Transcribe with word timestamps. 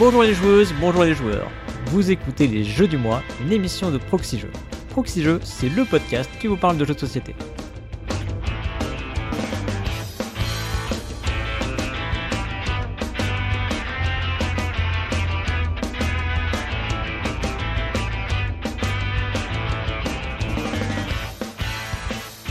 Bonjour 0.00 0.22
les 0.22 0.32
joueuses, 0.32 0.72
bonjour 0.80 1.04
les 1.04 1.12
joueurs. 1.12 1.50
Vous 1.88 2.10
écoutez 2.10 2.46
les 2.46 2.64
Jeux 2.64 2.88
du 2.88 2.96
mois, 2.96 3.22
une 3.44 3.52
émission 3.52 3.90
de 3.90 3.98
Proxy 3.98 4.38
Jeux. 4.38 5.40
C'est 5.44 5.68
le 5.68 5.84
podcast 5.84 6.30
qui 6.40 6.46
vous 6.46 6.56
parle 6.56 6.78
de 6.78 6.86
jeux 6.86 6.94
de 6.94 7.00
société. 7.00 7.34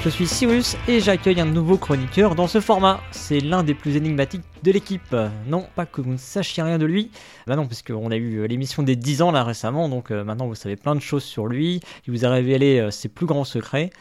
Je 0.10 0.16
suis 0.16 0.28
Cyrus 0.28 0.76
et 0.88 1.00
j'accueille 1.02 1.40
un 1.40 1.46
nouveau 1.46 1.78
chroniqueur 1.78 2.34
dans 2.34 2.48
ce 2.48 2.60
format. 2.60 3.00
C'est 3.12 3.40
l'un 3.40 3.62
des 3.62 3.76
plus 3.76 3.96
énigmatiques 3.96 4.42
de 4.64 4.72
l'équipe. 4.72 5.16
Non, 5.46 5.68
pas 5.76 5.86
que 5.86 6.02
vous 6.02 6.14
ne 6.14 6.18
sachiez 6.18 6.64
rien 6.64 6.80
de 6.80 6.86
lui. 6.88 7.12
Bah 7.46 7.56
non, 7.56 7.68
parce 7.68 7.84
qu'on 7.84 8.10
a 8.10 8.16
eu 8.16 8.38
euh, 8.38 8.48
l'émission 8.48 8.82
des 8.82 8.96
10 8.96 9.22
ans 9.22 9.32
là 9.32 9.44
récemment, 9.44 9.88
donc 9.88 10.10
euh, 10.10 10.24
maintenant 10.24 10.48
vous 10.48 10.56
savez 10.56 10.78
plein 10.78 10.96
de 10.96 11.00
choses 11.00 11.24
sur 11.24 11.46
lui. 11.46 11.80
Il 12.08 12.12
vous 12.12 12.26
a 12.26 12.30
révélé 12.32 12.80
euh, 12.80 12.90
ses 12.90 13.08
plus 13.08 13.28
grands 13.28 13.44
secrets. 13.44 13.92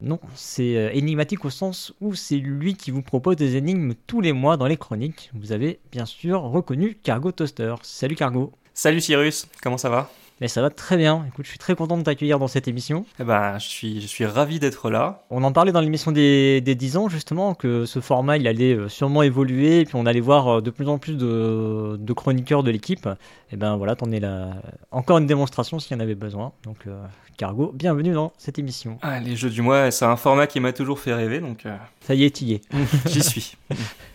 Non, 0.00 0.18
c'est 0.34 0.90
énigmatique 0.96 1.44
au 1.44 1.50
sens 1.50 1.94
où 2.00 2.16
c'est 2.16 2.38
lui 2.38 2.74
qui 2.74 2.90
vous 2.90 3.02
propose 3.02 3.36
des 3.36 3.54
énigmes 3.54 3.94
tous 4.08 4.20
les 4.20 4.32
mois 4.32 4.56
dans 4.56 4.66
les 4.66 4.76
chroniques. 4.76 5.30
Vous 5.32 5.52
avez 5.52 5.78
bien 5.92 6.06
sûr 6.06 6.42
reconnu 6.42 6.98
Cargo 7.04 7.30
Toaster. 7.30 7.76
Salut 7.82 8.16
Cargo. 8.16 8.50
Salut 8.74 9.00
Cyrus, 9.00 9.46
comment 9.62 9.78
ça 9.78 9.90
va? 9.90 10.10
Mais 10.42 10.48
ça 10.48 10.60
va 10.60 10.70
très 10.70 10.96
bien. 10.96 11.24
Écoute, 11.28 11.44
je 11.44 11.50
suis 11.50 11.58
très 11.60 11.76
content 11.76 11.96
de 11.96 12.02
t'accueillir 12.02 12.40
dans 12.40 12.48
cette 12.48 12.66
émission. 12.66 13.06
Eh 13.20 13.22
ben, 13.22 13.60
je 13.60 13.68
suis, 13.68 14.00
je 14.00 14.08
suis 14.08 14.26
ravi 14.26 14.58
d'être 14.58 14.90
là. 14.90 15.22
On 15.30 15.44
en 15.44 15.52
parlait 15.52 15.70
dans 15.70 15.80
l'émission 15.80 16.10
des, 16.10 16.60
des 16.60 16.74
10 16.74 16.96
ans, 16.96 17.08
justement, 17.08 17.54
que 17.54 17.84
ce 17.84 18.00
format, 18.00 18.38
il 18.38 18.48
allait 18.48 18.74
euh, 18.74 18.88
sûrement 18.88 19.22
évoluer, 19.22 19.78
et 19.78 19.84
puis 19.84 19.94
on 19.94 20.04
allait 20.04 20.18
voir 20.18 20.48
euh, 20.48 20.60
de 20.60 20.70
plus 20.70 20.88
en 20.88 20.98
plus 20.98 21.16
de, 21.16 21.96
de 21.96 22.12
chroniqueurs 22.12 22.64
de 22.64 22.72
l'équipe. 22.72 23.06
Et 23.06 23.52
eh 23.52 23.56
ben 23.56 23.76
voilà, 23.76 23.94
t'en 23.94 24.10
es 24.10 24.18
là. 24.18 24.48
Encore 24.90 25.18
une 25.18 25.26
démonstration 25.26 25.78
s'il 25.78 25.96
y 25.96 26.00
en 26.00 26.02
avait 26.02 26.16
besoin. 26.16 26.50
Donc, 26.64 26.88
euh, 26.88 27.00
Cargo, 27.36 27.70
bienvenue 27.72 28.12
dans 28.12 28.32
cette 28.36 28.58
émission. 28.58 28.98
Ah, 29.00 29.20
les 29.20 29.36
jeux 29.36 29.50
du 29.50 29.62
mois, 29.62 29.92
c'est 29.92 30.06
un 30.06 30.16
format 30.16 30.48
qui 30.48 30.58
m'a 30.58 30.72
toujours 30.72 30.98
fait 30.98 31.14
rêver, 31.14 31.38
donc. 31.38 31.68
Ça 32.00 32.16
y 32.16 32.24
est, 32.24 32.40
y 32.40 32.54
est. 32.54 32.62
J'y 33.06 33.22
suis. 33.22 33.56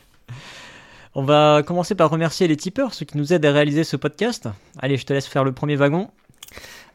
On 1.19 1.23
va 1.23 1.63
commencer 1.65 1.95
par 1.95 2.11
remercier 2.11 2.47
les 2.47 2.57
tipeurs, 2.57 2.93
ceux 2.93 3.03
qui 3.03 3.17
nous 3.17 3.33
aident 3.33 3.47
à 3.47 3.51
réaliser 3.51 3.83
ce 3.83 3.95
podcast. 3.95 4.49
Allez, 4.77 4.97
je 4.97 5.05
te 5.07 5.13
laisse 5.13 5.25
faire 5.25 5.43
le 5.43 5.51
premier 5.51 5.75
wagon. 5.75 6.11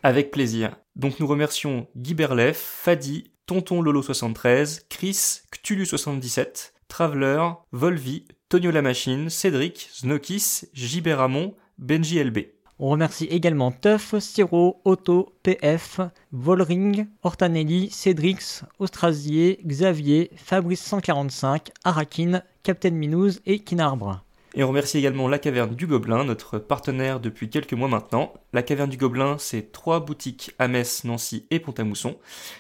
Avec 0.05 0.31
plaisir. 0.31 0.77
Donc 0.95 1.19
nous 1.19 1.27
remercions 1.27 1.89
Guy 1.97 2.15
Berlef, 2.15 2.57
Fadi, 2.57 3.33
Tonton 3.47 3.83
Lolo73, 3.83 4.83
Chris, 4.89 5.41
Cthulhu77, 5.51 6.71
Traveler, 6.87 7.49
Volvi, 7.73 8.27
Tonio 8.49 8.71
la 8.71 8.81
Machine, 8.81 9.29
Cédric, 9.29 9.91
Znokis, 9.93 10.67
Giberamon, 10.73 11.57
Benji 11.79 12.23
LB. 12.23 12.39
On 12.79 12.89
remercie 12.89 13.27
également 13.27 13.71
Tuff, 13.71 14.19
Siro, 14.19 14.81
Otto, 14.85 15.35
PF, 15.43 16.01
Volring, 16.33 17.07
Hortanelli, 17.23 17.91
Cédrix, 17.91 18.65
Austrasier, 18.79 19.61
Xavier, 19.65 20.31
Fabrice145, 20.37 21.69
Arakin, 21.85 22.43
Captain 22.63 22.91
Minouz 22.91 23.41
et 23.47 23.61
Kinarbre. 23.61 24.25
Et 24.55 24.63
on 24.63 24.69
remercie 24.69 24.99
également 24.99 25.29
La 25.29 25.39
Caverne 25.39 25.75
du 25.75 25.87
Gobelin, 25.87 26.25
notre 26.25 26.59
partenaire 26.59 27.21
depuis 27.21 27.49
quelques 27.49 27.73
mois 27.73 27.89
maintenant. 27.89 28.35
La 28.53 28.63
Caverne 28.63 28.91
du 28.91 28.99
Gobelin, 28.99 29.37
c'est 29.39 29.73
trois 29.73 30.01
boutiques 30.01 30.51
à 30.59 30.69
Metz, 30.69 31.05
Nancy 31.05 31.47
et 31.51 31.59
Pont-à-Mousson. 31.59 32.17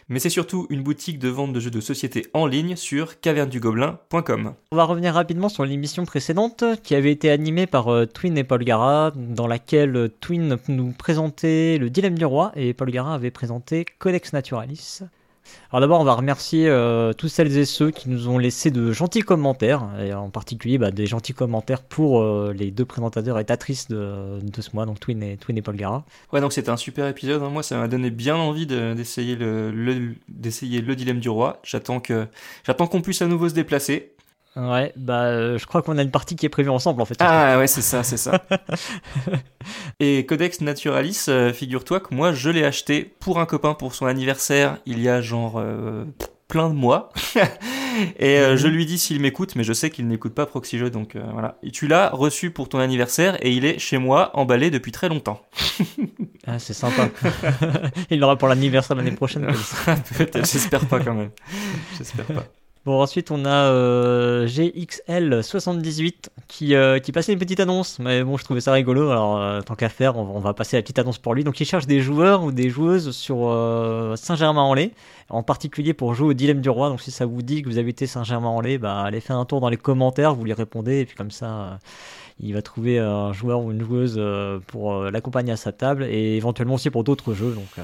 Mais 0.09 0.19
c'est 0.19 0.31
surtout 0.31 0.67
une 0.71 0.83
boutique 0.83 1.19
de 1.19 1.29
vente 1.29 1.53
de 1.53 1.61
jeux 1.61 1.71
de 1.71 1.81
société 1.81 2.27
en 2.33 2.47
ligne 2.47 2.77
sur 2.77 3.21
cavernedugobelin.com. 3.21 4.55
On 4.71 4.77
va 4.77 4.85
revenir 4.85 5.13
rapidement 5.13 5.51
sur 5.51 5.67
l'émission 5.67 6.07
précédente 6.07 6.65
qui 6.83 6.95
avait 6.95 7.13
été 7.13 7.31
animée 7.31 7.67
par 7.67 7.89
euh, 7.89 8.07
Twin 8.07 8.39
et 8.39 8.45
Paul 8.45 8.65
Gara, 8.65 9.13
dans 9.15 9.47
laquelle 9.47 9.95
euh, 9.97 10.09
Twin 10.09 10.57
nous 10.69 10.93
présentait 10.93 11.77
le 11.77 11.91
dilemme 11.91 12.19
du 12.19 12.25
roi 12.25 12.53
et 12.57 12.73
Paul 12.73 12.91
Gara 12.91 13.15
avait 13.15 13.31
présenté 13.31 13.85
Codex 13.99 14.33
Naturalis. 14.33 15.01
Alors 15.71 15.81
d'abord, 15.81 16.01
on 16.01 16.05
va 16.05 16.15
remercier 16.15 16.69
euh, 16.69 17.13
tous 17.13 17.29
celles 17.29 17.57
et 17.57 17.65
ceux 17.65 17.91
qui 17.91 18.09
nous 18.09 18.29
ont 18.29 18.39
laissé 18.39 18.71
de 18.71 18.93
gentils 18.93 19.23
commentaires, 19.23 19.89
et 20.01 20.13
en 20.13 20.31
particulier 20.31 20.79
bah, 20.79 20.91
des 20.91 21.07
gentils 21.07 21.33
commentaires 21.33 21.83
pour 21.83 22.21
euh, 22.21 22.53
les 22.57 22.71
deux 22.71 22.85
présentateurs 22.85 23.39
et 23.39 23.45
tatrices 23.45 23.89
de, 23.89 24.39
ce 24.61 24.71
mois, 24.75 24.87
donc 24.87 25.01
Twin 25.01 25.23
et, 25.23 25.37
Twin 25.37 25.57
et 25.57 25.63
Paul 25.63 25.77
Gara. 25.77 26.05
Ouais, 26.33 26.41
donc 26.41 26.53
c'était 26.53 26.71
un 26.71 26.77
super 26.77 27.07
épisode. 27.09 27.43
Hein. 27.43 27.49
Moi, 27.49 27.63
ça 27.63 27.79
m'a 27.79 27.89
donné 27.89 28.11
bien 28.11 28.37
envie 28.37 28.67
d'essayer 28.67 29.37
le, 29.37 29.71
le 29.71 30.95
dilemme 30.95 31.21
du 31.21 31.29
roi. 31.29 31.61
J'attends 31.65 32.03
j'attends 32.65 32.87
qu'on 32.87 33.01
puisse 33.01 33.23
à 33.23 33.27
nouveau 33.27 33.49
se 33.49 33.55
déplacer. 33.55 34.13
Ouais, 34.55 34.93
bah 34.97 35.23
euh, 35.25 35.57
je 35.57 35.67
crois 35.67 35.81
qu'on 35.81 35.97
a 35.97 36.03
une 36.03 36.11
partie 36.11 36.37
qui 36.37 36.45
est 36.45 36.51
prévue 36.51 36.69
ensemble 36.69 37.01
en 37.01 37.07
fait. 37.07 37.17
Ah 37.21 37.57
ouais, 37.59 37.67
c'est 37.67 37.81
ça, 37.81 38.03
c'est 38.03 38.19
ça. 38.19 38.45
Et 40.01 40.27
Codex 40.27 40.61
Naturalis, 40.61 41.25
euh, 41.29 41.55
figure-toi 41.55 42.01
que 42.01 42.15
moi 42.15 42.35
je 42.35 42.51
l'ai 42.51 42.65
acheté 42.65 43.15
pour 43.19 43.41
un 43.41 43.47
copain 43.47 43.73
pour 43.73 43.95
son 43.95 44.05
anniversaire 44.05 44.77
il 44.85 45.01
y 45.01 45.09
a 45.09 45.23
genre 45.23 45.55
euh, 45.57 46.05
plein 46.49 46.69
de 46.69 46.75
mois. 46.75 47.09
Et 48.19 48.37
je 48.57 48.67
mhm. 48.67 48.75
lui 48.75 48.87
dis 48.87 48.99
s'il 48.99 49.21
m'écoute, 49.21 49.55
mais 49.55 49.65
je 49.65 49.73
sais 49.73 49.89
qu'il 49.89 50.07
n'écoute 50.07 50.35
pas 50.35 50.45
Proxy 50.45 50.79
Jeux, 50.79 50.91
donc 50.91 51.17
voilà. 51.33 51.57
Et 51.63 51.71
tu 51.71 51.89
l'as 51.89 52.11
reçu 52.11 52.51
pour 52.51 52.69
ton 52.69 52.79
anniversaire 52.79 53.37
et 53.45 53.53
il 53.53 53.65
est 53.67 53.79
chez 53.79 53.99
moi 53.99 54.31
emballé 54.35 54.71
depuis 54.71 54.93
très 54.93 55.09
longtemps. 55.09 55.43
ah, 56.47 56.59
c'est 56.59 56.73
sympa. 56.73 57.09
il 58.11 58.21
l'aura 58.21 58.37
pour 58.37 58.49
l'anniversaire 58.49 58.97
l'année 58.97 59.13
prochaine. 59.13 59.47
Peut-être, 60.17 60.51
j'espère 60.51 60.87
pas 60.87 61.01
quand 61.01 61.15
même. 61.15 61.31
J'espère 61.99 62.27
pas. 62.27 62.45
Bon, 62.85 63.01
ensuite, 63.01 63.31
on 63.31 63.45
a 63.45 63.71
euh, 63.71 64.45
GXL78 64.49 66.31
qui, 66.49 66.75
euh, 66.75 66.99
qui 66.99 67.13
passait 67.13 67.33
une 67.33 67.39
petite 67.39 67.61
annonce. 67.61 68.01
Mais 68.01 68.25
bon, 68.25 68.37
je 68.37 68.43
trouvais 68.43 68.61
ça 68.61 68.73
rigolo. 68.73 69.09
Alors, 69.11 69.41
euh, 69.41 69.61
tant 69.61 69.77
qu'à 69.77 69.89
faire, 69.89 70.17
on, 70.17 70.41
va 70.41 70.53
passer 70.53 70.77
la 70.77 70.83
petite 70.83 70.99
annonce 70.99 71.19
pour 71.19 71.35
lui. 71.35 71.45
Donc, 71.45 71.61
il 71.61 71.65
cherche 71.65 71.87
des 71.87 72.01
joueurs 72.01 72.43
ou 72.43 72.51
des 72.51 72.71
joueuses 72.71 73.13
sur 73.13 73.37
Saint-Germain-en-Laye, 74.17 74.91
en 75.29 75.45
particulier 75.45 75.95
pour 75.95 76.15
jouer 76.15 76.31
au 76.31 76.33
Dilemme 76.33 76.61
du 76.61 76.71
Roi. 76.71 76.89
Donc, 76.89 77.01
si 77.01 77.13
ça 77.13 77.25
vous 77.25 77.43
dit 77.43 77.63
que 77.63 77.69
vous 77.69 77.79
habitez 77.79 78.09
Saint-Germain-en-Laye, 78.09 78.79
bah, 78.79 79.03
allez 79.03 79.21
faire 79.21 79.37
un 79.37 79.45
tour 79.45 79.61
dans 79.61 79.69
les 79.69 79.77
commentaires, 79.77 80.35
vous 80.35 80.45
lui 80.45 80.53
répondez. 80.53 81.01
Et 81.01 81.07
puis, 81.07 81.15
comme 81.15 81.31
ça 81.31 81.79
il 82.43 82.55
va 82.55 82.63
trouver 82.63 82.99
un 82.99 83.33
joueur 83.33 83.61
ou 83.61 83.71
une 83.71 83.83
joueuse 83.83 84.17
euh, 84.19 84.59
pour 84.67 84.95
euh, 84.95 85.11
l'accompagner 85.13 85.53
à 85.53 85.57
sa 85.57 85.71
table 85.71 86.03
et 86.05 86.37
éventuellement 86.37 86.75
aussi 86.75 86.91
pour 86.91 87.05
d'autres 87.05 87.35
jeux. 87.35 87.53
Donc 87.53 87.69
euh, 87.79 87.83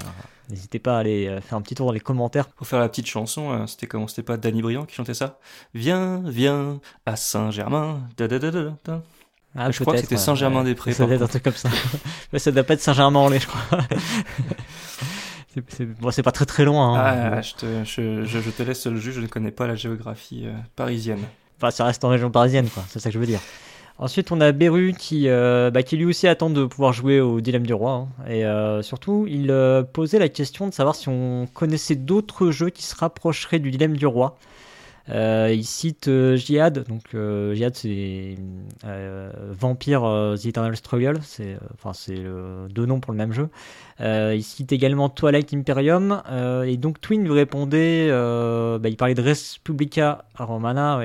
n'hésitez 0.50 0.80
pas 0.80 0.96
à 0.96 0.98
aller 0.98 1.38
faire 1.42 1.56
un 1.56 1.62
petit 1.62 1.76
tour 1.76 1.86
dans 1.86 1.92
les 1.92 2.00
commentaires. 2.00 2.48
Pour 2.48 2.66
faire 2.66 2.80
la 2.80 2.88
petite 2.88 3.06
chanson, 3.06 3.66
c'était 3.68 3.86
comment 3.86 4.08
C'était 4.08 4.24
pas 4.24 4.36
Danny 4.36 4.60
Briand 4.60 4.84
qui 4.84 4.96
chantait 4.96 5.14
ça? 5.14 5.38
Viens, 5.74 6.22
viens 6.26 6.80
à 7.06 7.14
Saint-Germain. 7.14 8.00
Ah, 9.54 9.70
je 9.70 9.80
crois 9.80 9.94
que 9.94 10.00
c'était 10.00 10.16
Saint-Germain-des-Prés. 10.16 10.92
Ça 10.92 11.06
doit 11.06 11.14
être 11.14 11.22
un 11.22 11.28
truc 11.28 11.44
comme 11.44 11.52
ça. 11.52 11.70
Mais 12.32 12.40
ça 12.40 12.50
doit 12.50 12.64
pas 12.64 12.74
être 12.74 12.80
Saint-Germain-en-Laye, 12.80 13.40
je 13.40 13.46
crois. 13.46 13.78
c'est 16.10 16.22
pas 16.22 16.32
très 16.32 16.46
très 16.46 16.64
loin. 16.64 16.94
Hein. 16.94 17.32
Ah, 17.32 17.42
je, 17.42 17.54
te, 17.54 17.84
je, 17.84 18.24
je, 18.24 18.50
te 18.50 18.62
laisse 18.64 18.86
le 18.86 18.98
juge, 18.98 19.14
je 19.14 19.20
ne 19.20 19.28
connais 19.28 19.52
pas 19.52 19.68
la 19.68 19.76
géographie 19.76 20.46
parisienne. 20.74 21.22
Enfin, 21.58 21.70
ça 21.70 21.84
reste 21.84 22.04
en 22.04 22.08
région 22.08 22.30
parisienne, 22.30 22.68
quoi. 22.68 22.84
C'est 22.88 22.98
ça 22.98 23.08
que 23.08 23.14
je 23.14 23.18
veux 23.18 23.26
dire. 23.26 23.40
Ensuite, 24.00 24.30
on 24.30 24.40
a 24.40 24.52
Beru 24.52 24.94
qui, 24.96 25.28
euh, 25.28 25.72
bah, 25.72 25.80
lui 25.90 26.04
aussi 26.04 26.28
attend 26.28 26.50
de 26.50 26.64
pouvoir 26.64 26.92
jouer 26.92 27.20
au 27.20 27.40
Dilemme 27.40 27.66
du 27.66 27.74
Roi. 27.74 27.92
Hein. 27.92 28.08
Et 28.30 28.44
euh, 28.44 28.80
surtout, 28.80 29.26
il 29.28 29.50
euh, 29.50 29.82
posait 29.82 30.20
la 30.20 30.28
question 30.28 30.68
de 30.68 30.72
savoir 30.72 30.94
si 30.94 31.08
on 31.08 31.48
connaissait 31.52 31.96
d'autres 31.96 32.52
jeux 32.52 32.70
qui 32.70 32.84
se 32.84 32.94
rapprocheraient 32.94 33.58
du 33.58 33.72
Dilemme 33.72 33.96
du 33.96 34.06
Roi. 34.06 34.38
Euh, 35.10 35.52
il 35.54 35.64
cite 35.64 36.08
euh, 36.08 36.36
Jihad, 36.36 36.86
donc 36.86 37.14
euh, 37.14 37.54
Jihad 37.54 37.74
c'est 37.74 38.36
Vampire 39.50 40.02
The 40.40 40.46
Eternal 40.46 40.76
Struggle, 40.76 41.18
c'est 41.22 41.56
enfin 41.74 41.92
c'est 41.92 42.22
deux 42.70 42.86
noms 42.86 43.00
pour 43.00 43.12
le 43.12 43.18
même 43.18 43.32
jeu. 43.32 43.48
il 44.00 44.42
cite 44.42 44.72
également 44.72 45.08
Twilight 45.08 45.54
Imperium 45.54 46.22
et 46.66 46.76
donc 46.76 47.00
Twin 47.00 47.24
lui 47.24 47.32
répondait, 47.32 48.08
bah, 48.08 48.88
il 48.88 48.96
parlait 48.96 49.14
de 49.14 49.22
Respublica 49.22 50.24
Romana, 50.36 51.00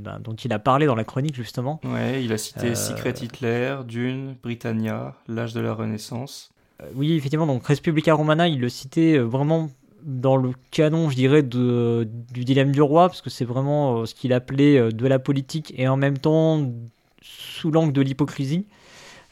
bah, 0.00 0.18
dont 0.22 0.34
il 0.34 0.52
a 0.52 0.58
parlé 0.58 0.86
dans 0.86 0.94
la 0.94 1.04
chronique 1.04 1.34
justement. 1.34 1.80
Ouais, 1.84 2.22
il 2.24 2.32
a 2.32 2.38
cité 2.38 2.74
Secret 2.74 3.14
Hitler, 3.22 3.76
Dune, 3.86 4.36
Britannia, 4.42 5.14
l'âge 5.28 5.54
de 5.54 5.60
la 5.60 5.72
Renaissance. 5.72 6.52
oui, 6.94 7.14
effectivement, 7.14 7.46
donc 7.46 7.66
Respublica 7.66 8.14
Romana, 8.14 8.48
il 8.48 8.60
le 8.60 8.68
citait 8.68 9.18
vraiment 9.18 9.70
dans 10.06 10.36
le 10.36 10.52
canon, 10.70 11.10
je 11.10 11.16
dirais, 11.16 11.42
de, 11.42 12.08
du 12.32 12.44
dilemme 12.44 12.70
du 12.70 12.80
roi, 12.80 13.08
parce 13.08 13.20
que 13.20 13.28
c'est 13.28 13.44
vraiment 13.44 13.98
euh, 13.98 14.06
ce 14.06 14.14
qu'il 14.14 14.32
appelait 14.32 14.78
euh, 14.78 14.90
de 14.90 15.06
la 15.06 15.18
politique 15.18 15.74
et 15.76 15.88
en 15.88 15.96
même 15.96 16.16
temps 16.16 16.72
sous 17.20 17.72
l'angle 17.72 17.92
de 17.92 18.00
l'hypocrisie. 18.00 18.66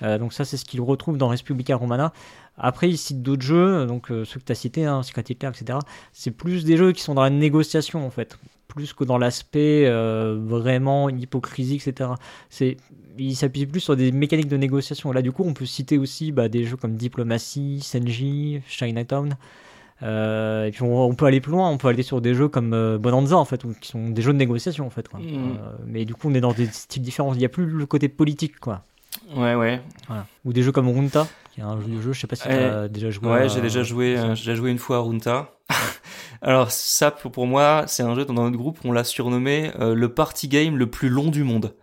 Euh, 0.03 0.19
donc 0.19 0.32
ça, 0.32 0.44
c'est 0.44 0.56
ce 0.56 0.65
qu'il 0.65 0.81
retrouve 0.81 1.17
dans 1.17 1.29
Respublica 1.29 1.76
Romana. 1.76 2.12
Après, 2.59 2.91
il 2.91 2.99
cite 2.99 3.23
d'autres 3.23 3.43
jeux, 3.43 3.87
donc 3.87 4.09
ceux 4.09 4.38
que 4.38 4.44
tu 4.44 4.53
as 4.53 4.56
cités, 4.56 4.85
hein, 4.85 5.03
Secret 5.03 5.25
Hitler, 5.29 5.49
etc. 5.49 5.79
C'est 6.12 6.31
plus 6.31 6.65
des 6.65 6.76
jeux 6.76 6.93
qui 6.93 7.03
sont 7.03 7.15
dans 7.15 7.23
la 7.23 7.31
négociation, 7.31 8.06
en 8.06 8.11
fait, 8.11 8.38
plus 8.69 8.93
que 8.93 9.03
dans 9.03 9.19
l'aspect 9.19 9.91
vraiment 9.91 11.09
hypocrisie, 11.09 11.75
etc. 11.85 12.11
C'est, 12.50 12.76
il 13.19 13.35
s'appuie 13.35 13.67
plus 13.67 13.81
sur 13.81 13.97
des 13.97 14.12
mécaniques 14.12 14.47
de 14.47 14.56
négociation. 14.56 15.11
Là, 15.11 15.21
du 15.21 15.32
coup, 15.32 15.43
on 15.44 15.53
peut 15.53 15.67
citer 15.67 15.99
aussi 15.99 16.31
bah, 16.31 16.49
des 16.49 16.62
jeux 16.62 16.76
comme 16.76 16.94
Diplomatie, 16.94 17.81
Senji, 17.81 18.61
Chinatown. 18.69 19.37
Euh, 20.02 20.67
et 20.67 20.70
puis 20.73 20.82
on, 20.82 21.14
peut 21.14 21.26
aller 21.26 21.41
plus 21.41 21.52
loin, 21.52 21.70
on 21.70 21.79
peut 21.79 21.88
aller 21.88 22.02
sur 22.02 22.20
des 22.20 22.35
jeux 22.35 22.49
comme 22.49 22.73
euh, 22.75 22.99
Bonanza 22.99 23.37
en 23.37 23.44
fait, 23.44 23.62
qui 23.81 23.88
sont 23.88 24.11
des 24.11 24.23
jeux 24.23 24.32
de 24.32 24.38
négociation 24.38 24.87
en 24.87 24.91
fait. 24.91 25.08
Quoi. 25.08 25.20
Mm. 25.20 25.25
Euh, 25.25 25.73
mais 25.87 26.05
du 26.05 26.14
coup 26.14 26.29
on 26.31 26.35
est 26.35 26.41
dans 26.41 26.52
des 26.52 26.67
styles 26.67 27.02
différents. 27.02 27.32
Il 27.32 27.38
n'y 27.38 27.44
a 27.44 27.49
plus 27.49 27.67
le 27.67 27.87
côté 27.87 28.08
politique 28.08 28.58
quoi. 28.58 28.82
Ouais, 29.35 29.55
ouais. 29.55 29.81
Voilà. 30.08 30.26
Ou 30.44 30.52
des 30.52 30.62
jeux 30.62 30.73
comme 30.73 30.88
Runta, 30.88 31.26
qui 31.52 31.61
est 31.61 31.64
un 31.64 31.81
jeu, 31.81 32.00
jeu 32.02 32.12
je 32.12 32.20
sais 32.20 32.26
pas 32.26 32.37
si 32.37 32.43
tu 32.43 32.49
as 32.49 32.88
déjà 32.88 33.11
joué. 33.11 33.29
Ouais, 33.29 33.43
à- 33.43 33.49
j'ai 33.49 33.61
déjà 33.61 33.82
joué, 33.82 34.17
j'ai 34.17 34.29
déjà 34.29 34.55
joué 34.55 34.70
une 34.70 34.79
fois 34.79 34.96
à 34.96 35.00
Runta. 35.00 35.52
Alors 36.43 36.70
ça, 36.70 37.11
pour 37.11 37.47
moi, 37.47 37.85
c'est 37.87 38.02
un 38.02 38.14
jeu 38.14 38.25
dans 38.25 38.35
notre 38.35 38.56
groupe, 38.56 38.79
on 38.85 38.93
l'a 38.93 39.05
surnommé 39.05 39.70
le 39.79 40.08
party 40.08 40.49
game 40.49 40.76
le 40.76 40.87
plus 40.87 41.08
long 41.08 41.31
du 41.31 41.44
monde. 41.44 41.75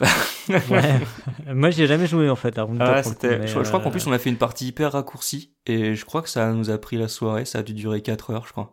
Ouais. 0.00 1.00
Moi, 1.54 1.70
j'y 1.70 1.82
ai 1.82 1.86
jamais 1.86 2.06
joué 2.06 2.28
en 2.28 2.36
fait 2.36 2.58
à 2.58 2.64
Runta. 2.64 2.96
Ah, 2.96 3.02
coup, 3.02 3.10
mais, 3.22 3.46
je, 3.46 3.52
je 3.62 3.68
crois 3.68 3.80
qu'en 3.80 3.88
euh, 3.88 3.90
plus 3.90 4.06
on 4.06 4.12
a 4.12 4.18
fait 4.18 4.30
une 4.30 4.36
partie 4.36 4.66
hyper 4.68 4.92
raccourcie 4.92 5.50
et 5.66 5.94
je 5.94 6.04
crois 6.04 6.22
que 6.22 6.28
ça 6.28 6.52
nous 6.52 6.70
a 6.70 6.78
pris 6.78 6.96
la 6.96 7.08
soirée, 7.08 7.44
ça 7.44 7.60
a 7.60 7.62
dû 7.62 7.72
durer 7.72 8.02
4 8.02 8.30
heures, 8.30 8.46
je 8.46 8.52
crois. 8.52 8.72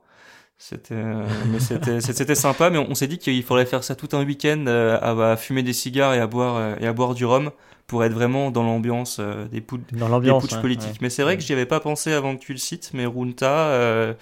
C'était, 0.58 0.94
euh, 0.96 1.26
c'était, 2.00 2.36
sympa, 2.36 2.70
mais 2.70 2.78
on, 2.78 2.92
on 2.92 2.96
s'est 2.96 3.08
dit 3.08 3.18
qu'il 3.18 3.42
faudrait 3.44 3.66
faire 3.66 3.84
ça 3.84 3.96
tout 3.96 4.10
un 4.16 4.24
week-end 4.24 4.66
euh, 4.68 4.98
à, 5.02 5.32
à 5.32 5.38
fumer 5.38 5.64
des 5.64 5.74
cigares 5.74 6.14
et 6.14 6.20
à 6.20 6.28
boire 6.28 6.78
et 6.80 6.88
à 6.88 6.94
boire 6.94 7.16
du 7.16 7.26
rhum 7.26 7.52
pour 7.88 8.04
être 8.04 8.14
vraiment 8.14 8.50
dans 8.52 8.64
l'ambiance 8.64 9.20
des 9.52 9.62
poules 9.62 9.82
dans 9.92 10.06
des 10.06 10.12
l'ambiance. 10.12 10.44
putsch 10.44 10.54
ouais, 10.54 10.62
politiques. 10.62 10.92
ouais. 10.92 10.98
Mais 11.02 11.10
c'est 11.10 11.24
vrai 11.24 11.38
que 11.38 11.44
j'y 11.44 11.54
avais 11.54 11.66
pas 11.66 11.80
pensé 11.80 12.14
avant 12.14 12.36
que 12.36 12.42
tu 12.42 12.54
le 12.54 12.60
cites, 12.60 12.92
mais 12.94 13.06
Runta, 13.06 13.68
euh, 13.70 14.14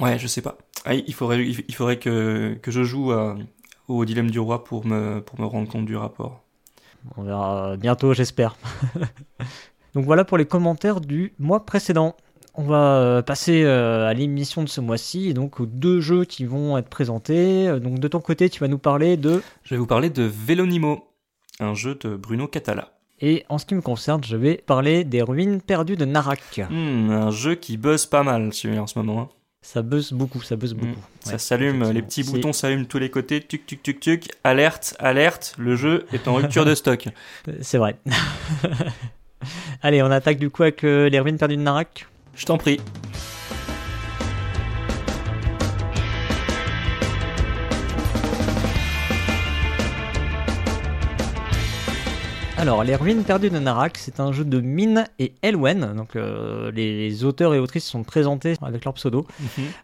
ouais, 0.00 0.18
je 0.18 0.26
sais 0.26 0.42
pas. 0.42 0.58
Ah, 0.84 0.94
il 0.94 1.14
faudrait, 1.14 1.42
il 1.46 1.74
faudrait 1.74 1.98
que, 1.98 2.58
que 2.60 2.70
je 2.70 2.82
joue 2.82 3.12
à- 3.12 3.36
au 3.88 4.04
dilemme 4.04 4.30
du 4.30 4.38
roi 4.38 4.64
pour 4.64 4.86
me, 4.86 5.20
pour 5.20 5.40
me 5.40 5.46
rendre 5.46 5.68
compte 5.68 5.86
du 5.86 5.96
rapport. 5.96 6.42
On 7.16 7.22
verra 7.22 7.76
bientôt, 7.76 8.14
j'espère. 8.14 8.56
Donc 9.94 10.04
voilà 10.04 10.24
pour 10.24 10.38
les 10.38 10.46
commentaires 10.46 11.00
du 11.00 11.32
mois 11.38 11.64
précédent. 11.64 12.16
On 12.56 12.62
va 12.64 12.96
euh, 12.98 13.22
passer 13.22 13.62
euh, 13.64 14.06
à 14.06 14.14
l'émission 14.14 14.62
de 14.62 14.68
ce 14.68 14.80
mois-ci, 14.80 15.28
et 15.28 15.34
donc 15.34 15.58
aux 15.58 15.66
deux 15.66 16.00
jeux 16.00 16.24
qui 16.24 16.44
vont 16.44 16.78
être 16.78 16.88
présentés. 16.88 17.68
Euh, 17.68 17.80
Donc 17.80 17.98
de 17.98 18.06
ton 18.08 18.20
côté, 18.20 18.48
tu 18.48 18.60
vas 18.60 18.68
nous 18.68 18.78
parler 18.78 19.16
de... 19.16 19.42
Je 19.64 19.74
vais 19.74 19.78
vous 19.78 19.86
parler 19.88 20.08
de 20.08 20.22
Velonimo, 20.22 21.04
un 21.58 21.74
jeu 21.74 21.96
de 21.96 22.16
Bruno 22.16 22.46
Catala. 22.46 22.92
Et 23.20 23.44
en 23.48 23.58
ce 23.58 23.66
qui 23.66 23.74
me 23.74 23.80
concerne, 23.80 24.22
je 24.24 24.36
vais 24.36 24.56
parler 24.56 25.02
des 25.04 25.22
ruines 25.22 25.60
perdues 25.60 25.96
de 25.96 26.04
Narak. 26.04 26.60
Hmm, 26.70 27.10
un 27.10 27.30
jeu 27.30 27.54
qui 27.56 27.76
buzz 27.76 28.06
pas 28.06 28.22
mal 28.22 28.52
celui-là 28.52 28.82
en 28.82 28.86
ce 28.86 28.98
moment. 29.00 29.20
hein. 29.22 29.28
Ça 29.64 29.80
buzz 29.80 30.12
beaucoup, 30.12 30.42
ça 30.42 30.56
buzz 30.56 30.74
beaucoup. 30.74 31.00
Ça 31.20 31.32
Ouais, 31.32 31.38
s'allume, 31.38 31.90
les 31.90 32.02
petits 32.02 32.22
boutons 32.22 32.52
s'allument 32.52 32.82
de 32.82 32.86
tous 32.86 32.98
les 32.98 33.10
côtés, 33.10 33.40
tuc 33.40 33.64
tuc 33.64 33.82
tuc 33.82 33.98
tuc, 33.98 34.28
alerte, 34.44 34.94
alerte, 34.98 35.54
le 35.58 35.74
jeu 35.74 36.06
est 36.12 36.28
en 36.28 36.34
rupture 36.34 36.66
de 36.66 36.74
stock. 36.74 37.08
C'est 37.62 37.78
vrai. 37.78 37.96
Allez, 39.82 40.02
on 40.02 40.10
attaque 40.10 40.38
du 40.38 40.50
coup 40.50 40.64
avec 40.64 40.84
euh, 40.84 41.08
les 41.08 41.18
ruines 41.18 41.38
perdues 41.38 41.56
de 41.56 41.62
Narak. 41.62 42.06
Je 42.36 42.44
t'en 42.44 42.58
prie. 42.58 42.78
Alors, 52.64 52.82
Les 52.82 52.96
Ruines 52.96 53.24
perdues 53.24 53.50
de 53.50 53.58
Narak, 53.58 53.98
c'est 53.98 54.20
un 54.20 54.32
jeu 54.32 54.42
de 54.42 54.58
Mine 54.58 55.04
et 55.18 55.34
Elwen. 55.42 55.92
Donc, 55.94 56.16
euh, 56.16 56.72
les, 56.72 56.96
les 56.96 57.22
auteurs 57.22 57.52
et 57.52 57.58
autrices 57.58 57.84
sont 57.84 58.04
présentés 58.04 58.54
avec 58.62 58.86
leur 58.86 58.94
pseudo. 58.94 59.26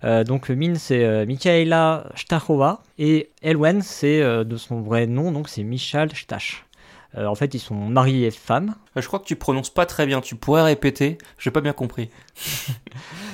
Euh, 0.03 0.25
donc, 0.25 0.49
Mine, 0.49 0.77
c'est 0.77 1.05
euh, 1.05 1.27
Michaela 1.27 2.07
Stachova. 2.15 2.81
Et 2.99 3.29
Elwen, 3.43 3.83
c'est 3.83 4.23
euh, 4.23 4.45
de 4.45 4.57
son 4.57 4.81
vrai 4.81 5.07
nom, 5.07 5.31
donc 5.31 5.51
c'est 5.51 5.63
Michal 5.63 6.09
Stach. 6.17 6.65
Euh, 7.19 7.27
en 7.27 7.35
fait, 7.35 7.55
ils 7.55 7.59
sont 7.59 7.75
mariés 7.75 8.27
et 8.29 8.31
femmes. 8.31 8.75
Euh, 8.97 9.01
Je 9.01 9.07
crois 9.09 9.19
que 9.19 9.25
tu 9.25 9.35
prononces 9.35 9.71
pas 9.71 9.85
très 9.85 10.07
bien, 10.07 10.21
tu 10.21 10.37
pourrais 10.37 10.63
répéter, 10.63 11.19
j'ai 11.39 11.51
pas 11.51 11.61
bien 11.61 11.73
compris. 11.73 12.09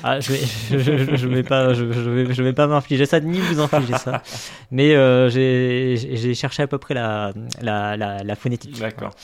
Ah, 0.04 0.20
je 0.20 0.32
vais, 0.32 0.40
je, 0.70 0.78
je- 0.78 1.16
je 1.16 1.26
vais 1.26 1.42
pas, 1.42 1.72
je, 1.74 1.82
vais, 1.84 2.32
je 2.32 2.42
vais 2.42 2.52
pas 2.52 2.66
m'infliger 2.68 3.06
ça 3.06 3.18
ni 3.18 3.40
vous 3.40 3.60
infliger 3.60 3.96
ça. 3.98 4.22
Mais 4.70 4.94
euh, 4.94 5.28
j'ai, 5.28 6.34
cherché 6.34 6.62
à 6.62 6.66
peu 6.68 6.78
près 6.78 6.94
la, 6.94 7.32
la, 7.60 7.96
la, 7.96 8.22
la 8.22 8.34
phonétique. 8.36 8.78
D'accord. 8.78 9.14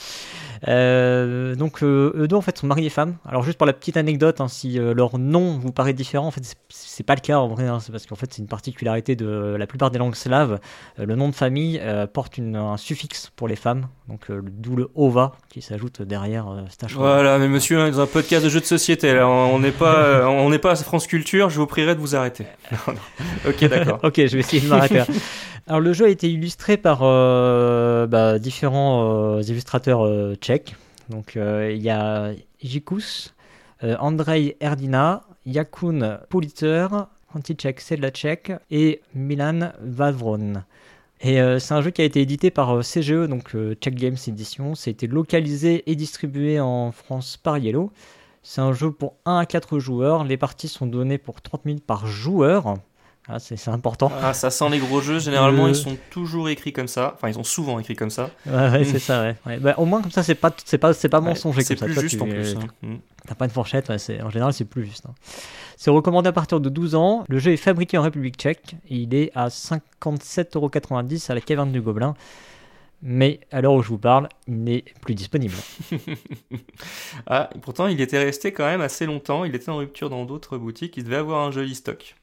Donc 0.67 1.83
euh, 1.83 2.11
eux 2.15 2.27
deux 2.27 2.35
en 2.35 2.41
fait 2.41 2.57
sont 2.57 2.67
mariés 2.67 2.89
femmes. 2.89 3.15
Alors 3.27 3.43
juste 3.43 3.57
pour 3.57 3.67
la 3.67 3.73
petite 3.73 3.97
anecdote, 3.97 4.39
hein, 4.41 4.47
si 4.47 4.79
euh, 4.79 4.93
leur 4.93 5.17
nom 5.17 5.57
vous 5.59 5.71
paraît 5.71 5.93
différent, 5.93 6.27
en 6.27 6.31
fait 6.31 6.41
c'est- 6.69 7.03
pas 7.03 7.15
le 7.15 7.21
cas 7.21 7.37
en 7.39 7.47
vrai. 7.49 7.67
hein. 7.67 7.79
c'est 7.81 7.91
parce 7.91 8.05
qu'en 8.05 8.15
fait 8.15 8.31
c'est 8.33 8.41
une 8.41 8.47
particularité 8.47 9.15
de 9.15 9.55
la 9.59 9.67
plupart 9.67 9.91
des 9.91 9.99
langues 9.99 10.15
slaves. 10.15 10.59
Euh, 10.99 11.05
le 11.05 11.15
nom 11.15 11.27
de 11.29 11.35
famille 11.35 11.81
porte 12.13 12.37
une- 12.37 12.55
un 12.55 12.77
suffixe 12.77 13.31
pour 13.35 13.47
les 13.47 13.55
femmes, 13.55 13.87
donc 14.07 14.27
d'où 14.31 14.75
le 14.75 14.89
ova 14.95 15.33
qui 15.49 15.61
s'ajoute 15.61 16.01
derrière 16.01 16.45
Stachova. 16.69 17.13
Voilà, 17.15 17.37
mais 17.39 17.47
monsieur, 17.49 17.77
dans 17.91 17.99
un 17.99 18.07
podcast 18.07 18.43
de 18.43 18.49
jeux 18.49 18.59
de 18.61 18.65
société, 18.65 19.13
là, 19.13 19.27
on 19.27 19.59
n'est 19.59 19.71
pas, 19.71 20.27
on 20.29 20.49
n'est 20.49 20.59
pas 20.59 20.71
à 20.71 20.75
France 20.75 21.07
Culture, 21.07 21.49
je 21.49 21.59
vous 21.59 21.67
prierai 21.67 21.95
de 21.95 21.99
vous 21.99 22.15
arrêter. 22.15 22.45
Ok, 23.47 23.65
d'accord. 23.65 23.99
ok, 24.03 24.15
je 24.15 24.33
vais 24.33 24.39
essayer 24.39 24.61
de 24.61 24.67
m'arrêter. 24.69 25.01
Alors 25.65 25.79
le 25.79 25.93
jeu 25.93 26.05
a 26.05 26.09
été 26.09 26.29
illustré 26.29 26.75
par 26.75 26.99
euh, 27.03 28.05
bah, 28.05 28.37
différents 28.37 29.37
euh, 29.37 29.41
illustrateurs 29.43 30.05
euh, 30.05 30.35
tchèques. 30.35 30.75
Donc 31.09 31.35
il 31.35 31.81
y 31.81 31.89
a 31.89 32.31
Jikus, 32.61 33.33
Andrei 33.81 34.55
Erdina, 34.61 35.23
Jakun 35.45 36.19
Pulitzer, 36.29 36.87
František 37.29 37.81
Sedlacek 37.81 38.53
et 38.71 39.01
Milan 39.13 39.73
Vavron. 39.81 40.63
Et 41.19 41.39
c'est 41.59 41.73
un 41.73 41.81
jeu 41.81 41.91
qui 41.91 42.01
a 42.01 42.05
été 42.05 42.21
édité 42.21 42.51
par 42.51 42.79
CGE, 42.79 43.27
donc 43.27 43.53
Czech 43.81 43.95
Games 43.95 44.17
Edition. 44.27 44.75
Ça 44.75 44.89
a 44.89 44.91
été 44.91 45.07
localisé 45.07 45.83
et 45.91 45.95
distribué 45.95 46.61
en 46.61 46.93
France 46.93 47.35
par 47.35 47.57
Yellow. 47.57 47.91
C'est 48.43 48.61
un 48.61 48.71
jeu 48.71 48.89
pour 48.89 49.15
1 49.25 49.39
à 49.39 49.45
4 49.45 49.79
joueurs. 49.79 50.23
Les 50.23 50.37
parties 50.37 50.69
sont 50.69 50.87
données 50.87 51.17
pour 51.17 51.41
30 51.41 51.65
minutes 51.65 51.85
par 51.85 52.07
joueur. 52.07 52.77
Ah, 53.29 53.39
c'est 53.39 53.55
c'est 53.55 53.69
important. 53.71 54.11
Ah, 54.21 54.33
ça 54.33 54.49
sent 54.51 54.69
les 54.69 54.79
gros 54.79 54.99
jeux, 54.99 55.17
généralement 55.19 55.65
Euh. 55.65 55.69
ils 55.69 55.75
sont 55.75 55.95
toujours 56.09 56.49
écrits 56.49 56.73
comme 56.73 56.89
ça, 56.89 57.13
enfin 57.15 57.29
ils 57.29 57.33
sont 57.35 57.43
souvent 57.45 57.79
écrits 57.79 57.95
comme 57.95 58.09
ça. 58.09 58.29
Ouais, 58.45 58.53
ouais, 58.69 58.83
c'est 58.83 58.99
ça, 58.99 59.21
ouais. 59.21 59.35
Ouais, 59.45 59.57
bah, 59.59 59.75
au 59.77 59.85
moins, 59.85 60.01
comme 60.01 60.11
ça, 60.11 60.23
c'est 60.23 60.35
pas, 60.35 60.53
c'est 60.65 60.77
pas, 60.77 60.93
c'est 60.93 61.07
pas 61.07 61.21
mensonger 61.21 61.61
C'est 61.63 61.77
comme 61.77 61.85
plus 61.87 61.93
ça. 61.95 62.01
Toi, 62.01 62.09
juste 62.09 62.17
tu- 62.17 62.21
en 62.21 62.27
plus. 62.27 62.55
hein. 62.55 62.67
Mm. 62.81 62.95
T'as 63.25 63.35
pas 63.35 63.45
une 63.45 63.51
fourchette, 63.51 63.97
c'est- 63.97 64.21
en 64.21 64.29
général, 64.29 64.51
c'est 64.53 64.65
plus 64.65 64.85
juste. 64.85 65.05
hein. 65.07 65.13
C'est 65.77 65.89
recommandé 65.91 66.27
à 66.27 66.33
partir 66.33 66.59
de 66.59 66.67
12 66.69 66.95
ans. 66.95 67.23
Le 67.29 67.39
jeu 67.39 67.51
est 67.51 67.57
fabriqué 67.57 67.97
en 67.97 68.01
République 68.03 68.35
tchèque. 68.35 68.75
Et 68.89 68.97
il 68.97 69.13
est 69.15 69.31
à 69.35 69.49
57,90€ 69.49 71.29
à 71.29 71.33
la 71.35 71.41
caverne 71.41 71.71
du 71.71 71.81
Gobelin. 71.81 72.15
Mais 73.01 73.41
à 73.51 73.59
l'heure 73.61 73.73
où 73.73 73.81
je 73.83 73.89
vous 73.89 73.97
parle, 73.97 74.29
il 74.47 74.63
n'est 74.63 74.83
plus 75.01 75.15
disponible. 75.15 75.55
Ah, 77.27 77.49
pourtant 77.61 77.87
il 77.87 77.99
était 78.01 78.21
resté 78.23 78.51
quand 78.53 78.65
même 78.65 78.81
assez 78.81 79.05
longtemps, 79.05 79.43
il 79.45 79.55
était 79.55 79.69
en 79.69 79.77
rupture 79.77 80.09
dans 80.09 80.25
d'autres 80.25 80.57
boutiques, 80.57 80.97
il 80.97 81.03
devait 81.03 81.17
avoir 81.17 81.45
un 81.45 81.51
joli 81.51 81.75
stock. 81.75 82.15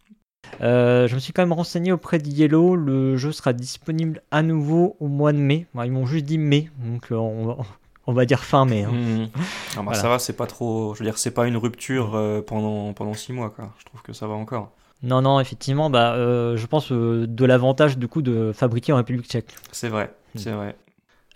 Euh, 0.62 1.06
je 1.08 1.14
me 1.14 1.20
suis 1.20 1.32
quand 1.32 1.42
même 1.42 1.52
renseigné 1.52 1.92
auprès 1.92 2.19
de 2.19 2.28
Yellow. 2.28 2.76
Le 2.76 3.16
jeu 3.16 3.32
sera 3.32 3.52
disponible 3.52 4.22
à 4.31 4.42
nouveau 4.42 4.96
au 5.00 5.08
mois 5.08 5.32
de 5.32 5.38
mai. 5.38 5.66
Bon, 5.75 5.82
ils 5.82 5.92
m'ont 5.92 6.06
juste 6.06 6.24
dit 6.24 6.38
mai, 6.38 6.70
donc 6.84 7.12
euh, 7.12 7.17
on, 7.17 7.46
va, 7.46 7.56
on 8.06 8.12
va 8.12 8.24
dire 8.26 8.41
fin 8.44 8.65
mai. 8.65 8.84
hein. 8.84 8.91
Mm. 8.93 9.29
Ah, 9.34 9.76
bah, 9.76 9.82
Voilà. 9.84 9.98
Ça 10.00 10.08
va, 10.08 10.19
c'est 10.19 10.32
pas 10.34 10.46
trop, 10.46 10.94
je 10.94 11.00
veux 11.00 11.05
dire, 11.05 11.17
c'est 11.19 11.31
pas 11.31 11.46
une 11.46 11.56
rupture 11.56 12.15
euh, 12.15 12.43
pendant, 12.43 12.93
pendant 12.93 13.15
six 13.15 13.32
mois, 13.32 13.50
quoi. 13.50 13.72
Je 13.79 13.84
trouve 13.84 14.03
que 14.03 14.12
ça 14.12 14.26
va 14.26 14.34
encore. 14.34 14.72
Non, 15.03 15.22
non, 15.22 15.41
effectivement, 15.41 15.88
bah, 15.88 16.15
euh, 16.15 16.56
je 16.58 16.67
pense 16.67 16.93
euh, 16.93 17.26
de 17.26 17.44
l'avantage 17.46 17.96
du 17.96 18.06
coup 18.08 18.20
de 18.20 18.53
fabriquer 18.53 18.93
en 18.93 18.96
République 18.96 19.26
tchèque. 19.26 19.55
C'est 19.72 19.88
vrai, 19.88 20.12
Mm. 20.34 20.38
c'est 20.38 20.50
vrai. 20.53 20.76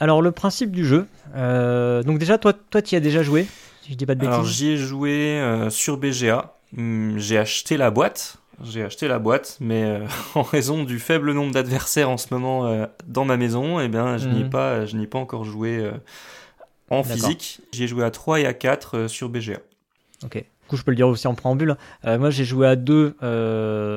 Alors 0.00 0.22
le 0.22 0.32
principe 0.32 0.70
du 0.72 0.84
jeu, 0.84 1.06
euh, 1.36 2.02
donc 2.02 2.18
déjà 2.18 2.36
toi, 2.36 2.52
toi 2.52 2.82
tu 2.82 2.94
y 2.94 2.96
as 2.98 3.00
déjà 3.00 3.22
joué, 3.22 3.46
si 3.82 3.92
je 3.92 3.96
dis 3.96 4.06
pas 4.06 4.14
de 4.16 4.26
Alors 4.26 4.40
bêtises. 4.42 4.54
j'y 4.56 4.70
ai 4.70 4.76
joué 4.76 5.40
euh, 5.40 5.70
sur 5.70 5.96
BGA. 5.96 6.56
Hum, 6.76 7.14
J'ai 7.16 7.38
acheté 7.38 7.76
la 7.76 7.90
boîte. 7.92 8.36
J'ai 8.62 8.82
acheté 8.84 9.08
la 9.08 9.18
boîte, 9.18 9.56
mais 9.60 9.82
euh, 9.84 10.06
en 10.34 10.42
raison 10.42 10.84
du 10.84 10.98
faible 10.98 11.32
nombre 11.32 11.52
d'adversaires 11.52 12.08
en 12.10 12.16
ce 12.16 12.32
moment 12.32 12.66
euh, 12.66 12.86
dans 13.06 13.24
ma 13.24 13.36
maison, 13.36 13.80
eh 13.80 13.88
bien, 13.88 14.16
je 14.18 14.28
n'y 14.28 14.40
ai 14.40 14.44
Mhm. 14.44 14.50
pas, 14.50 14.86
je 14.86 14.96
n'y 14.96 15.04
ai 15.04 15.06
pas 15.06 15.18
encore 15.18 15.44
joué 15.44 15.78
euh, 15.78 15.92
en 16.90 17.02
physique. 17.02 17.60
J'y 17.72 17.84
ai 17.84 17.88
joué 17.88 18.04
à 18.04 18.10
3 18.10 18.40
et 18.40 18.46
à 18.46 18.54
4 18.54 18.96
euh, 18.96 19.08
sur 19.08 19.28
BGA. 19.28 19.58
Ok. 20.24 20.36
Du 20.36 20.68
coup 20.68 20.76
je 20.76 20.82
peux 20.82 20.92
le 20.92 20.96
dire 20.96 21.08
aussi 21.08 21.26
en 21.26 21.34
préambule. 21.34 21.76
Euh, 22.06 22.18
moi 22.18 22.30
j'ai 22.30 22.44
joué 22.44 22.66
à 22.66 22.76
2 22.76 23.16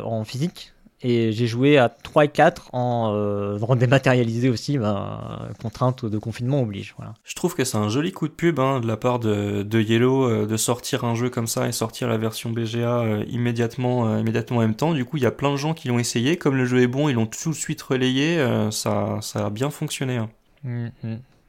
en 0.03 0.23
physique 0.25 0.73
et 1.01 1.31
j'ai 1.31 1.45
joué 1.47 1.77
à 1.77 1.89
3 1.89 2.25
et 2.25 2.27
4 2.29 2.69
en, 2.73 3.11
euh, 3.13 3.59
en 3.59 3.75
dématérialisé 3.75 4.49
aussi. 4.49 4.77
Bah, 4.77 5.47
contrainte 5.61 6.05
de 6.05 6.17
confinement 6.17 6.61
oblige. 6.61 6.95
Voilà. 6.97 7.13
Je 7.23 7.35
trouve 7.35 7.53
que 7.55 7.63
c'est 7.63 7.77
un 7.77 7.89
joli 7.89 8.11
coup 8.11 8.27
de 8.27 8.33
pub 8.33 8.59
hein, 8.59 8.79
de 8.79 8.87
la 8.87 8.97
part 8.97 9.19
de, 9.19 9.61
de 9.63 9.79
Yellow 9.81 10.23
euh, 10.29 10.45
de 10.47 10.57
sortir 10.57 11.03
un 11.03 11.13
jeu 11.13 11.29
comme 11.29 11.47
ça 11.47 11.67
et 11.67 11.71
sortir 11.71 12.07
la 12.07 12.17
version 12.17 12.49
BGA 12.49 12.99
euh, 13.01 13.23
immédiatement, 13.29 14.07
euh, 14.07 14.19
immédiatement 14.19 14.57
en 14.57 14.61
même 14.61 14.75
temps. 14.75 14.93
Du 14.93 15.05
coup, 15.05 15.17
il 15.17 15.23
y 15.23 15.27
a 15.27 15.31
plein 15.31 15.51
de 15.51 15.57
gens 15.57 15.73
qui 15.73 15.87
l'ont 15.87 15.99
essayé. 15.99 16.37
Comme 16.37 16.55
le 16.55 16.65
jeu 16.65 16.81
est 16.81 16.87
bon, 16.87 17.09
ils 17.09 17.13
l'ont 17.13 17.27
tout 17.27 17.49
de 17.51 17.55
suite 17.55 17.81
relayé. 17.81 18.43
ça, 18.71 19.19
ça 19.21 19.45
a 19.45 19.49
bien 19.49 19.69
fonctionné. 19.69 20.17
hein. 20.17 20.29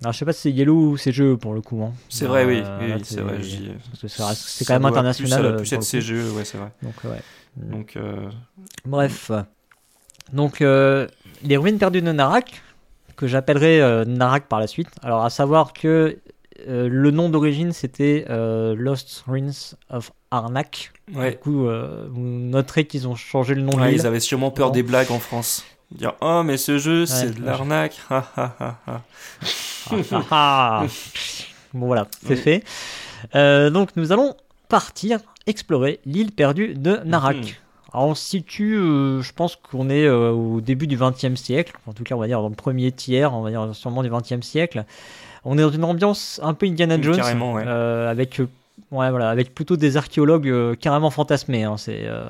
Alors 0.00 0.12
je 0.12 0.18
sais 0.18 0.24
pas 0.24 0.32
si 0.32 0.42
c'est 0.42 0.52
Yellow 0.52 0.90
ou 0.90 0.96
c'est 0.96 1.10
jeu 1.10 1.36
pour 1.36 1.54
le 1.54 1.60
coup. 1.60 1.82
hein. 1.82 1.92
C'est 2.08 2.26
vrai, 2.26 2.44
oui, 2.44 2.62
c'est 3.02 3.20
vrai. 3.20 3.38
quand 4.66 4.74
même 4.74 4.84
international. 4.84 5.28
Plus, 5.28 5.28
ça 5.28 5.42
doit 5.42 5.56
plus 5.56 5.72
être 5.72 5.80
coup. 5.80 5.86
CGE, 5.86 6.36
ouais, 6.36 6.44
c'est 6.44 6.58
vrai. 6.58 6.70
Donc 6.82 6.94
ouais. 7.04 7.20
Donc, 7.62 7.96
euh, 7.96 8.28
Bref. 8.84 9.30
Donc, 10.32 10.60
euh, 10.60 11.06
les 11.42 11.56
ruines 11.56 11.78
perdues 11.78 12.02
de 12.02 12.12
Narak, 12.12 12.62
que 13.16 13.26
j'appellerai 13.26 13.80
euh, 13.80 14.04
Narak 14.04 14.46
par 14.46 14.60
la 14.60 14.66
suite. 14.66 14.88
Alors, 15.02 15.24
à 15.24 15.30
savoir 15.30 15.72
que 15.72 16.18
euh, 16.68 16.88
le 16.90 17.10
nom 17.10 17.28
d'origine, 17.30 17.72
c'était 17.72 18.26
euh, 18.30 18.74
Lost 18.76 19.24
Ruins 19.26 19.50
of 19.90 20.12
Arnak. 20.30 20.92
Du 21.08 21.16
ouais. 21.18 21.36
coup, 21.36 21.66
euh, 21.66 22.06
vous 22.10 22.20
noterez 22.20 22.86
qu'ils 22.86 23.08
ont 23.08 23.14
changé 23.14 23.54
le 23.54 23.62
nom 23.62 23.72
de 23.72 23.76
Ouais, 23.80 23.90
l'île. 23.90 24.00
ils 24.00 24.06
avaient 24.06 24.20
sûrement 24.20 24.50
peur 24.50 24.68
Bon. 24.68 24.74
des 24.74 24.82
blagues 24.82 25.10
en 25.10 25.18
France. 25.18 25.64
Dire 25.90 26.12
oh 26.20 26.42
mais 26.44 26.58
ce 26.58 26.76
jeu 26.76 27.06
c'est 27.06 27.30
de 27.34 27.42
l'arnaque. 27.42 27.98
bon 31.72 31.86
voilà, 31.86 32.06
c'est 32.26 32.36
fait. 32.36 32.62
Euh, 33.34 33.70
donc 33.70 33.90
nous 33.96 34.12
allons 34.12 34.34
partir 34.68 35.20
explorer 35.48 36.00
l'île 36.04 36.32
perdue 36.32 36.74
de 36.74 37.00
Narak. 37.04 37.36
Mhm. 37.36 37.44
Alors 37.92 38.08
on 38.08 38.14
se 38.14 38.24
situe, 38.24 38.76
euh, 38.76 39.22
je 39.22 39.32
pense 39.32 39.56
qu'on 39.56 39.88
est 39.88 40.04
euh, 40.04 40.30
au 40.30 40.60
début 40.60 40.86
du 40.86 40.98
XXe 40.98 41.34
siècle, 41.34 41.72
en 41.86 41.94
tout 41.94 42.04
cas 42.04 42.14
on 42.14 42.18
va 42.18 42.26
dire 42.26 42.42
dans 42.42 42.50
le 42.50 42.54
premier 42.54 42.92
tiers, 42.92 43.34
on 43.34 43.40
va 43.40 43.50
dire 43.50 43.74
sûrement 43.74 44.02
du 44.02 44.10
XXe 44.10 44.46
siècle. 44.46 44.84
On 45.44 45.56
est 45.56 45.62
dans 45.62 45.70
une 45.70 45.84
ambiance 45.84 46.38
un 46.42 46.52
peu 46.52 46.66
Indiana 46.66 47.00
Jones, 47.00 47.18
avec 47.18 48.42
Ouais, 48.90 49.10
voilà, 49.10 49.28
avec 49.28 49.54
plutôt 49.54 49.76
des 49.76 49.98
archéologues 49.98 50.48
euh, 50.48 50.74
carrément 50.74 51.10
fantasmés. 51.10 51.64
Hein. 51.64 51.76
C'est 51.76 52.04
euh, 52.04 52.24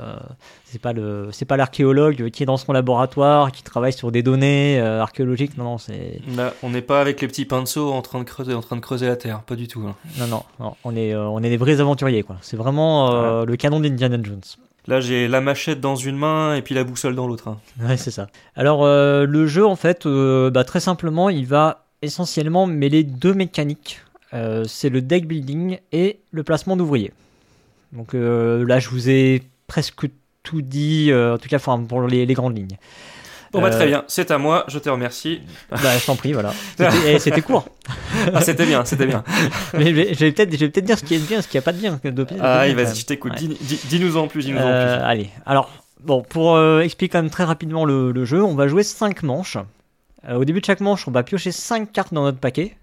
c'est 0.65 0.81
pas 0.81 0.93
le 0.93 1.29
c'est 1.31 1.45
pas 1.45 1.57
l'archéologue 1.57 2.31
qui 2.31 2.43
est 2.43 2.47
dans 2.47 2.57
son 2.57 2.73
laboratoire, 2.73 3.53
qui 3.53 3.63
travaille 3.63 3.93
sur 3.93 4.11
des 4.11 4.25
données 4.25 4.81
euh, 4.81 5.01
archéologiques. 5.01 5.57
Non, 5.57 5.65
non, 5.65 5.79
c'est. 5.79 6.21
on 6.65 6.71
n'est 6.71 6.83
pas 6.83 7.01
avec 7.01 7.21
les 7.21 7.29
petits 7.29 7.45
pinceaux 7.45 7.93
en 7.93 8.03
train 8.03 8.19
de 8.19 8.25
creuser 8.25 8.55
en 8.55 8.61
train 8.61 8.75
de 8.75 8.81
creuser 8.81 9.07
la 9.07 9.15
terre, 9.15 9.43
pas 9.43 9.55
du 9.55 9.69
tout. 9.69 9.85
Hein. 9.87 9.95
Non, 10.19 10.27
non, 10.27 10.43
non, 10.59 10.75
on 10.83 10.97
est 10.97 11.15
on 11.15 11.39
est 11.45 11.49
des 11.51 11.57
vrais 11.57 11.81
aventuriers 11.81 12.25
quoi. 12.25 12.37
C'est 12.41 12.57
vraiment 12.57 13.45
le 13.45 13.57
canon 13.57 13.79
d'Indiana 13.79 14.19
Jones. 14.21 14.41
Là, 14.89 15.01
j'ai 15.01 15.29
la 15.29 15.43
machette 15.43 15.83
dans 15.83 15.97
une 15.97 16.17
main 16.17 16.55
et 16.55 16.63
puis 16.63 16.75
la 16.75 16.83
boussole 16.83 17.15
dans 17.15 17.29
l'autre. 17.29 17.49
Hein. 17.49 17.59
Ouais, 17.87 17.99
c'est 17.99 18.11
ça. 18.11 18.29
Alors, 18.57 18.87
le 18.87 19.47
jeu, 19.47 19.67
en 19.67 19.77
fait, 19.77 20.09
bah, 20.09 20.65
très 20.65 20.81
simplement, 20.81 21.29
il 21.29 21.47
va 21.47 21.85
essentiellement 22.01 22.67
mêler 22.67 23.03
deux 23.03 23.35
mécaniques 23.35 24.01
euh, 24.35 24.65
c'est 24.67 24.91
le 24.91 25.01
deck 25.01 25.27
building 25.27 25.79
et 25.93 26.21
le 26.31 26.43
placement 26.43 26.77
d'ouvriers. 26.77 27.13
Donc 27.93 28.15
euh, 28.15 28.67
là, 28.67 28.79
je 28.79 28.89
vous 28.91 29.09
ai 29.09 29.43
presque 29.67 30.07
tout 30.43 30.63
dit, 30.63 31.11
euh, 31.11 31.35
en 31.35 31.39
tout 31.39 31.49
cas 31.49 31.59
pour 31.59 32.03
les, 32.03 32.27
grandes 32.35 32.57
lignes. 32.57 32.77
Bon 33.51 33.63
bah 33.63 33.71
très 33.71 33.87
bien, 33.87 34.05
c'est 34.09 34.31
à 34.31 34.37
moi, 34.37 34.67
je 34.69 34.79
te 34.79 34.91
remercie. 34.91 35.41
Bah 35.71 35.97
je 35.99 36.05
t'en 36.05 36.17
prie, 36.17 36.35
voilà. 36.35 36.53
C'était 37.19 37.41
court. 37.41 37.67
ah 38.35 38.43
c'était 38.43 38.67
bien, 38.67 38.85
c'était 38.85 39.07
bien. 39.07 39.25
Mais 39.73 39.87
je 39.87 40.19
vais 40.19 40.33
peut-être 40.33 40.71
peut 40.71 40.83
dire 40.83 40.99
ce 40.99 41.05
qui 41.05 41.15
est 41.15 41.27
bien, 41.27 41.41
ce 41.41 41.49
qui 41.49 41.57
n'y 41.57 41.61
a 41.61 41.63
pas 41.63 41.73
de 41.73 41.79
bien. 41.79 41.99
ah 42.43 42.71
vas-y, 42.75 42.97
je 42.97 43.07
t'écoute, 43.07 43.33
dis-nous 43.89 44.19
en 44.19 44.29
plus, 44.29 44.45
dis-nous 44.45 44.59
en 44.59 44.63
plus. 44.63 45.03
Allez, 45.03 45.31
alors, 45.47 45.71
bon, 46.01 46.21
pour 46.21 46.61
expliquer 46.83 47.13
quand 47.13 47.23
même 47.23 47.31
très 47.31 47.45
rapidement 47.45 47.87
le, 47.87 48.13
le 48.13 48.25
jeu, 48.27 48.43
on 48.43 48.55
va 48.55 48.69
jouer 48.69 48.83
5 48.83 49.23
manches. 49.23 49.57
au 50.31 50.45
début 50.45 50.61
de 50.61 50.67
chaque 50.67 50.81
manche, 50.81 51.09
on 51.09 51.11
va 51.11 51.23
piocher 51.23 51.51
5 51.51 51.91
cartes 51.91 52.13
dans 52.13 52.25
notre 52.25 52.39
paquet 52.39 52.77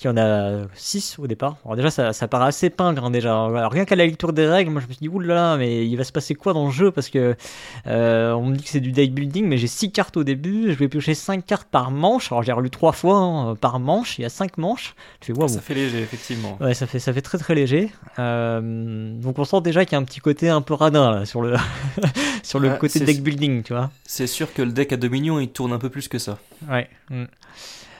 qui 0.00 0.08
en 0.08 0.16
a 0.16 0.62
6 0.76 1.18
au 1.18 1.26
départ. 1.26 1.58
Alors 1.62 1.76
déjà, 1.76 1.90
ça, 1.90 2.14
ça 2.14 2.26
paraît 2.26 2.46
assez 2.46 2.70
pingre 2.70 3.04
hein, 3.04 3.10
déjà. 3.10 3.44
Alors, 3.44 3.70
rien 3.70 3.84
qu'à 3.84 3.96
la 3.96 4.06
lecture 4.06 4.32
des 4.32 4.46
règles, 4.46 4.70
moi 4.70 4.80
je 4.80 4.86
me 4.86 4.92
suis 4.92 5.00
dit, 5.02 5.08
oulala, 5.08 5.58
mais 5.58 5.86
il 5.86 5.94
va 5.96 6.04
se 6.04 6.12
passer 6.12 6.34
quoi 6.34 6.54
dans 6.54 6.64
le 6.64 6.72
jeu? 6.72 6.90
Parce 6.90 7.10
que 7.10 7.36
euh, 7.86 8.32
on 8.32 8.46
me 8.46 8.56
dit 8.56 8.64
que 8.64 8.70
c'est 8.70 8.80
du 8.80 8.92
deck 8.92 9.12
building, 9.12 9.44
mais 9.44 9.58
j'ai 9.58 9.66
6 9.66 9.92
cartes 9.92 10.16
au 10.16 10.24
début, 10.24 10.72
je 10.72 10.78
vais 10.78 10.88
piocher 10.88 11.12
5 11.12 11.44
cartes 11.44 11.68
par 11.70 11.90
manche. 11.90 12.32
Alors 12.32 12.42
j'ai 12.42 12.52
relu 12.52 12.70
3 12.70 12.92
fois 12.92 13.18
hein, 13.18 13.56
par 13.56 13.78
manche, 13.78 14.18
il 14.18 14.22
y 14.22 14.24
a 14.24 14.30
5 14.30 14.56
manches. 14.56 14.94
Tu 15.20 15.34
fais, 15.34 15.48
Ça 15.48 15.60
fait 15.60 15.74
léger, 15.74 16.00
effectivement. 16.00 16.56
Ouais, 16.62 16.72
ça 16.72 16.86
fait, 16.86 16.98
ça 16.98 17.12
fait 17.12 17.20
très 17.20 17.36
très 17.36 17.54
léger. 17.54 17.90
Euh, 18.18 19.12
donc 19.20 19.38
on 19.38 19.44
sent 19.44 19.60
déjà 19.60 19.84
qu'il 19.84 19.92
y 19.92 19.96
a 19.96 19.98
un 19.98 20.04
petit 20.04 20.20
côté 20.20 20.48
un 20.48 20.62
peu 20.62 20.72
radin 20.72 21.10
là, 21.10 21.26
sur 21.26 21.42
le, 21.42 21.56
sur 22.42 22.58
le 22.58 22.70
ah, 22.70 22.76
côté 22.76 23.00
deck 23.00 23.22
building, 23.22 23.62
tu 23.64 23.74
vois. 23.74 23.90
C'est 24.06 24.26
sûr 24.26 24.54
que 24.54 24.62
le 24.62 24.72
deck 24.72 24.94
à 24.94 24.96
Dominion, 24.96 25.40
il 25.40 25.50
tourne 25.50 25.74
un 25.74 25.78
peu 25.78 25.90
plus 25.90 26.08
que 26.08 26.18
ça. 26.18 26.38
Ouais. 26.70 26.88
Mm. 27.10 27.24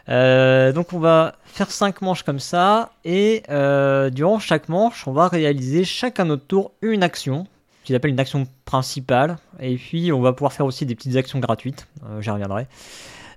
Euh, 0.09 0.73
donc 0.73 0.93
on 0.93 0.99
va 0.99 1.35
faire 1.45 1.71
5 1.71 2.01
manches 2.03 2.23
comme 2.23 2.41
ça 2.41 2.91
et 3.05 3.43
euh, 3.51 4.11
durant 4.11 4.39
chaque 4.39 4.69
manche 4.69 5.07
on 5.07 5.13
va 5.13 5.29
réaliser 5.29 5.85
chacun 5.85 6.25
notre 6.25 6.47
tour 6.47 6.73
une 6.81 7.03
action 7.03 7.47
qu'ils 7.85 7.95
appellent 7.95 8.11
une 8.11 8.21
action 8.21 8.47
principale 8.65 9.37
et 9.61 9.77
puis 9.77 10.13
on 10.13 10.21
va 10.21 10.33
pouvoir 10.33 10.53
faire 10.53 10.67
aussi 10.67 10.87
des 10.87 10.95
petites 10.95 11.17
actions 11.17 11.39
gratuites, 11.39 11.87
euh, 12.07 12.21
j'y 12.21 12.31
reviendrai. 12.31 12.67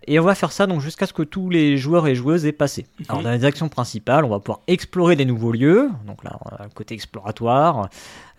Et 0.06 0.20
on 0.20 0.24
va 0.24 0.36
faire 0.36 0.52
ça 0.52 0.68
donc 0.68 0.82
jusqu'à 0.82 1.06
ce 1.06 1.14
que 1.14 1.24
tous 1.24 1.50
les 1.50 1.78
joueurs 1.78 2.08
et 2.08 2.16
joueuses 2.16 2.46
aient 2.46 2.52
passé. 2.52 2.86
Mhm. 3.00 3.06
Alors 3.08 3.24
dans 3.24 3.32
les 3.32 3.46
actions 3.46 3.70
principales, 3.70 4.26
on 4.26 4.30
va 4.30 4.40
pouvoir 4.40 4.60
explorer 4.68 5.16
des 5.16 5.24
nouveaux 5.24 5.54
lieux. 5.54 5.90
Donc 6.06 6.26
là, 6.26 6.38
on 6.44 6.50
a 6.50 6.64
le 6.64 6.70
côté 6.74 6.94
exploratoire. 6.94 7.88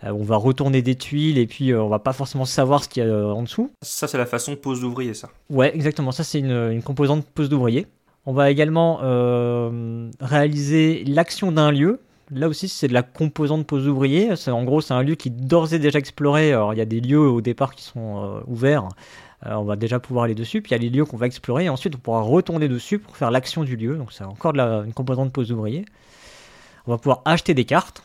on 0.03 0.23
va 0.23 0.35
retourner 0.35 0.83
des 0.83 0.93
tuiles 0.93 1.39
et 1.39 1.47
puis 1.47 1.73
on 1.73 1.89
va 1.89 1.97
pas 1.97 2.13
forcément 2.13 2.45
savoir 2.45 2.83
ce 2.83 2.89
qu'il 2.89 3.03
y 3.03 3.09
a 3.09 3.27
en 3.33 3.41
dessous. 3.41 3.71
Ça, 3.81 4.07
c'est 4.07 4.19
la 4.19 4.27
façon 4.27 4.55
pose 4.55 4.81
d'ouvrier, 4.81 5.15
ça. 5.15 5.29
Ouais, 5.49 5.75
exactement. 5.75 6.11
Ça, 6.11 6.23
c'est 6.23 6.37
une, 6.37 6.71
une 6.71 6.83
composante 6.83 7.25
pose 7.25 7.49
d'ouvrier. 7.49 7.87
On 8.25 8.33
va 8.33 8.49
également 8.49 8.99
euh, 9.03 10.09
réaliser 10.19 11.03
l'action 11.05 11.51
d'un 11.51 11.71
lieu. 11.71 11.99
Là 12.31 12.47
aussi, 12.47 12.67
c'est 12.67 12.87
de 12.87 12.93
la 12.93 13.03
composante 13.03 13.67
pose 13.67 13.87
ouvrier. 13.87 14.31
En 14.47 14.63
gros, 14.63 14.81
c'est 14.81 14.95
un 14.95 15.03
lieu 15.03 15.13
qui 15.13 15.29
d'ores 15.29 15.73
et 15.73 15.79
déjà 15.79 15.99
exploré. 15.99 16.53
Alors, 16.53 16.73
il 16.73 16.77
y 16.77 16.81
a 16.81 16.85
des 16.85 17.01
lieux 17.01 17.19
au 17.19 17.41
départ 17.41 17.75
qui 17.75 17.83
sont 17.83 18.23
euh, 18.23 18.39
ouverts. 18.47 18.89
Euh, 19.45 19.53
on 19.53 19.63
va 19.63 19.75
déjà 19.75 19.99
pouvoir 19.99 20.25
aller 20.25 20.33
dessus. 20.33 20.63
Puis 20.63 20.71
il 20.71 20.73
y 20.73 20.79
a 20.79 20.81
les 20.81 20.89
lieux 20.89 21.05
qu'on 21.05 21.17
va 21.17 21.27
explorer. 21.27 21.69
Ensuite, 21.69 21.93
on 21.95 21.99
pourra 21.99 22.21
retourner 22.21 22.67
dessus 22.67 22.97
pour 22.97 23.15
faire 23.15 23.29
l'action 23.29 23.63
du 23.63 23.75
lieu. 23.75 23.95
Donc, 23.95 24.11
c'est 24.11 24.23
encore 24.23 24.55
une 24.55 24.93
composante 24.93 25.31
pose 25.31 25.51
ouvrier. 25.51 25.85
On 26.87 26.91
va 26.91 26.97
pouvoir 26.97 27.21
acheter 27.25 27.53
des 27.53 27.65
cartes. 27.65 28.01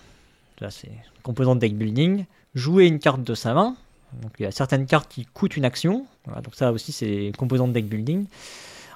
Là, 0.61 0.71
c'est 0.71 0.93
composante 1.23 1.61
deck 1.61 1.75
building. 1.79 2.27
Jouer 2.55 2.87
une 2.87 2.99
carte 2.99 3.23
de 3.23 3.35
sa 3.35 3.55
main. 3.55 3.75
Donc, 4.21 4.33
il 4.39 4.43
y 4.43 4.47
a 4.47 4.51
certaines 4.51 4.85
cartes 4.85 5.11
qui 5.11 5.25
coûtent 5.25 5.57
une 5.57 5.65
action. 5.65 6.05
donc, 6.27 6.55
ça 6.55 6.73
aussi, 6.73 6.93
c'est 6.93 7.33
composante 7.39 7.73
deck 7.73 7.89
building. 7.89 8.27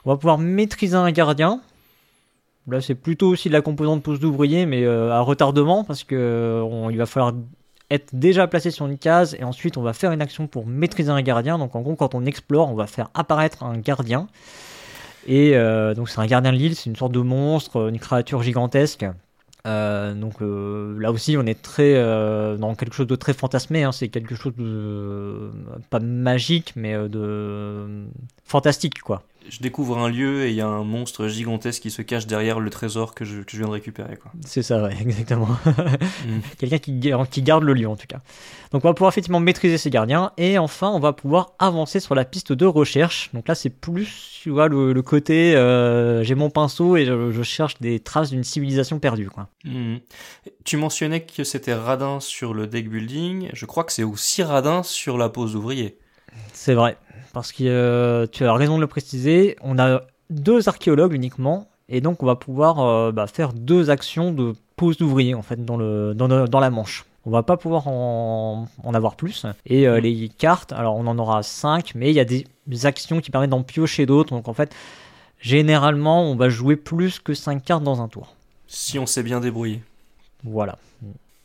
On 0.04 0.10
va 0.10 0.16
pouvoir 0.16 0.38
maîtriser 0.38 0.96
un 0.96 1.10
gardien. 1.12 1.60
Là, 2.68 2.80
c'est 2.80 2.94
plutôt 2.94 3.28
aussi 3.28 3.48
de 3.48 3.54
la 3.54 3.60
composante 3.60 4.02
pose 4.02 4.20
d'ouvrier, 4.20 4.66
mais 4.66 4.84
euh, 4.84 5.12
à 5.12 5.20
retardement, 5.20 5.84
parce 5.84 6.04
que 6.04 6.62
il 6.90 6.96
va 6.96 7.06
falloir 7.06 7.34
être 7.90 8.14
déjà 8.14 8.46
placé 8.46 8.70
sur 8.70 8.86
une 8.86 8.96
case, 8.96 9.36
et 9.38 9.44
ensuite 9.44 9.76
on 9.76 9.82
va 9.82 9.92
faire 9.92 10.12
une 10.12 10.22
action 10.22 10.46
pour 10.46 10.66
maîtriser 10.66 11.10
un 11.10 11.20
gardien. 11.22 11.58
Donc 11.58 11.76
en 11.76 11.82
gros, 11.82 11.94
quand 11.94 12.14
on 12.14 12.24
explore, 12.24 12.70
on 12.70 12.74
va 12.74 12.86
faire 12.86 13.08
apparaître 13.14 13.62
un 13.62 13.78
gardien. 13.78 14.28
Et 15.26 15.56
euh, 15.56 15.94
donc 15.94 16.08
c'est 16.08 16.20
un 16.20 16.26
gardien 16.26 16.52
de 16.52 16.56
l'île, 16.56 16.74
c'est 16.74 16.88
une 16.88 16.96
sorte 16.96 17.12
de 17.12 17.20
monstre, 17.20 17.88
une 17.88 17.98
créature 17.98 18.42
gigantesque. 18.42 19.06
Euh, 19.66 20.14
donc 20.14 20.34
là 20.40 21.12
aussi, 21.12 21.36
on 21.38 21.46
est 21.46 21.60
très 21.60 21.94
dans 22.56 22.74
quelque 22.74 22.94
chose 22.94 23.06
de 23.06 23.16
très 23.16 23.34
fantasmé. 23.34 23.84
Hein. 23.84 23.92
c'est 23.92 24.08
quelque 24.08 24.34
chose 24.34 24.54
de 24.56 25.50
pas 25.90 26.00
magique, 26.00 26.72
mais 26.76 26.94
de 26.94 28.06
fantastique, 28.44 29.00
quoi 29.02 29.22
je 29.48 29.60
découvre 29.60 29.98
un 29.98 30.08
lieu 30.08 30.44
et 30.44 30.50
il 30.50 30.54
y 30.54 30.60
a 30.60 30.66
un 30.66 30.84
monstre 30.84 31.28
gigantesque 31.28 31.82
qui 31.82 31.90
se 31.90 32.02
cache 32.02 32.26
derrière 32.26 32.60
le 32.60 32.70
trésor 32.70 33.14
que 33.14 33.24
je, 33.24 33.40
viens 33.52 33.66
de 33.66 33.72
récupérer. 33.72 34.18
C'est 34.44 34.62
ça, 34.62 34.82
ouais, 34.82 34.96
exactement. 35.00 35.48
Mm. 35.66 36.38
Quelqu'un 36.58 36.78
qui, 36.78 37.00
qui, 37.30 37.42
garde 37.42 37.64
le 37.64 37.74
lieu 37.74 37.88
en 37.88 37.96
tout 37.96 38.06
cas. 38.06 38.20
Donc 38.72 38.84
on 38.84 38.88
va 38.88 38.94
pouvoir 38.94 39.12
effectivement 39.12 39.40
maîtriser 39.40 39.78
ces 39.78 39.90
gardiens 39.90 40.32
et 40.36 40.58
enfin 40.58 40.90
on 40.90 40.98
va 40.98 41.12
pouvoir 41.12 41.52
avancer 41.58 42.00
sur 42.00 42.14
la 42.14 42.24
piste 42.24 42.52
de 42.52 42.66
recherche. 42.66 43.30
Donc 43.34 43.48
là 43.48 43.54
c'est 43.54 43.70
plus 43.70 44.40
tu 44.42 44.50
vois, 44.50 44.68
le, 44.68 45.00
côté 45.02 45.56
euh, 45.56 46.22
j'ai 46.22 46.34
mon 46.34 46.50
pinceau 46.50 46.96
et 46.96 47.06
je, 47.06 47.42
cherche 47.42 47.80
des 47.80 48.00
traces 48.00 48.30
d'une 48.30 48.44
civilisation 48.44 48.98
perdue. 48.98 49.30
Quoi. 49.30 49.48
Mm. 49.64 49.96
Tu 50.64 50.76
mentionnais 50.76 51.22
que 51.22 51.44
c'était 51.44 51.74
radin 51.74 52.20
sur 52.20 52.54
le 52.54 52.66
deck 52.66 52.90
building. 52.90 53.50
Je 53.52 53.66
crois 53.66 53.84
que 53.84 53.92
c'est 53.92 54.02
aussi 54.02 54.42
radin 54.42 54.82
sur 54.82 55.18
la 55.18 55.28
pose 55.28 55.52
d'ouvrier. 55.52 55.98
C'est 56.52 56.74
vrai 56.74 56.96
parce 57.34 57.52
que 57.52 57.64
euh, 57.64 58.26
tu 58.30 58.46
as 58.46 58.54
raison 58.54 58.76
de 58.76 58.80
le 58.80 58.86
préciser, 58.86 59.56
on 59.60 59.78
a 59.78 60.02
deux 60.30 60.68
archéologues 60.68 61.12
uniquement, 61.12 61.68
et 61.90 62.00
donc 62.00 62.22
on 62.22 62.26
va 62.26 62.36
pouvoir 62.36 62.80
euh, 62.80 63.12
bah, 63.12 63.26
faire 63.26 63.52
deux 63.52 63.90
actions 63.90 64.32
de 64.32 64.54
pose 64.76 64.96
d'ouvrier 64.96 65.34
en 65.34 65.42
fait 65.42 65.62
dans, 65.62 65.76
le, 65.76 66.14
dans, 66.14 66.60
la 66.60 66.70
manche. 66.70 67.04
On 67.26 67.30
va 67.30 67.42
pas 67.42 67.56
pouvoir 67.56 67.88
en, 67.88 68.66
avoir 68.94 69.16
plus. 69.16 69.46
Et 69.66 69.86
euh, 69.86 70.00
les 70.00 70.28
cartes, 70.28 70.72
alors 70.72 70.96
on 70.96 71.06
en 71.06 71.18
aura 71.18 71.42
5, 71.42 71.92
mais 71.94 72.10
il 72.10 72.14
y 72.14 72.20
a 72.20 72.24
des 72.24 72.46
actions 72.86 73.20
qui 73.20 73.30
permettent 73.30 73.50
d'en 73.50 73.62
piocher 73.62 74.06
d'autres. 74.06 74.30
Donc 74.30 74.48
en 74.48 74.54
fait, 74.54 74.74
généralement, 75.40 76.22
on 76.22 76.36
va 76.36 76.48
jouer 76.48 76.76
plus 76.76 77.18
que 77.18 77.34
5 77.34 77.64
cartes 77.64 77.84
dans 77.84 78.00
un 78.00 78.08
tour. 78.08 78.34
Si 78.68 78.98
on 78.98 79.06
sait 79.06 79.22
bien 79.22 79.40
débrouiller. 79.40 79.82
Voilà. 80.44 80.78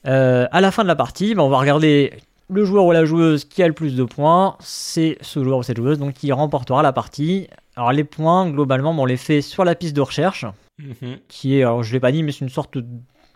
à 0.03 0.61
la 0.61 0.71
fin 0.71 0.83
de 0.83 0.87
la 0.87 0.95
partie, 0.95 1.33
bah, 1.33 1.43
on 1.43 1.49
va 1.49 1.57
regarder 1.57 2.13
le 2.49 2.65
joueur 2.65 2.85
ou 2.85 2.91
la 2.91 3.05
joueuse 3.05 3.45
qui 3.45 3.61
a 3.63 3.67
le 3.67 3.73
plus 3.73 3.95
de 3.95 4.03
points, 4.03 4.55
c'est 4.59 5.17
ce 5.21 5.43
joueur 5.43 5.59
ou 5.59 5.63
cette 5.63 5.77
joueuse 5.77 5.99
donc 5.99 6.13
qui 6.13 6.31
remportera 6.31 6.81
la 6.81 6.91
partie. 6.91 7.47
Alors 7.75 7.91
les 7.91 8.03
points, 8.03 8.49
globalement, 8.49 8.91
on 8.91 9.05
les 9.05 9.17
fait 9.17 9.41
sur 9.41 9.63
la 9.63 9.75
piste 9.75 9.95
de 9.95 10.01
recherche, 10.01 10.45
mhm. 10.79 11.17
qui 11.27 11.57
est, 11.57 11.61
alors 11.61 11.83
je 11.83 11.93
l'ai 11.93 11.99
pas 11.99 12.11
dit, 12.11 12.23
mais 12.23 12.31
c'est 12.31 12.45
une 12.45 12.49
sorte 12.49 12.77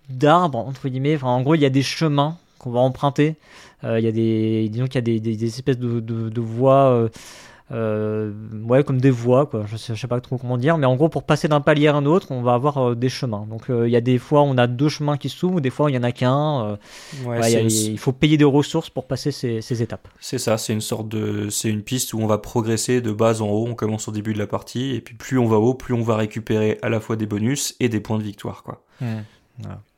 d'arbre 0.10 0.58
entre 0.58 0.90
guillemets. 0.90 1.16
Enfin, 1.16 1.28
en 1.28 1.42
gros, 1.42 1.56
il 1.56 1.62
y 1.62 1.66
a 1.66 1.70
des 1.70 1.84
chemins 1.84 2.38
qu'on 2.58 2.72
va 2.72 2.80
emprunter. 2.80 3.36
Euh, 3.84 4.00
il 4.00 4.06
y 4.06 4.08
a 4.08 4.12
des, 4.12 4.70
disons 4.70 4.86
qu'il 4.86 4.96
y 4.96 5.18
a 5.18 5.20
des, 5.20 5.46
espèces 5.46 5.78
de, 5.78 6.00
de, 6.00 6.42
voies. 6.42 6.90
Euh, 6.92 7.10
ouais, 7.74 8.84
comme 8.84 9.02
des 9.02 9.10
voies, 9.10 9.46
quoi. 9.46 9.66
Je 9.68 9.78
sais, 9.78 9.96
sais 9.96 10.08
pas 10.08 10.22
trop 10.22 10.38
comment 10.38 10.58
dire, 10.58 10.78
mais 10.78 10.86
en 10.86 10.96
gros, 10.96 11.10
pour 11.10 11.24
passer 11.24 11.48
d'un 11.48 11.62
palier 11.62 11.88
à 11.88 11.96
un 11.96 12.06
autre, 12.06 12.28
on 12.32 12.42
va 12.42 12.54
avoir 12.54 12.78
euh, 12.78 12.96
des 12.96 13.10
chemins. 13.10 13.46
Donc, 13.50 13.70
euh, 13.70 13.88
il 13.88 13.92
y 13.92 13.96
a 13.96 14.02
des 14.02 14.18
fois, 14.18 14.42
on 14.44 14.58
a 14.58 14.68
deux 14.68 14.90
chemins 14.90 15.18
qui 15.18 15.30
s'ouvrent, 15.30 15.60
des 15.60 15.70
fois, 15.70 15.90
il 15.90 15.96
y 15.96 15.98
en 15.98 16.04
a 16.04 16.12
qu'un. 16.12 16.78
il 17.26 17.98
faut 17.98 18.12
payer 18.12 18.38
des 18.38 18.44
ressources 18.44 18.90
pour 18.90 19.08
passer 19.08 19.32
ces, 19.32 19.82
étapes. 19.82 20.08
C'est 20.20 20.38
ça, 20.38 20.58
c'est 20.58 20.74
une 20.74 20.82
sorte 20.82 21.10
de, 21.10 21.50
c'est 21.50 21.70
une 21.70 21.82
piste 21.82 22.14
où 22.14 22.20
on 22.20 22.28
va 22.28 22.38
progresser 22.38 23.02
de 23.02 23.12
bas 23.12 23.42
en 23.42 23.50
haut. 23.50 23.68
On 23.68 23.76
commence 23.76 24.08
au 24.08 24.12
début 24.12 24.34
de 24.34 24.40
la 24.40 24.48
partie, 24.48 24.96
et 24.96 25.02
puis 25.02 25.16
plus 25.16 25.40
on 25.40 25.48
va 25.48 25.58
haut, 25.58 25.74
plus 25.74 25.94
on 25.94 26.04
va 26.04 26.16
récupérer 26.16 26.78
à 26.82 26.90
la 26.90 27.00
fois 27.00 27.16
des 27.16 27.26
bonus 27.26 27.76
et 27.80 27.90
des 27.90 28.00
points 28.00 28.18
de 28.18 28.24
victoire, 28.24 28.64
quoi. 28.64 28.84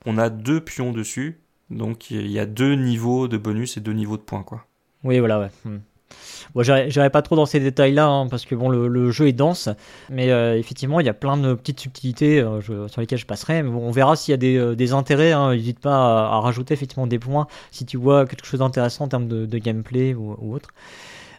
On 0.05 0.17
a 0.17 0.29
deux 0.29 0.61
pions 0.61 0.91
dessus, 0.91 1.41
donc 1.69 2.11
il 2.11 2.29
y 2.29 2.39
a 2.39 2.45
deux 2.45 2.75
niveaux 2.75 3.27
de 3.27 3.37
bonus 3.37 3.77
et 3.77 3.81
deux 3.81 3.93
niveaux 3.93 4.17
de 4.17 4.21
points, 4.21 4.43
quoi. 4.43 4.65
Oui, 5.03 5.19
voilà, 5.19 5.39
ouais. 5.39 5.51
Hmm. 5.63 5.77
Bon, 6.53 6.63
j'irai 6.63 7.09
pas 7.09 7.21
trop 7.21 7.35
dans 7.35 7.45
ces 7.45 7.59
détails-là, 7.59 8.07
hein, 8.07 8.27
parce 8.27 8.45
que 8.45 8.55
bon, 8.55 8.69
le, 8.69 9.11
jeu 9.11 9.27
est 9.27 9.33
dense, 9.33 9.69
mais 10.09 10.31
euh, 10.31 10.57
effectivement, 10.57 10.99
il 10.99 11.05
y 11.05 11.09
a 11.09 11.13
plein 11.13 11.37
de 11.37 11.53
petites 11.53 11.79
subtilités 11.79 12.39
euh, 12.39 12.61
sur 12.87 13.01
lesquelles 13.01 13.19
je 13.19 13.25
passerai. 13.25 13.61
Mais 13.61 13.69
bon, 13.69 13.79
on 13.79 13.91
verra 13.91 14.15
s'il 14.15 14.31
y 14.31 14.33
a 14.33 14.37
des, 14.37 14.57
euh, 14.57 14.95
intérêts. 14.95 15.31
Hein, 15.31 15.53
N'hésite 15.53 15.79
pas 15.79 16.27
à, 16.29 16.39
rajouter 16.39 16.73
effectivement 16.73 17.07
des 17.07 17.19
points 17.19 17.47
si 17.71 17.85
tu 17.85 17.97
vois 17.97 18.25
quelque 18.25 18.45
chose 18.45 18.59
d'intéressant 18.59 19.05
en 19.05 19.07
termes 19.07 19.27
de, 19.27 19.57
gameplay 19.57 20.13
ou, 20.13 20.53
autre. 20.53 20.69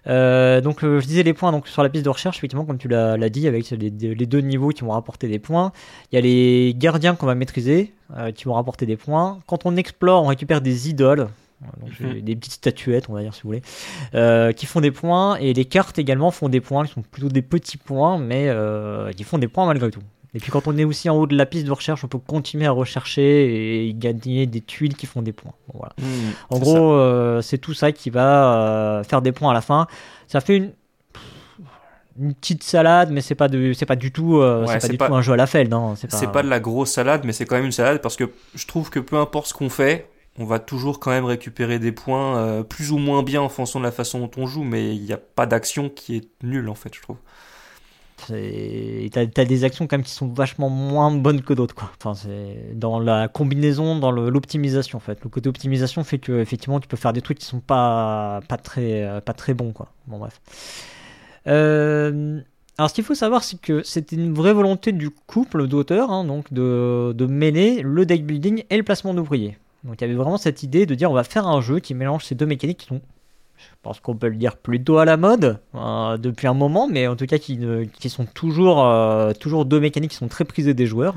Donc 0.06 0.82
je 0.82 1.06
disais 1.06 1.23
les 1.23 1.32
points 1.32 1.52
donc 1.52 1.68
sur 1.68 1.82
la 1.82 1.88
piste 1.88 2.04
de 2.04 2.11
recherche 2.11 2.38
effectivement 2.38 2.64
comme 2.64 2.78
tu 2.78 2.88
l'as 2.88 3.28
dit 3.28 3.49
avec 3.49 3.68
les, 3.70 3.90
les, 3.90 4.26
deux 4.26 4.40
niveaux 4.40 4.70
qui 4.70 4.82
vont 4.82 4.92
rapporter 4.92 5.28
des 5.28 5.38
points. 5.38 5.73
Il 6.11 6.16
y 6.16 6.18
a 6.18 6.20
les 6.20 6.75
gardiens 6.76 7.14
qu'on 7.14 7.26
va 7.26 7.35
maîtriser 7.35 7.92
qui 8.35 8.44
vont 8.44 8.54
rapporter 8.54 8.87
des 8.87 8.96
points. 8.96 9.38
Quand 9.46 9.66
on 9.66 9.76
explore 9.76 10.25
on 10.25 10.28
récupère 10.28 10.61
des 10.61 10.88
idoles 10.88 11.28
donc, 11.80 12.00
mhm. 12.00 12.20
des 12.20 12.37
petites 12.37 12.52
statuettes, 12.52 13.08
on 13.08 13.14
va 13.14 13.23
dire, 13.23 13.35
si 13.35 13.42
vous 13.42 13.49
voulez, 13.49 13.62
euh, 14.14 14.52
qui 14.52 14.66
font 14.66 14.80
des 14.80 14.90
points, 14.90 15.37
et 15.37 15.52
les 15.52 15.64
cartes 15.64 15.99
également 15.99 16.30
font 16.30 16.49
des 16.49 16.61
points, 16.61 16.85
qui 16.87 16.92
sont 16.92 17.02
plutôt 17.02 17.28
des 17.28 17.42
petits 17.42 17.76
points, 17.76 18.18
mais 18.18 18.46
euh, 18.49 19.12
qui 19.12 19.25
font 19.25 19.38
des 19.38 19.49
points 19.49 19.66
malgré 19.66 19.90
tout. 19.90 20.02
Et 20.35 20.38
puis 20.38 20.50
quand 20.50 20.66
on 20.66 20.76
est 20.76 20.85
aussi 20.85 21.08
en 21.08 21.16
haut 21.16 21.26
de 21.26 21.37
la 21.37 21.46
piste 21.46 21.66
de 21.66 21.73
recherche, 21.73 22.04
on 22.04 22.08
peut 22.08 22.18
continuer 22.18 22.66
à 22.66 22.70
rechercher 22.70 23.87
et 23.87 23.94
gagner 23.94 24.46
des 24.46 24.61
tuiles 24.61 24.94
qui 24.94 25.06
font 25.06 25.23
des 25.23 25.32
points. 25.32 25.54
voilà. 25.73 25.94
Mhm, 25.99 26.32
en 26.50 26.58
gros, 26.58 26.92
euh, 26.92 27.40
c'est 27.40 27.58
tout 27.58 27.73
ça 27.73 27.92
qui 27.92 28.11
va 28.11 29.02
faire 29.08 29.23
des 29.23 29.32
points 29.32 29.50
à 29.50 29.54
la 29.54 29.62
fin. 29.62 29.87
Ça 30.28 30.42
fait 30.42 30.56
une, 30.56 30.73
une 32.20 32.35
petite 32.35 32.64
salade, 32.64 33.11
mais 33.12 33.23
c'est 33.23 33.35
pas 33.35 33.49
de, 33.49 33.73
c'est 33.73 33.87
pas 33.87 33.96
du 33.96 34.12
tout, 34.12 34.42
c'est 34.68 34.80
pas 34.80 34.88
du 34.88 34.99
tout 34.99 35.14
un 35.14 35.23
jeu 35.23 35.32
à 35.32 35.37
la 35.37 35.46
Feld. 35.46 35.73
Hein. 35.73 35.94
C'est 35.96 36.11
pas... 36.11 36.26
pas... 36.26 36.42
de 36.42 36.50
la 36.50 36.61
grosse 36.61 36.90
salade, 36.90 37.23
mais 37.25 37.32
c'est 37.32 37.46
quand 37.46 37.56
même 37.56 37.64
une 37.64 37.73
salade 37.73 38.02
parce 38.02 38.16
que 38.16 38.30
je 38.54 38.66
trouve 38.66 38.90
que 38.90 39.00
peu 39.00 39.16
importe 39.16 39.46
ce 39.46 39.54
qu'on 39.54 39.70
fait, 39.70 40.06
on 40.38 40.45
va 40.45 40.59
toujours 40.59 41.00
quand 41.00 41.11
même 41.11 41.25
récupérer 41.25 41.78
des 41.78 41.93
points 41.93 42.37
euh, 42.38 42.62
plus 42.62 42.93
ou 42.93 42.99
moins 42.99 43.23
bien 43.23 43.40
en 43.40 43.49
fonction 43.49 43.78
de 43.78 43.85
la 43.85 43.93
façon 43.93 44.21
dont 44.21 44.31
on 44.37 44.47
joue, 44.47 44.64
mais 44.64 44.95
il 44.95 45.02
n'y 45.02 45.12
a 45.12 45.19
pas 45.19 45.47
d'action 45.47 45.88
qui 45.88 46.16
est 46.16 46.28
nulle 46.43 46.69
en 46.69 46.75
fait, 46.75 46.95
je 46.95 47.00
trouve. 47.00 47.16
T'as 48.28 49.26
as 49.37 49.45
des 49.45 49.64
actions 49.64 49.87
quand 49.87 49.99
même 49.99 50.05
qui 50.05 50.12
sont 50.12 50.28
vachement 50.28 50.71
moins 50.71 51.11
bonnes 51.11 51.43
que 51.43 51.52
d'autres 51.52 51.75
quoi. 51.75 51.93
Dans 52.73 52.99
la 52.99 53.28
combinaison, 53.28 53.99
dans 53.99 54.11
l'optimisation 54.11 54.97
en 54.97 55.00
fait. 55.00 55.19
Le 55.23 55.28
côté 55.28 55.49
optimisation 55.49 56.02
fait 56.02 56.19
que 56.19 56.40
effectivement 56.40 56.81
tu 56.81 56.88
peux 56.88 56.97
faire 56.97 57.12
des 57.12 57.21
trucs 57.21 57.38
qui 57.38 57.45
sont 57.45 57.61
pas 57.61 58.40
très 58.62 59.21
pas 59.25 59.35
très 59.35 59.52
bons 59.52 59.73
quoi. 59.73 59.93
Bon 60.07 60.19
bref. 60.19 60.40
Euh, 61.47 62.40
alors 62.78 62.90
ce 62.90 62.95
qu'il 62.95 63.05
faut 63.05 63.14
savoir 63.14 63.45
c'est 63.45 63.61
que 63.61 63.83
c'était 63.83 64.16
une 64.16 64.35
vraie 64.35 64.55
volonté 64.55 64.93
du 64.93 65.11
couple 65.11 65.69
d'auteurs 65.69 66.11
hein, 66.11 66.25
donc 66.25 66.52
de, 66.52 67.12
de 67.14 67.26
mêler 67.26 67.83
le 67.83 68.05
deck 68.07 68.26
building 68.26 68.64
et 68.71 68.76
le 68.76 68.83
placement 68.83 69.14
d'ouvriers. 69.14 69.57
Donc 69.87 70.00
il 70.00 70.00
y 70.02 70.05
avait 70.05 70.14
vraiment 70.14 70.37
cette 70.37 70.62
idée 70.62 70.85
de 70.85 70.95
dire 70.95 71.11
on 71.11 71.14
va 71.14 71.25
faire 71.25 71.47
un 71.47 71.61
jeu 71.61 71.78
qui 71.78 71.95
mélange 71.95 72.25
ces 72.25 72.35
deux 72.35 72.47
mécaniques 72.47 72.78
qui 72.78 72.87
sont, 72.87 73.00
je 73.57 73.64
pense 73.83 74.00
qu'on 74.00 74.16
peut 74.16 74.28
le 74.28 74.37
dire, 74.37 74.57
plutôt 74.57 74.99
à 74.99 75.05
la 75.05 75.16
mode 75.16 75.61
euh, 75.75 76.16
depuis 76.16 76.49
un 76.49 76.55
moment, 76.55 76.88
mais 76.88 77.07
en 77.07 77.14
tout 77.14 77.26
cas 77.26 77.38
qui, 77.38 77.59
sont 78.09 78.26
toujours, 78.26 78.85
euh, 78.85 79.33
toujours 79.33 79.64
deux 79.64 79.78
mécaniques 79.78 80.11
qui 80.11 80.16
sont 80.16 80.28
très 80.28 80.45
prisées 80.45 80.75
des 80.75 80.87
joueurs. 80.87 81.14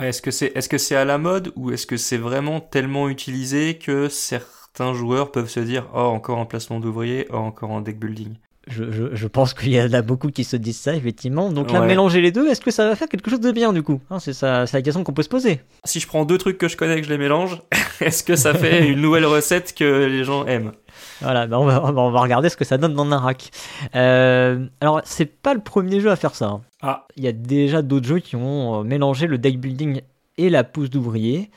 Est-ce 0.00 0.22
que 0.22 0.30
c'est 0.30 0.52
est 0.54 0.72
-ce 0.72 0.78
c'est 0.78 0.94
à 0.94 1.04
la 1.04 1.18
mode 1.18 1.52
ou 1.56 1.72
est-ce 1.72 1.86
que 1.86 1.96
c'est 1.96 2.16
vraiment 2.16 2.60
tellement 2.60 3.08
utilisé 3.08 3.78
que 3.78 4.08
certains 4.08 4.94
joueurs 4.94 5.32
peuvent 5.32 5.50
se 5.50 5.60
dire 5.60 5.88
oh 5.92 5.98
encore 5.98 6.38
un 6.38 6.46
placement 6.46 6.78
d'ouvrier, 6.78 7.26
oh 7.30 7.36
encore 7.36 7.72
un 7.72 7.82
deck 7.82 7.98
building? 7.98 8.36
Je, 8.68 9.26
pense 9.26 9.54
qu'il 9.54 9.72
y 9.72 9.82
en 9.82 9.92
a 9.92 10.02
beaucoup 10.02 10.30
qui 10.30 10.44
se 10.44 10.56
disent 10.56 10.78
ça, 10.78 10.94
effectivement. 10.94 11.50
Donc 11.50 11.72
là, 11.72 11.80
mélanger 11.80 12.20
les 12.20 12.30
deux, 12.30 12.48
est-ce 12.48 12.60
que 12.60 12.70
ça 12.70 12.86
va 12.86 12.94
faire 12.94 13.08
quelque 13.08 13.28
chose 13.28 13.40
de 13.40 13.50
bien, 13.50 13.72
du 13.72 13.82
coup 13.82 14.00
hein, 14.10 14.20
C'est 14.20 14.32
ça, 14.32 14.64
la 14.72 14.82
question 14.82 15.02
qu'on 15.02 15.12
peut 15.12 15.24
se 15.24 15.28
poser. 15.28 15.60
Si 15.84 15.98
je 15.98 16.06
prends 16.06 16.24
deux 16.24 16.38
trucs 16.38 16.58
que 16.58 16.68
je 16.68 16.76
connais 16.76 16.98
et 16.98 17.00
que 17.00 17.06
je 17.06 17.12
les 17.12 17.18
mélange, 17.18 17.60
est-ce 18.00 18.22
que 18.22 18.36
ça 18.36 18.54
fait 18.54 18.88
une 18.88 19.00
nouvelle 19.00 19.26
recette 19.26 19.74
que 19.74 20.06
les 20.06 20.22
gens 20.22 20.46
aiment? 20.46 20.72
Voilà, 21.20 21.46
bah, 21.46 21.58
on, 21.58 21.64
va, 21.64 21.82
on, 21.84 22.10
va, 22.10 22.20
regarder 22.20 22.48
ce 22.48 22.56
que 22.56 22.64
ça 22.64 22.78
donne 22.78 22.94
dans 22.94 23.04
Narak. 23.04 23.50
Euh, 23.96 24.66
alors, 24.80 25.00
c'est 25.04 25.26
pas 25.26 25.54
le 25.54 25.60
premier 25.60 26.00
jeu 26.00 26.10
à 26.10 26.16
faire 26.16 26.34
ça. 26.34 26.46
Hein. 26.46 26.60
Ah. 26.82 27.06
Il 27.16 27.24
y 27.24 27.28
a 27.28 27.32
déjà 27.32 27.82
d'autres 27.82 28.06
jeux 28.06 28.18
qui 28.20 28.36
ont 28.36 28.80
euh, 28.80 28.84
mélangé 28.84 29.26
le 29.26 29.38
deck 29.38 29.58
building 29.58 30.02
et 30.38 30.50
la 30.50 30.64
pousse 30.64 30.90
d'ouvrier. 30.90 31.50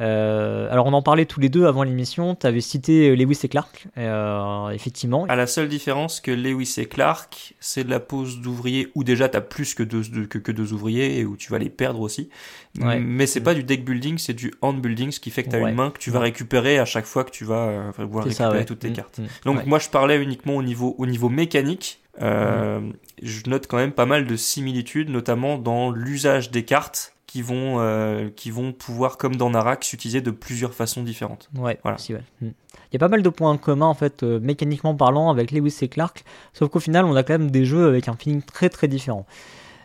Euh, 0.00 0.68
alors 0.70 0.86
on 0.86 0.92
en 0.92 1.02
parlait 1.02 1.26
tous 1.26 1.40
les 1.40 1.48
deux 1.48 1.66
avant 1.66 1.82
l'émission, 1.82 2.34
tu 2.34 2.46
avais 2.46 2.62
cité 2.62 3.10
euh, 3.10 3.14
Lewis 3.14 3.40
et 3.42 3.48
Clark, 3.48 3.86
euh, 3.98 4.70
effectivement. 4.70 5.26
À 5.28 5.36
la 5.36 5.46
seule 5.46 5.68
différence 5.68 6.20
que 6.20 6.30
Lewis 6.30 6.74
et 6.78 6.86
Clark, 6.86 7.54
c'est 7.60 7.84
de 7.84 7.90
la 7.90 8.00
pose 8.00 8.40
d'ouvriers 8.40 8.88
où 8.94 9.04
déjà 9.04 9.28
tu 9.28 9.36
as 9.36 9.42
plus 9.42 9.74
que 9.74 9.82
deux, 9.82 10.02
que, 10.26 10.38
que, 10.38 10.52
deux 10.52 10.72
ouvriers 10.72 11.18
et 11.18 11.24
où 11.24 11.36
tu 11.36 11.52
vas 11.52 11.58
les 11.58 11.68
perdre 11.68 12.00
aussi. 12.00 12.30
Mais 12.74 13.26
c'est 13.26 13.42
pas 13.42 13.54
du 13.54 13.62
deck 13.62 13.84
building, 13.84 14.16
c'est 14.16 14.32
du 14.32 14.54
hand 14.62 14.80
building, 14.80 15.10
ce 15.10 15.20
qui 15.20 15.30
fait 15.30 15.42
que 15.42 15.50
tu 15.50 15.56
as 15.56 15.68
une 15.68 15.74
main 15.74 15.90
que 15.90 15.98
tu 15.98 16.10
vas 16.10 16.20
récupérer 16.20 16.78
à 16.78 16.84
chaque 16.84 17.06
fois 17.06 17.24
que 17.24 17.30
tu 17.30 17.44
vas 17.44 17.92
pouvoir 17.92 18.24
récupérer 18.24 18.64
toutes 18.64 18.80
tes 18.80 18.90
mm, 18.90 18.94
cartes. 18.94 19.18
Mm. 19.18 19.24
Donc 19.44 19.66
moi 19.66 19.78
je 19.78 19.88
parlais 19.90 20.22
uniquement 20.22 20.56
au 20.56 20.62
niveau, 20.62 20.94
au 20.98 21.06
niveau 21.06 21.28
mécanique. 21.28 22.00
Mm. 22.20 22.92
Je 23.22 23.50
note 23.50 23.66
quand 23.66 23.76
même 23.76 23.92
pas 23.92 24.06
mal 24.06 24.26
de 24.26 24.36
similitudes, 24.36 25.10
notamment 25.10 25.58
dans 25.58 25.90
l'usage 25.90 26.50
des 26.50 26.64
cartes 26.64 27.14
qui 27.30 27.42
vont, 27.42 27.76
euh, 27.78 28.28
qui 28.34 28.50
vont 28.50 28.72
pouvoir, 28.72 29.16
comme 29.16 29.36
dans 29.36 29.50
Narak, 29.50 29.84
s'utiliser 29.84 30.20
de 30.20 30.32
plusieurs 30.32 30.74
façons 30.74 31.04
différentes. 31.04 31.48
Ouais, 31.56 31.78
voilà. 31.84 31.96
ouais. 32.08 32.22
Hmm. 32.40 32.50
Il 32.72 32.94
y 32.94 32.96
a 32.96 32.98
pas 32.98 33.06
mal 33.06 33.22
de 33.22 33.28
points 33.28 33.56
communs, 33.56 33.86
en 33.86 33.94
fait, 33.94 34.24
euh, 34.24 34.40
mécaniquement 34.40 34.96
parlant, 34.96 35.30
avec 35.30 35.52
Lewis 35.52 35.76
et 35.82 35.86
Clark, 35.86 36.24
sauf 36.52 36.70
qu'au 36.70 36.80
final, 36.80 37.04
on 37.04 37.14
a 37.14 37.22
quand 37.22 37.34
même 37.34 37.52
des 37.52 37.64
jeux 37.64 37.86
avec 37.86 38.08
un 38.08 38.16
feeling 38.16 38.42
très 38.42 38.68
très 38.68 38.88
différent. 38.88 39.26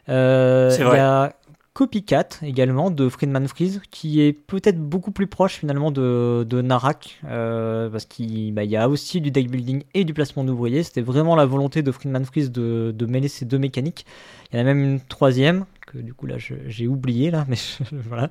Euh, 0.09 0.75
il 0.75 0.81
y 0.81 0.97
a 0.97 1.33
Copycat 1.73 2.29
également 2.41 2.89
de 2.89 3.09
Friedman 3.09 3.47
Freeze 3.47 3.81
qui 3.91 4.21
est 4.21 4.33
peut-être 4.33 4.79
beaucoup 4.79 5.11
plus 5.11 5.27
proche 5.27 5.55
finalement 5.55 5.91
de, 5.91 6.45
de 6.47 6.61
Narak 6.61 7.19
parce 7.21 8.05
qu'il 8.05 8.53
bah, 8.53 8.63
y 8.63 8.77
a 8.77 8.87
aussi 8.87 9.19
du 9.19 9.29
deck 9.29 9.51
building 9.51 9.83
et 9.93 10.05
du 10.05 10.13
placement 10.13 10.43
d'ouvriers. 10.45 10.83
C'était 10.83 11.01
vraiment 11.01 11.35
la 11.35 11.45
volonté 11.45 11.83
de 11.83 11.91
Friedman 11.91 12.23
Freeze 12.23 12.49
de, 12.49 12.93
de 12.95 13.05
mêler 13.05 13.27
ces 13.27 13.45
deux 13.45 13.57
mécaniques. 13.57 14.05
Il 14.51 14.57
y 14.57 14.59
en 14.59 14.61
a 14.61 14.63
même 14.63 14.83
une 14.83 15.01
troisième 15.01 15.65
du 16.01 16.13
coup 16.13 16.25
là 16.25 16.37
j'ai 16.37 16.87
oublié 16.87 17.31
là, 17.31 17.45
mais 17.49 17.57
voilà. 17.91 18.29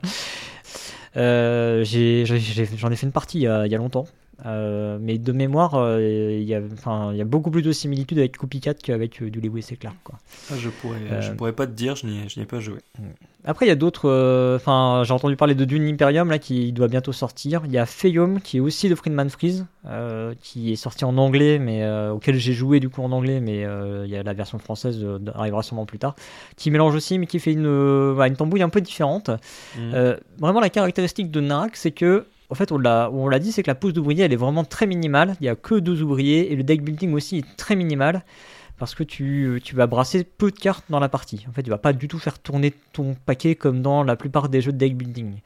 Euh, 1.17 1.85
j'en 1.85 2.91
ai, 2.91 2.97
fait 2.97 3.07
une 3.07 3.13
partie 3.13 3.39
il 3.39 3.43
y 3.43 3.47
a, 3.47 3.79
longtemps. 3.79 4.07
Euh, 4.47 4.99
mais 5.01 5.17
de 5.19 5.33
mémoire, 5.33 5.75
euh, 5.75 6.01
il 6.01 6.43
y, 6.43 6.55
a, 6.55 6.61
il 6.61 7.17
y 7.17 7.21
a 7.21 7.25
beaucoup 7.25 7.53
plus 7.53 7.63
de 7.63 7.71
similitudes 7.71 8.19
avec 8.19 8.37
Copycat 8.37 8.75
qu'avec 8.75 9.23
du 9.23 9.41
Lewis 9.41 9.67
et 9.71 9.77
Clark. 9.77 9.97
Quoi. 10.03 10.19
Ah, 10.51 10.55
je, 10.59 10.69
pourrais, 10.71 11.23
je 11.23 11.33
pourrais 11.33 11.53
pas 11.53 11.67
te 11.67 11.73
dire, 11.73 11.95
je 11.95 12.07
n'y 12.07 12.43
ai 12.43 12.47
pas 12.47 12.59
joué. 12.59 12.81
Après, 13.45 13.67
il 13.67 13.69
y 13.69 13.73
a 13.73 13.77
d'autres. 13.77 14.57
Enfin, 14.57 15.03
j'ai 15.05 15.13
entendu 15.13 15.37
parler 15.37 15.55
de 15.55 15.65
Dune 15.65 15.87
Imperium 15.87 16.31
là, 16.31 16.39
qui 16.39 16.73
doit 16.73 16.89
bientôt 16.89 17.13
sortir. 17.13 17.63
Il 17.67 17.73
y 17.73 17.79
a 17.79 17.87
Feyom 17.87 18.41
qui 18.41 18.57
est 18.59 18.61
aussi 18.61 18.89
de 18.89 18.95
Friedman 18.95 19.29
Freeze, 19.29 19.67
qui 20.41 20.73
est 20.73 20.77
sorti 20.77 21.05
en 21.05 21.17
anglais, 21.19 21.59
mais 21.59 21.87
auquel 22.11 22.37
j'ai 22.37 22.53
joué 22.53 22.81
du 22.81 22.89
coup 22.89 23.03
en 23.03 23.13
anglais, 23.13 23.41
mais 23.41 23.67
il 24.05 24.11
y 24.11 24.17
a 24.17 24.23
la 24.23 24.33
version 24.33 24.59
française 24.59 25.05
arrivera 25.35 25.63
sûrement 25.63 25.87
plus 25.87 25.99
tard, 25.99 26.15
qui 26.57 26.71
mélange 26.71 26.95
aussi, 26.95 27.19
mais 27.19 27.27
qui 27.27 27.39
fait 27.39 27.53
une, 27.53 27.67
une 27.67 28.37
tambouille 28.37 28.63
un 28.63 28.71
peu 28.71 28.81
différente. 28.81 29.31
Mm. 29.79 30.15
vraiment, 30.39 30.61
la 30.61 30.71
caractéristique 30.71 31.31
de 31.31 31.41
Narak, 31.41 31.77
c'est 31.77 31.93
que 31.93 32.25
en 32.51 32.55
fait, 32.55 32.73
on 32.73 32.79
l'a 32.79 33.39
dit, 33.39 33.53
c'est 33.53 33.63
que 33.63 33.71
la 33.71 33.75
pousse 33.75 33.93
d'ouvrier, 33.93 34.25
elle 34.25 34.33
est 34.33 34.37
vraiment 34.37 34.65
très 34.65 34.87
minimale. 34.87 35.35
Il 35.41 35.45
n'y 35.45 35.49
a 35.49 35.57
que 35.57 35.75
deux 35.75 36.03
ouvriers 36.03 36.53
et 36.53 36.57
le 36.57 36.63
deck 36.63 36.83
building 36.83 37.13
aussi 37.13 37.39
est 37.39 37.57
très 37.57 37.75
minimal 37.75 38.23
parce 38.85 38.95
que 38.95 39.03
tu, 39.03 39.61
tu, 39.65 39.75
vas 39.75 39.87
brasser 39.87 40.25
peu 40.25 40.51
de 40.51 40.59
cartes 40.59 40.85
dans 40.91 41.01
la 41.01 41.09
partie. 41.09 41.47
En 41.49 41.53
fait, 41.53 41.63
tu 41.63 41.71
vas 41.71 41.79
pas 41.79 41.95
du 41.95 42.07
tout 42.07 42.19
faire 42.19 42.39
tourner 42.39 42.75
ton 42.93 43.17
paquet 43.27 43.55
comme 43.55 43.81
dans 43.81 44.03
la 44.03 44.15
plupart 44.15 44.51
des 44.51 44.61
jeux 44.61 44.73
de 44.73 44.77
deck 44.77 44.95
building. 44.97 45.41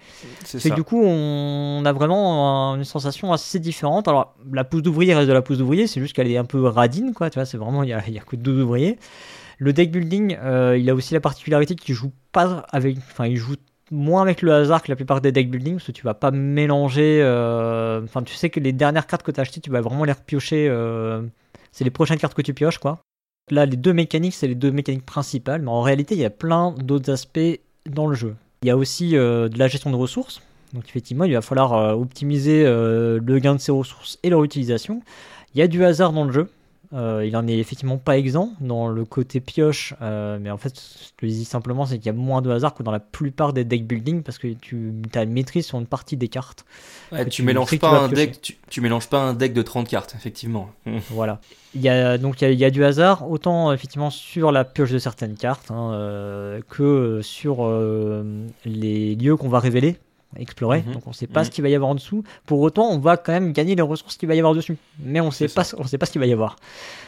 C'est 0.44 0.74
du 0.74 0.82
coup, 0.82 1.00
on 1.02 1.82
a 1.84 1.92
vraiment 1.92 2.74
une 2.74 2.84
sensation 2.84 3.32
assez 3.32 3.60
différente. 3.60 4.08
Alors, 4.08 4.34
la 4.52 4.64
pousse 4.64 4.82
d'ouvrier 4.82 5.14
reste 5.14 5.28
de 5.28 5.32
la 5.32 5.42
pousse 5.42 5.58
d'ouvrier, 5.58 5.86
c'est 5.86 6.00
juste 6.00 6.14
qu'elle 6.14 6.30
est 6.30 6.36
un 6.36 6.44
peu 6.44 6.66
radine, 6.66 7.14
quoi. 7.14 7.30
Tu 7.30 7.38
vois, 7.38 7.46
c'est 7.46 7.58
vraiment, 7.58 7.84
il 7.84 7.90
y 7.90 7.92
a, 7.92 8.08
y 8.08 8.18
a, 8.18 8.22
que 8.22 8.34
deux 8.34 8.62
ouvriers. 8.62 8.98
Le 9.58 9.72
deck 9.72 9.92
building, 9.92 10.36
euh, 10.42 10.76
il 10.76 10.90
a 10.90 10.94
aussi 10.94 11.14
la 11.14 11.20
particularité 11.20 11.76
qu'il 11.76 11.94
joue 11.94 12.12
pas 12.32 12.66
avec, 12.70 12.98
enfin, 12.98 13.26
il 13.26 13.36
joue 13.36 13.54
moins 13.90 14.22
avec 14.22 14.42
le 14.42 14.52
hasard 14.52 14.82
que 14.82 14.90
la 14.90 14.96
plupart 14.96 15.20
des 15.20 15.32
deck 15.32 15.50
building, 15.50 15.74
parce 15.74 15.86
que 15.86 15.92
tu 15.92 16.02
vas 16.02 16.14
pas 16.14 16.30
mélanger. 16.30 17.20
Euh, 17.22 18.02
enfin, 18.02 18.22
tu 18.22 18.34
sais 18.34 18.50
que 18.50 18.60
les 18.60 18.72
dernières 18.72 19.06
cartes 19.06 19.22
que 19.22 19.30
tu 19.30 19.40
as 19.40 19.42
achetées, 19.42 19.60
tu 19.60 19.70
vas 19.70 19.80
vraiment 19.80 20.04
les 20.04 20.12
repiocher. 20.12 20.68
Euh, 20.68 21.22
c'est 21.72 21.84
les 21.84 21.90
prochaines 21.90 22.18
cartes 22.18 22.34
que 22.34 22.42
tu 22.42 22.54
pioches, 22.54 22.78
quoi. 22.78 22.98
Là, 23.50 23.66
les 23.66 23.76
deux 23.76 23.92
mécaniques, 23.92 24.34
c'est 24.34 24.48
les 24.48 24.54
deux 24.54 24.70
mécaniques 24.70 25.06
principales, 25.06 25.62
mais 25.62 25.70
en 25.70 25.82
réalité, 25.82 26.14
il 26.14 26.20
y 26.20 26.24
a 26.24 26.30
plein 26.30 26.72
d'autres 26.72 27.10
aspects 27.10 27.60
dans 27.86 28.06
le 28.06 28.14
jeu. 28.14 28.34
Il 28.62 28.68
y 28.68 28.70
a 28.70 28.76
aussi 28.76 29.16
euh, 29.16 29.48
de 29.48 29.58
la 29.58 29.68
gestion 29.68 29.90
de 29.90 29.96
ressources. 29.96 30.42
Donc, 30.74 30.84
effectivement, 30.88 31.24
il 31.24 31.32
va 31.32 31.40
falloir 31.40 31.98
optimiser 31.98 32.62
le 32.64 33.38
gain 33.38 33.54
de 33.54 33.60
ces 33.60 33.72
ressources 33.72 34.18
et 34.22 34.28
leur 34.28 34.44
utilisation. 34.44 35.00
Il 35.54 35.60
y 35.60 35.62
a 35.62 35.66
du 35.66 35.82
hasard 35.82 36.12
dans 36.12 36.24
le 36.24 36.32
jeu. 36.32 36.50
Euh, 36.94 37.22
il 37.26 37.36
en 37.36 37.46
est 37.46 37.58
effectivement 37.58 37.98
pas 37.98 38.16
exempt 38.16 38.52
dans 38.60 38.88
le 38.88 39.04
côté 39.04 39.40
pioche, 39.40 39.92
euh, 40.00 40.38
mais 40.40 40.50
en 40.50 40.56
fait, 40.56 40.74
ce 40.74 41.10
que 41.18 41.26
je 41.26 41.32
dis 41.32 41.44
simplement, 41.44 41.84
c'est 41.84 41.98
qu'il 41.98 42.06
y 42.06 42.08
a 42.10 42.14
moins 42.14 42.40
de 42.40 42.50
hasard 42.50 42.72
que 42.72 42.82
dans 42.82 42.90
la 42.90 43.00
plupart 43.00 43.52
des 43.52 43.64
deck 43.64 43.86
building 43.86 44.22
parce 44.22 44.38
que 44.38 44.48
tu 44.48 44.94
as 45.14 45.22
une 45.22 45.32
maîtrise 45.32 45.66
sur 45.66 45.78
une 45.78 45.86
partie 45.86 46.16
des 46.16 46.28
cartes. 46.28 46.64
tu, 47.28 47.42
mélanges 47.42 47.78
pas 47.78 47.90
un 47.90 48.08
deck, 48.08 48.56
tu, 48.70 48.80
mélanges 48.80 49.08
pas 49.08 49.20
un 49.20 49.34
deck 49.34 49.52
de 49.52 49.60
30 49.60 49.86
cartes, 49.86 50.14
effectivement. 50.16 50.70
voilà. 51.10 51.40
Il 51.74 51.82
y 51.82 51.90
a 51.90 52.16
donc 52.16 52.40
il 52.40 52.54
y 52.54 52.64
a, 52.64 52.70
du 52.70 52.82
hasard 52.82 53.30
autant 53.30 53.70
effectivement 53.74 54.08
sur 54.08 54.50
la 54.50 54.64
pioche 54.64 54.90
de 54.90 54.98
certaines 54.98 55.36
cartes 55.36 55.70
hein, 55.70 55.92
euh, 55.92 56.60
que 56.66 57.20
sur 57.22 57.70
les 58.64 59.14
lieux 59.14 59.36
qu'on 59.36 59.50
va 59.50 59.58
révéler 59.58 59.98
explorer, 60.36 60.84
Mhm. 60.86 60.92
donc 60.94 61.06
on 61.06 61.12
sait 61.12 61.26
pas 61.26 61.40
Mhm. 61.40 61.46
ce 61.46 61.50
qu'il 61.50 61.62
va 61.62 61.70
y 61.70 61.74
avoir 61.74 61.90
en 61.90 61.94
dessous. 61.94 62.22
Pour 62.46 62.60
autant, 62.60 62.88
on 62.90 62.98
va 62.98 63.16
quand 63.16 63.32
même 63.32 63.52
gagner 63.52 63.74
les 63.74 63.82
ressources 63.82 64.16
qu'il 64.16 64.28
va 64.28 64.34
y 64.34 64.38
avoir 64.38 64.54
dessus, 64.54 64.76
mais 65.02 65.20
on 65.20 65.30
sait 65.30 65.48
C'est 65.48 65.54
pas, 65.54 65.64
on 65.78 65.84
sait 65.84 65.96
pas 65.98 66.04
ce 66.06 66.12
qu'il 66.12 66.20
va 66.20 66.26
y 66.26 66.32
avoir. 66.32 66.56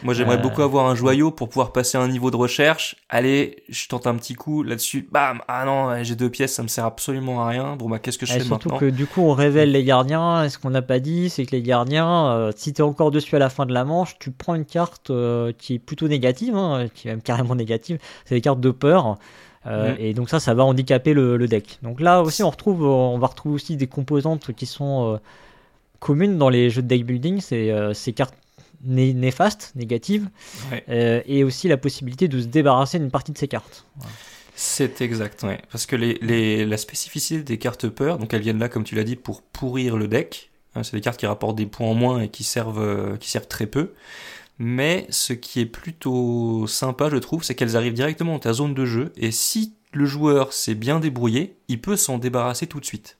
Moi, 0.02 0.14
j'aimerais 0.14 0.36
Euh, 0.36 0.40
beaucoup 0.42 0.62
avoir 0.62 0.86
un 0.86 0.94
joyau 0.94 1.30
pour 1.30 1.48
pouvoir 1.50 1.72
passer 1.72 1.98
un 1.98 2.08
niveau 2.08 2.30
de 2.30 2.36
recherche. 2.36 2.96
Allez, 3.10 3.62
je 3.68 3.86
tente 3.88 4.06
un 4.06 4.14
petit 4.16 4.34
coup 4.34 4.62
là-dessus. 4.62 5.06
Bam 5.12 5.40
Ah 5.48 5.64
non, 5.66 6.02
j'ai 6.02 6.16
deux 6.16 6.30
pièces, 6.30 6.54
ça 6.54 6.62
me 6.62 6.68
sert 6.68 6.84
absolument 6.86 7.42
à 7.44 7.48
rien. 7.48 7.76
Bon, 7.76 7.88
bah, 7.90 7.98
qu'est-ce 7.98 8.18
que 8.18 8.24
je 8.26 8.32
Et 8.32 8.38
fais 8.38 8.44
surtout 8.44 8.68
maintenant 8.70 8.78
que 8.88 8.90
du 8.90 9.06
coup, 9.06 9.20
on 9.22 9.34
révèle 9.34 9.70
les 9.72 9.84
gardiens. 9.84 10.44
Et 10.44 10.48
ce 10.48 10.58
qu'on 10.58 10.70
n'a 10.70 10.82
pas 10.82 10.98
dit, 10.98 11.28
c'est 11.30 11.44
que 11.44 11.52
les 11.52 11.62
gardiens, 11.62 12.28
euh, 12.32 12.52
si 12.56 12.72
t'es 12.72 12.82
encore 12.82 13.10
dessus 13.10 13.36
à 13.36 13.38
la 13.38 13.50
fin 13.50 13.66
de 13.66 13.72
la 13.74 13.84
manche, 13.84 14.18
tu 14.18 14.30
prends 14.30 14.54
une 14.54 14.64
carte 14.64 15.10
euh, 15.10 15.52
qui 15.56 15.74
est 15.74 15.78
plutôt 15.78 16.08
négative, 16.08 16.56
hein, 16.56 16.86
qui 16.94 17.08
est 17.08 17.10
même 17.10 17.22
carrément 17.22 17.54
négative. 17.54 17.98
C'est 18.24 18.34
des 18.34 18.40
cartes 18.40 18.60
de 18.60 18.70
peur. 18.70 19.18
Euh, 19.66 19.90
Mhm. 19.92 19.96
Et 20.00 20.14
donc 20.14 20.30
ça, 20.30 20.40
ça 20.40 20.54
va 20.54 20.64
handicaper 20.64 21.12
le, 21.12 21.36
le 21.36 21.46
deck. 21.48 21.78
Donc 21.82 22.00
là 22.00 22.22
aussi, 22.22 22.42
on 22.42 22.50
retrouve, 22.50 22.82
on 22.84 23.18
va 23.18 23.26
retrouver 23.26 23.54
aussi 23.56 23.76
des 23.76 23.86
composantes 23.86 24.52
qui 24.54 24.64
sont 24.66 25.14
euh, 25.14 25.18
communes 25.98 26.38
dans 26.38 26.48
les 26.48 26.70
jeux 26.70 26.82
de 26.82 26.86
deck 26.88 27.04
building. 27.04 27.40
C'est 27.40 27.70
euh, 27.70 27.92
ces 27.92 28.12
cartes 28.14 28.34
né- 28.82 29.12
néfastes, 29.12 29.72
négatives, 29.76 30.28
Ouais. 30.72 31.22
et 31.26 31.44
aussi 31.44 31.68
la 31.68 31.76
possibilité 31.76 32.26
de 32.28 32.40
se 32.40 32.46
débarrasser 32.46 32.98
d'une 32.98 33.10
partie 33.10 33.32
de 33.32 33.38
ces 33.38 33.48
cartes. 33.48 33.84
C'est 34.54 35.00
exact, 35.00 35.42
ouais. 35.42 35.60
Parce 35.72 35.86
que 35.86 35.96
les, 35.96 36.18
les, 36.22 36.64
la 36.66 36.76
spécificité 36.76 37.42
des 37.42 37.58
cartes 37.58 37.88
peur, 37.88 38.18
donc 38.18 38.32
elles 38.34 38.42
viennent 38.42 38.58
là, 38.58 38.68
comme 38.68 38.84
tu 38.84 38.94
l'as 38.94 39.04
dit, 39.04 39.16
pour 39.16 39.42
pourrir 39.42 39.96
le 39.96 40.08
deck. 40.08 40.50
Hein, 40.74 40.82
c'est 40.84 40.96
des 40.96 41.00
cartes 41.00 41.18
qui 41.18 41.26
rapportent 41.26 41.56
des 41.56 41.66
points 41.66 41.88
en 41.88 41.94
moins 41.94 42.20
et 42.20 42.28
qui 42.28 42.44
servent, 42.44 43.18
qui 43.18 43.28
servent 43.30 43.48
très 43.48 43.66
peu. 43.66 43.92
Mais 44.62 45.06
ce 45.08 45.32
qui 45.32 45.60
est 45.60 45.66
plutôt 45.66 46.66
sympa, 46.66 47.08
je 47.08 47.16
trouve, 47.16 47.42
c'est 47.42 47.54
qu'elles 47.54 47.76
arrivent 47.78 47.94
directement 47.94 48.34
dans 48.34 48.38
ta 48.40 48.52
zone 48.52 48.74
de 48.74 48.84
jeu. 48.84 49.10
Et 49.16 49.30
si 49.30 49.72
le 49.92 50.04
joueur 50.04 50.52
s'est 50.52 50.74
bien 50.74 51.00
débrouillé, 51.00 51.56
il 51.68 51.80
peut 51.80 51.96
s'en 51.96 52.18
débarrasser 52.18 52.66
tout 52.66 52.78
de 52.78 52.84
suite. 52.84 53.16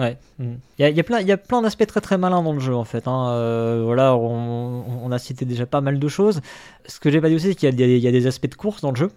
Ouais. 0.00 0.18
mm. 0.40 0.54
Il 0.78 0.82
y 0.82 0.84
a, 0.84 0.90
il 0.90 0.96
y 0.96 1.00
a 1.00 1.04
plein, 1.04 1.20
il 1.20 1.28
y 1.28 1.32
a 1.32 1.36
plein 1.36 1.62
d'aspects 1.62 1.86
très 1.86 2.00
très 2.00 2.18
malins 2.18 2.42
dans 2.42 2.52
le 2.52 2.58
jeu 2.58 2.74
en 2.74 2.84
fait. 2.84 3.06
hein. 3.06 3.30
Euh, 3.30 3.82
voilà, 3.84 4.16
on, 4.16 4.84
on 5.04 5.12
a 5.12 5.18
cité 5.20 5.44
déjà 5.44 5.64
pas 5.64 5.80
mal 5.80 6.00
de 6.00 6.08
choses. 6.08 6.40
Ce 6.86 6.98
que 6.98 7.08
j'ai 7.10 7.20
pas 7.20 7.28
dit 7.28 7.36
aussi, 7.36 7.46
c'est 7.46 7.54
qu'il 7.54 7.68
y, 7.68 7.72
a 7.72 7.74
des- 7.74 7.96
il 7.96 8.02
y 8.02 8.08
a 8.08 8.12
des 8.12 8.26
aspects 8.26 8.48
de 8.50 8.54
course 8.56 8.80
dans 8.80 8.90
le 8.90 8.96
jeu. 8.96 9.10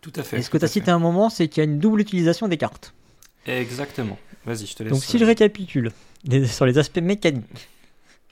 Tout 0.00 0.12
à 0.16 0.22
fait. 0.22 0.38
Et 0.38 0.42
ce 0.42 0.48
que 0.48 0.56
tu 0.56 0.64
as 0.64 0.68
cité 0.68 0.90
à 0.90 0.94
un 0.94 0.98
moment, 0.98 1.28
c'est 1.28 1.48
qu'il 1.48 1.62
y 1.62 1.66
a 1.66 1.70
une 1.70 1.78
double 1.78 2.00
utilisation 2.00 2.48
des 2.48 2.56
cartes. 2.56 2.94
Exactement. 3.46 4.16
Vas-y, 4.46 4.64
je 4.66 4.74
te 4.74 4.82
laisse. 4.82 4.92
Donc 4.92 5.04
si 5.04 5.18
je 5.18 5.24
euh, 5.24 5.26
récapitule 5.26 5.92
les- 6.24 6.46
sur 6.58 6.64
les 6.64 6.78
aspects 6.78 7.00
mécaniques, 7.02 7.68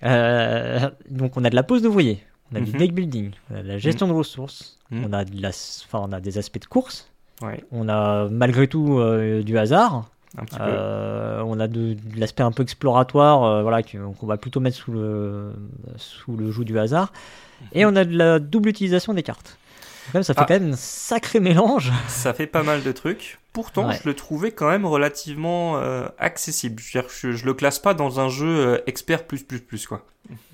euh, 0.05 0.91
donc 1.11 1.37
on 1.37 1.45
a 1.45 1.51
de 1.51 1.55
la 1.55 1.63
pose 1.63 1.83
d'ouvrier, 1.83 2.23
on 2.53 2.57
a 2.57 2.61
du 2.61 2.73
Mhm. 2.73 2.79
deck 2.79 2.93
building, 2.95 3.31
on 3.51 3.57
a 3.57 3.63
de 3.63 3.69
la 3.69 3.79
gestion 3.79 4.07
de 4.09 4.13
ressources, 4.13 4.79
Mhm. 4.91 5.05
on 5.09 5.13
a 5.13 5.25
de 5.25 5.41
la, 5.41 5.49
enfin 5.49 6.01
on 6.09 6.13
a 6.13 6.21
des 6.21 6.39
aspects 6.39 6.61
de 6.61 6.67
course, 6.67 7.09
Ouais, 7.43 7.65
on 7.73 7.89
a 7.89 8.29
malgré 8.29 8.69
tout 8.69 8.99
euh, 9.01 9.43
du 9.43 9.59
hasard, 9.59 10.09
un 10.39 10.45
petit 10.45 10.57
peu. 10.57 10.63
Euh, 10.65 11.43
on 11.45 11.59
a 11.59 11.67
de, 11.67 11.95
de 11.95 12.21
l'aspect 12.21 12.43
un 12.45 12.53
peu 12.53 12.63
exploratoire, 12.63 13.63
voilà, 13.63 13.83
qu'on 13.83 14.27
va 14.27 14.37
plutôt 14.37 14.61
mettre 14.61 14.77
sous 14.77 14.93
le, 14.93 15.53
sous 15.97 16.37
le 16.37 16.51
joug 16.53 16.65
du 16.65 16.79
hasard. 16.79 17.13
Et 17.73 17.85
on 17.85 17.95
a 17.97 18.05
de 18.05 18.17
la 18.17 18.39
double 18.39 18.69
utilisation 18.69 19.13
des 19.15 19.23
cartes. 19.25 19.59
Même, 20.15 20.23
ça 20.23 20.35
fait 20.35 20.41
Ah. 20.43 20.45
quand 20.47 20.55
même 20.61 20.73
un 20.73 20.77
sacré 20.77 21.41
mélange. 21.41 21.93
Ça 22.09 22.35
fait 22.35 22.47
pas 22.47 22.63
mal 22.63 22.83
de 22.83 22.93
trucs. 22.93 23.39
Pourtant, 23.53 23.89
Ouais. 23.89 23.99
je 24.03 24.09
le 24.09 24.15
trouvais 24.15 24.51
quand 24.51 24.69
même 24.69 24.87
relativement 24.87 25.77
euh, 25.77 26.07
accessible. 26.19 26.83
Je, 26.85 26.99
je, 27.21 27.33
je 27.33 27.45
le 27.47 27.55
classe 27.55 27.79
pas 27.79 27.95
dans 27.95 28.19
un 28.21 28.29
jeu 28.29 28.47
euh, 28.49 28.79
expert 28.87 29.25
plus 29.25 29.43
plus 29.43 29.61
plus 29.61 29.87
quoi. 29.87 30.05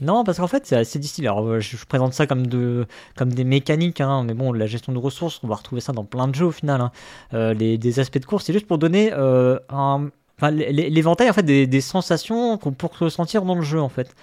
Non, 0.01 0.25
parce 0.25 0.39
qu'en 0.39 0.47
fait, 0.49 0.67
c'est 0.67 0.77
assez 0.77 0.99
distillé. 0.99 1.29
Alors, 1.29 1.47
euh, 1.47 1.61
je, 1.61 1.77
je 1.77 1.85
présente 1.87 2.13
ça 2.15 2.27
comme, 2.27 2.47
de, 2.47 2.87
comme 3.17 3.33
des 3.33 3.45
mécaniques, 3.45 4.01
hein, 4.01 4.25
mais 4.25 4.35
bon, 4.35 4.53
la 4.53 4.67
gestion 4.67 4.93
de 4.93 4.99
ressources, 4.99 5.41
on 5.45 5.47
va 5.47 5.55
retrouver 5.57 5.81
ça 5.81 5.93
dans 5.93 6.05
plein 6.05 6.27
de 6.27 6.35
jeux 6.35 6.47
au 6.47 6.51
final. 6.53 6.81
hein. 6.81 6.91
Euh, 7.35 7.55
les, 7.55 7.79
des 7.79 8.01
aspects 8.01 8.19
de 8.19 8.25
course, 8.27 8.45
c'est 8.47 8.53
juste 8.53 8.67
pour 8.67 8.79
donner 8.79 9.13
euh, 9.13 9.59
un. 9.69 10.09
Enfin, 10.41 10.51
l'éventail 10.53 11.29
en 11.29 11.33
fait 11.33 11.43
des, 11.43 11.67
des 11.67 11.81
sensations 11.81 12.59
qu'on 12.59 12.73
peut 12.73 12.87
ressentir 13.01 13.43
dans 13.43 13.57
le 13.57 13.63
jeu 13.63 13.81
en 13.81 13.89
fait. 13.89 14.15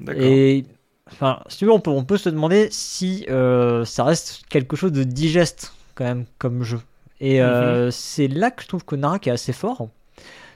D'accord. 0.00 0.22
Et 0.22 0.64
enfin, 1.10 1.40
si 1.48 1.58
tu 1.58 1.66
veux, 1.66 1.72
on 1.72 1.80
peut, 1.80 1.90
on 1.90 2.04
peut 2.04 2.16
se 2.16 2.28
demander 2.28 2.68
si 2.70 3.26
euh, 3.28 3.84
ça 3.84 4.04
reste 4.04 4.42
quelque 4.48 4.76
chose 4.76 4.92
de 4.92 5.04
digeste 5.04 5.72
quand 5.94 6.04
même 6.04 6.24
comme 6.38 6.62
jeu. 6.62 6.80
Et 7.20 7.40
euh, 7.40 7.90
c'est 7.90 8.28
là 8.28 8.50
que 8.50 8.62
je 8.62 8.68
trouve 8.68 8.84
que 8.84 8.96
Narak 8.96 9.26
est 9.26 9.30
assez 9.30 9.52
fort. 9.52 9.88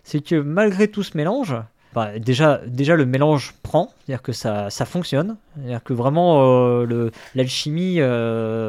C'est 0.04 0.20
que 0.20 0.36
malgré 0.36 0.88
tout 0.88 1.02
ce 1.02 1.16
mélange, 1.16 1.54
bah, 1.94 2.18
déjà, 2.18 2.60
déjà 2.66 2.96
le 2.96 3.06
mélange 3.06 3.54
prend, 3.62 3.92
c'est-à-dire 4.04 4.22
que 4.22 4.32
ça, 4.32 4.68
ça 4.70 4.84
fonctionne, 4.84 5.36
c'est-à-dire 5.56 5.82
que 5.82 5.92
vraiment 5.92 6.42
euh, 6.42 7.10
l'alchimie 7.34 8.00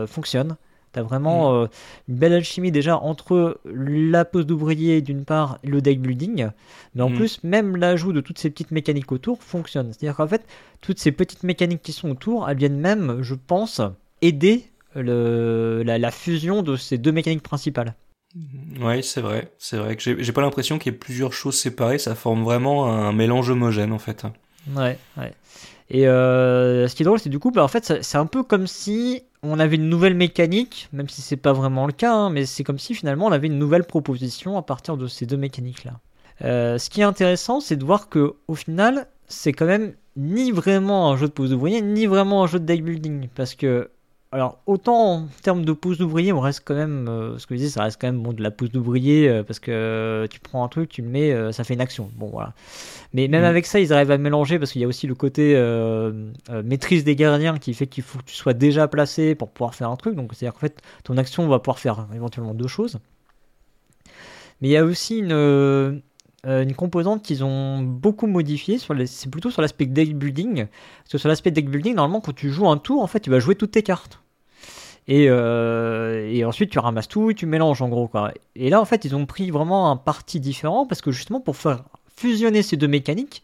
fonctionne. 0.08 0.56
T'as 0.92 1.04
vraiment 1.04 1.54
euh, 1.54 1.68
une 2.08 2.16
belle 2.16 2.34
alchimie 2.34 2.72
déjà 2.72 2.98
entre 2.98 3.60
la 3.66 4.26
pose 4.26 4.46
d'ouvrier 4.46 5.02
d'une 5.02 5.24
part 5.24 5.60
et 5.64 5.68
le 5.68 5.82
deck 5.82 6.02
building, 6.02 6.50
mais 6.96 7.04
en 7.04 7.10
Mhm. 7.10 7.16
plus 7.16 7.44
même 7.44 7.76
l'ajout 7.76 8.12
de 8.14 8.22
toutes 8.22 8.40
ces 8.40 8.50
petites 8.50 8.72
mécaniques 8.72 9.12
autour 9.12 9.42
fonctionne. 9.44 9.94
C'est-à-dire 9.94 10.16
qu'en 10.16 10.28
fait 10.28 10.46
toutes 10.82 11.00
ces 11.00 11.12
petites 11.12 11.44
mécaniques 11.44 11.82
qui 11.84 11.92
sont 11.94 12.10
autour, 12.10 12.50
elles 12.50 12.58
viennent 12.58 12.80
même, 12.80 13.20
je 13.22 13.36
pense, 13.36 13.82
aider 14.22 14.66
le, 14.96 15.84
la, 15.86 15.98
la 16.00 16.12
fusion 16.12 16.64
de 16.64 16.76
ces 16.76 16.98
deux 16.98 17.12
mécaniques 17.12 17.44
principales. 17.44 17.94
Ouais, 18.80 19.02
c'est 19.02 19.22
vrai. 19.22 19.52
C'est 19.58 19.78
vrai 19.78 19.96
que 19.96 20.22
j'ai 20.22 20.32
pas 20.32 20.42
l'impression 20.42 20.78
qu'il 20.80 20.92
y 20.92 20.96
ait 20.96 20.98
plusieurs 21.00 21.34
choses 21.34 21.56
séparées. 21.58 21.98
Ça 22.00 22.16
forme 22.16 22.44
vraiment 22.44 22.88
un 22.88 23.12
mélange 23.12 23.50
homogène 23.50 23.92
en 23.92 24.00
fait. 24.00 24.26
Ouais, 24.76 24.98
ouais. 25.18 25.34
Et 25.90 26.08
euh, 26.08 26.88
ce 26.88 26.96
qui 26.96 27.02
est 27.04 27.06
drôle, 27.06 27.20
c'est 27.20 27.30
du 27.30 27.40
coup, 27.40 27.50
bah, 27.52 27.64
en 27.64 27.68
fait, 27.68 28.02
c'est 28.04 28.18
un 28.18 28.28
peu 28.28 28.44
comme 28.44 28.68
si 28.68 29.24
on 29.44 29.60
avait 29.60 29.78
une 29.78 29.90
nouvelle 29.90 30.16
mécanique, 30.16 30.90
même 30.92 31.08
si 31.08 31.22
c'est 31.22 31.38
pas 31.38 31.54
vraiment 31.54 31.86
le 31.86 31.94
cas, 31.94 32.14
hein, 32.14 32.30
mais 32.30 32.46
c'est 32.46 32.64
comme 32.64 32.80
si 32.80 32.94
finalement 32.94 33.28
on 33.28 33.32
avait 33.32 33.48
une 33.48 33.58
nouvelle 33.58 33.86
proposition 33.86 34.58
à 34.58 34.62
partir 34.62 34.98
de 34.98 35.08
ces 35.08 35.26
deux 35.26 35.38
mécaniques-là. 35.38 36.00
Euh, 36.44 36.78
ce 36.78 36.90
qui 36.90 37.02
est 37.02 37.06
intéressant, 37.06 37.60
c'est 37.60 37.76
de 37.76 37.86
voir 37.86 38.10
que 38.10 38.36
au 38.48 38.56
final, 38.56 39.08
c'est 39.28 39.54
quand 39.54 39.66
même 39.66 39.94
ni 40.16 40.52
vraiment 40.52 41.12
un 41.12 41.18
jeu 41.18 41.28
de 41.28 41.32
pose 41.32 41.52
d'ouvrier, 41.52 41.82
ni 41.82 42.06
vraiment 42.06 42.44
un 42.44 42.48
jeu 42.48 42.60
de 42.60 42.66
deck 42.66 42.84
building, 42.84 43.30
parce 43.36 43.56
que 43.56 43.90
alors 44.32 44.60
autant 44.68 45.14
en 45.14 45.28
termes 45.42 45.66
de 45.66 45.74
pose 45.74 45.98
d'ouvrier, 45.98 46.32
on 46.32 46.40
reste 46.40 46.62
quand 46.64 46.76
même, 46.76 47.08
euh, 47.10 47.40
ce 47.40 47.48
que 47.48 47.56
je 47.56 47.60
disais, 47.60 47.72
ça 47.72 47.82
reste 47.84 48.00
quand 48.00 48.08
même 48.08 48.22
bon, 48.22 48.32
de 48.32 48.44
la 48.44 48.52
pose 48.52 48.72
d'ouvrier, 48.72 49.28
euh, 49.28 49.44
parce 49.44 49.60
que 49.60 49.72
euh, 49.72 50.28
tu 50.28 50.40
prends 50.40 50.64
un 50.64 50.68
truc, 50.68 50.90
tu 50.90 51.02
le 51.02 51.08
mets, 51.08 51.52
ça 51.52 51.64
fait 51.64 51.74
une 51.74 51.82
action. 51.82 52.12
Bon 52.16 52.28
voilà. 52.28 52.54
Mais 53.14 53.28
même 53.28 53.42
Mm. 53.42 53.46
avec 53.46 53.66
ça, 53.66 53.80
ils 53.80 53.92
arrivent 53.92 54.12
à 54.12 54.20
mélanger 54.20 54.60
parce 54.60 54.72
qu'il 54.72 54.82
y 54.82 54.86
a 54.86 54.88
aussi 54.88 55.08
le 55.08 55.16
côté 55.16 55.56
maîtrise 56.64 57.04
des 57.04 57.16
gardiens 57.16 57.58
qui 57.58 57.74
fait 57.74 57.88
qu'il 57.88 58.04
faut 58.04 58.20
que 58.20 58.26
tu 58.26 58.36
sois 58.36 58.54
déjà 58.54 58.88
placé 58.88 59.34
pour 59.34 59.50
pouvoir 59.50 59.74
faire 59.74 59.90
un 59.90 59.96
truc. 59.96 60.16
Donc 60.16 60.34
c'est-à-dire 60.34 60.54
qu'en 60.54 60.60
fait, 60.60 60.80
ton 61.04 61.18
action 61.18 61.48
va 61.48 61.60
pouvoir 61.60 61.80
faire 61.80 62.06
éventuellement 62.14 62.54
deux 62.54 62.68
choses. 62.68 63.00
Mais 64.62 64.68
il 64.68 64.72
y 64.72 64.78
a 64.78 64.84
aussi 64.84 65.20
une, 65.20 66.02
euh, 66.46 66.64
une 66.64 66.74
composante 66.74 67.22
qu'ils 67.22 67.44
ont 67.44 67.80
beaucoup 67.80 68.28
modifiée. 68.28 68.78
C'est 68.78 69.30
plutôt 69.30 69.52
sur 69.52 69.62
l'aspect 69.62 69.86
deck 69.86 70.16
building. 70.18 70.68
Parce 71.04 71.12
que 71.12 71.18
sur 71.18 71.28
l'aspect 71.28 71.52
deck 71.52 71.70
building, 71.70 71.96
normalement, 71.96 72.22
quand 72.22 72.34
tu 72.34 72.50
joues 72.50 72.70
un 72.70 72.78
tour, 72.78 73.02
en 73.02 73.08
fait, 73.08 73.20
tu 73.20 73.30
vas 73.30 73.40
jouer 73.40 73.56
toutes 73.56 73.72
tes 73.72 73.84
cartes. 73.84 74.22
Et, 75.08 75.26
euh, 75.28 76.30
et 76.32 76.46
ensuite, 76.46 76.70
tu 76.70 76.80
ramasses 76.80 77.08
tout 77.08 77.32
et 77.32 77.34
tu 77.34 77.46
mélanges 77.46 77.82
en 77.82 77.90
gros. 77.90 78.08
Quoi. 78.08 78.32
Et 78.56 78.70
là, 78.70 78.80
en 78.80 78.86
fait, 78.86 79.06
ils 79.06 79.16
ont 79.16 79.26
pris 79.26 79.50
vraiment 79.52 79.92
un 79.92 79.98
parti 79.98 80.40
différent 80.40 80.86
parce 80.86 81.02
que 81.02 81.12
justement, 81.12 81.42
pour 81.42 81.58
faire 81.58 81.84
fusionner 82.16 82.62
ces 82.62 82.78
deux 82.78 82.88
mécaniques, 82.88 83.44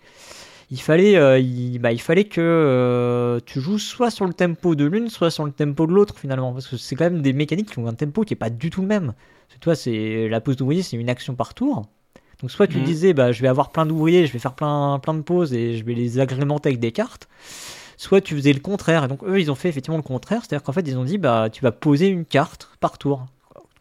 il 0.71 0.79
fallait, 0.79 1.15
euh, 1.17 1.41
bah, 1.79 1.91
il 1.91 2.01
fallait 2.01 2.25
que 2.25 3.41
tu 3.45 3.59
joues 3.59 3.79
soit 3.79 4.09
sur 4.09 4.25
le 4.25 4.33
tempo 4.33 4.75
de 4.75 4.85
l'une, 4.85 5.09
soit 5.09 5.31
sur 5.31 5.43
le 5.43 5.51
tempo 5.51 5.85
de 5.85 5.91
l'autre 5.91 6.17
finalement. 6.17 6.53
Parce 6.53 6.67
que 6.67 6.77
c'est 6.77 6.95
quand 6.95 7.05
même 7.05 7.21
des 7.21 7.33
mécaniques 7.33 7.71
qui 7.71 7.79
ont 7.79 7.87
un 7.87 7.93
tempo 7.93 8.21
qui 8.21 8.33
est 8.33 8.37
pas 8.37 8.49
du 8.49 8.69
tout 8.69 8.81
le 8.81 8.87
même. 8.87 9.13
Parce 9.47 9.55
que 9.55 9.59
toi, 9.59 9.75
c'est 9.75 10.29
la 10.29 10.41
pose 10.41 10.55
d'ouvrier, 10.55 10.81
c'est 10.81 10.97
une 10.97 11.09
action 11.09 11.35
par 11.35 11.53
tour. 11.53 11.87
Donc 12.45 12.51
soit 12.51 12.67
tu 12.67 12.77
Mhm. 12.77 12.83
disais, 12.83 13.13
bah, 13.15 13.31
je 13.31 13.41
vais 13.41 13.47
avoir 13.47 13.71
plein 13.71 13.87
d'ouvriers, 13.87 14.27
je 14.27 14.31
vais 14.31 14.37
faire 14.37 14.53
plein, 14.53 14.99
plein 15.01 15.15
de 15.15 15.21
pauses 15.21 15.51
et 15.51 15.75
je 15.79 15.83
vais 15.83 15.95
les 15.95 16.19
agrémenter 16.19 16.69
avec 16.69 16.79
des 16.79 16.91
cartes. 16.91 17.27
Soit 17.97 18.21
tu 18.21 18.35
faisais 18.35 18.53
le 18.53 18.59
contraire. 18.59 19.03
Et 19.03 19.07
donc 19.07 19.23
eux, 19.23 19.39
ils 19.41 19.49
ont 19.49 19.55
fait 19.55 19.67
effectivement 19.67 19.97
le 19.97 20.03
contraire. 20.03 20.41
C'est-à-dire 20.43 20.61
qu'en 20.61 20.71
fait, 20.71 20.87
ils 20.87 20.95
ont 20.95 21.05
dit, 21.05 21.17
bah, 21.17 21.49
tu 21.51 21.63
vas 21.63 21.71
poser 21.71 22.05
une 22.05 22.23
carte 22.23 22.69
par 22.79 22.99
tour. 22.99 23.25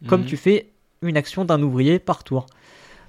Comme 0.07 0.21
Mhm. 0.21 0.25
tu 0.25 0.35
fais 0.35 0.69
une 1.03 1.15
action 1.15 1.45
d'un 1.45 1.61
ouvrier 1.61 1.99
par 1.99 2.23
tour. 2.23 2.47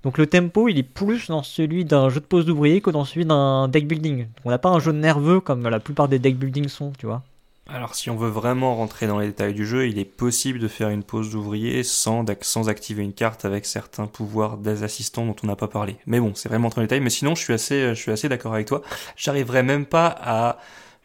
Donc 0.02 0.18
le 0.18 0.26
tempo, 0.26 0.68
il 0.68 0.76
est 0.76 0.82
plus 0.82 1.28
dans 1.28 1.42
celui 1.42 1.86
d'un 1.86 2.10
jeu 2.10 2.20
de 2.20 2.26
pose 2.26 2.44
d'ouvrier 2.44 2.82
que 2.82 2.90
dans 2.90 3.06
celui 3.06 3.24
d'un 3.24 3.66
deck 3.68 3.88
building. 3.88 4.26
On 4.44 4.50
n'a 4.50 4.58
pas 4.58 4.68
un 4.68 4.78
jeu 4.78 4.92
nerveux 4.92 5.40
comme 5.40 5.66
la 5.66 5.80
plupart 5.80 6.08
des 6.08 6.18
deck 6.18 6.36
building 6.36 6.68
sont, 6.68 6.92
tu 6.98 7.06
vois. 7.06 7.22
Alors 7.68 7.96
si 7.96 8.10
on 8.10 8.16
veut 8.16 8.28
vraiment 8.28 8.76
rentrer 8.76 9.08
dans 9.08 9.18
les 9.18 9.26
détails 9.26 9.52
du 9.52 9.66
jeu, 9.66 9.88
il 9.88 9.98
est 9.98 10.04
possible 10.04 10.60
de 10.60 10.68
faire 10.68 10.88
une 10.88 11.02
pause 11.02 11.30
d'ouvrier 11.30 11.82
sans, 11.82 12.24
activer 12.68 13.02
une 13.02 13.12
carte 13.12 13.44
avec 13.44 13.66
certains 13.66 14.06
pouvoirs 14.06 14.56
des 14.56 14.84
assistants 14.84 15.26
dont 15.26 15.34
on 15.42 15.48
n'a 15.48 15.56
pas 15.56 15.66
parlé. 15.66 15.96
Mais 16.06 16.20
bon, 16.20 16.32
c'est 16.34 16.48
vraiment 16.48 16.70
trop 16.70 16.80
les 16.80 16.86
détails. 16.86 17.00
Mais 17.00 17.10
sinon, 17.10 17.34
je 17.34 17.42
suis 17.42 17.52
assez, 17.52 17.88
je 17.88 18.00
suis 18.00 18.12
assez 18.12 18.28
d'accord 18.28 18.54
avec 18.54 18.68
toi. 18.68 18.82
J'arriverai 19.16 19.64
même 19.64 19.84
pas 19.84 20.06
à 20.06 20.58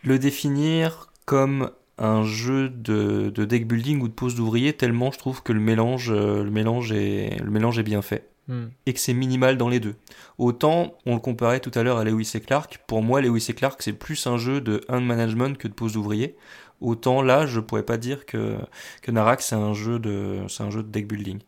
le 0.03 0.19
définir 0.19 1.11
comme 1.25 1.71
un 1.97 2.23
jeu 2.23 2.69
de, 2.69 3.31
de 3.33 3.45
deck 3.45 3.67
building 3.67 4.01
ou 4.01 4.07
de 4.07 4.13
pause 4.13 4.35
d'ouvrier 4.35 4.73
tellement 4.73 5.11
je 5.11 5.19
trouve 5.19 5.43
que 5.43 5.53
le 5.53 5.59
mélange, 5.59 6.11
euh, 6.11 6.43
le 6.43 6.49
mélange 6.49 6.91
est 6.91 7.83
bien 7.83 8.01
fait 8.01 8.30
Hmm. 8.51 8.67
et 8.85 8.91
que 8.93 8.99
c'est 8.99 9.13
minimal 9.13 9.55
dans 9.55 9.69
les 9.69 9.79
deux. 9.79 9.95
Autant, 10.37 10.95
on 11.05 11.13
le 11.13 11.21
comparait 11.21 11.61
tout 11.61 11.71
à 11.73 11.83
l'heure 11.83 11.97
à 11.99 12.03
Lewis 12.03 12.31
et 12.35 12.41
Clark, 12.41 12.81
pour 12.85 13.01
moi 13.01 13.21
Lewis 13.21 13.45
et 13.47 13.53
Clark 13.53 13.81
c'est 13.81 13.93
plus 13.93 14.27
un 14.27 14.37
jeu 14.37 14.59
de 14.59 14.81
hand 14.89 15.05
management 15.05 15.57
que 15.57 15.69
de 15.69 15.73
pose 15.73 15.93
d'ouvrier. 15.93 16.35
Autant 16.81 17.21
là, 17.21 17.45
je 17.45 17.61
pourrais 17.61 17.83
pas 17.85 17.97
dire 17.97 18.25
que, 18.25 18.57
que 19.03 19.09
Narak 19.11 19.41
c'est 19.41 19.55
un 19.55 19.73
jeu 19.73 19.99
de 19.99 20.39
c'est 20.49 20.63
un 20.63 20.69
jeu 20.69 20.83
de 20.83 20.89
deck 20.89 21.07
building. 21.07 21.39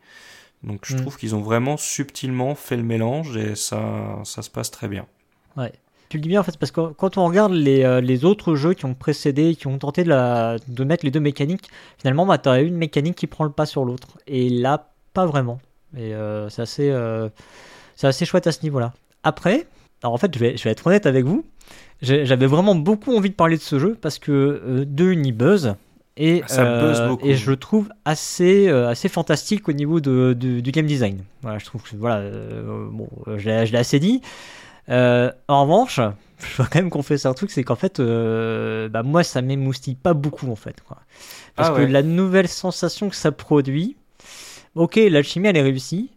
Donc 0.63 0.85
je 0.85 0.95
Mm. 0.95 1.01
trouve 1.01 1.17
qu'ils 1.17 1.35
ont 1.35 1.41
vraiment 1.41 1.75
subtilement 1.75 2.55
fait 2.55 2.77
le 2.77 2.83
mélange 2.83 3.35
et 3.35 3.55
ça, 3.55 4.21
ça 4.23 4.41
se 4.41 4.49
passe 4.49 4.71
très 4.71 4.87
bien. 4.87 5.05
Tu 6.09 6.17
le 6.17 6.21
dis 6.21 6.29
bien 6.29 6.39
en 6.39 6.43
fait 6.43 6.55
parce 6.57 6.71
que 6.71 6.93
quand 6.93 7.17
on 7.17 7.25
regarde 7.27 7.51
les, 7.53 7.83
euh, 7.83 7.99
les 7.99 8.23
autres 8.23 8.55
jeux 8.55 8.75
qui 8.75 8.85
ont 8.85 8.93
précédé, 8.93 9.55
qui 9.55 9.65
ont 9.67 9.77
tenté 9.79 10.03
de, 10.03 10.09
la, 10.09 10.57
de 10.67 10.83
mettre 10.83 11.03
les 11.03 11.11
deux 11.11 11.19
mécaniques, 11.19 11.69
finalement 11.97 12.25
bah, 12.25 12.37
tu 12.37 12.47
as 12.49 12.61
une 12.61 12.77
mécanique 12.77 13.15
qui 13.15 13.25
prend 13.27 13.43
le 13.45 13.51
pas 13.51 13.65
sur 13.65 13.83
l'autre. 13.83 14.19
Et 14.27 14.47
là, 14.49 14.93
pas 15.13 15.25
vraiment. 15.25 15.59
Et 15.97 16.13
euh, 16.13 16.49
c'est 16.49 16.61
assez, 16.61 16.89
euh, 16.89 17.29
c'est 17.95 18.07
assez 18.07 18.25
chouette 18.25 18.47
à 18.47 18.51
ce 18.51 18.63
niveau-là. 18.63 18.93
Après, 19.23 19.67
alors 20.01 20.13
en 20.13 20.17
fait, 20.17 20.33
je 20.33 20.39
vais, 20.39 20.57
je 20.57 20.63
vais 20.63 20.71
être 20.71 20.85
honnête 20.87 21.05
avec 21.05 21.25
vous, 21.25 21.45
j'avais 22.01 22.47
vraiment 22.47 22.75
beaucoup 22.75 23.15
envie 23.15 23.29
de 23.29 23.35
parler 23.35 23.57
de 23.57 23.61
ce 23.61 23.79
jeu 23.79 23.97
parce 24.01 24.19
que 24.19 24.31
euh, 24.31 24.85
de 24.87 25.05
une, 25.11 25.25
il 25.25 25.31
buzz. 25.33 25.75
Et, 26.17 26.41
Ah, 26.43 26.47
Ça 26.47 26.79
buzz 26.79 27.01
beaucoup. 27.07 27.25
et 27.27 27.35
je 27.35 27.49
le 27.49 27.57
trouve 27.57 27.89
assez, 28.05 28.67
assez 28.69 29.09
fantastique 29.09 29.67
au 29.69 29.71
niveau 29.73 29.99
de, 29.99 30.33
de- 30.37 30.59
du 30.59 30.71
game 30.71 30.85
design. 30.85 31.23
Voilà, 31.41 31.57
je 31.57 31.65
trouve 31.65 31.81
que 31.81 31.95
voilà, 31.95 32.29
bon, 32.91 33.07
je 33.37 33.49
l'ai 33.49 33.77
assez 33.77 33.99
dit. 33.99 34.21
En 34.89 35.31
revanche, 35.63 35.99
je 36.39 36.57
dois 36.57 36.67
quand 36.71 36.75
même 36.79 36.89
confesser 36.89 37.27
un 37.27 37.33
truc, 37.33 37.49
c'est 37.51 37.63
qu'en 37.63 37.75
fait, 37.75 37.99
euh, 37.99 38.89
bah, 38.89 39.01
moi, 39.03 39.23
ça 39.23 39.41
m'émoustille 39.41 39.95
pas 39.95 40.13
beaucoup 40.13 40.51
en 40.51 40.55
fait. 40.55 40.75
Quoi. 40.87 40.97
Parce 41.55 41.69
Ah 41.73 41.77
que 41.77 41.81
la 41.81 42.03
nouvelle 42.03 42.47
sensation 42.47 43.09
que 43.09 43.15
ça 43.15 43.31
produit, 43.31 43.95
ok, 44.75 44.95
l'alchimie 45.09 45.47
elle 45.47 45.57
est 45.57 45.61
réussie, 45.61 46.09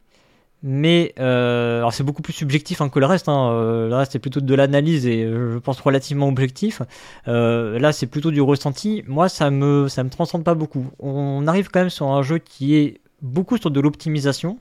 mais 0.62 1.14
euh, 1.18 1.78
alors 1.78 1.92
c'est 1.92 2.02
beaucoup 2.02 2.22
plus 2.22 2.32
subjectif 2.32 2.80
hein, 2.80 2.88
que 2.88 2.98
le 2.98 3.06
reste. 3.06 3.28
Hein. 3.28 3.50
Euh, 3.52 3.88
le 3.88 3.94
reste 3.94 4.12
c'est 4.12 4.18
plutôt 4.18 4.40
de 4.40 4.54
l'analyse 4.54 5.06
et 5.06 5.22
euh, 5.24 5.52
je 5.52 5.58
pense 5.58 5.80
relativement 5.80 6.28
objectif. 6.28 6.82
Euh, 7.28 7.78
là 7.78 7.92
c'est 7.92 8.06
plutôt 8.06 8.30
du 8.30 8.40
ressenti. 8.40 9.04
Moi 9.06 9.28
ça 9.28 9.50
me 9.50 9.88
ça 9.88 10.02
me 10.02 10.10
transcende 10.10 10.44
pas 10.44 10.54
beaucoup. 10.54 10.86
On 10.98 11.46
arrive 11.46 11.68
quand 11.70 11.80
même 11.80 11.90
sur 11.90 12.08
un 12.08 12.22
jeu 12.22 12.38
qui 12.38 12.74
est 12.76 13.00
beaucoup 13.22 13.58
sur 13.58 13.70
de 13.70 13.80
l'optimisation, 13.80 14.58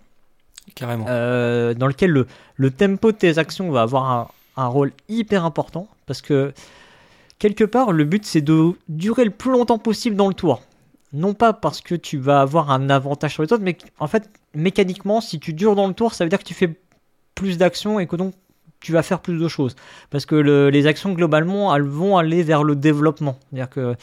Carrément. 0.75 1.05
dans 1.05 1.87
lequel 1.87 2.11
le, 2.11 2.27
le 2.55 2.71
tempo 2.71 3.11
de 3.11 3.17
tes 3.17 3.37
actions 3.37 3.71
va 3.71 3.81
avoir 3.81 4.11
un, 4.11 4.27
un 4.57 4.67
rôle 4.67 4.91
hyper 5.09 5.45
important 5.45 5.87
parce 6.05 6.21
que 6.21 6.53
quelque 7.39 7.63
part 7.63 7.91
le 7.91 8.03
but 8.03 8.25
c'est 8.25 8.41
de 8.41 8.71
durer 8.89 9.25
le 9.25 9.31
plus 9.31 9.51
longtemps 9.51 9.79
possible 9.79 10.15
dans 10.15 10.27
le 10.27 10.33
tour. 10.33 10.61
Non 11.13 11.33
pas 11.33 11.53
parce 11.53 11.81
que 11.81 11.95
tu 11.95 12.17
vas 12.17 12.41
avoir 12.41 12.71
un 12.71 12.89
avantage 12.89 13.33
sur 13.33 13.43
les 13.43 13.51
autres, 13.53 13.63
mais 13.63 13.77
en 13.99 14.07
fait 14.07 14.29
mécaniquement 14.53 15.21
si 15.21 15.39
tu 15.39 15.53
dures 15.53 15.75
dans 15.75 15.87
le 15.87 15.93
tour 15.93 16.13
ça 16.13 16.23
veut 16.25 16.29
dire 16.29 16.39
que 16.39 16.43
tu 16.43 16.53
fais 16.53 16.79
plus 17.35 17.57
d'actions 17.57 17.99
et 17.99 18.07
que 18.07 18.15
donc 18.15 18.33
tu 18.79 18.91
vas 18.91 19.01
faire 19.03 19.19
plus 19.21 19.39
de 19.39 19.47
choses. 19.47 19.75
Parce 20.09 20.25
que 20.25 20.35
le- 20.35 20.69
les 20.69 20.87
actions 20.87 21.13
globalement 21.13 21.75
elles 21.75 21.83
vont 21.83 22.17
aller 22.17 22.43
vers 22.43 22.63
le 22.63 22.75
développement. 22.75 23.37
C'est-à-dire 23.49 23.69
que 23.69 23.95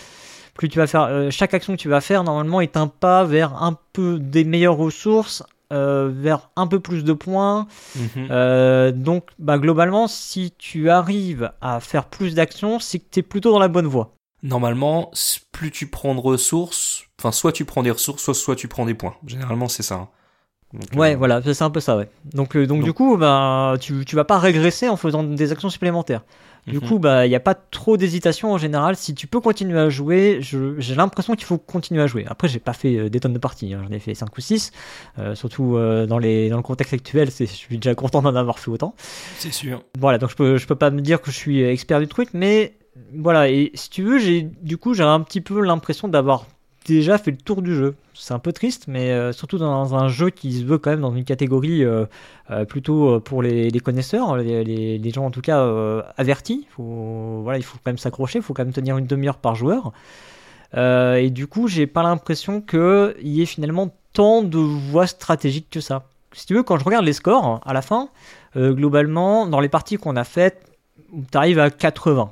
plus 0.54 0.68
tu 0.68 0.78
vas 0.78 0.86
faire, 0.86 1.02
euh, 1.02 1.30
chaque 1.30 1.54
action 1.54 1.74
que 1.74 1.80
tu 1.80 1.88
vas 1.88 2.00
faire 2.00 2.24
normalement 2.24 2.60
est 2.60 2.76
un 2.76 2.86
pas 2.88 3.24
vers 3.24 3.62
un 3.62 3.76
peu 3.92 4.18
des 4.18 4.44
meilleures 4.44 4.76
ressources, 4.76 5.42
euh, 5.72 6.10
vers 6.12 6.50
un 6.56 6.66
peu 6.66 6.78
plus 6.80 7.04
de 7.04 7.12
points. 7.14 7.66
Mhm. 7.96 8.28
Euh, 8.30 8.92
donc, 8.92 9.24
bah, 9.38 9.56
globalement, 9.58 10.08
si 10.08 10.52
tu 10.58 10.90
arrives 10.90 11.50
à 11.62 11.80
faire 11.80 12.04
plus 12.04 12.34
d'actions, 12.34 12.78
c'est 12.78 12.98
que 12.98 13.04
tu 13.10 13.20
es 13.20 13.22
plutôt 13.22 13.50
dans 13.52 13.58
la 13.58 13.68
bonne 13.68 13.86
voie. 13.86 14.12
Normalement, 14.42 15.10
plus 15.52 15.70
tu 15.70 15.86
prends 15.86 16.14
de 16.14 16.20
ressources, 16.20 17.04
enfin, 17.18 17.30
soit 17.32 17.52
tu 17.52 17.64
prends 17.64 17.82
des 17.82 17.90
ressources, 17.92 18.22
soit, 18.22 18.34
soit 18.34 18.56
tu 18.56 18.66
prends 18.68 18.86
des 18.86 18.94
points. 18.94 19.14
Généralement, 19.26 19.68
c'est 19.68 19.82
ça. 19.84 19.94
hein. 19.94 20.08
Donc, 20.72 20.84
Ouais, 20.96 21.14
euh, 21.14 21.16
voilà, 21.18 21.42
c'est 21.42 21.62
un 21.62 21.70
peu 21.70 21.80
ça, 21.80 21.96
ouais. 21.96 22.08
Donc, 22.32 22.56
euh, 22.56 22.66
donc, 22.66 22.78
Donc- 22.78 22.84
du 22.86 22.92
coup, 22.92 23.16
bah, 23.16 23.74
tu, 23.80 24.04
tu 24.06 24.16
vas 24.16 24.24
pas 24.24 24.38
régresser 24.38 24.88
en 24.88 24.96
faisant 24.96 25.22
des 25.22 25.52
actions 25.52 25.68
supplémentaires. 25.68 26.22
Du 26.66 26.76
mhm. 26.76 26.88
coup, 26.88 26.98
bah, 26.98 27.26
il 27.26 27.28
n'y 27.28 27.34
a 27.34 27.40
pas 27.40 27.54
trop 27.54 27.96
d'hésitation 27.96 28.52
en 28.52 28.58
général. 28.58 28.96
Si 28.96 29.14
tu 29.14 29.26
peux 29.26 29.40
continuer 29.40 29.78
à 29.78 29.90
jouer, 29.90 30.40
j'ai 30.40 30.94
l'impression 30.94 31.34
qu'il 31.34 31.44
faut 31.44 31.58
continuer 31.58 32.00
à 32.02 32.06
jouer. 32.06 32.24
Après, 32.28 32.48
j'ai 32.48 32.60
pas 32.60 32.72
fait 32.72 32.96
euh, 32.96 33.10
des 33.10 33.20
tonnes 33.20 33.32
de 33.32 33.38
parties, 33.38 33.74
hein. 33.74 33.82
j'en 33.86 33.94
ai 33.94 33.98
fait 33.98 34.14
5 34.14 34.36
ou 34.36 34.40
6. 34.40 34.70
surtout 35.34 35.76
euh, 35.76 36.06
dans, 36.06 36.18
les, 36.18 36.48
dans 36.48 36.56
le 36.56 36.62
contexte 36.62 36.94
actuel, 36.94 37.30
je 37.36 37.44
suis 37.44 37.76
déjà 37.78 37.94
content 37.94 38.22
d'en 38.22 38.34
avoir 38.34 38.58
fait 38.58 38.70
autant. 38.70 38.94
c'est 39.38 39.52
sûr. 39.52 39.82
Voilà, 39.98 40.18
donc 40.18 40.30
je 40.30 40.36
peux, 40.36 40.56
je 40.56 40.66
peux 40.66 40.76
pas 40.76 40.90
me 40.90 41.00
dire 41.00 41.20
que 41.20 41.30
je 41.30 41.36
suis 41.36 41.62
expert 41.62 41.98
du 42.00 42.06
truc, 42.06 42.28
mais 42.32 42.74
voilà, 43.14 43.48
et 43.48 43.70
si 43.74 43.90
tu 43.90 44.02
veux, 44.02 44.18
j'ai 44.18 44.42
du 44.42 44.76
coup, 44.76 44.94
j'ai 44.94 45.02
un 45.02 45.20
petit 45.20 45.40
peu 45.40 45.60
l'impression 45.62 46.08
d'avoir 46.08 46.46
déjà 46.86 47.18
fait 47.18 47.30
le 47.30 47.36
tour 47.36 47.62
du 47.62 47.74
jeu. 47.74 47.94
C'est 48.14 48.34
un 48.34 48.38
peu 48.38 48.52
triste, 48.52 48.84
mais 48.88 49.12
euh, 49.12 49.32
surtout 49.32 49.58
dans 49.58 49.94
un 49.94 50.08
jeu 50.08 50.30
qui 50.30 50.52
se 50.52 50.64
veut 50.64 50.78
quand 50.78 50.90
même 50.90 51.00
dans 51.00 51.14
une 51.14 51.24
catégorie 51.24 51.84
euh, 51.84 52.04
euh, 52.50 52.64
plutôt 52.64 53.20
pour 53.20 53.42
les, 53.42 53.70
connaisseurs, 53.80 54.36
les, 54.36 55.10
gens 55.12 55.24
en 55.24 55.30
tout 55.30 55.40
cas 55.40 55.62
avertis. 56.16 56.66
Voilà, 56.76 57.58
il 57.58 57.64
faut 57.64 57.78
quand 57.78 57.90
même 57.90 57.98
s'accrocher, 57.98 58.40
il 58.40 58.42
faut 58.42 58.54
quand 58.54 58.64
même 58.64 58.74
tenir 58.74 58.98
une 58.98 59.06
demi-heure 59.06 59.38
par 59.38 59.54
joueur. 59.54 59.92
Et 60.74 61.30
du 61.30 61.46
coup, 61.46 61.68
j'ai 61.68 61.86
pas 61.86 62.02
l'impression 62.02 62.60
qu'il 62.60 63.14
y 63.22 63.42
ait 63.42 63.46
finalement 63.46 63.94
tant 64.12 64.42
de 64.42 64.58
voies 64.58 65.06
stratégiques 65.06 65.68
que 65.70 65.80
ça. 65.80 66.04
Si 66.32 66.46
tu 66.46 66.54
veux, 66.54 66.62
quand 66.62 66.78
je 66.78 66.84
regarde 66.84 67.04
les 67.04 67.12
scores 67.12 67.60
à 67.64 67.72
la 67.72 67.82
fin, 67.82 68.08
globalement, 68.56 69.46
dans 69.46 69.60
les 69.60 69.68
parties 69.68 69.96
qu'on 69.96 70.16
a 70.16 70.24
faites, 70.24 70.64
tu 71.30 71.38
arrives 71.38 71.58
à 71.58 71.70
80. 71.70 72.30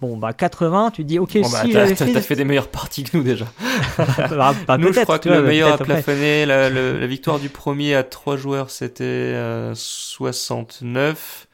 Bon, 0.00 0.16
bah 0.16 0.32
80, 0.32 0.90
tu 0.92 1.02
te 1.02 1.08
dis, 1.08 1.18
ok, 1.18 1.34
Bon, 1.40 1.48
bah, 1.48 1.62
si 1.64 1.72
t'as, 1.72 1.86
fait. 2.20 2.36
des 2.36 2.44
meilleures 2.44 2.68
parties 2.68 3.04
que 3.04 3.16
nous 3.16 3.22
déjà. 3.22 3.46
Bah, 4.30 4.54
bah, 4.66 4.76
nous, 4.78 4.92
je 4.92 5.00
crois 5.00 5.18
que 5.18 5.28
le 5.28 5.42
meilleur 5.42 5.72
après. 5.72 5.84
plafonner, 5.84 6.44
la, 6.46 6.68
victoire 7.06 7.38
du 7.38 7.48
premier 7.48 7.94
à 7.94 8.02
3 8.02 8.36
joueurs, 8.36 8.70
c'était 8.70 9.04
euh, 9.04 9.74
69. 9.74 11.46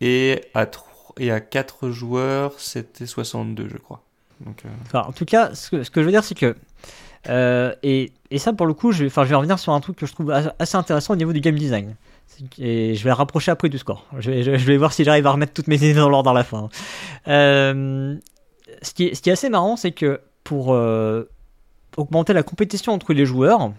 Et 0.00 0.40
à, 0.54 0.66
tro- 0.66 1.14
et 1.18 1.30
à 1.30 1.40
4 1.40 1.90
joueurs, 1.90 2.54
c'était 2.58 3.06
62, 3.06 3.68
je 3.68 3.76
crois. 3.78 4.02
Donc, 4.40 4.62
euh, 4.64 4.68
Enfin, 4.86 5.02
en 5.08 5.12
tout 5.12 5.24
cas, 5.24 5.54
ce 5.54 5.70
que, 5.70 5.82
ce 5.84 5.90
que 5.90 6.00
je 6.00 6.06
veux 6.06 6.12
dire, 6.12 6.24
c'est 6.24 6.34
que. 6.34 6.56
euh, 7.28 7.74
et, 7.82 8.12
et 8.30 8.38
ça, 8.38 8.52
pour 8.52 8.66
le 8.66 8.74
coup, 8.74 8.92
je 8.92 9.08
je 9.08 9.22
vais 9.22 9.34
revenir 9.34 9.58
sur 9.58 9.72
un 9.72 9.80
truc 9.80 9.96
que 9.96 10.06
je 10.06 10.12
trouve 10.12 10.30
as- 10.30 10.54
assez 10.58 10.76
intéressant 10.76 11.12
au 11.14 11.16
niveau 11.16 11.32
du 11.32 11.40
game 11.40 11.56
design. 11.58 11.94
Et 12.58 12.94
je 12.94 13.04
vais 13.04 13.10
le 13.10 13.14
rapprocher 13.14 13.50
après 13.50 13.68
du 13.68 13.78
score. 13.78 14.06
Je 14.18 14.30
vais, 14.30 14.42
je, 14.42 14.56
je 14.56 14.64
vais 14.64 14.76
voir 14.76 14.92
si 14.92 15.04
j'arrive 15.04 15.26
à 15.26 15.30
remettre 15.30 15.52
toutes 15.52 15.68
mes 15.68 15.76
idées 15.76 15.94
dans 15.94 16.08
l'ordre 16.08 16.30
à 16.30 16.34
la 16.34 16.44
fin. 16.44 16.68
Euh, 17.28 18.16
ce, 18.82 18.94
qui 18.94 19.04
est, 19.06 19.14
ce 19.14 19.22
qui 19.22 19.30
est 19.30 19.32
assez 19.32 19.48
marrant, 19.48 19.76
c'est 19.76 19.92
que 19.92 20.20
pour 20.42 20.72
euh, 20.72 21.24
augmenter 21.96 22.32
la 22.32 22.42
compétition 22.42 22.92
entre 22.92 23.12
les 23.12 23.26
joueurs, 23.26 23.72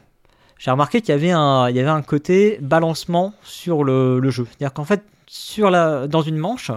j'ai 0.58 0.72
remarqué 0.72 1.02
qu'il 1.02 1.10
y 1.10 1.18
avait 1.18 1.32
un, 1.32 1.70
il 1.70 1.76
y 1.76 1.80
avait 1.80 1.90
un 1.90 2.02
côté 2.02 2.58
balancement 2.62 3.34
sur 3.44 3.84
le, 3.84 4.20
le 4.20 4.30
jeu. 4.30 4.46
C'est-à-dire 4.46 4.74
qu'en 4.74 4.86
fait, 4.86 5.04
sur 5.28 5.70
la, 5.70 6.08
dans 6.08 6.22
une 6.22 6.38
manche, 6.38 6.72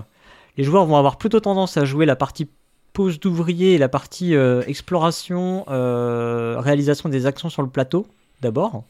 les 0.57 0.65
joueurs 0.65 0.85
vont 0.87 0.97
avoir 0.97 1.17
plutôt 1.17 1.41
tendance 1.41 1.77
à 1.77 1.85
jouer 1.85 2.07
la 2.07 2.17
partie 2.17 2.49
pose 2.93 3.21
d'ouvrier 3.21 3.75
et 3.75 3.79
la 3.79 3.89
partie 3.89 4.35
euh, 4.35 4.63
exploration, 4.67 5.65
réalisation 5.69 7.09
des 7.09 7.27
actions 7.27 7.49
sur 7.49 7.63
le 7.63 7.69
plateau 7.69 8.07
d'abord. 8.41 8.85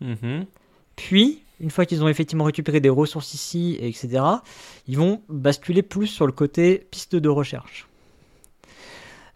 mhm. 0.00 0.44
Puis, 0.96 1.43
une 1.64 1.70
fois 1.70 1.86
qu'ils 1.86 2.02
ont 2.04 2.08
effectivement 2.08 2.44
récupéré 2.44 2.78
des 2.80 2.90
ressources 2.90 3.34
ici, 3.34 3.76
et 3.80 3.88
etc., 3.88 4.24
ils 4.86 4.98
vont 4.98 5.22
basculer 5.28 5.82
plus 5.82 6.06
sur 6.08 6.26
le 6.26 6.32
côté 6.32 6.86
piste 6.92 7.16
de 7.16 7.28
recherche. 7.30 7.88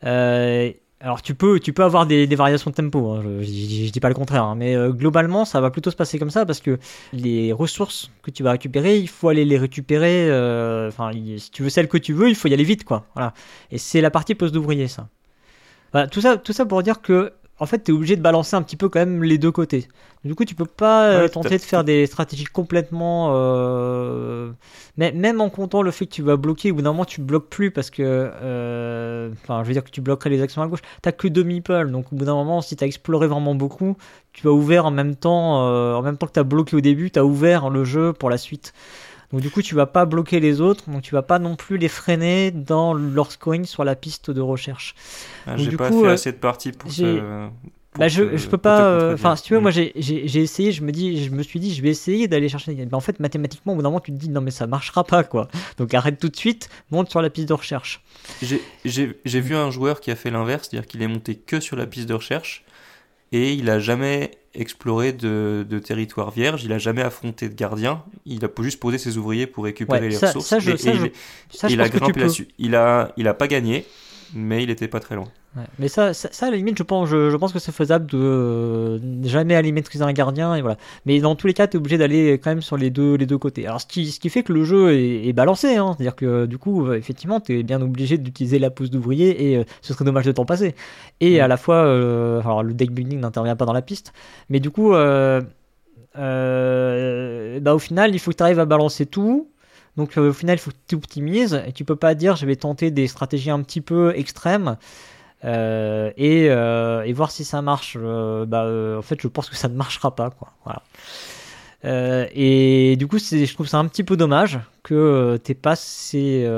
Euh, 0.05 0.71
alors 1.01 1.23
tu 1.23 1.35
peux, 1.35 1.61
tu 1.61 1.73
peux 1.73 1.85
avoir 1.85 2.07
des, 2.07 2.27
variations 2.37 2.71
de 2.71 2.77
tempo, 2.77 3.11
hein, 3.13 3.23
je, 3.25 3.43
je, 3.43 3.87
je- 3.87 3.91
dis 3.93 4.01
pas 4.01 4.09
le 4.09 4.15
contraire, 4.15 4.45
hein, 4.45 4.55
mais 4.57 4.75
euh, 4.77 4.91
globalement 4.93 5.45
ça 5.45 5.61
va 5.61 5.71
plutôt 5.71 5.91
se 5.91 5.97
passer 5.97 6.19
comme 6.19 6.31
ça 6.31 6.45
parce 6.47 6.61
que 6.61 6.79
les 7.13 7.53
ressources 7.53 8.11
que 8.23 8.31
tu 8.31 8.43
vas 8.43 8.53
récupérer, 8.53 8.97
il 8.99 9.09
faut 9.09 9.29
aller 9.29 9.45
les 9.45 9.59
récupérer. 9.59 10.29
euh, 10.31 10.89
Enfin, 10.89 11.11
si 11.39 11.51
tu 11.51 11.63
veux 11.63 11.71
celles 11.71 11.89
que 11.89 11.99
tu 11.99 12.13
veux, 12.13 12.29
il 12.29 12.35
faut 12.37 12.49
y 12.49 12.55
aller 12.55 12.65
vite, 12.65 12.85
quoi. 12.85 13.07
Voilà. 13.15 13.33
Et 13.71 13.79
c'est 13.79 14.01
la 14.01 14.11
partie 14.11 14.35
poste 14.35 14.55
d'ouvrier, 14.55 14.89
ça. 14.89 15.09
Tout 16.11 16.21
ça, 16.21 16.37
tout 16.37 16.53
ça 16.53 16.67
pour 16.67 16.83
dire 16.83 17.01
que 17.01 17.33
en 17.59 17.67
fait, 17.67 17.85
tu 17.85 17.91
es 17.93 17.95
obligé 17.95 18.17
de 18.17 18.23
balancer 18.23 18.57
un 18.57 18.63
petit 18.63 18.77
peu 18.77 18.89
quand 18.89 19.01
même 19.01 19.23
les 19.25 19.39
deux 19.39 19.51
côtés. 19.53 19.89
Du 20.25 20.35
coup, 20.35 20.45
tu 20.45 20.55
peux 20.55 20.67
pas 20.67 21.09
euh, 21.09 21.23
Ouais, 21.23 21.29
tenter 21.29 21.59
de 21.59 21.63
faire 21.65 21.85
des 21.85 22.07
stratégies 22.07 22.45
complètement. 22.45 23.31
euh, 23.33 24.51
Mais 24.97 25.13
même 25.13 25.41
en 25.41 25.51
comptant 25.51 25.83
le 25.83 25.91
fait 25.91 26.07
que 26.07 26.13
tu 26.13 26.23
vas 26.23 26.37
bloquer, 26.37 26.71
au 26.73 26.75
bout 26.77 26.83
d'un 26.83 26.91
moment, 26.93 27.05
tu 27.05 27.21
bloques 27.21 27.49
plus 27.49 27.71
parce 27.71 27.91
que. 27.91 28.03
euh, 28.05 29.31
Enfin, 29.43 29.63
je 29.63 29.69
veux 29.69 29.73
dire 29.75 29.85
que 29.85 29.91
tu 29.91 30.01
bloquerais 30.01 30.31
les 30.31 30.43
actions 30.43 30.63
à 30.63 30.67
gauche. 30.69 30.81
T'as 31.03 31.13
que 31.13 31.29
deux 31.29 31.45
meeples, 31.45 31.91
donc 31.91 32.13
au 32.13 32.17
bout 32.17 32.25
d'un 32.25 32.35
moment, 32.35 32.61
si 32.61 32.77
t'as 32.77 32.87
exploré 32.87 33.27
vraiment 33.29 33.55
beaucoup, 33.55 33.97
tu 34.33 34.47
as 34.49 34.53
ouvert 34.53 34.87
en 34.87 34.91
même 34.91 35.17
temps, 35.17 35.67
euh, 35.69 35.95
en 35.95 36.03
même 36.03 36.17
temps 36.17 36.27
que 36.27 36.33
t'as 36.33 36.43
bloqué 36.45 36.77
au 36.77 36.81
début, 36.81 37.11
t'as 37.11 37.23
ouvert 37.23 37.71
le 37.71 37.85
jeu 37.85 38.13
pour 38.13 38.31
la 38.31 38.39
suite. 38.39 38.73
Donc 39.33 39.43
du 39.43 39.51
coup, 39.51 39.61
tu 39.61 39.75
vas 39.75 39.87
pas 39.87 40.07
bloquer 40.07 40.41
les 40.41 40.61
autres, 40.63 40.89
donc 40.89 41.03
tu 41.03 41.15
vas 41.15 41.23
pas 41.23 41.39
non 41.39 41.55
plus 41.57 41.77
les 41.77 41.89
freiner 41.89 42.51
dans 42.51 42.95
leur 42.95 43.31
scoring 43.31 43.67
sur 43.67 43.85
la 43.85 43.95
piste 43.95 44.31
de 44.31 44.41
recherche. 44.41 44.95
Ah, 45.47 45.57
j'ai 45.57 45.77
pas 45.77 45.91
coup, 45.91 46.03
fait 46.03 46.09
euh, 46.09 46.13
assez 46.15 46.33
de 46.33 46.39
parties 46.39 46.73
pour 46.73 46.91
Bah 47.99 48.07
je, 48.07 48.37
je 48.37 48.47
peux 48.47 48.59
pas. 48.59 48.85
euh. 48.85 49.15
Enfin, 49.15 49.35
si 49.35 49.43
tu 49.43 49.55
veux, 49.55 49.59
Mm. 49.59 49.63
moi 49.63 49.71
j'ai- 49.71 49.93
j'ai 49.97 50.41
essayé. 50.41 50.73
Je 50.73 50.83
me 50.85 50.93
dis, 50.93 51.25
je 51.25 51.31
me 51.31 51.43
suis 51.43 51.59
dit, 51.59 51.75
je 51.75 51.83
vais 51.83 51.89
essayer 51.89 52.29
d'aller 52.29 52.49
chercher. 52.49 52.73
Mais 52.75 52.95
en 52.95 53.01
fait, 53.01 53.19
mathématiquement, 53.19 53.73
au 53.73 53.77
bout 53.77 53.83
d'un 53.83 53.89
moment, 53.89 54.01
tu 54.01 54.13
te 54.13 54.17
dis 54.17 54.29
non 54.29 54.41
mais 54.41 54.51
ça 54.53 54.67
marchera 54.67 55.05
pas 55.05 55.25
quoi. 55.25 55.49
Donc 55.79 55.93
arrête 55.95 56.19
tout 56.19 56.29
de 56.29 56.37
suite, 56.37 56.69
monte 56.91 57.11
sur 57.11 57.21
la 57.21 57.29
piste 57.29 57.49
de 57.49 57.55
recherche. 57.55 58.03
J'ai 58.85 59.41
vu 59.41 59.55
un 59.57 59.71
joueur 59.71 60.01
qui 60.01 60.11
a 60.11 60.17
fait 60.17 60.31
l'inverse, 60.31 60.69
c'est-à-dire 60.71 60.87
qu'il 60.87 61.03
est 61.03 61.09
monté 61.09 61.35
que 61.35 61.61
sur 61.61 61.77
la 61.77 61.87
piste 61.87 62.09
de 62.09 62.15
recherche 62.15 62.65
et 63.33 63.53
il 63.55 63.69
a 63.71 63.79
jamais 63.79 64.31
exploré 64.55 65.13
de, 65.13 65.65
de 65.69 65.79
territoire 65.79 66.31
vierge, 66.31 66.65
il 66.65 66.73
a 66.73 66.79
jamais 66.79 67.03
affronté 67.03 67.49
de 67.49 67.55
gardien, 67.55 68.03
il 68.27 68.45
a 68.45 68.49
juste 68.61 68.81
posé 68.81 68.99
ses 68.99 69.17
ouvriers 69.19 69.47
pour 69.47 69.65
récupérer 69.65 70.01
Ouais, 70.01 70.09
les 70.09 70.15
ça- 70.17 70.29
ressources 70.29 70.47
ça, 70.47 70.59
je- 70.59 70.71
et, 70.73 70.77
ça, 70.77 70.91
et 70.91 70.95
je- 70.95 71.05
il, 71.07 71.13
Ça, 71.51 71.69
je 71.69 71.75
il 71.75 71.81
a 71.81 71.89
grimpé 71.89 72.21
là-dessus. 72.21 72.49
Il 72.59 72.75
a, 72.75 73.13
il 73.17 73.29
a 73.29 73.35
pas 73.35 73.47
gagné, 73.47 73.85
mais 74.35 74.63
il 74.63 74.71
était 74.71 74.89
pas 74.89 75.01
très 75.01 75.15
loin. 75.15 75.29
Mais 75.79 75.89
ça, 75.89 76.15
ça, 76.15 76.47
à 76.47 76.51
la 76.51 76.57
limite, 76.57 76.79
je 76.79 76.83
pense, 76.83 77.09
je, 77.09 77.37
pense 77.37 77.53
que 77.53 77.59
c'est 77.59 77.73
faisable 77.73 78.07
de 78.07 78.19
euh, 78.19 78.99
jamais 79.23 79.55
aller 79.55 79.73
maîtriser 79.73 80.05
un 80.05 80.13
gardien 80.13 80.55
et 80.55 80.63
voilà. 80.63 80.77
Mais 81.07 81.21
dans 81.21 81.35
tous 81.35 81.47
les 81.47 81.55
cas, 81.55 81.67
tu 81.67 81.77
es 81.77 81.81
obligé 81.81 81.99
d'aller 81.99 82.33
quand 82.35 82.51
même 82.51 82.63
sur 82.63 82.77
les 82.77 82.91
deux, 82.91 83.15
les 83.17 83.27
deux 83.27 83.39
côtés. 83.39 83.67
Alors, 83.67 83.81
ce 83.81 83.87
qui, 83.87 84.11
ce 84.11 84.21
qui 84.21 84.29
fait 84.29 84.43
que 84.43 84.53
le 84.53 84.65
jeu 84.65 84.93
est, 84.95 85.33
balancé, 85.33 85.77
hein. 85.77 85.95
c'est-à-dire 85.97 86.17
que 86.17 86.47
du 86.47 86.59
coup, 86.59 86.87
euh, 86.87 86.97
effectivement, 86.97 87.41
tu 87.41 87.59
es 87.59 87.63
bien 87.63 87.81
obligé 87.81 88.19
d'utiliser 88.19 88.59
la 88.59 88.71
pose 88.71 88.91
d'ouvrier 88.91 89.51
et 89.51 89.57
euh, 89.59 89.65
ce 89.83 89.93
serait 89.93 90.05
dommage 90.05 90.25
de 90.25 90.33
t'en 90.33 90.45
passer. 90.45 90.75
Et 91.21 91.41
à 91.41 91.49
la 91.49 91.57
fois, 91.57 91.81
alors 91.81 92.63
le 92.63 92.75
deck 92.75 92.91
building 92.93 93.21
n'intervient 93.21 93.57
pas 93.57 93.65
dans 93.65 93.73
la 93.73 93.83
piste, 93.83 94.13
mais 94.49 94.61
du 94.61 94.71
coup, 94.71 94.91
bah, 94.93 95.41
au 96.15 97.79
final, 97.79 98.15
il 98.15 98.19
faut 98.19 98.31
que 98.31 98.37
tu 98.37 98.43
arrives 98.43 98.61
à 98.61 98.67
balancer 98.67 99.07
tout. 99.07 99.49
Donc 99.99 100.17
au 100.17 100.33
final, 100.33 100.57
il 100.57 100.61
faut 100.61 100.71
que 100.71 100.77
tu 100.87 100.95
optimises 100.95 101.61
et 101.67 101.73
tu 101.73 101.85
peux 101.85 101.97
pas 101.97 102.15
dire 102.15 102.37
je 102.37 102.47
vais 102.47 102.55
tenter 102.55 102.93
des 102.93 103.09
stratégies 103.09 103.51
un 103.51 103.61
petit 103.63 103.81
peu 103.81 104.13
extrêmes. 104.15 104.77
Euh, 105.45 106.11
et, 106.17 106.49
euh, 106.51 107.03
et, 107.03 107.13
voir 107.13 107.31
si 107.31 107.45
ça 107.45 107.63
marche. 107.63 107.97
Euh, 108.01 108.45
bah, 108.45 108.99
en 108.99 109.03
fait, 109.03 109.21
je 109.21 109.29
pense 109.29 109.49
que 109.49 109.57
ça 109.57 109.69
ne 109.69 109.75
marchera 109.75 110.15
pas, 110.15 110.31
quoi. 110.31 110.53
Voilà. 110.65 110.83
et 112.35 112.97
du 112.97 113.07
coup, 113.07 113.19
je 113.19 113.55
trouve 113.55 113.69
ça 113.69 113.79
un 113.79 113.87
petit 113.87 114.05
peu 114.05 114.17
dommage 114.17 114.59
que 114.83 115.39
tu 115.45 115.55
pas 115.55 115.77
ces, 115.77 116.49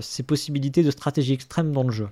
ces, 0.00 0.22
possibilités 0.22 0.82
de 0.82 0.90
stratégie 0.90 1.32
extrême 1.32 1.72
dans 1.72 1.82
le 1.82 1.92
jeu. 1.92 2.08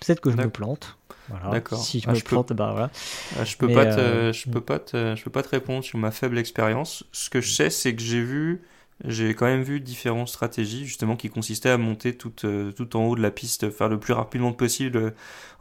Peut-être 0.00 0.20
que 0.20 0.30
je 0.30 0.36
me 0.36 0.50
plante. 0.50 0.96
Voilà. 1.28 1.50
D'accord. 1.50 1.78
Si 1.78 2.00
je 2.00 2.08
ah, 2.08 2.12
me 2.12 2.20
plante, 2.20 2.52
bah 2.52 2.70
voilà. 2.72 2.90
Ah, 3.38 3.44
je 3.44 3.56
peux 3.56 3.72
pas, 3.72 3.86
te, 3.86 4.32
je 4.32 4.50
peux 4.50 4.60
pas, 4.60 4.80
te, 4.80 5.14
je 5.14 5.22
peux 5.22 5.30
pas 5.30 5.44
te 5.44 5.48
répondre 5.48 5.84
sur 5.84 5.96
ma 5.96 6.10
faible 6.10 6.38
expérience. 6.38 7.04
Ce 7.12 7.30
que 7.30 7.40
je 7.40 7.52
sais, 7.52 7.70
c'est 7.70 7.94
que 7.94 8.02
j'ai 8.02 8.20
vu 8.20 8.62
j'ai 9.04 9.34
quand 9.34 9.46
même 9.46 9.62
vu 9.62 9.80
différentes 9.80 10.28
stratégies 10.28 10.86
justement 10.86 11.16
qui 11.16 11.30
consistaient 11.30 11.70
à 11.70 11.78
monter 11.78 12.14
tout, 12.14 12.32
euh, 12.44 12.72
tout 12.72 12.96
en 12.96 13.04
haut 13.04 13.16
de 13.16 13.22
la 13.22 13.30
piste, 13.30 13.70
faire 13.70 13.88
le 13.88 13.98
plus 13.98 14.12
rapidement 14.12 14.52
possible 14.52 14.96
euh, 14.98 15.10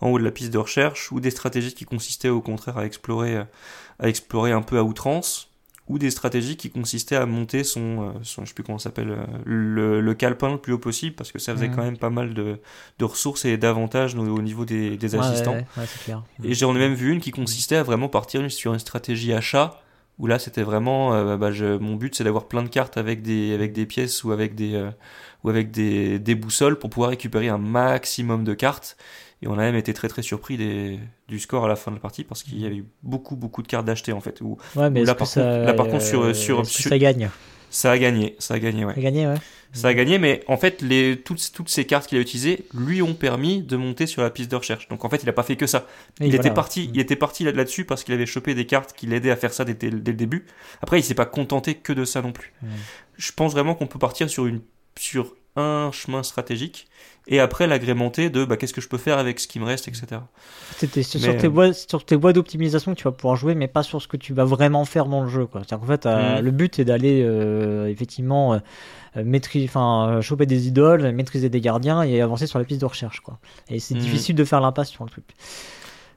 en 0.01 0.09
haut 0.09 0.19
de 0.19 0.23
la 0.23 0.31
piste 0.31 0.51
de 0.51 0.57
recherche, 0.57 1.11
ou 1.11 1.19
des 1.19 1.31
stratégies 1.31 1.73
qui 1.73 1.85
consistaient 1.85 2.29
au 2.29 2.41
contraire 2.41 2.77
à 2.77 2.85
explorer, 2.85 3.37
euh, 3.37 3.43
à 3.99 4.09
explorer 4.09 4.51
un 4.51 4.61
peu 4.61 4.77
à 4.77 4.83
outrance, 4.83 5.51
ou 5.87 5.97
des 5.97 6.11
stratégies 6.11 6.57
qui 6.57 6.69
consistaient 6.69 7.15
à 7.15 7.25
monter 7.25 7.63
son, 7.63 8.13
son 8.21 8.43
je 8.43 8.49
sais 8.49 8.53
plus 8.53 8.63
comment 8.63 8.77
s'appelle, 8.77 9.17
le, 9.43 10.01
le 10.01 10.13
calepin 10.13 10.51
le 10.51 10.59
plus 10.59 10.73
haut 10.73 10.77
possible, 10.77 11.15
parce 11.15 11.31
que 11.31 11.39
ça 11.39 11.55
faisait 11.55 11.69
quand 11.69 11.81
même 11.81 11.97
pas 11.97 12.11
mal 12.11 12.35
de, 12.35 12.59
de 12.99 13.05
ressources 13.05 13.45
et 13.45 13.57
d'avantages 13.57 14.13
au, 14.13 14.41
niveau 14.41 14.65
des, 14.65 14.97
des 14.97 15.15
assistants. 15.15 15.55
Ouais, 15.55 15.85
clair. 16.03 16.21
Et 16.43 16.53
j'en 16.53 16.75
ai 16.75 16.77
même 16.77 16.93
vu 16.93 17.11
une 17.11 17.19
qui 17.19 17.31
consistait 17.31 17.77
à 17.77 17.81
vraiment 17.81 18.07
partir 18.07 18.51
sur 18.51 18.71
une 18.71 18.79
stratégie 18.79 19.33
achat 19.33 19.81
où 20.19 20.27
là 20.27 20.37
c'était 20.37 20.63
vraiment 20.63 21.13
euh, 21.13 21.37
bah, 21.37 21.51
je, 21.51 21.77
mon 21.77 21.95
but 21.95 22.13
c'est 22.13 22.23
d'avoir 22.23 22.47
plein 22.47 22.61
de 22.61 22.67
cartes 22.67 22.97
avec 22.97 23.21
des 23.21 23.53
avec 23.53 23.73
des 23.73 23.85
pièces 23.85 24.23
ou 24.23 24.31
avec 24.31 24.53
des 24.53 24.75
euh, 24.75 24.91
ou 25.43 25.49
avec 25.49 25.71
des, 25.71 26.19
des 26.19 26.35
boussoles 26.35 26.77
pour 26.77 26.89
pouvoir 26.89 27.11
récupérer 27.11 27.47
un 27.47 27.57
maximum 27.57 28.43
de 28.43 28.53
cartes 28.53 28.97
et 29.41 29.47
on 29.47 29.53
a 29.53 29.57
même 29.57 29.75
été 29.75 29.93
très 29.93 30.09
très 30.09 30.21
surpris 30.21 30.57
des, 30.57 30.99
du 31.29 31.39
score 31.39 31.63
à 31.63 31.67
la 31.69 31.77
fin 31.77 31.91
de 31.91 31.95
la 31.95 32.01
partie 32.01 32.25
parce 32.25 32.43
qu'il 32.43 32.59
y 32.59 32.65
avait 32.65 32.75
eu 32.75 32.85
beaucoup 33.03 33.37
beaucoup 33.37 33.61
de 33.61 33.67
cartes 33.67 33.85
d'achetées 33.85 34.11
en 34.11 34.19
fait. 34.19 34.41
Où, 34.41 34.57
ouais, 34.75 34.89
mais 34.89 35.05
là, 35.05 35.15
par 35.15 35.27
contre, 35.27 35.39
là, 35.39 35.73
par 35.73 35.87
contre 35.87 36.03
sur, 36.03 36.35
sur, 36.35 36.65
sur, 36.65 36.89
ça 36.89 36.97
gagne? 36.97 37.29
Ça 37.69 37.91
a 37.91 37.97
gagné, 37.97 38.35
ça 38.39 38.55
a 38.55 38.59
gagné, 38.59 38.85
ouais. 38.85 38.93
Ça 38.93 38.99
a 38.99 39.03
gagné, 39.03 39.27
ouais. 39.27 39.35
Ça 39.71 39.87
a 39.89 39.93
gagné, 39.93 40.17
mais 40.17 40.43
en 40.47 40.57
fait, 40.57 40.81
les, 40.81 41.21
toutes, 41.23 41.51
toutes 41.53 41.69
ces 41.69 41.85
cartes 41.85 42.07
qu'il 42.07 42.17
a 42.17 42.21
utilisées 42.21 42.65
lui 42.73 43.03
ont 43.03 43.13
permis 43.13 43.61
de 43.61 43.77
monter 43.77 44.07
sur 44.07 44.23
la 44.23 44.31
piste 44.31 44.49
de 44.49 44.55
recherche. 44.55 44.87
Donc 44.87 45.05
en 45.05 45.09
fait, 45.09 45.21
il 45.21 45.27
n'a 45.27 45.33
pas 45.33 45.43
fait 45.43 45.55
que 45.55 45.67
ça. 45.67 45.85
il, 46.19 46.33
était 46.33 46.51
parti, 46.51 46.87
mm. 46.87 46.91
il 46.95 46.99
était 46.99 47.15
parti 47.15 47.43
là-dessus 47.43 47.85
parce 47.85 48.03
qu'il 48.03 48.13
avait 48.15 48.25
chopé 48.25 48.55
des 48.55 48.65
cartes 48.65 48.93
qui 48.93 49.05
l'aidaient 49.05 49.29
à 49.29 49.35
faire 49.35 49.53
ça 49.53 49.65
dès, 49.65 49.75
dès, 49.75 49.91
le 49.91 49.99
début. 49.99 50.45
Après, 50.81 50.99
il 50.99 51.03
s'est 51.03 51.13
pas 51.13 51.27
contenté 51.27 51.75
que 51.75 51.93
de 51.93 52.03
ça 52.03 52.21
non 52.21 52.31
plus. 52.31 52.51
Je 53.17 53.31
pense 53.31 53.51
vraiment 53.51 53.75
qu'on 53.75 53.87
peut 53.87 53.99
partir 53.99 54.27
sur, 54.29 54.47
une, 54.47 54.61
sur 54.97 55.35
un 55.55 55.91
chemin 55.91 56.23
stratégique 56.23 56.87
et 57.29 57.39
après 57.39 57.67
l'agrémenter 57.67 58.29
de 58.29 58.43
bah, 58.43 58.57
qu'est-ce 58.57 58.73
que 58.73 58.81
je 58.81 58.89
peux 58.89 58.97
faire 58.97 59.19
avec 59.19 59.39
ce 59.39 59.47
qui 59.47 59.59
me 59.59 59.65
reste, 59.65 59.87
etc. 59.87 60.21
C'était 60.77 61.03
sur, 61.03 61.37
tes 61.37 61.47
voies, 61.47 61.73
sur 61.73 62.03
tes 62.03 62.15
voies 62.15 62.33
d'optimisation 62.33 62.93
que 62.93 62.99
tu 62.99 63.03
vas 63.03 63.11
pouvoir 63.11 63.35
jouer, 63.35 63.55
mais 63.55 63.67
pas 63.67 63.83
sur 63.83 64.01
ce 64.01 64.07
que 64.07 64.17
tu 64.17 64.33
vas 64.33 64.45
vraiment 64.45 64.83
faire 64.83 65.05
dans 65.05 65.21
le 65.21 65.29
jeu. 65.29 65.45
Quoi. 65.45 65.61
En 65.71 65.85
fait, 65.85 66.05
euh, 66.05 66.39
mm. 66.39 66.43
le 66.43 66.51
but 66.51 66.79
est 66.79 66.85
d'aller 66.85 67.21
euh, 67.23 67.87
effectivement 67.87 68.55
euh, 68.55 68.59
maîtriser, 69.23 69.65
enfin, 69.65 70.19
choper 70.21 70.47
des 70.47 70.67
idoles, 70.67 71.11
maîtriser 71.11 71.49
des 71.49 71.61
gardiens 71.61 72.01
et 72.01 72.19
avancer 72.21 72.47
sur 72.47 72.57
la 72.57 72.65
piste 72.65 72.81
de 72.81 72.85
recherche. 72.87 73.19
Quoi. 73.19 73.37
Et 73.69 73.79
c'est 73.79 73.95
mm. 73.95 73.99
difficile 73.99 74.35
de 74.35 74.43
faire 74.43 74.61
l'impasse 74.61 74.89
sur 74.89 75.03
le 75.03 75.11
truc. 75.11 75.25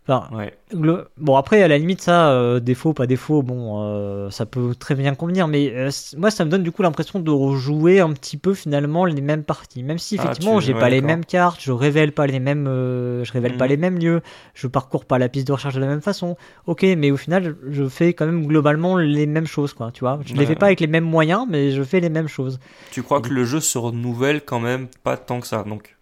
Bon, 0.09 1.37
après, 1.37 1.63
à 1.63 1.69
la 1.69 1.79
limite, 1.79 2.01
ça, 2.01 2.31
euh, 2.31 2.59
défaut, 2.59 2.93
pas 2.93 3.07
défaut, 3.07 3.43
bon, 3.43 3.83
euh, 3.83 4.31
ça 4.31 4.47
peut 4.47 4.75
très 4.75 4.95
bien 4.97 5.15
convenir, 5.15 5.47
mais 5.47 5.73
euh, 5.75 5.91
moi, 6.17 6.31
ça 6.31 6.45
me 6.45 6.51
donne 6.51 6.65
du 6.65 6.73
coup 6.73 6.83
l'impression 6.83 7.21
de 7.21 7.31
rejouer 7.31 8.01
un 8.01 8.13
petit 8.13 8.37
peu 8.37 8.55
finalement 8.55 9.05
les 9.05 9.21
mêmes 9.21 9.45
parties. 9.45 9.83
Même 9.85 9.99
si, 9.99 10.17
ah, 10.19 10.25
effectivement, 10.25 10.59
j'ai 10.59 10.75
pas 10.75 10.89
les 10.89 11.01
mêmes 11.01 11.25
cartes, 11.25 11.61
je 11.63 11.71
révèle 11.71 12.13
pas 12.13 12.27
les 12.27 12.41
mêmes, 12.41 12.65
je 12.67 13.33
révèle 13.33 13.57
pas 13.57 13.67
mm. 13.67 13.71
les 13.71 13.77
mêmes 13.77 13.99
lieux, 13.99 14.23
je 14.55 14.67
parcours 14.67 15.05
pas 15.05 15.19
la 15.19 15.29
piste 15.29 15.47
de 15.47 15.53
recherche 15.53 15.75
de 15.75 15.81
la 15.81 15.87
même 15.87 16.03
façon. 16.03 16.37
Ok, 16.67 16.83
mais 16.83 17.11
au 17.11 17.17
final, 17.17 17.57
je 17.71 17.87
fais 17.87 18.13
quand 18.13 18.27
même 18.27 18.47
globalement 18.47 18.97
les 18.97 19.27
mêmes 19.27 19.47
choses, 19.47 19.73
quoi, 19.73 19.93
tu 19.93 20.01
vois. 20.01 20.19
Je 20.25 20.35
les 20.35 20.47
fais 20.47 20.57
pas 20.57 20.67
avec 20.67 20.81
les 20.81 20.89
mêmes 20.89 21.05
moyens, 21.05 21.47
mais 21.49 21.71
je 21.71 21.83
fais 21.83 22.01
les 22.01 22.11
mêmes 22.11 22.29
choses. 22.29 22.59
Tu 22.91 23.03
crois 23.03 23.21
que 23.21 23.31
le 23.31 23.45
jeu 23.45 23.61
se 23.61 23.79
renouvelle 23.79 24.43
quand 24.43 24.61
même 24.61 24.89
pas 25.05 25.17
tant 25.17 25.41
que 25.41 25.47
ça, 25.47 25.63
donc 25.63 25.97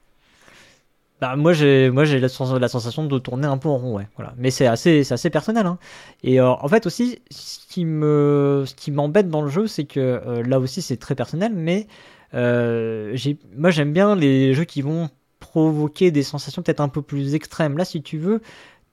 bah, 1.21 1.37
moi 1.37 1.53
j'ai 1.53 1.91
moi 1.91 2.05
j'ai 2.05 2.19
la, 2.19 2.29
sensation 2.29 3.05
de 3.05 3.19
tourner 3.19 3.47
un 3.47 3.59
peu 3.59 3.69
en 3.69 3.77
rond 3.77 3.97
ouais 3.97 4.09
voilà. 4.17 4.33
Mais 4.39 4.51
c'est 4.51 4.67
assez 4.67 5.05
c'est 5.05 5.15
assez 5.15 5.29
personnel 5.29 5.67
hein. 5.67 5.79
et 6.23 6.41
euh, 6.41 6.49
en 6.49 6.69
fait 6.69 6.87
aussi 6.87 7.21
ce 7.31 7.59
qui 7.69 7.85
me 7.85 8.65
ce 8.67 8.75
qui 8.75 8.91
m'embête 8.91 9.29
dans 9.29 9.43
le 9.43 9.51
jeu 9.51 9.67
c'est 9.67 9.85
que 9.85 10.01
euh, 10.01 10.43
là 10.43 10.59
aussi 10.59 10.81
c'est 10.81 10.97
très 10.97 11.15
personnel 11.15 11.53
mais 11.55 11.87
euh, 12.35 13.11
j'ai 13.15 13.39
moi 13.55 13.71
j'aime 13.71 13.93
bien 13.93 14.17
les 14.17 14.55
jeux 14.55 14.65
qui 14.65 14.81
vont 14.81 15.11
provoquer 15.41 16.11
des 16.11 16.23
sensations 16.23 16.63
peut-être 16.63 16.81
un 16.81 16.89
peu 16.89 17.03
plus 17.03 17.35
extrêmes. 17.35 17.77
Là 17.77 17.85
si 17.85 18.03
tu 18.03 18.17
veux 18.19 18.41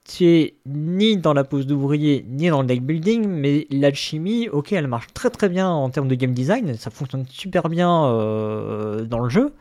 tu 0.04 0.26
es 0.26 0.54
ni 0.66 1.16
dans 1.16 1.32
la 1.32 1.44
pose 1.44 1.66
d'ouvrier 1.66 2.26
ni 2.28 2.48
dans 2.48 2.60
le 2.60 2.66
deck 2.66 2.82
building 2.82 3.26
mais 3.26 3.66
l'alchimie 3.70 4.48
ok 4.50 4.72
elle 4.72 4.86
marche 4.86 5.06
très 5.14 5.30
très 5.30 5.48
bien 5.48 5.70
en 5.70 5.88
termes 5.88 6.08
de 6.08 6.14
game 6.14 6.32
design. 6.32 6.74
Ça 6.74 6.90
fonctionne 6.90 7.24
super 7.30 7.70
bien 7.70 8.02
dans 9.06 9.20
le 9.20 9.28
jeu 9.30 9.54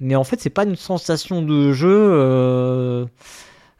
mais 0.00 0.14
en 0.14 0.24
fait 0.24 0.40
c'est 0.40 0.50
pas 0.50 0.64
une 0.64 0.76
sensation 0.76 1.42
de 1.42 1.72
jeu 1.72 1.88
euh, 1.90 3.06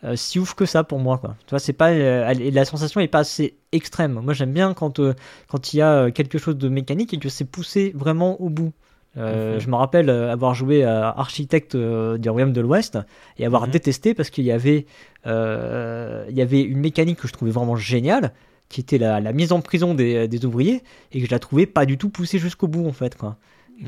euh, 0.05 0.17
si 0.17 0.39
ouf 0.39 0.55
que 0.55 0.67
ça 0.67 0.85
pour 0.85 0.99
moi 0.99 1.19
quoi. 1.19 1.37
Tu 1.47 1.51
vois, 1.51 1.59
c'est 1.59 1.73
pas 1.73 1.91
euh, 1.91 2.33
la 2.35 2.65
sensation 2.65 3.01
est 3.01 3.09
pas 3.09 3.21
assez 3.21 3.57
extrême. 3.73 4.21
Moi 4.23 4.35
j'aime 4.35 4.53
bien 4.53 4.75
quand 4.75 5.01
quand 5.49 5.73
il 5.73 5.77
y 5.79 5.83
a 5.83 6.11
quelque 6.11 6.39
chose 6.39 6.57
de 6.57 6.69
mécanique 6.69 7.15
et 7.15 7.19
que 7.19 7.29
c'est 7.29 7.45
poussé 7.45 7.93
vraiment 7.95 8.41
au 8.41 8.49
bout. 8.49 8.73
Mhm. 9.17 9.59
Je 9.59 9.69
me 9.69 9.75
rappelle 9.75 10.11
avoir 10.11 10.55
joué 10.55 10.85
à 10.85 11.09
Architecte 11.09 11.77
du 11.77 12.31
Royaume 12.31 12.53
de 12.53 12.61
l'Ouest 12.61 12.99
et 13.39 13.47
avoir 13.47 13.67
mhm. 13.67 13.71
détesté 13.73 14.15
parce 14.15 14.31
qu'il 14.31 14.45
y 14.45 14.53
avait 14.53 14.87
il 15.25 16.35
y 16.35 16.43
avait 16.43 16.63
une 16.63 16.79
mécanique 16.79 17.19
que 17.19 17.29
je 17.29 17.33
trouvais 17.33 17.51
vraiment 17.51 17.77
géniale 17.77 18.33
qui 18.69 18.83
était 18.83 18.99
la, 18.99 19.19
la 19.19 19.33
mise 19.33 19.53
en 19.53 19.63
prison 19.63 19.95
des, 19.95 20.29
des, 20.29 20.45
ouvriers 20.45 20.83
et 21.13 21.21
que 21.21 21.27
je 21.27 21.31
la 21.31 21.39
trouvais 21.39 21.65
pas 21.65 21.87
du 21.87 21.97
tout 21.97 22.11
poussée 22.11 22.39
jusqu'au 22.39 22.69
bout 22.69 22.87
en 22.87 22.93
fait 22.93 23.17
quoi 23.17 23.39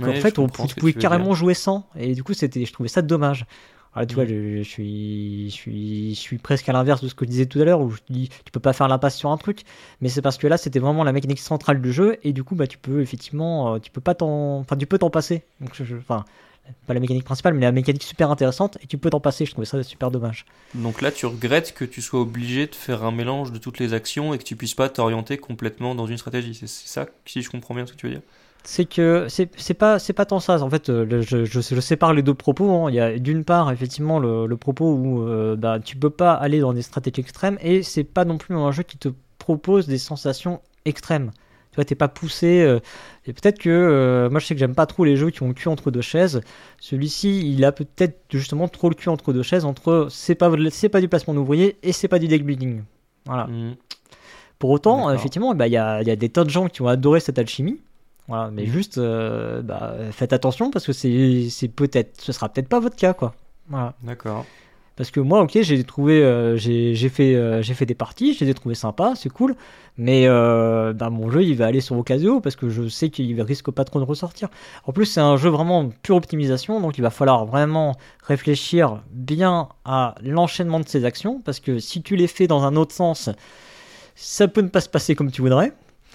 en 0.03 0.13
fait, 0.15 0.39
on, 0.39 0.49
pouvait 0.49 0.93
carrément 0.93 1.35
jouer 1.35 1.55
sans. 1.55 1.89
Et 1.97 2.15
du 2.15 2.23
coup, 2.23 2.35
c'était, 2.35 2.65
je 2.65 2.73
trouvais 2.73 2.89
ça 2.89 3.03
dommage. 3.03 3.47
Alors, 3.95 4.07
tu 4.07 4.15
vois, 4.15 4.25
mm. 4.25 4.29
je, 4.29 4.63
suis, 4.63 5.51
je, 5.51 5.55
suis, 5.55 6.15
je 6.15 6.21
suis 6.21 6.39
presque 6.39 6.69
à 6.69 6.73
l'inverse 6.73 7.03
de 7.03 7.09
ce 7.09 7.15
que 7.15 7.25
je 7.25 7.31
disais 7.31 7.47
tout 7.47 7.61
à 7.61 7.65
l'heure, 7.65 7.81
où 7.81 7.91
je 7.91 7.99
dis, 8.09 8.29
tu 8.45 8.53
peux 8.53 8.61
pas 8.61 8.73
faire 8.73 8.89
l'impasse 8.89 9.17
sur 9.17 9.31
un 9.31 9.37
truc, 9.37 9.63
mais 10.01 10.09
c'est 10.09 10.23
parce 10.23 10.39
que 10.39 10.47
là, 10.47 10.57
c'était 10.57 10.79
vraiment 10.79 11.05
la 11.05 11.13
mécanique 11.13 11.41
centrale 11.41 11.81
du 11.81 11.93
jeu, 11.93 12.19
et 12.23 12.33
du 12.33 12.45
coup, 12.45 12.55
bah, 12.55 12.67
tu 12.67 12.79
peux 12.79 13.01
effectivement, 13.01 13.75
euh, 13.75 13.79
tu 13.79 13.91
peux 13.91 14.01
pas 14.01 14.15
t'en, 14.15 14.59
enfin, 14.61 14.77
tu 14.77 14.87
peux 14.87 14.99
t'en 14.99 15.11
passer. 15.11 15.43
Donc, 15.61 15.71
enfin, 15.99 16.25
pas 16.87 16.95
la 16.95 17.01
mécanique 17.01 17.25
principale, 17.25 17.55
mais 17.55 17.63
la 17.63 17.73
mécanique 17.73 18.05
super 18.05 18.31
intéressante, 18.31 18.79
et 18.81 18.87
tu 18.87 18.97
peux 18.97 19.11
t'en 19.11 19.19
passer. 19.19 19.45
Je 19.45 19.51
trouvais 19.51 19.67
ça 19.67 19.83
super 19.83 20.13
dommage. 20.13 20.45
Donc 20.75 21.03
là, 21.03 21.11
tu 21.11 21.27
regrettes 21.27 21.75
que 21.75 21.85
tu 21.85 22.01
sois 22.01 22.21
obligé 22.21 22.69
de 22.69 22.75
faire 22.77 23.05
un 23.05 23.11
mélange 23.11 23.51
de 23.51 23.59
toutes 23.59 23.81
les 23.81 23.93
actions 23.93 24.35
et 24.35 24.39
que 24.39 24.45
tu 24.45 24.55
puisses 24.55 24.75
pas 24.75 24.89
t'orienter 24.89 25.39
complètement 25.39 25.97
dans 25.97 26.07
une 26.07 26.19
stratégie. 26.19 26.55
C'est 26.55 26.69
ça, 26.69 27.07
si 27.27 27.43
je 27.43 27.51
comprends 27.51 27.75
bien 27.75 27.87
ce 27.87 27.93
que 27.93 27.97
tu 27.97 28.07
veux 28.07 28.13
dire? 28.13 28.23
C'est 28.65 28.85
que 28.85 29.27
c'est 29.29 29.75
pas 29.75 29.99
c'est 29.99 30.13
pas 30.13 30.27
tant 30.27 30.41
ça. 30.41 30.63
En 30.63 30.71
fait 30.71 30.91
euh, 30.91 31.23
je, 31.23 31.45
je, 31.45 31.61
je, 31.61 31.81
sépare 31.81 32.13
les 32.13 32.23
deux 32.23 32.35
propos 32.35 32.71
hein. 32.71 32.91
il 32.91 32.95
y 32.95 33.01
a 33.01 33.19
d'une 33.19 33.45
part 33.45 33.71
effectivement 33.73 34.19
le, 34.19 34.47
le 34.47 34.57
propos 34.57 34.93
où 34.93 35.23
euh, 35.23 35.57
bah, 35.57 35.79
tu 35.81 35.97
peux 35.97 36.11
pas 36.11 36.35
aller 36.35 36.61
dans 36.61 36.73
des 36.73 36.83
stratégies 36.83 37.21
extrêmes 37.21 37.59
et 37.63 37.83
c'est 37.83 38.05
pas 38.05 38.25
non 38.25 38.39
plus 38.39 38.55
un 38.55 38.71
jeu 38.71 38.83
qui 38.83 38.99
te 38.99 39.09
propose 39.39 39.87
des 39.87 39.99
sensations 39.99 40.61
extrêmes. 40.85 41.31
Tu 41.71 41.77
vois 41.77 41.85
t'es 41.85 41.95
pas 41.95 42.09
poussé 42.09 42.63
euh, 42.63 42.81
et 43.27 43.33
peut-être 43.33 43.59
que 43.59 44.29
moi 44.31 44.41
je 44.41 44.47
sais 44.47 44.55
que 44.55 44.61
j'aime 44.61 44.75
pas 44.75 44.87
trop 44.87 45.05
les 45.05 45.17
jeux 45.17 45.31
qui 45.31 45.43
ont 45.43 45.49
le 45.49 45.55
cul 45.55 45.69
entre 45.69 45.91
deux 45.91 46.03
chaises. 46.03 46.43
Celui-ci 46.81 47.51
il 47.53 47.65
a 47.65 47.73
peut-être 47.73 48.21
justement 48.31 48.69
trop 48.69 48.89
le 48.91 48.95
cul 48.95 49.09
entre 49.09 49.33
deux 49.33 49.43
chaises 49.43 49.65
entre 49.65 50.09
c'est 50.11 50.35
pas 50.35 50.51
c'est 50.71 50.89
pas 50.89 51.01
du 51.01 51.09
placement 51.09 51.35
d'ouvrier 51.35 51.77
et 51.83 51.93
c'est 51.93 52.09
pas 52.09 52.19
du 52.19 52.29
deck 52.29 52.45
building. 52.45 52.83
Voilà. 53.27 53.47
Mmh. 53.47 53.77
pour 54.59 54.71
autant 54.71 55.13
effectivement 55.13 55.55
bah, 55.55 55.67
il 55.67 55.73
y, 55.73 55.77
a, 55.77 56.03
y 56.03 56.11
a 56.11 56.17
des 56.17 56.31
tas 56.31 56.43
de 56.43 56.51
gens 56.51 56.69
qui 56.69 56.83
ont 56.83 56.89
adoré 56.89 57.21
cette 57.21 57.39
alchimie 57.39 57.81
voilà, 58.31 58.53
mais 58.53 58.63
mhm. 58.63 58.69
juste, 58.69 58.99
euh, 58.99 59.61
bah, 59.61 59.97
faites 60.13 60.33
attention 60.33 60.71
parce 60.71 60.87
que 60.87 60.93
c'est, 60.93 61.69
peut-être, 61.75 62.21
ce 62.21 62.31
sera 62.31 62.49
peut-être 62.49 62.69
pas 62.69 62.79
votre 62.79 62.95
cas, 62.95 63.13
quoi. 63.13 63.35
Voilà. 63.69 63.95
D'accord. 64.05 64.47
Parce 64.95 65.11
que 65.11 65.19
moi, 65.19 65.41
ok, 65.41 65.59
j'ai 65.63 65.83
trouvé, 65.83 66.23
euh, 66.23 66.57
j'ai 66.57 67.09
fait, 67.09 67.35
euh, 67.35 67.61
j'ai 67.61 67.75
fait 67.75 67.87
des 67.87 67.97
parties, 67.97 68.35
je 68.35 68.45
les 68.45 68.51
ai 68.53 68.55
trouvées 68.55 68.77
sympas, 68.77 69.17
c'est 69.17 69.31
cool. 69.31 69.57
Mais 69.97 70.29
euh, 70.29 70.93
bah, 70.93 71.11
mon 71.11 71.29
jeu, 71.29 71.43
il 71.43 71.57
va 71.57 71.67
aller 71.67 71.81
sur 71.81 71.99
Ocasio 71.99 72.41
parce 72.41 72.55
que 72.55 72.69
je 72.69 72.87
sais 72.87 73.11
qu'il 73.11 73.41
risque 73.43 73.73
pas 73.73 73.85
trop 73.85 73.99
de 73.99 74.05
ressortir. 74.05 74.49
En 74.85 74.93
plus, 74.93 75.07
c'est 75.07 75.21
un 75.21 75.37
jeu 75.37 75.51
vraiment 75.51 75.91
pure 76.03 76.15
optimisation, 76.15 76.81
donc 76.81 76.99
il 76.99 77.01
va 77.01 77.11
falloir 77.11 77.47
vraiment 77.47 77.97
réfléchir 78.23 79.03
bien 79.11 79.71
à 79.85 80.15
l'enchaînement 80.23 80.79
de 80.79 80.87
ses 80.87 81.05
actions 81.05 81.41
parce 81.45 81.59
que 81.59 81.81
si 81.81 82.01
tu 82.01 82.15
les 82.15 82.29
fais 82.29 82.47
dans 82.47 82.63
un 82.63 82.77
autre 82.77 82.95
sens, 82.95 83.31
ça 84.15 84.49
peut 84.49 84.61
ne 84.61 84.69
pas 84.69 84.83
se 84.83 84.89
passer 84.89 85.15
comme 85.15 85.33
tu 85.33 85.41
voudrais. 85.43 85.73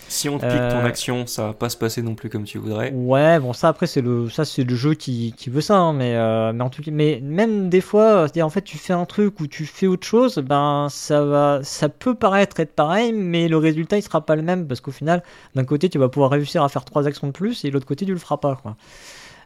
Si 0.08 0.30
on 0.30 0.38
te 0.38 0.46
pique 0.46 0.70
ton 0.70 0.78
euh, 0.78 0.86
action, 0.86 1.28
ça 1.28 1.48
va 1.48 1.54
pas 1.54 1.70
se 1.70 1.78
passer 1.78 2.02
non 2.02 2.16
plus 2.16 2.30
comme 2.30 2.44
tu 2.44 2.58
voudrais. 2.58 2.92
Ouais, 2.94 3.40
bon 3.40 3.54
ça 3.54 3.70
après 3.70 3.88
c'est 3.88 4.02
le 4.02 4.30
ça 4.30 4.46
c'est 4.46 4.64
le 4.64 4.76
jeu 4.76 4.94
qui, 4.94 5.34
qui 5.36 5.50
veut 5.50 5.62
ça, 5.62 5.78
hein, 5.78 5.94
mais 5.94 6.16
euh, 6.16 6.54
mais 6.54 6.64
en 6.64 6.70
tout 6.70 6.84
cas, 6.84 6.92
mais 6.92 7.20
même 7.24 7.70
des 7.70 7.82
fois, 7.82 8.28
en 8.40 8.50
fait 8.50 8.62
tu 8.62 8.78
fais 8.78 8.94
un 8.94 9.06
truc 9.06 9.40
ou 9.40 9.48
tu 9.48 9.66
fais 9.66 9.88
autre 9.88 10.06
chose, 10.06 10.38
ben 10.38 10.88
ça 10.90 11.24
va, 11.24 11.60
ça 11.64 11.90
peut 11.90 12.16
paraître 12.16 12.60
être 12.60 12.74
pareil, 12.74 13.14
mais 13.14 13.48
le 13.48 13.58
résultat 13.58 13.98
il 13.98 14.04
sera 14.04 14.26
pas 14.26 14.36
le 14.36 14.44
même 14.44 14.68
parce 14.68 14.82
qu'au 14.82 14.92
final, 14.92 15.24
d'un 15.56 15.66
côté 15.66 15.90
tu 15.90 15.98
vas 15.98 16.10
pouvoir 16.10 16.32
réussir 16.32 16.64
à 16.64 16.70
faire 16.70 16.86
trois 16.86 17.08
actions 17.08 17.28
de 17.28 17.32
plus 17.34 17.66
et 17.66 17.70
de 17.70 17.74
l'autre 17.74 17.88
côté 17.88 18.06
tu 18.06 18.14
le 18.14 18.20
feras 18.20 18.38
pas 18.38 18.56
quoi. 18.62 18.76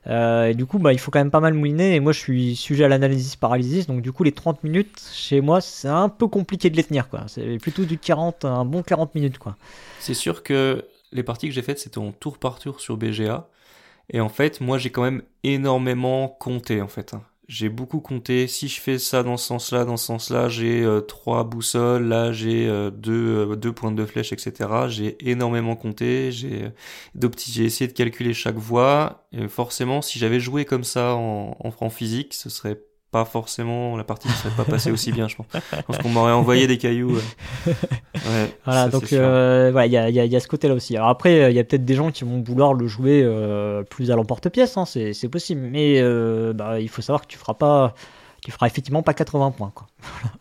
Euh, 0.07 0.47
et 0.47 0.53
du 0.53 0.65
coup, 0.65 0.79
bah, 0.79 0.93
il 0.93 0.99
faut 0.99 1.11
quand 1.11 1.19
même 1.19 1.31
pas 1.31 1.39
mal 1.39 1.53
mouiner. 1.53 1.95
Et 1.95 1.99
moi, 1.99 2.11
je 2.11 2.19
suis 2.19 2.55
sujet 2.55 2.85
à 2.85 2.87
l'analyse 2.87 3.35
paralysis. 3.35 3.87
Donc, 3.87 4.01
du 4.01 4.11
coup, 4.11 4.23
les 4.23 4.31
30 4.31 4.63
minutes, 4.63 5.01
chez 5.13 5.41
moi, 5.41 5.61
c'est 5.61 5.87
un 5.87 6.09
peu 6.09 6.27
compliqué 6.27 6.69
de 6.69 6.77
les 6.77 6.83
tenir. 6.83 7.09
quoi. 7.09 7.25
C'est 7.27 7.57
plutôt 7.57 7.85
du 7.85 7.97
40, 7.97 8.45
un 8.45 8.65
bon 8.65 8.81
40 8.81 9.15
minutes. 9.15 9.37
quoi. 9.37 9.55
C'est 9.99 10.13
sûr 10.13 10.43
que 10.43 10.85
les 11.11 11.23
parties 11.23 11.47
que 11.47 11.53
j'ai 11.53 11.61
faites, 11.61 11.79
c'était 11.79 11.97
en 11.97 12.11
tour 12.11 12.37
par 12.37 12.59
tour 12.59 12.79
sur 12.79 12.97
BGA. 12.97 13.47
Et 14.11 14.21
en 14.21 14.29
fait, 14.29 14.61
moi, 14.61 14.77
j'ai 14.77 14.89
quand 14.89 15.03
même 15.03 15.21
énormément 15.43 16.27
compté, 16.27 16.81
en 16.81 16.87
fait. 16.87 17.13
J'ai 17.49 17.69
beaucoup 17.69 17.99
compté. 17.99 18.47
Si 18.47 18.67
je 18.67 18.79
fais 18.79 18.99
ça 18.99 19.23
dans 19.23 19.35
ce 19.35 19.47
sens-là, 19.47 19.83
dans 19.83 19.97
ce 19.97 20.05
sens-là, 20.05 20.49
j'ai 20.49 20.83
euh, 20.83 21.01
trois 21.01 21.43
boussoles, 21.43 22.03
là 22.07 22.31
j'ai 22.31 22.67
euh, 22.67 22.91
deux, 22.91 23.51
euh, 23.53 23.55
deux 23.55 23.73
pointes 23.73 23.95
de 23.95 24.05
flèche, 24.05 24.31
etc. 24.31 24.69
J'ai 24.87 25.17
énormément 25.27 25.75
compté. 25.75 26.31
J'ai 26.31 26.71
j'ai 27.47 27.63
essayé 27.65 27.87
de 27.87 27.93
calculer 27.93 28.35
chaque 28.35 28.57
voie. 28.57 29.27
Forcément, 29.47 30.03
si 30.03 30.19
j'avais 30.19 30.39
joué 30.39 30.63
comme 30.63 30.83
ça 30.83 31.15
en, 31.15 31.57
en, 31.59 31.73
en 31.79 31.89
physique, 31.89 32.35
ce 32.35 32.49
serait 32.51 32.79
pas 33.11 33.25
forcément 33.25 33.97
la 33.97 34.03
partie 34.03 34.27
ne 34.27 34.33
serait 34.33 34.55
pas 34.55 34.65
passée 34.65 34.91
aussi 34.91 35.11
bien 35.11 35.27
je 35.27 35.35
pense. 35.35 35.47
Je 35.53 35.81
pense 35.81 35.97
qu'on 35.97 36.09
m'aurait 36.09 36.31
envoyé 36.31 36.67
des 36.67 36.77
cailloux 36.77 37.15
ouais, 37.65 38.57
voilà 38.65 38.87
donc 38.87 39.11
euh, 39.13 39.69
voilà 39.71 39.87
il 39.87 39.91
y 39.91 39.97
a, 39.97 40.09
y 40.09 40.35
a, 40.35 40.39
ce 40.39 40.47
côté 40.47 40.67
là 40.67 40.75
aussi. 40.75 40.95
Alors 40.95 41.09
après 41.09 41.51
il 41.51 41.55
y 41.55 41.59
a 41.59 41.63
peut-être 41.63 41.85
des 41.85 41.95
gens 41.95 42.11
qui 42.11 42.23
vont 42.23 42.41
vouloir 42.41 42.73
le 42.73 42.87
jouer 42.87 43.23
euh, 43.23 43.83
plus 43.83 44.11
à 44.11 44.15
l'emporte-pièce 44.15 44.77
hein, 44.77 44.85
c'est 44.85 45.29
possible 45.29 45.61
mais 45.61 45.99
euh, 45.99 46.53
bah, 46.53 46.79
il 46.79 46.89
faut 46.89 47.01
savoir 47.01 47.21
que 47.21 47.27
tu 47.27 47.37
feras 47.37 47.55
pas 47.55 47.95
tu 48.43 48.51
feras 48.51 48.67
effectivement 48.67 49.01
pas 49.03 49.13
80 49.13 49.51
points 49.51 49.71
quoi. 49.73 49.87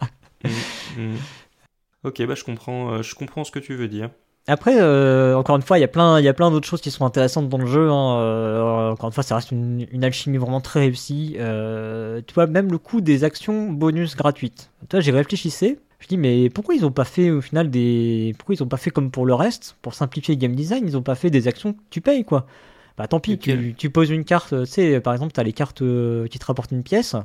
Mmh, 0.44 1.02
mmh. 1.02 1.16
ok 2.04 2.26
bah 2.26 2.36
je 2.36 2.44
comprends 2.44 3.02
je 3.02 3.16
comprends 3.16 3.42
ce 3.42 3.50
que 3.50 3.58
tu 3.58 3.74
veux 3.74 3.88
dire 3.88 4.10
après, 4.52 4.80
euh, 4.80 5.36
encore 5.36 5.56
une 5.56 5.62
fois, 5.62 5.78
il 5.78 5.82
y 5.82 5.84
a 5.84 5.88
plein, 5.88 6.18
il 6.18 6.24
y 6.24 6.28
a 6.28 6.32
plein 6.32 6.50
d'autres 6.50 6.66
choses 6.66 6.80
qui 6.80 6.90
sont 6.90 7.04
intéressantes 7.04 7.50
dans 7.50 7.58
le 7.58 7.66
jeu. 7.66 7.90
Hein. 7.90 8.18
Euh, 8.20 8.90
encore 8.90 9.08
une 9.08 9.12
fois, 9.12 9.22
ça 9.22 9.36
reste 9.36 9.52
une, 9.52 10.02
alchimie 10.02 10.38
vraiment 10.38 10.62
très 10.62 10.80
réussie. 10.80 11.36
Euh, 11.38 12.22
tu 12.26 12.32
vois, 12.32 12.46
même 12.46 12.70
le 12.70 12.78
coup 12.78 13.02
des 13.02 13.24
actions 13.24 13.70
bonus 13.70 14.16
gratuites. 14.16 14.70
Toi, 14.88 15.00
j'ai 15.00 15.12
réfléchissé. 15.12 15.78
Je 16.00 16.06
dis, 16.06 16.16
mais 16.16 16.48
pourquoi 16.48 16.74
ils 16.74 16.86
ont 16.86 16.92
pas 16.92 17.04
fait 17.04 17.30
au 17.30 17.40
final 17.40 17.70
des, 17.70 18.34
pourquoi 18.38 18.54
ils 18.54 18.62
ont 18.62 18.68
pas 18.68 18.76
fait 18.76 18.90
comme 18.90 19.10
pour 19.10 19.26
le 19.26 19.34
reste, 19.34 19.76
pour 19.82 19.94
simplifier 19.94 20.34
le 20.34 20.40
game 20.40 20.54
design, 20.54 20.84
ils 20.86 20.96
ont 20.96 21.02
pas 21.02 21.16
fait 21.16 21.28
des 21.28 21.48
actions 21.48 21.72
que 21.72 21.78
tu 21.90 22.00
payes 22.00 22.24
quoi. 22.24 22.46
Bah 22.96 23.08
tant 23.08 23.20
pis, 23.20 23.36
tu, 23.36 23.74
tu, 23.76 23.90
poses 23.90 24.10
une 24.10 24.24
carte, 24.24 24.54
tu 24.64 24.66
sais, 24.66 25.00
par 25.00 25.12
exemple, 25.12 25.32
tu 25.32 25.40
as 25.40 25.42
les 25.42 25.52
cartes 25.52 25.82
qui 26.30 26.38
te 26.38 26.46
rapportent 26.46 26.70
une 26.70 26.84
pièce. 26.84 27.16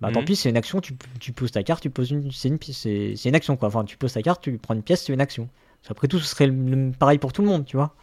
Bah 0.00 0.10
tant 0.12 0.20
mhm. 0.20 0.26
pis, 0.26 0.36
c'est 0.36 0.48
une 0.48 0.56
action, 0.56 0.80
tu, 0.80 0.94
tu, 1.20 1.32
poses 1.32 1.52
ta 1.52 1.62
carte, 1.62 1.82
tu 1.82 1.90
poses 1.90 2.10
une, 2.10 2.30
c'est 2.30 2.48
une, 2.48 2.58
c'est, 2.60 3.24
une 3.24 3.34
action 3.34 3.56
quoi. 3.56 3.68
Enfin, 3.68 3.84
tu 3.84 3.96
poses 3.96 4.12
ta 4.12 4.22
carte, 4.22 4.42
tu 4.42 4.58
prends 4.58 4.74
une 4.74 4.82
pièce, 4.82 5.04
c'est 5.04 5.12
une 5.12 5.20
action. 5.20 5.48
Après 5.88 6.08
tout, 6.08 6.18
ce 6.18 6.26
serait 6.26 6.50
pareil 6.98 7.18
pour 7.18 7.32
tout 7.32 7.42
le 7.42 7.48
monde, 7.48 7.64
tu 7.64 7.76
vois. 7.76 7.94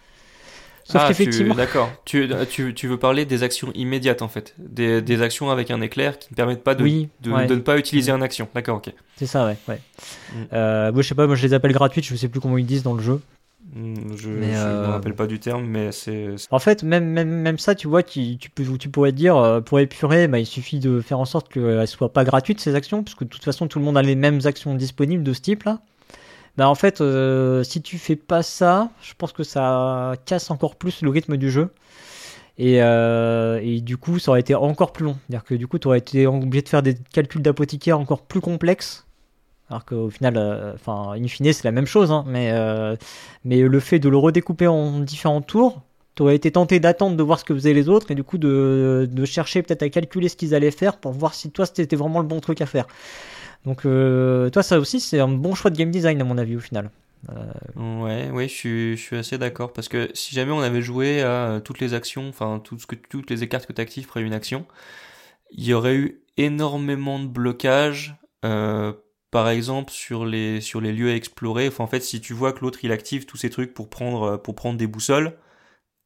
Sauf 0.84 1.02
ah, 1.04 1.08
qu'effectivement. 1.08 1.56
D'accord. 1.56 1.92
Tu, 2.06 2.30
tu, 2.50 2.74
tu, 2.74 2.88
veux 2.88 2.98
parler 2.98 3.26
des 3.26 3.44
actions 3.44 3.72
immédiates 3.74 4.22
en 4.22 4.28
fait, 4.28 4.56
des, 4.58 5.02
des, 5.02 5.22
actions 5.22 5.52
avec 5.52 5.72
un 5.72 5.80
éclair 5.82 6.18
qui 6.18 6.30
ne 6.32 6.36
permettent 6.36 6.64
pas 6.64 6.76
de, 6.76 6.84
de, 6.84 7.30
ne 7.30 7.60
pas 7.60 7.78
utiliser 7.78 8.12
une 8.12 8.24
action. 8.24 8.48
D'accord, 8.54 8.78
ok. 8.78 8.94
C'est 9.16 9.28
ça, 9.28 9.46
ouais. 9.46 9.58
ouais. 9.68 9.80
Mm. 10.34 10.36
Euh, 10.54 10.92
moi, 10.92 11.02
je 11.02 11.08
sais 11.08 11.16
pas, 11.16 11.28
moi 11.28 11.36
je 11.36 11.46
les 11.46 11.54
appelle 11.54 11.72
gratuites, 11.72 12.06
je 12.06 12.16
sais 12.16 12.28
plus 12.28 12.40
comment 12.40 12.58
ils 12.58 12.66
disent 12.66 12.84
dans 12.84 12.94
le 12.94 13.02
jeu. 13.02 13.22
Mm, 13.76 14.18
je 14.18 14.30
ne 14.30 14.36
me 14.36 14.54
euh, 14.54 14.88
rappelle 14.88 15.16
pas 15.16 15.28
du 15.28 15.40
terme, 15.40 15.66
mais 15.66 15.92
c'est. 15.92 16.36
En 16.50 16.60
fait, 16.60 16.84
même, 16.84 17.06
même, 17.06 17.30
même 17.30 17.58
ça, 17.58 17.76
tu 17.76 17.88
vois, 17.88 18.04
tu, 18.04 18.38
tu, 18.38 18.50
peux, 18.50 18.66
tu 18.78 18.90
pourrais 18.90 19.12
dire, 19.12 19.38
euh, 19.38 19.62
pour 19.62 19.80
épurer, 19.80 20.28
bah, 20.28 20.40
il 20.40 20.46
suffit 20.46 20.80
de 20.80 21.00
faire 21.00 21.20
en 21.20 21.26
sorte 21.26 21.52
qu'elles 21.52 21.80
ne 21.80 21.86
soient 21.86 22.12
pas 22.12 22.24
gratuites, 22.24 22.60
ces 22.60 22.76
actions, 22.76 23.04
parce 23.04 23.16
que 23.16 23.24
de 23.24 23.30
toute 23.30 23.44
façon, 23.44 23.68
tout 23.68 23.80
le 23.80 23.86
monde 23.86 23.98
a 23.98 24.02
les 24.02 24.16
mêmes 24.16 24.42
actions 24.46 24.76
disponibles 24.76 25.24
de 25.24 25.34
ce 25.34 25.42
type-là. 25.42 25.80
Bah 26.58 26.68
en 26.68 26.76
fait, 26.76 27.02
euh, 27.02 27.64
si 27.64 27.82
tu 27.82 27.98
fais 27.98 28.16
pas 28.16 28.44
ça, 28.44 28.90
je 29.02 29.14
pense 29.18 29.32
que 29.32 29.44
ça 29.44 30.14
casse 30.26 30.52
encore 30.52 30.76
plus 30.76 31.02
le 31.02 31.10
rythme 31.10 31.38
du 31.38 31.50
jeu. 31.50 31.70
Et, 32.58 32.82
euh, 32.82 33.80
du 33.80 33.98
coup, 33.98 34.20
ça 34.20 34.32
aurait 34.32 34.42
été 34.42 34.54
encore 34.54 34.92
plus 34.94 35.06
long. 35.06 35.18
C'est-à-dire 35.28 35.46
que 35.46 35.56
du 35.56 35.68
coup, 35.68 35.80
tu 35.80 35.88
aurais 35.88 36.00
été 36.00 36.28
obligé 36.28 36.62
de 36.62 36.70
faire 36.70 36.84
des 36.84 36.96
calculs 37.14 37.42
d'apothicaire 37.42 38.00
encore 38.00 38.24
plus 38.24 38.42
complexes. 38.42 39.08
Alors 39.70 39.86
qu'au 39.86 40.10
final, 40.10 40.36
euh, 40.38 40.74
enfin, 40.76 41.14
in 41.18 41.28
fine, 41.28 41.54
c'est 41.54 41.64
la 41.64 41.72
même 41.72 41.86
chose. 41.86 42.12
Hein, 42.12 42.26
mais, 42.28 42.52
mais 43.46 43.62
le 43.62 43.80
fait 43.80 44.00
de 44.00 44.10
le 44.10 44.18
redécouper 44.18 44.68
en 44.68 45.00
différents 45.00 45.42
tours, 45.42 45.82
tu 46.16 46.24
aurais 46.24 46.36
été 46.36 46.52
tenté 46.52 46.82
d'attendre 46.82 47.16
de 47.16 47.24
voir 47.24 47.40
ce 47.40 47.46
que 47.46 47.54
faisaient 47.54 47.74
les 47.74 47.88
autres 47.88 48.12
et 48.12 48.16
du 48.16 48.24
coup 48.24 48.38
de 48.38 49.08
chercher 49.26 49.64
peut-être 49.64 49.84
à 49.84 49.90
calculer 49.90 50.28
ce 50.28 50.36
qu'ils 50.36 50.54
allaient 50.54 50.72
faire 50.72 50.98
pour 50.98 51.14
voir 51.14 51.34
si 51.34 51.50
toi 51.52 51.66
c'était 51.66 51.96
vraiment 51.96 52.20
le 52.20 52.28
bon 52.28 52.42
truc 52.42 52.60
à 52.62 52.66
faire. 52.66 52.86
Donc, 53.66 53.86
euh, 53.86 54.50
toi, 54.50 54.64
ça 54.64 54.80
aussi, 54.80 55.00
c'est 55.00 55.20
un 55.20 55.28
bon 55.28 55.56
choix 55.56 55.72
de 55.72 55.78
game 55.78 55.92
design, 55.92 56.20
à 56.22 56.24
mon 56.24 56.38
avis, 56.38 56.56
au 56.56 56.60
final. 56.60 56.90
Euh... 57.30 58.02
Ouais, 58.04 58.30
ouais, 58.32 58.48
je 58.48 58.96
suis, 58.96 59.16
assez 59.16 59.38
d'accord 59.38 59.74
parce 59.74 59.88
que 59.88 60.10
si 60.16 60.34
jamais 60.34 60.52
on 60.52 60.62
avait 60.62 60.82
joué 60.82 61.22
à 61.22 61.28
euh, 61.28 61.60
toutes 61.60 61.80
les 61.80 61.94
actions, 61.94 62.28
enfin 62.28 62.60
tout 62.64 62.80
ce 62.80 62.88
que 62.88 62.96
toutes 62.96 63.30
les 63.30 63.48
cartes 63.48 63.68
que 63.68 63.74
tu 63.74 63.82
actives 63.82 64.06
après 64.08 64.24
une 64.24 64.34
action, 64.34 64.66
il 65.52 65.66
y 65.66 65.74
aurait 65.74 65.96
eu 65.96 66.24
énormément 66.38 67.20
de 67.20 67.28
blocages. 67.28 68.16
Euh, 68.44 68.94
par 69.30 69.48
exemple 69.50 69.94
sur 69.94 70.26
les 70.26 70.62
sur 70.62 70.82
les 70.82 70.92
lieux 70.92 71.12
à 71.12 71.16
explorer. 71.16 71.68
Enfin, 71.68 71.84
en 71.84 71.88
fait, 71.88 72.02
si 72.02 72.22
tu 72.22 72.34
vois 72.34 72.54
que 72.54 72.62
l'autre 72.62 72.80
il 72.84 72.92
active 72.92 73.26
tous 73.26 73.38
ces 73.38 73.50
trucs 73.50 73.74
pour 73.74 73.90
prendre 73.90 74.38
pour 74.38 74.56
prendre 74.56 74.78
des 74.78 74.88
boussoles, 74.88 75.38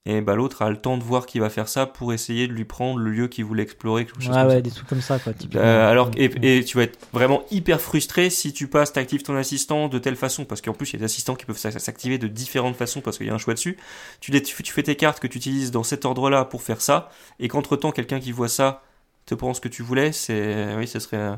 et 0.07 0.21
bah 0.21 0.35
l'autre 0.35 0.61
a 0.61 0.69
le 0.69 0.77
temps 0.77 0.97
de 0.97 1.03
voir 1.03 1.25
qu'il 1.25 1.41
va 1.41 1.49
faire 1.49 1.67
ça 1.67 1.87
pour 1.87 2.13
essayer 2.13 2.47
de 2.47 2.53
lui 2.53 2.65
prendre 2.65 2.99
le 2.99 3.09
lieu 3.09 3.27
qu'il 3.27 3.43
voulait 3.43 3.63
explorer 3.63 4.05
quelque 4.05 4.21
chose 4.21 4.35
ouais, 4.35 4.43
ouais 4.43 4.61
des 4.61 4.69
trucs 4.69 4.87
comme 4.87 5.01
ça 5.01 5.17
quoi 5.17 5.33
euh, 5.55 5.89
alors 5.89 6.11
et, 6.15 6.29
et, 6.43 6.63
tu 6.63 6.77
vas 6.77 6.83
être 6.83 6.99
vraiment 7.11 7.43
hyper 7.49 7.81
frustré 7.81 8.29
si 8.29 8.53
tu 8.53 8.67
passes 8.67 8.93
t'actives 8.93 9.23
ton 9.23 9.35
assistant 9.35 9.87
de 9.87 9.97
telle 9.97 10.15
façon 10.15 10.45
parce 10.45 10.61
qu'en 10.61 10.73
plus 10.73 10.91
il 10.91 10.93
y 10.93 10.95
a 10.97 10.99
des 10.99 11.05
assistants 11.05 11.33
qui 11.33 11.45
peuvent 11.45 11.57
s'activer 11.57 12.19
de 12.19 12.27
différentes 12.27 12.75
façons 12.75 13.01
parce 13.01 13.17
qu'il 13.17 13.25
y 13.25 13.31
a 13.31 13.33
un 13.33 13.39
choix 13.39 13.55
dessus. 13.55 13.77
Tu, 14.21 14.31
tu, 14.43 14.63
tu 14.63 14.73
fais 14.73 14.83
tes 14.83 14.95
cartes 14.95 15.19
que 15.19 15.27
tu 15.27 15.37
utilises 15.37 15.71
dans 15.71 15.83
cet 15.83 16.05
ordre 16.05 16.29
là 16.29 16.45
pour 16.45 16.61
faire 16.61 16.81
ça 16.81 17.09
et 17.39 17.47
qu'entre 17.47 17.75
temps 17.75 17.91
quelqu'un 17.91 18.19
qui 18.19 18.31
voit 18.31 18.47
ça 18.47 18.83
te 19.25 19.33
prend 19.33 19.55
ce 19.55 19.61
que 19.61 19.67
tu 19.67 19.81
voulais 19.81 20.11
c'est 20.11 20.75
oui 20.77 20.87
ce 20.87 20.99
serait 20.99 21.17
euh, 21.17 21.35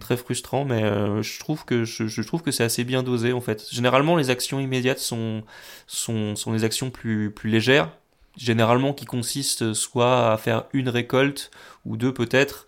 très 0.00 0.16
frustrant 0.16 0.64
mais 0.64 0.82
euh, 0.82 1.22
je 1.22 1.38
trouve 1.38 1.64
que 1.64 1.84
je, 1.84 2.08
je 2.08 2.22
trouve 2.22 2.42
que 2.42 2.50
c'est 2.50 2.64
assez 2.64 2.82
bien 2.82 3.04
dosé 3.04 3.32
en 3.32 3.40
fait. 3.40 3.64
Généralement 3.70 4.16
les 4.16 4.30
actions 4.30 4.58
immédiates 4.58 4.98
sont 4.98 5.44
sont 5.86 6.34
sont 6.34 6.52
des 6.52 6.64
actions 6.64 6.90
plus 6.90 7.30
plus 7.30 7.48
légères 7.48 7.90
généralement 8.38 8.94
qui 8.94 9.04
consiste 9.04 9.74
soit 9.74 10.32
à 10.32 10.36
faire 10.38 10.64
une 10.72 10.88
récolte 10.88 11.50
ou 11.84 11.96
deux 11.96 12.14
peut-être, 12.14 12.66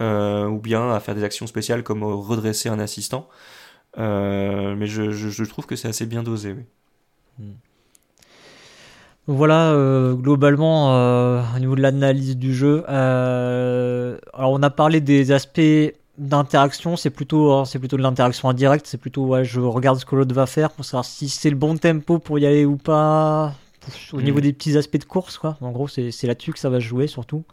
euh, 0.00 0.46
ou 0.46 0.60
bien 0.60 0.92
à 0.92 1.00
faire 1.00 1.14
des 1.14 1.24
actions 1.24 1.46
spéciales 1.46 1.82
comme 1.82 2.04
redresser 2.04 2.68
un 2.68 2.78
assistant. 2.78 3.28
Euh, 3.98 4.76
mais 4.76 4.86
je, 4.86 5.44
trouve 5.44 5.66
que 5.66 5.76
c'est 5.76 5.88
assez 5.88 6.06
bien 6.06 6.22
dosé. 6.22 6.54
Voilà, 9.26 9.72
euh, 9.72 10.14
globalement, 10.14 11.42
au 11.54 11.58
niveau 11.58 11.74
de 11.74 11.82
l'analyse 11.82 12.36
du 12.36 12.54
jeu, 12.54 12.84
alors 12.88 14.52
on 14.52 14.62
a 14.62 14.70
parlé 14.70 15.00
des 15.00 15.32
aspects 15.32 15.60
d'interaction, 16.16 16.96
c'est 16.96 17.10
plutôt, 17.10 17.52
hein, 17.52 17.64
plutôt 17.78 17.96
de 17.96 18.02
l'interaction 18.02 18.48
indirecte, 18.48 18.86
c'est 18.86 18.98
plutôt, 18.98 19.42
je 19.44 19.60
regarde 19.60 19.98
ce 19.98 20.04
que 20.04 20.16
l'autre 20.16 20.34
va 20.34 20.46
faire 20.46 20.70
pour 20.70 20.84
savoir 20.84 21.04
si 21.04 21.28
c'est 21.28 21.50
le 21.50 21.56
bon 21.56 21.76
tempo 21.76 22.18
pour 22.18 22.38
y 22.38 22.46
aller 22.46 22.64
ou 22.64 22.76
pas, 22.76 23.54
au 24.12 24.22
niveau 24.22 24.38
mm. 24.38 24.42
des 24.42 24.52
petits 24.52 24.76
aspects 24.76 24.98
de 24.98 25.04
course, 25.04 25.38
quoi. 25.38 25.56
En 25.60 25.70
gros, 25.70 25.88
c'est 25.88 26.24
là-dessus 26.24 26.52
que 26.52 26.58
ça 26.58 26.70
va 26.70 26.80
jouer 26.80 27.06
surtout. 27.06 27.44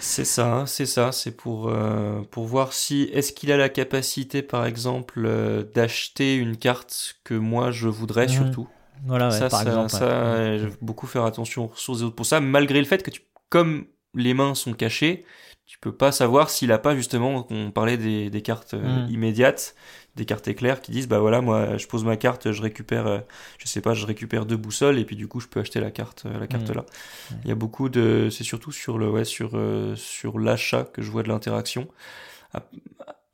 C'est 0.00 0.24
ça, 0.24 0.64
c'est 0.66 0.86
ça, 0.86 1.10
c'est 1.10 1.32
pour, 1.32 1.68
euh, 1.68 2.20
pour 2.30 2.44
voir 2.44 2.72
si 2.72 3.10
est-ce 3.12 3.32
qu'il 3.32 3.50
a 3.50 3.56
la 3.56 3.68
capacité, 3.68 4.42
par 4.42 4.64
exemple, 4.64 5.24
euh, 5.24 5.64
d'acheter 5.74 6.36
une 6.36 6.56
carte 6.56 7.16
que 7.24 7.34
moi 7.34 7.70
je 7.70 7.88
voudrais 7.88 8.26
mm. 8.26 8.30
surtout. 8.30 8.68
Voilà, 9.06 9.30
ça, 9.30 9.48
par 9.48 9.62
ça, 9.62 9.66
exemple. 9.66 9.90
Ça, 9.90 10.58
je 10.58 10.66
vais 10.66 10.76
beaucoup 10.80 11.06
faire 11.06 11.24
attention 11.24 11.64
aux 11.64 11.68
ressources 11.68 11.98
des 11.98 12.04
autres 12.04 12.16
pour 12.16 12.26
ça, 12.26 12.40
malgré 12.40 12.78
le 12.78 12.86
fait 12.86 13.02
que 13.02 13.10
tu, 13.10 13.22
comme 13.48 13.86
les 14.14 14.34
mains 14.34 14.54
sont 14.54 14.72
cachées, 14.72 15.24
tu 15.66 15.78
peux 15.78 15.92
pas 15.92 16.12
savoir 16.12 16.48
s'il 16.48 16.72
a 16.72 16.78
pas 16.78 16.96
justement, 16.96 17.46
on 17.50 17.70
parlait 17.70 17.96
des, 17.96 18.30
des 18.30 18.42
cartes 18.42 18.74
euh, 18.74 19.06
mm. 19.06 19.10
immédiates, 19.10 19.74
des 20.18 20.26
cartes 20.26 20.46
éclairs 20.48 20.82
qui 20.82 20.92
disent 20.92 21.08
bah 21.08 21.20
voilà 21.20 21.40
moi 21.40 21.78
je 21.78 21.86
pose 21.86 22.04
ma 22.04 22.16
carte 22.16 22.52
je 22.52 22.60
récupère 22.60 23.06
euh, 23.06 23.18
je 23.56 23.66
sais 23.66 23.80
pas 23.80 23.94
je 23.94 24.04
récupère 24.04 24.44
deux 24.44 24.56
boussoles 24.56 24.98
et 24.98 25.04
puis 25.04 25.16
du 25.16 25.28
coup 25.28 25.40
je 25.40 25.46
peux 25.46 25.60
acheter 25.60 25.80
la 25.80 25.90
carte 25.90 26.24
euh, 26.26 26.38
la 26.38 26.46
carte 26.46 26.70
mmh. 26.70 26.74
là 26.74 26.80
mmh. 26.82 27.34
il 27.44 27.48
y 27.48 27.52
a 27.52 27.54
beaucoup 27.54 27.88
de 27.88 28.28
c'est 28.30 28.44
surtout 28.44 28.72
sur 28.72 28.98
le 28.98 29.08
ouais 29.08 29.24
sur 29.24 29.52
euh, 29.54 29.94
sur 29.96 30.38
l'achat 30.38 30.84
que 30.84 31.00
je 31.00 31.10
vois 31.10 31.22
de 31.22 31.28
l'interaction 31.28 31.88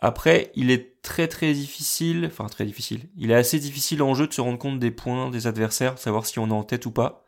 Après, 0.01 0.51
il 0.55 0.71
est 0.71 1.01
très 1.01 1.29
très 1.29 1.55
difficile, 1.55 2.27
enfin 2.27 2.47
très 2.47 2.67
difficile, 2.67 3.09
il 3.17 3.31
est 3.31 3.35
assez 3.35 3.59
difficile 3.59 4.03
en 4.03 4.13
jeu 4.13 4.27
de 4.27 4.35
se 4.35 4.43
rendre 4.43 4.59
compte 4.59 4.79
des 4.79 4.91
points 4.91 5.31
des 5.31 5.47
adversaires, 5.47 5.97
savoir 5.99 6.27
si 6.27 6.39
on 6.39 6.49
est 6.49 6.53
en 6.53 6.65
tête 6.65 6.85
ou 6.85 6.91
pas 6.91 7.24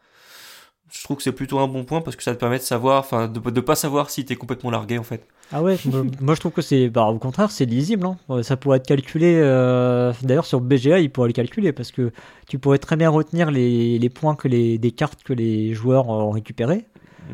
je 0.90 1.02
trouve 1.02 1.16
que 1.16 1.22
c'est 1.22 1.32
plutôt 1.32 1.58
un 1.58 1.68
bon 1.68 1.84
point 1.84 2.00
parce 2.00 2.16
que 2.16 2.22
ça 2.22 2.34
te 2.34 2.40
permet 2.40 2.58
de 2.58 2.62
savoir, 2.62 3.00
enfin, 3.00 3.28
de, 3.28 3.38
de 3.38 3.60
pas 3.60 3.74
savoir 3.74 4.10
si 4.10 4.24
t'es 4.24 4.36
complètement 4.36 4.70
largué 4.70 4.98
en 4.98 5.02
fait. 5.02 5.26
Ah 5.52 5.62
ouais, 5.62 5.76
moi 6.20 6.34
je 6.34 6.40
trouve 6.40 6.52
que 6.52 6.62
c'est, 6.62 6.88
bah, 6.88 7.04
au 7.04 7.18
contraire, 7.18 7.50
c'est 7.50 7.64
lisible. 7.64 8.06
Hein. 8.06 8.42
Ça 8.42 8.56
pourrait 8.56 8.78
être 8.78 8.86
calculé. 8.86 9.34
Euh... 9.36 10.12
D'ailleurs, 10.22 10.46
sur 10.46 10.60
BGA, 10.60 11.00
il 11.00 11.10
pourrait 11.10 11.28
le 11.28 11.34
calculer 11.34 11.72
parce 11.72 11.92
que 11.92 12.12
tu 12.48 12.58
pourrais 12.58 12.78
très 12.78 12.96
bien 12.96 13.10
retenir 13.10 13.50
les, 13.50 13.98
les 13.98 14.08
points 14.10 14.34
que 14.36 14.48
les 14.48 14.78
des 14.78 14.90
cartes 14.92 15.22
que 15.22 15.32
les 15.32 15.74
joueurs 15.74 16.08
ont 16.08 16.30
récupérées. 16.30 16.86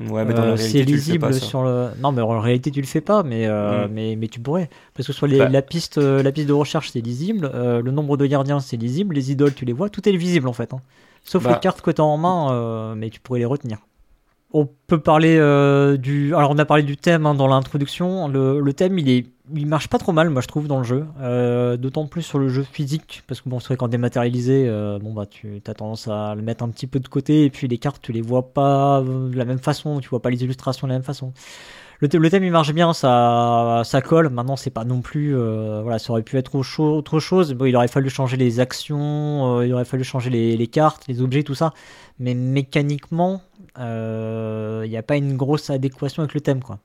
Ouais, 0.08 0.24
mais 0.24 0.32
dans 0.32 0.44
la 0.44 0.52
euh, 0.52 0.54
réalité, 0.54 0.78
c'est 0.78 0.84
lisible 0.84 1.26
le 1.26 1.32
fais 1.32 1.40
pas, 1.40 1.46
sur 1.46 1.64
le. 1.64 1.88
Non, 2.00 2.12
mais 2.12 2.22
en 2.22 2.40
réalité, 2.40 2.70
tu 2.70 2.80
le 2.80 2.86
fais 2.86 3.00
pas, 3.00 3.22
mais 3.22 3.46
euh, 3.46 3.86
mm. 3.86 3.90
mais, 3.92 4.16
mais 4.16 4.28
tu 4.28 4.40
pourrais. 4.40 4.70
Parce 4.94 5.12
que 5.12 5.26
les, 5.26 5.38
bah. 5.38 5.48
la 5.48 5.62
piste 5.62 5.98
euh, 5.98 6.22
la 6.22 6.32
piste 6.32 6.48
de 6.48 6.52
recherche 6.52 6.90
c'est 6.92 7.00
lisible, 7.00 7.50
le 7.54 7.90
nombre 7.90 8.16
de 8.16 8.26
gardiens 8.26 8.60
c'est 8.60 8.76
lisible, 8.76 9.14
les 9.14 9.32
idoles 9.32 9.54
tu 9.54 9.64
les 9.64 9.72
vois, 9.72 9.90
tout 9.90 10.08
est 10.08 10.16
visible 10.16 10.48
en 10.48 10.52
fait. 10.52 10.72
Hein. 10.72 10.80
Sauf 11.24 11.44
bah. 11.44 11.52
les 11.52 11.60
cartes 11.60 11.80
que 11.80 11.90
tu 11.90 12.00
as 12.00 12.04
en 12.04 12.16
main, 12.16 12.52
euh, 12.52 12.94
mais 12.94 13.10
tu 13.10 13.20
pourrais 13.20 13.40
les 13.40 13.44
retenir. 13.44 13.78
On 14.54 14.68
peut 14.86 15.00
parler 15.00 15.38
euh, 15.38 15.96
du. 15.96 16.34
Alors, 16.34 16.50
on 16.50 16.58
a 16.58 16.64
parlé 16.66 16.82
du 16.82 16.98
thème 16.98 17.24
hein, 17.24 17.34
dans 17.34 17.46
l'introduction. 17.46 18.28
Le, 18.28 18.72
thème, 18.74 18.98
il, 18.98 19.08
est, 19.08 19.26
il 19.54 19.66
marche 19.66 19.88
pas 19.88 19.96
trop 19.96 20.12
mal, 20.12 20.28
moi, 20.28 20.42
je 20.42 20.46
trouve, 20.46 20.68
dans 20.68 20.76
le 20.76 20.84
jeu. 20.84 21.06
Euh, 21.22 21.78
d'autant 21.78 22.06
plus 22.06 22.20
sur 22.20 22.38
le 22.38 22.48
jeu 22.48 22.62
physique, 22.62 23.22
parce 23.26 23.40
que 23.40 23.48
bon, 23.48 23.60
c'est 23.60 23.68
vrai 23.68 23.76
qu'en 23.76 23.88
dématérialisé, 23.88 24.68
bon, 25.00 25.14
bah, 25.14 25.24
tu 25.24 25.62
as 25.66 25.74
tendance 25.74 26.06
à 26.06 26.34
le 26.34 26.42
mettre 26.42 26.64
un 26.64 26.68
petit 26.68 26.86
peu 26.86 27.00
de 27.00 27.08
côté, 27.08 27.44
et 27.44 27.50
puis 27.50 27.66
les 27.66 27.78
cartes, 27.78 28.02
tu 28.02 28.12
les 28.12 28.20
vois 28.20 28.52
pas 28.52 29.02
de 29.02 29.36
la 29.36 29.46
même 29.46 29.58
façon, 29.58 30.00
tu 30.00 30.10
vois 30.10 30.20
pas 30.20 30.28
les 30.28 30.44
illustrations 30.44 30.86
de 30.86 30.92
la 30.92 30.98
même 30.98 31.04
façon 31.04 31.32
le, 32.02 32.30
thème 32.30 32.44
il 32.44 32.50
marche 32.50 32.72
bien, 32.72 32.92
ça, 32.92 33.82
ça 33.84 34.02
colle. 34.02 34.28
Maintenant, 34.28 34.56
c'est 34.56 34.70
pas 34.70 34.84
non 34.84 35.00
plus. 35.00 35.36
Euh, 35.36 35.80
voilà, 35.82 35.98
ça 35.98 36.10
aurait 36.10 36.22
pu 36.22 36.36
être 36.36 36.54
autre 36.54 37.20
chose. 37.20 37.52
Bon, 37.54 37.64
il 37.64 37.76
aurait 37.76 37.88
fallu 37.88 38.10
changer 38.10 38.36
les 38.36 38.60
actions, 38.60 39.58
euh, 39.58 39.66
il 39.66 39.72
aurait 39.72 39.84
fallu 39.84 40.02
changer 40.02 40.30
les, 40.30 40.66
cartes, 40.66 41.06
les 41.06 41.22
objets, 41.22 41.44
tout 41.44 41.54
ça. 41.54 41.72
Mais 42.18 42.34
mécaniquement, 42.34 43.42
euh, 43.78 44.82
il 44.84 44.90
n'y 44.90 44.96
a 44.96 45.02
pas 45.02 45.16
une 45.16 45.36
grosse 45.36 45.70
adéquation 45.70 46.22
avec 46.22 46.34
le 46.34 46.40
thème, 46.40 46.62
quoi. 46.62 46.78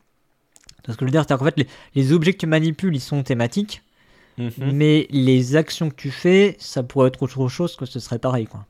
Ce 0.88 0.94
que 0.94 1.00
je 1.02 1.06
veux 1.06 1.12
dire, 1.12 1.26
c'est 1.28 1.38
qu'en 1.38 1.44
fait, 1.44 1.68
les, 1.96 2.14
objets 2.14 2.32
que 2.32 2.38
tu 2.38 2.48
manipules, 2.48 2.96
ils 2.96 3.02
sont 3.02 3.22
thématiques. 3.24 3.82
Mhm. 4.38 4.72
Mais 4.72 5.08
les 5.10 5.56
actions 5.56 5.90
que 5.90 5.96
tu 5.96 6.12
fais, 6.12 6.56
ça 6.60 6.84
pourrait 6.84 7.08
être 7.08 7.24
autre 7.24 7.48
chose 7.50 7.76
que 7.76 7.86
ce 7.86 8.00
serait 8.00 8.20
pareil, 8.20 8.46
quoi. 8.46 8.66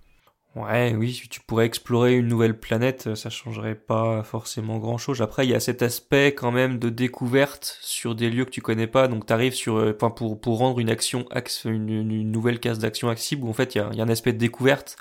Ouais, 0.57 0.95
oui, 0.97 1.21
tu 1.29 1.39
pourrais 1.41 1.67
explorer 1.67 2.15
une 2.15 2.27
nouvelle 2.27 2.59
planète, 2.59 3.13
ça 3.13 3.29
changerait 3.29 3.75
pas 3.75 4.23
forcément 4.23 4.79
grand 4.79 4.97
chose. 4.97 5.21
Après, 5.21 5.45
il 5.45 5.51
y 5.51 5.53
a 5.53 5.59
cet 5.59 5.83
aspect 5.83 6.33
quand 6.33 6.51
même 6.51 6.79
de 6.79 6.89
découverte 6.89 7.77
sur 7.81 8.15
des 8.15 8.31
lieux 8.31 8.43
que 8.43 8.49
tu 8.49 8.61
connais 8.61 8.87
pas, 8.87 9.07
donc 9.07 9.27
t'arrives 9.27 9.53
sur, 9.53 9.77
euh, 9.77 9.93
pour, 9.93 10.57
rendre 10.57 10.79
une 10.79 10.89
action, 10.89 11.27
une, 11.65 12.31
nouvelle 12.31 12.59
case 12.59 12.79
d'action 12.79 13.09
accessible, 13.09 13.43
où 13.45 13.49
en 13.49 13.53
fait, 13.53 13.75
il 13.75 13.77
y 13.77 13.81
a, 13.81 14.03
un 14.03 14.09
aspect 14.09 14.33
de 14.33 14.39
découverte. 14.39 14.95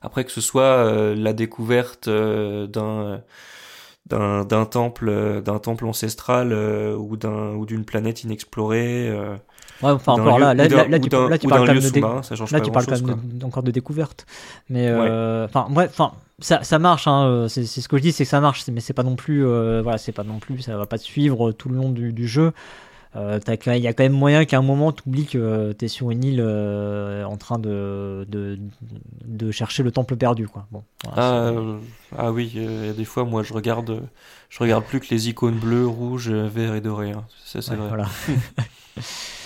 Après, 0.00 0.24
que 0.24 0.30
ce 0.30 0.40
soit 0.40 0.62
euh, 0.62 1.16
la 1.16 1.32
découverte 1.32 2.06
euh, 2.06 2.68
d'un, 2.68 3.22
d'un, 4.06 4.44
d'un 4.44 4.64
temple, 4.64 5.42
d'un 5.42 5.58
temple 5.58 5.86
ancestral 5.86 6.52
ou 6.52 7.16
d'un, 7.16 7.54
ou 7.54 7.66
d'une 7.66 7.84
planète 7.84 8.22
inexplorée, 8.22 9.10
Ouais, 9.82 9.90
enfin 9.90 10.12
encore 10.12 10.38
là, 10.38 10.54
là, 10.54 10.68
là, 10.68 10.68
tu, 10.68 10.90
là, 11.10 11.38
tu 11.38 11.48
parles 11.48 11.66
quand 11.66 11.74
même 11.74 11.82
de, 11.82 12.52
là, 12.52 12.60
tu 12.60 12.70
parles 12.70 12.86
quand 12.86 13.02
même 13.02 13.18
encore 13.44 13.62
de 13.62 13.70
découverte. 13.70 14.26
Mais 14.68 14.88
euh, 14.88 15.46
enfin, 15.46 15.68
ouais. 15.74 15.86
enfin, 15.86 16.12
ça, 16.38 16.62
ça 16.62 16.78
marche. 16.78 17.06
Hein, 17.06 17.46
c'est 17.48 17.64
ce 17.64 17.88
que 17.88 17.96
je 17.96 18.02
dis, 18.02 18.12
c'est 18.12 18.24
que 18.24 18.30
ça 18.30 18.40
marche, 18.40 18.66
mais 18.68 18.80
c'est 18.80 18.92
pas 18.92 19.02
non 19.02 19.16
plus, 19.16 19.46
euh, 19.46 19.80
voilà, 19.82 19.98
c'est 19.98 20.12
pas 20.12 20.24
non 20.24 20.38
plus, 20.38 20.60
ça 20.60 20.76
va 20.76 20.86
pas 20.86 20.98
te 20.98 21.04
suivre 21.04 21.52
tout 21.52 21.68
le 21.68 21.76
long 21.76 21.90
du, 21.90 22.12
du 22.12 22.26
jeu. 22.26 22.52
Euh, 23.16 23.40
il 23.66 23.76
y 23.78 23.88
a 23.88 23.92
quand 23.92 24.04
même 24.04 24.12
moyen 24.12 24.44
qu'à 24.44 24.58
un 24.58 24.62
moment 24.62 24.92
tu 24.92 25.02
oublies 25.04 25.26
que 25.26 25.72
tu 25.76 25.84
es 25.84 25.88
sur 25.88 26.12
une 26.12 26.22
île 26.22 26.40
euh, 26.40 27.24
en 27.24 27.36
train 27.36 27.58
de, 27.58 28.24
de, 28.28 28.56
de, 29.24 29.50
chercher 29.50 29.82
le 29.82 29.90
temple 29.90 30.14
perdu 30.14 30.46
quoi. 30.46 30.68
Bon, 30.70 30.84
ah, 31.16 31.50
ah, 32.16 32.30
oui, 32.30 32.52
il 32.54 32.86
y 32.86 32.88
a 32.88 32.92
des 32.92 33.04
fois 33.04 33.24
moi 33.24 33.42
je 33.42 33.52
regarde 33.52 34.00
je 34.48 34.58
regarde 34.60 34.84
plus 34.84 35.00
que 35.00 35.12
les 35.12 35.28
icônes 35.28 35.58
bleues, 35.58 35.88
rouges, 35.88 36.30
verts 36.30 36.76
et 36.76 36.80
dorés. 36.80 37.10
Hein. 37.10 37.24
Ça 37.44 37.60
c'est 37.62 37.74
vrai. 37.74 37.88
Voilà. 37.88 38.06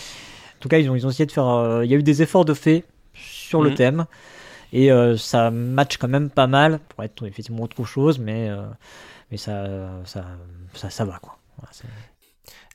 tout 0.64 0.70
cas, 0.70 0.78
ils 0.78 0.88
ont, 0.88 0.96
ils 0.96 1.06
ont 1.06 1.10
essayé 1.10 1.26
de 1.26 1.32
faire. 1.32 1.46
Euh, 1.46 1.84
il 1.84 1.90
y 1.90 1.94
a 1.94 1.98
eu 1.98 2.02
des 2.02 2.22
efforts 2.22 2.46
de 2.46 2.54
fait 2.54 2.84
sur 3.12 3.60
le 3.60 3.70
mhm. 3.70 3.76
thème. 3.76 4.06
Et 4.72 4.90
euh, 4.90 5.14
ça 5.18 5.50
match 5.50 5.98
quand 5.98 6.08
même 6.08 6.30
pas 6.30 6.46
mal 6.46 6.80
pour 6.88 7.04
être 7.04 7.26
effectivement 7.26 7.64
autre 7.64 7.84
chose, 7.84 8.18
mais, 8.18 8.48
euh, 8.48 8.62
mais 9.30 9.36
ça, 9.36 9.66
ça, 10.06 10.24
ça, 10.74 11.04
va 11.04 11.18
quoi. 11.18 11.38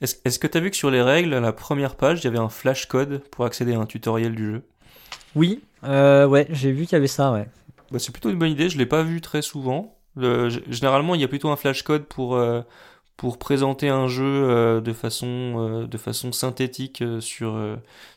Est-ce 0.02 0.38
que 0.38 0.46
tu 0.46 0.58
as 0.58 0.62
vu 0.62 0.70
que 0.70 0.78
sur 0.78 0.92
les 0.92 1.02
règles, 1.02 1.34
à 1.34 1.40
la 1.40 1.52
première 1.52 1.96
page, 1.96 2.22
il 2.22 2.26
y 2.26 2.28
avait 2.28 2.38
un 2.38 2.48
flash 2.48 2.86
code 2.86 3.24
pour 3.32 3.44
accéder 3.44 3.74
à 3.74 3.80
un 3.80 3.88
tutoriel 3.88 4.36
du 4.36 4.52
jeu? 4.52 4.64
Oui, 5.36 5.64
ouais, 5.84 6.48
j'ai 6.52 6.72
vu 6.72 6.84
qu'il 6.84 6.94
y 6.94 6.96
avait 6.96 7.08
ça, 7.08 7.32
ouais. 7.32 7.48
Bah, 7.92 7.98
c'est 7.98 8.12
plutôt 8.12 8.30
une 8.30 8.38
bonne 8.38 8.52
idée, 8.52 8.70
je 8.70 8.78
l'ai 8.78 8.86
pas 8.86 9.02
vu 9.02 9.20
très 9.20 9.42
souvent. 9.42 9.98
généralement, 10.16 11.16
il 11.16 11.22
y 11.22 11.26
a 11.26 11.28
plutôt 11.28 11.50
un 11.50 11.58
flash 11.58 11.82
code 11.82 12.04
pour, 12.04 12.40
pour 13.20 13.38
présenter 13.38 13.90
un 13.90 14.08
jeu 14.08 14.24
euh, 14.24 14.80
de 14.80 14.94
façon 14.94 15.28
euh, 15.28 15.88
de 15.88 15.98
façon 15.98 16.32
synthétique 16.32 17.02
euh, 17.02 17.20
sur 17.20 17.60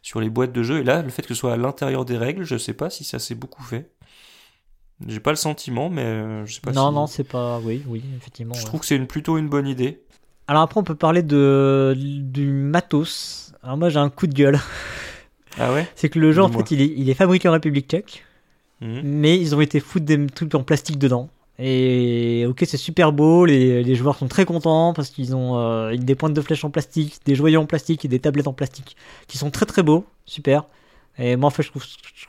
sur 0.00 0.20
les 0.20 0.30
boîtes 0.30 0.52
de 0.52 0.62
jeu 0.62 0.78
et 0.78 0.84
là 0.84 1.02
le 1.02 1.10
fait 1.10 1.22
que 1.22 1.28
ce 1.28 1.34
soit 1.34 1.52
à 1.52 1.56
l'intérieur 1.56 2.04
des 2.04 2.16
règles 2.16 2.44
je 2.44 2.56
sais 2.56 2.72
pas 2.72 2.88
si 2.88 3.02
ça 3.02 3.18
s'est 3.18 3.34
beaucoup 3.34 3.64
fait. 3.64 3.90
J'ai 5.08 5.18
pas 5.18 5.32
le 5.32 5.36
sentiment 5.36 5.90
mais 5.90 6.46
je 6.46 6.54
sais 6.54 6.60
pas 6.60 6.70
non 6.70 6.92
non 6.92 7.08
c'est 7.08 7.24
pas 7.24 7.58
oui 7.58 7.82
oui 7.88 8.04
effectivement 8.16 8.54
je 8.54 8.64
trouve 8.64 8.78
que 8.78 8.86
c'est 8.86 8.94
une 8.94 9.08
plutôt 9.08 9.38
une 9.38 9.48
bonne 9.48 9.66
idée. 9.66 10.00
Alors 10.46 10.62
après 10.62 10.78
on 10.78 10.84
peut 10.84 10.94
parler 10.94 11.24
de 11.24 11.96
du 11.98 12.52
matos. 12.52 13.52
Alors 13.64 13.76
moi 13.76 13.88
j'ai 13.88 13.98
un 13.98 14.08
coup 14.08 14.28
de 14.28 14.34
gueule. 14.34 14.60
Ah 15.58 15.70
ouais? 15.70 15.86
C'est 15.96 16.08
que 16.08 16.18
le 16.18 16.32
jeu 16.32 16.42
en 16.42 16.48
fait 16.48 16.70
il 16.70 16.80
est, 16.80 16.94
il 16.96 17.10
est 17.10 17.14
fabriqué 17.14 17.46
en 17.46 17.52
République 17.52 17.86
tchèque 17.86 18.24
mmh. 18.80 19.00
mais 19.04 19.38
ils 19.38 19.54
ont 19.54 19.60
été 19.60 19.80
foutre 19.80 20.06
des 20.06 20.26
trucs 20.28 20.54
en 20.54 20.62
plastique 20.62 20.98
dedans 20.98 21.28
et 21.64 22.44
ok, 22.48 22.64
c'est 22.66 22.76
super 22.76 23.12
beau, 23.12 23.44
les, 23.46 23.94
joueurs 23.94 24.16
sont 24.16 24.26
très 24.26 24.44
contents 24.44 24.92
parce 24.94 25.10
qu'ils 25.10 25.36
ont 25.36 25.60
euh, 25.60 25.94
des 25.96 26.16
pointes 26.16 26.34
de 26.34 26.40
flèche 26.40 26.64
en 26.64 26.70
plastique, 26.70 27.20
des 27.24 27.36
joyaux 27.36 27.60
en 27.60 27.66
plastique 27.66 28.04
et 28.04 28.08
des 28.08 28.18
tablettes 28.18 28.48
en 28.48 28.52
plastique 28.52 28.96
qui 29.28 29.38
sont 29.38 29.52
très 29.52 29.64
très 29.64 29.84
beaux, 29.84 30.04
super. 30.26 30.64
Et 31.18 31.36
moi 31.36 31.46
en 31.46 31.50
fait 31.50 31.62
je 31.62 31.70
trouve, 31.70 31.84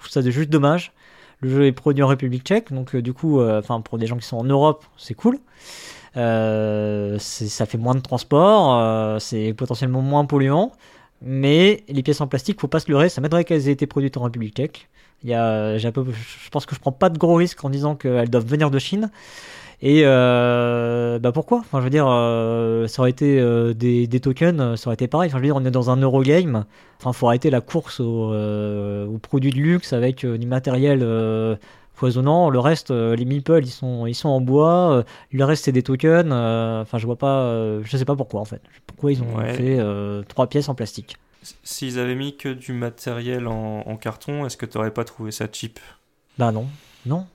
ça 0.08 0.22
juste 0.22 0.52
dommage. 0.52 0.92
Le 1.40 1.50
jeu 1.50 1.66
est 1.66 1.72
produit 1.72 2.04
en 2.04 2.08
République 2.08 2.44
tchèque, 2.44 2.72
donc 2.72 2.94
euh, 2.94 3.02
du 3.02 3.12
coup, 3.14 3.40
euh, 3.40 3.58
enfin 3.58 3.82
pour 3.82 3.98
des 3.98 4.06
gens 4.06 4.18
qui 4.18 4.26
sont 4.28 4.38
en 4.38 4.44
Europe, 4.44 4.86
c'est 4.98 5.16
cool. 5.16 5.40
ça 6.14 7.66
fait 7.66 7.80
moins 7.80 7.96
de 7.96 8.02
transport, 8.02 9.20
c'est 9.20 9.54
potentiellement 9.54 10.02
moins 10.04 10.26
polluant, 10.26 10.74
mais 11.24 11.84
les 11.88 12.04
pièces 12.04 12.22
en 12.22 12.28
plastique, 12.28 12.62
faut 12.62 12.68
pas 12.68 12.80
se 12.80 12.92
leurrer, 12.92 13.10
ça 13.10 13.20
m'aiderait 13.20 13.46
qu'elles 13.46 13.68
aient 13.68 13.72
été 13.72 13.88
produites 13.88 14.16
en 14.16 14.24
République 14.24 14.56
tchèque. 14.56 14.90
Il 15.24 15.30
y 15.30 15.34
a, 15.34 15.78
j'ai 15.78 15.92
peu, 15.92 16.06
je 16.12 16.50
pense 16.50 16.66
que 16.66 16.76
je 16.76 16.80
prends 16.80 16.92
pas 16.92 17.10
de 17.10 17.18
gros 17.18 17.36
risques 17.36 17.64
en 17.64 17.70
disant 17.70 17.96
qu'elles 17.96 18.30
doivent 18.30 18.48
venir 18.48 18.72
de 18.72 18.80
Chine. 18.80 19.10
Et 19.86 20.04
euh, 20.06 21.20
bah 21.20 21.34
pourquoi? 21.34 21.58
Enfin, 21.60 21.80
je 21.80 21.84
veux 21.84 21.90
dire, 21.90 22.08
euh, 22.08 22.88
ça 22.88 23.02
aurait 23.02 23.10
été 23.10 23.38
euh, 23.38 23.74
des, 23.74 24.08
des, 24.08 24.22
tokens, 24.22 24.80
ça 24.80 24.88
aurait 24.88 24.94
été 24.94 25.10
pareil. 25.10 25.30
Enfin, 25.30 25.40
je 25.40 25.42
veux 25.42 25.48
dire, 25.48 25.58
on 25.58 25.66
est 25.66 25.72
dans 25.72 25.90
un 25.90 25.98
Eurogame. 25.98 26.64
Enfin, 27.02 27.12
faut 27.12 27.28
arrêter 27.28 27.50
la 27.50 27.60
course 27.60 28.00
aux, 28.00 28.34
aux 28.34 29.18
produits 29.18 29.52
de 29.52 29.58
luxe 29.58 29.92
avec 29.92 30.26
du 30.26 30.48
matériel 30.48 31.06
foisonnant. 31.94 32.50
Le 32.50 32.60
reste, 32.60 32.92
les 32.92 33.26
meeples, 33.26 33.62
ils 33.62 33.72
sont, 33.72 34.08
ils 34.08 34.16
sont 34.16 34.30
en 34.30 34.40
bois. 34.40 35.04
le 35.34 35.44
reste, 35.44 35.66
c'est 35.66 35.74
des 35.74 35.84
tokens. 35.84 36.32
Enfin, 36.32 36.98
je 36.98 37.06
vois 37.06 37.18
pas. 37.18 37.82
je 37.84 37.98
sais 37.98 38.06
pas 38.06 38.16
pourquoi 38.16 38.40
en 38.40 38.46
fait. 38.46 38.62
Pourquoi 38.88 39.12
ils 39.12 39.22
ont 39.22 39.38
fait 39.54 39.80
trois 40.30 40.48
pièces 40.48 40.70
en 40.70 40.76
plastique 40.76 41.18
S'ils 41.64 42.00
avaient 42.00 42.16
mis 42.16 42.38
que 42.38 42.50
du 42.50 42.74
matériel 42.74 43.48
en, 43.48 43.98
carton, 43.98 44.46
est-ce 44.46 44.58
que 44.58 44.66
tu 44.66 44.78
n'aurais 44.78 44.94
pas 44.94 45.04
trouvé 45.04 45.32
ça 45.32 45.48
cheap? 45.52 45.80
Bah 46.38 46.52
non, 46.52 46.68
non, 47.06 47.28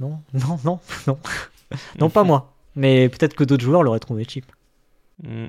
non, 0.00 0.20
non, 0.34 0.58
non, 0.64 0.80
non, 1.06 1.18
non 1.98 2.10
pas 2.10 2.24
moi. 2.24 2.52
Mais 2.76 3.08
peut-être 3.08 3.34
que 3.34 3.44
d'autres 3.44 3.64
joueurs 3.64 3.82
l'auraient 3.82 4.00
trouvé 4.00 4.24
cheap. 4.24 4.46
Hmm. 5.22 5.46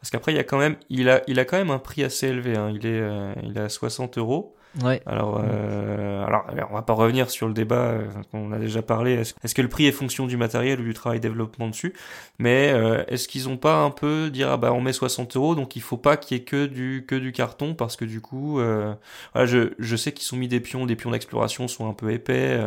Parce 0.00 0.10
qu'après, 0.10 0.32
il 0.32 0.36
y 0.36 0.40
a 0.40 0.44
quand 0.44 0.58
même, 0.58 0.76
il 0.90 1.08
a, 1.08 1.22
il 1.28 1.38
a 1.38 1.44
quand 1.44 1.56
même 1.56 1.70
un 1.70 1.78
prix 1.78 2.02
assez 2.02 2.28
élevé. 2.28 2.56
Hein. 2.56 2.72
Il 2.74 2.84
est, 2.86 3.00
euh, 3.00 3.32
il 3.44 3.56
est 3.56 3.60
à 3.60 3.68
60 3.68 4.18
euros. 4.18 4.56
Ouais. 4.82 5.00
Alors, 5.06 5.40
euh, 5.42 6.24
alors, 6.26 6.46
on 6.70 6.74
va 6.74 6.82
pas 6.82 6.94
revenir 6.94 7.30
sur 7.30 7.46
le 7.46 7.54
débat 7.54 7.76
euh, 7.76 8.06
qu'on 8.32 8.50
a 8.52 8.58
déjà 8.58 8.82
parlé. 8.82 9.12
Est-ce, 9.12 9.54
que 9.54 9.62
le 9.62 9.68
prix 9.68 9.86
est 9.86 9.92
fonction 9.92 10.26
du 10.26 10.36
matériel 10.36 10.80
ou 10.80 10.84
du 10.84 10.94
travail 10.94 11.20
développement 11.20 11.68
dessus? 11.68 11.94
Mais 12.38 12.72
euh, 12.72 13.04
est-ce 13.06 13.28
qu'ils 13.28 13.48
ont 13.48 13.56
pas 13.56 13.76
un 13.76 13.90
peu 13.90 14.30
dire 14.30 14.50
ah 14.50 14.56
bah 14.56 14.72
on 14.72 14.80
met 14.80 14.92
60 14.92 15.36
euros 15.36 15.54
donc 15.54 15.76
il 15.76 15.82
faut 15.82 15.96
pas 15.96 16.16
qu'il 16.16 16.36
y 16.36 16.40
ait 16.40 16.44
que 16.44 16.66
du 16.66 17.04
que 17.06 17.14
du 17.14 17.32
carton 17.32 17.74
parce 17.74 17.96
que 17.96 18.04
du 18.04 18.20
coup, 18.20 18.58
euh, 18.58 18.92
voilà, 19.32 19.46
je, 19.46 19.74
je 19.78 19.96
sais 19.96 20.12
qu'ils 20.12 20.26
sont 20.26 20.36
mis 20.36 20.48
des 20.48 20.60
pions, 20.60 20.86
des 20.86 20.96
pions 20.96 21.12
d'exploration 21.12 21.68
sont 21.68 21.88
un 21.88 21.94
peu 21.94 22.10
épais. 22.10 22.60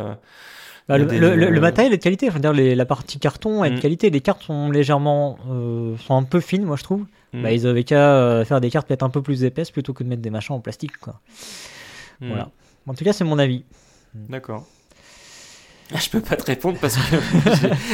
Bah, 0.88 0.98
le, 0.98 1.36
le, 1.36 1.60
matériel 1.60 1.92
est 1.92 1.98
de 1.98 2.02
qualité, 2.02 2.30
veux 2.30 2.40
dire 2.40 2.54
les, 2.54 2.74
la 2.74 2.86
partie 2.86 3.20
carton 3.20 3.66
est 3.66 3.72
de 3.72 3.76
mm. 3.76 3.80
qualité, 3.80 4.10
les 4.10 4.22
cartes 4.22 4.44
sont 4.44 4.72
légèrement, 4.72 5.38
sont 6.08 6.16
un 6.16 6.24
peu 6.24 6.40
fines 6.40 6.64
moi 6.64 6.78
je 6.78 6.84
trouve. 6.84 7.06
Mm. 7.34 7.44
Bah, 7.44 7.52
ils 7.52 7.68
avaient 7.68 7.84
qu'à 7.84 8.46
faire 8.46 8.62
des 8.62 8.70
cartes 8.70 8.88
peut-être 8.88 9.04
un 9.04 9.10
peu 9.10 9.22
plus 9.22 9.44
épaisses 9.44 9.72
plutôt 9.72 9.92
que 9.92 10.06
de 10.06 10.08
mettre 10.08 10.22
des 10.22 10.30
machins 10.30 10.56
en 10.56 10.62
plastique 10.62 10.96
quoi. 10.98 11.20
Hmm. 12.22 12.30
Voilà. 12.30 12.50
En 12.88 12.94
tout 12.94 13.04
cas, 13.04 13.14
c'est 13.14 13.24
mon 13.24 13.40
avis. 13.40 13.64
D'accord. 14.14 14.66
Ah, 15.94 16.00
je 16.00 16.10
peux 16.10 16.20
pas 16.20 16.36
te 16.36 16.44
répondre 16.44 16.78
parce 16.82 16.98
que 16.98 17.16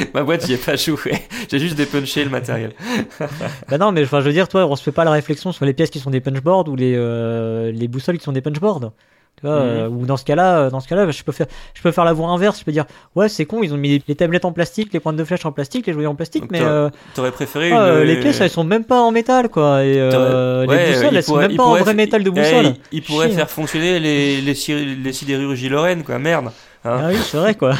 ma 0.13 0.23
boîte, 0.23 0.47
j'y 0.47 0.53
ai 0.53 0.57
pas 0.57 0.75
joué. 0.75 1.13
J'ai 1.51 1.59
juste 1.59 1.75
dépunché 1.75 2.23
le 2.23 2.31
matériel. 2.31 2.73
bah 3.69 3.77
non, 3.77 3.91
mais 3.91 4.03
enfin, 4.03 4.19
je 4.19 4.25
veux 4.25 4.33
dire, 4.33 4.47
toi, 4.47 4.65
on 4.65 4.75
se 4.75 4.83
fait 4.83 4.91
pas 4.91 5.03
la 5.03 5.11
réflexion 5.11 5.51
sur 5.51 5.65
les 5.65 5.73
pièces 5.73 5.91
qui 5.91 5.99
sont 5.99 6.09
des 6.09 6.21
punchboards 6.21 6.69
ou 6.69 6.75
les, 6.75 6.95
euh, 6.95 7.71
les 7.71 7.87
boussoles 7.87 8.17
qui 8.17 8.23
sont 8.23 8.31
des 8.31 8.41
punchboards. 8.41 8.93
Tu 9.39 9.47
vois, 9.47 9.55
euh, 9.55 9.89
ou 9.89 10.05
dans 10.05 10.15
ce 10.15 10.23
cas-là, 10.23 10.69
dans 10.69 10.79
ce 10.79 10.87
cas-là, 10.87 11.09
je 11.11 11.23
peux 11.23 11.31
faire, 11.31 11.47
je 11.73 11.81
peux 11.81 11.91
faire 11.91 12.05
la 12.05 12.13
voie 12.13 12.29
inverse. 12.29 12.59
Je 12.59 12.65
peux 12.65 12.71
dire, 12.71 12.85
ouais, 13.15 13.27
c'est 13.27 13.45
con, 13.45 13.61
ils 13.61 13.73
ont 13.73 13.77
mis 13.77 14.01
les 14.07 14.15
tablettes 14.15 14.45
en 14.45 14.51
plastique, 14.51 14.93
les 14.93 14.99
pointes 14.99 15.17
de 15.17 15.23
flèche 15.23 15.45
en 15.45 15.51
plastique, 15.51 15.85
les 15.87 15.93
jouets 15.93 16.05
en 16.05 16.15
plastique, 16.15 16.45
mais 16.49 16.61
euh, 16.61 16.89
t'aurais 17.13 17.31
préféré 17.31 17.71
ah, 17.71 18.03
les 18.03 18.19
pièces, 18.19 18.39
elles 18.41 18.49
sont 18.49 18.63
même 18.63 18.85
pas 18.85 19.01
en 19.01 19.11
métal, 19.11 19.49
quoi. 19.49 19.83
Et 19.83 19.95
les 19.95 20.65
boussoles, 20.65 21.15
elles 21.15 21.23
sont 21.23 21.37
même 21.37 21.55
pas 21.55 21.63
en 21.63 21.75
vrai 21.75 21.93
métal 21.93 22.23
de 22.23 22.29
boussole. 22.29 22.73
il, 22.91 23.01
pourrait 23.01 23.29
faire 23.29 23.49
fonctionner 23.49 23.99
les 23.99 24.41
les, 24.41 24.55
les 24.95 25.13
sidérurgies 25.13 25.69
Lorraine, 25.69 26.03
quoi. 26.03 26.19
Merde. 26.19 26.51
Hein 26.85 26.99
ah 27.01 27.07
oui, 27.09 27.17
c'est 27.23 27.37
vrai 27.37 27.55
quoi. 27.55 27.75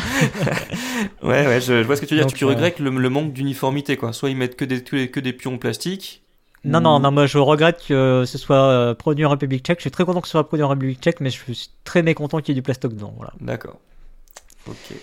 ouais, 1.23 1.45
ouais, 1.45 1.59
je, 1.59 1.83
vois 1.83 1.97
ce 1.97 2.01
que 2.01 2.05
tu 2.05 2.15
veux 2.15 2.21
dire. 2.21 2.31
tu 2.31 2.45
regrettes 2.45 2.79
le, 2.79 2.91
manque 2.91 3.33
d'uniformité 3.33 3.97
quoi. 3.97 4.13
Soit 4.13 4.29
ils 4.29 4.37
mettent 4.37 4.55
que 4.55 4.63
des, 4.63 4.81
que 4.81 5.19
des 5.19 5.33
pions 5.33 5.57
plastiques, 5.57 6.22
non, 6.65 6.79
non, 6.79 6.99
non, 6.99 7.11
moi 7.11 7.25
je 7.25 7.37
regrette 7.37 7.83
que 7.85 8.23
ce 8.25 8.37
soit 8.37 8.55
euh, 8.55 8.93
produit 8.93 9.25
en 9.25 9.29
République 9.29 9.65
tchèque. 9.65 9.79
Je 9.79 9.83
suis 9.83 9.91
très 9.91 10.05
content 10.05 10.21
que 10.21 10.27
ce 10.27 10.31
soit 10.31 10.47
produit 10.47 10.63
en 10.63 10.69
République 10.69 11.01
tchèque, 11.01 11.19
mais 11.19 11.29
je 11.29 11.37
suis 11.37 11.69
très 11.83 12.03
mécontent 12.03 12.39
qu'il 12.39 12.49
y 12.49 12.51
ait 12.57 12.61
du 12.61 12.63
plastoc 12.63 12.93
dedans. 12.93 13.13
Voilà. 13.17 13.33
D'accord. 13.41 13.79
Ok. 14.67 14.95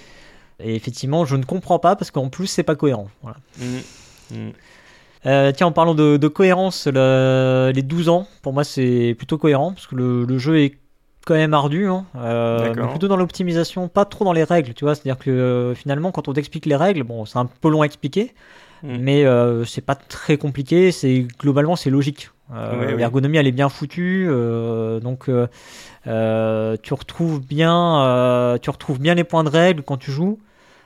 Et 0.60 0.74
effectivement, 0.74 1.24
je 1.24 1.36
ne 1.36 1.44
comprends 1.44 1.78
pas 1.78 1.96
parce 1.96 2.10
qu'en 2.10 2.28
plus, 2.28 2.46
c'est 2.46 2.62
pas 2.62 2.76
cohérent. 2.76 3.08
Voilà. 3.22 3.38
Mmh. 3.58 4.36
Mmh. 4.36 4.50
Euh, 5.26 5.52
tiens, 5.52 5.66
en 5.66 5.72
parlant 5.72 5.94
de, 5.94 6.28
cohérence, 6.28 6.86
les 6.86 7.82
12 7.82 8.08
ans, 8.08 8.26
pour 8.42 8.52
moi, 8.52 8.64
c'est 8.64 9.14
plutôt 9.16 9.38
cohérent 9.38 9.72
parce 9.72 9.86
que 9.86 9.96
le, 9.96 10.38
jeu 10.38 10.60
est 10.60 10.78
quand 11.26 11.34
même 11.34 11.52
ardu, 11.52 11.86
hein, 11.86 12.06
euh, 12.16 12.72
mais 12.74 12.88
plutôt 12.88 13.08
dans 13.08 13.16
l'optimisation, 13.16 13.88
pas 13.88 14.06
trop 14.06 14.24
dans 14.24 14.32
les 14.32 14.44
règles, 14.44 14.72
tu 14.72 14.84
vois. 14.84 14.94
C'est-à-dire 14.94 15.18
que 15.18 15.74
finalement, 15.76 16.10
quand 16.10 16.28
on 16.28 16.32
t'explique 16.32 16.64
les 16.64 16.76
règles, 16.76 17.02
bon, 17.02 17.26
c'est 17.26 17.38
un 17.38 17.46
peu 17.46 17.68
long 17.68 17.82
à 17.82 17.86
expliquer. 17.86 18.34
Mm. 18.82 18.96
mais 18.98 19.24
euh, 19.24 19.64
c'est 19.64 19.84
pas 19.84 19.94
très 19.94 20.36
compliqué. 20.36 20.92
C'est 20.92 21.26
globalement 21.38 21.76
c'est 21.76 21.90
logique. 21.90 22.30
Euh, 22.52 22.96
l'ergonomie 22.96 23.36
elle 23.36 23.46
est 23.46 23.52
bien 23.52 23.68
foutue, 23.68 24.26
euh, 24.28 24.98
donc 24.98 25.26
tu 25.26 26.94
retrouves 26.94 27.40
bien, 27.40 28.58
tu 28.60 28.70
retrouves 28.70 29.00
bien 29.00 29.14
les 29.14 29.24
points 29.24 29.44
de 29.44 29.50
règle 29.50 29.82
quand 29.82 29.96
tu 29.96 30.10
joues. 30.10 30.38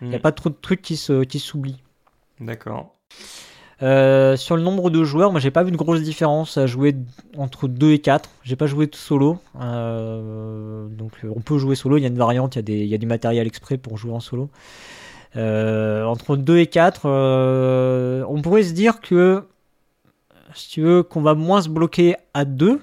Il 0.02 0.08
n'y 0.08 0.14
a 0.14 0.18
mm. 0.18 0.22
pas 0.22 0.32
trop 0.32 0.50
de 0.50 0.56
trucs 0.60 0.82
qui 0.82 0.96
se 0.96 1.24
qui 1.24 1.38
s'oublient. 1.38 1.82
D'accord. 2.40 2.96
sur 3.80 4.56
le 4.56 4.60
nombre 4.62 4.90
de 4.90 5.04
joueurs, 5.04 5.30
moi 5.30 5.40
j'ai 5.40 5.50
pas 5.50 5.62
vu 5.62 5.70
une 5.70 5.76
grosse 5.76 6.02
différence 6.02 6.58
à 6.58 6.66
jouer 6.66 6.94
entre 7.38 7.68
2 7.68 7.92
et 7.92 7.98
4. 8.00 8.28
J'ai 8.42 8.56
pas 8.56 8.66
joué 8.66 8.90
solo. 8.92 9.38
donc 9.54 11.12
on 11.24 11.40
peut 11.40 11.56
jouer 11.56 11.76
solo, 11.76 11.96
il 11.96 12.02
y 12.02 12.04
a 12.04 12.08
une 12.08 12.18
variante, 12.18 12.56
il 12.56 12.68
y, 12.68 12.72
il 12.72 12.88
y, 12.88 12.94
a 12.94 12.98
du 12.98 13.06
matériel 13.06 13.46
exprès 13.46 13.78
pour 13.78 13.96
jouer 13.96 14.12
en 14.12 14.20
solo. 14.20 14.50
Euh, 15.36 16.04
entre 16.04 16.36
2 16.36 16.58
et 16.58 16.66
4, 16.66 17.02
euh, 17.06 18.24
on 18.28 18.40
pourrait 18.40 18.62
se 18.62 18.72
dire 18.72 19.00
que, 19.00 19.42
si 20.54 20.70
tu 20.70 20.82
veux, 20.82 21.02
qu'on 21.02 21.22
va 21.22 21.34
moins 21.34 21.62
se 21.62 21.68
bloquer 21.68 22.16
à 22.34 22.44
2. 22.44 22.80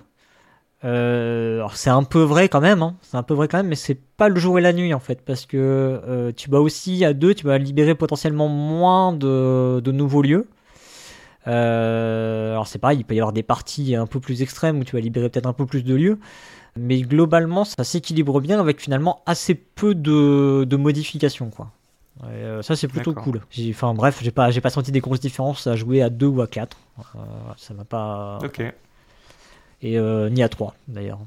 Euh, 0.84 1.66
c'est 1.76 1.92
un 1.92 2.04
peu 2.04 2.24
vrai 2.24 2.50
quand 2.50 2.60
même, 2.60 2.82
hein. 2.82 2.96
c'est 3.02 3.16
un 3.16 3.24
peu 3.24 3.36
vrai 3.36 3.48
quand 3.48 3.58
même, 3.58 3.68
mais 3.68 3.76
c'est 3.76 4.00
pas 4.18 4.30
le 4.30 4.40
jour 4.40 4.58
et 4.58 4.62
la 4.62 4.74
nuit 4.74 4.96
en 4.96 5.00
fait, 5.00 5.22
parce 5.24 5.46
que 5.46 6.32
tu 6.36 6.50
vas 6.50 6.60
aussi 6.60 7.06
à 7.06 7.14
2, 7.14 7.36
tu 7.36 7.46
vas 7.46 7.60
libérer 7.60 7.94
potentiellement 7.94 8.48
moins 8.48 9.14
de, 9.14 9.80
de 9.80 9.92
nouveaux 9.92 10.24
lieux. 10.24 10.48
alors 11.46 12.68
c'est 12.68 12.80
pareil, 12.80 13.00
il 13.00 13.04
peut 13.06 13.14
y 13.14 13.20
avoir 13.20 13.32
des 13.32 13.44
parties 13.44 13.96
un 13.96 14.08
peu 14.08 14.20
plus 14.20 14.42
extrêmes 14.42 14.80
où 14.80 14.84
tu 14.84 14.96
vas 14.96 15.02
libérer 15.02 15.30
peut-être 15.30 15.46
un 15.46 15.54
peu 15.54 15.68
plus 15.68 15.84
de 15.84 15.94
lieux, 15.94 16.18
mais 16.76 17.00
globalement 17.02 17.64
ça 17.64 17.84
s'équilibre 17.84 18.42
bien 18.42 18.60
avec 18.60 18.82
finalement 18.82 19.22
assez 19.28 19.54
peu 19.54 19.94
de, 19.94 20.64
de 20.64 20.78
modifications 20.78 21.52
quoi. 21.52 21.72
Euh, 22.24 22.62
ça 22.62 22.76
c'est 22.76 22.88
plutôt 22.88 23.14
cool. 23.14 23.42
Enfin 23.70 23.94
bref, 23.94 24.20
j'ai 24.22 24.32
pas, 24.32 24.52
j'ai 24.52 24.62
pas 24.62 24.70
senti 24.70 24.92
des 24.92 25.00
grosses 25.00 25.20
différences 25.20 25.68
à 25.68 25.76
jouer 25.76 26.02
à 26.02 26.10
2 26.10 26.26
ou 26.26 26.42
à 26.42 26.48
4. 26.48 26.78
Euh, 27.00 27.20
ça 27.58 27.74
m'a 27.74 27.86
pas. 27.86 28.40
Ok. 28.44 28.62
Et 29.82 29.98
euh, 29.98 30.30
ni 30.30 30.44
à 30.44 30.50
3 30.50 30.76
d'ailleurs. 30.88 31.20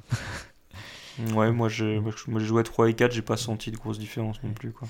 ouais, 1.34 1.51
moi 1.51 1.68
j'ai, 1.68 1.99
moi 1.99 2.12
j'ai 2.38 2.47
joué 2.47 2.61
à 2.61 2.64
3 2.64 2.90
et 2.90 2.95
4, 2.95 3.12
j'ai 3.12 3.22
pas 3.22 3.36
senti 3.36 3.70
de 3.70 3.76
grosses 3.76 3.99
différences 3.99 4.42
non 4.42 4.53
plus 4.53 4.70
quoi. 4.70 4.86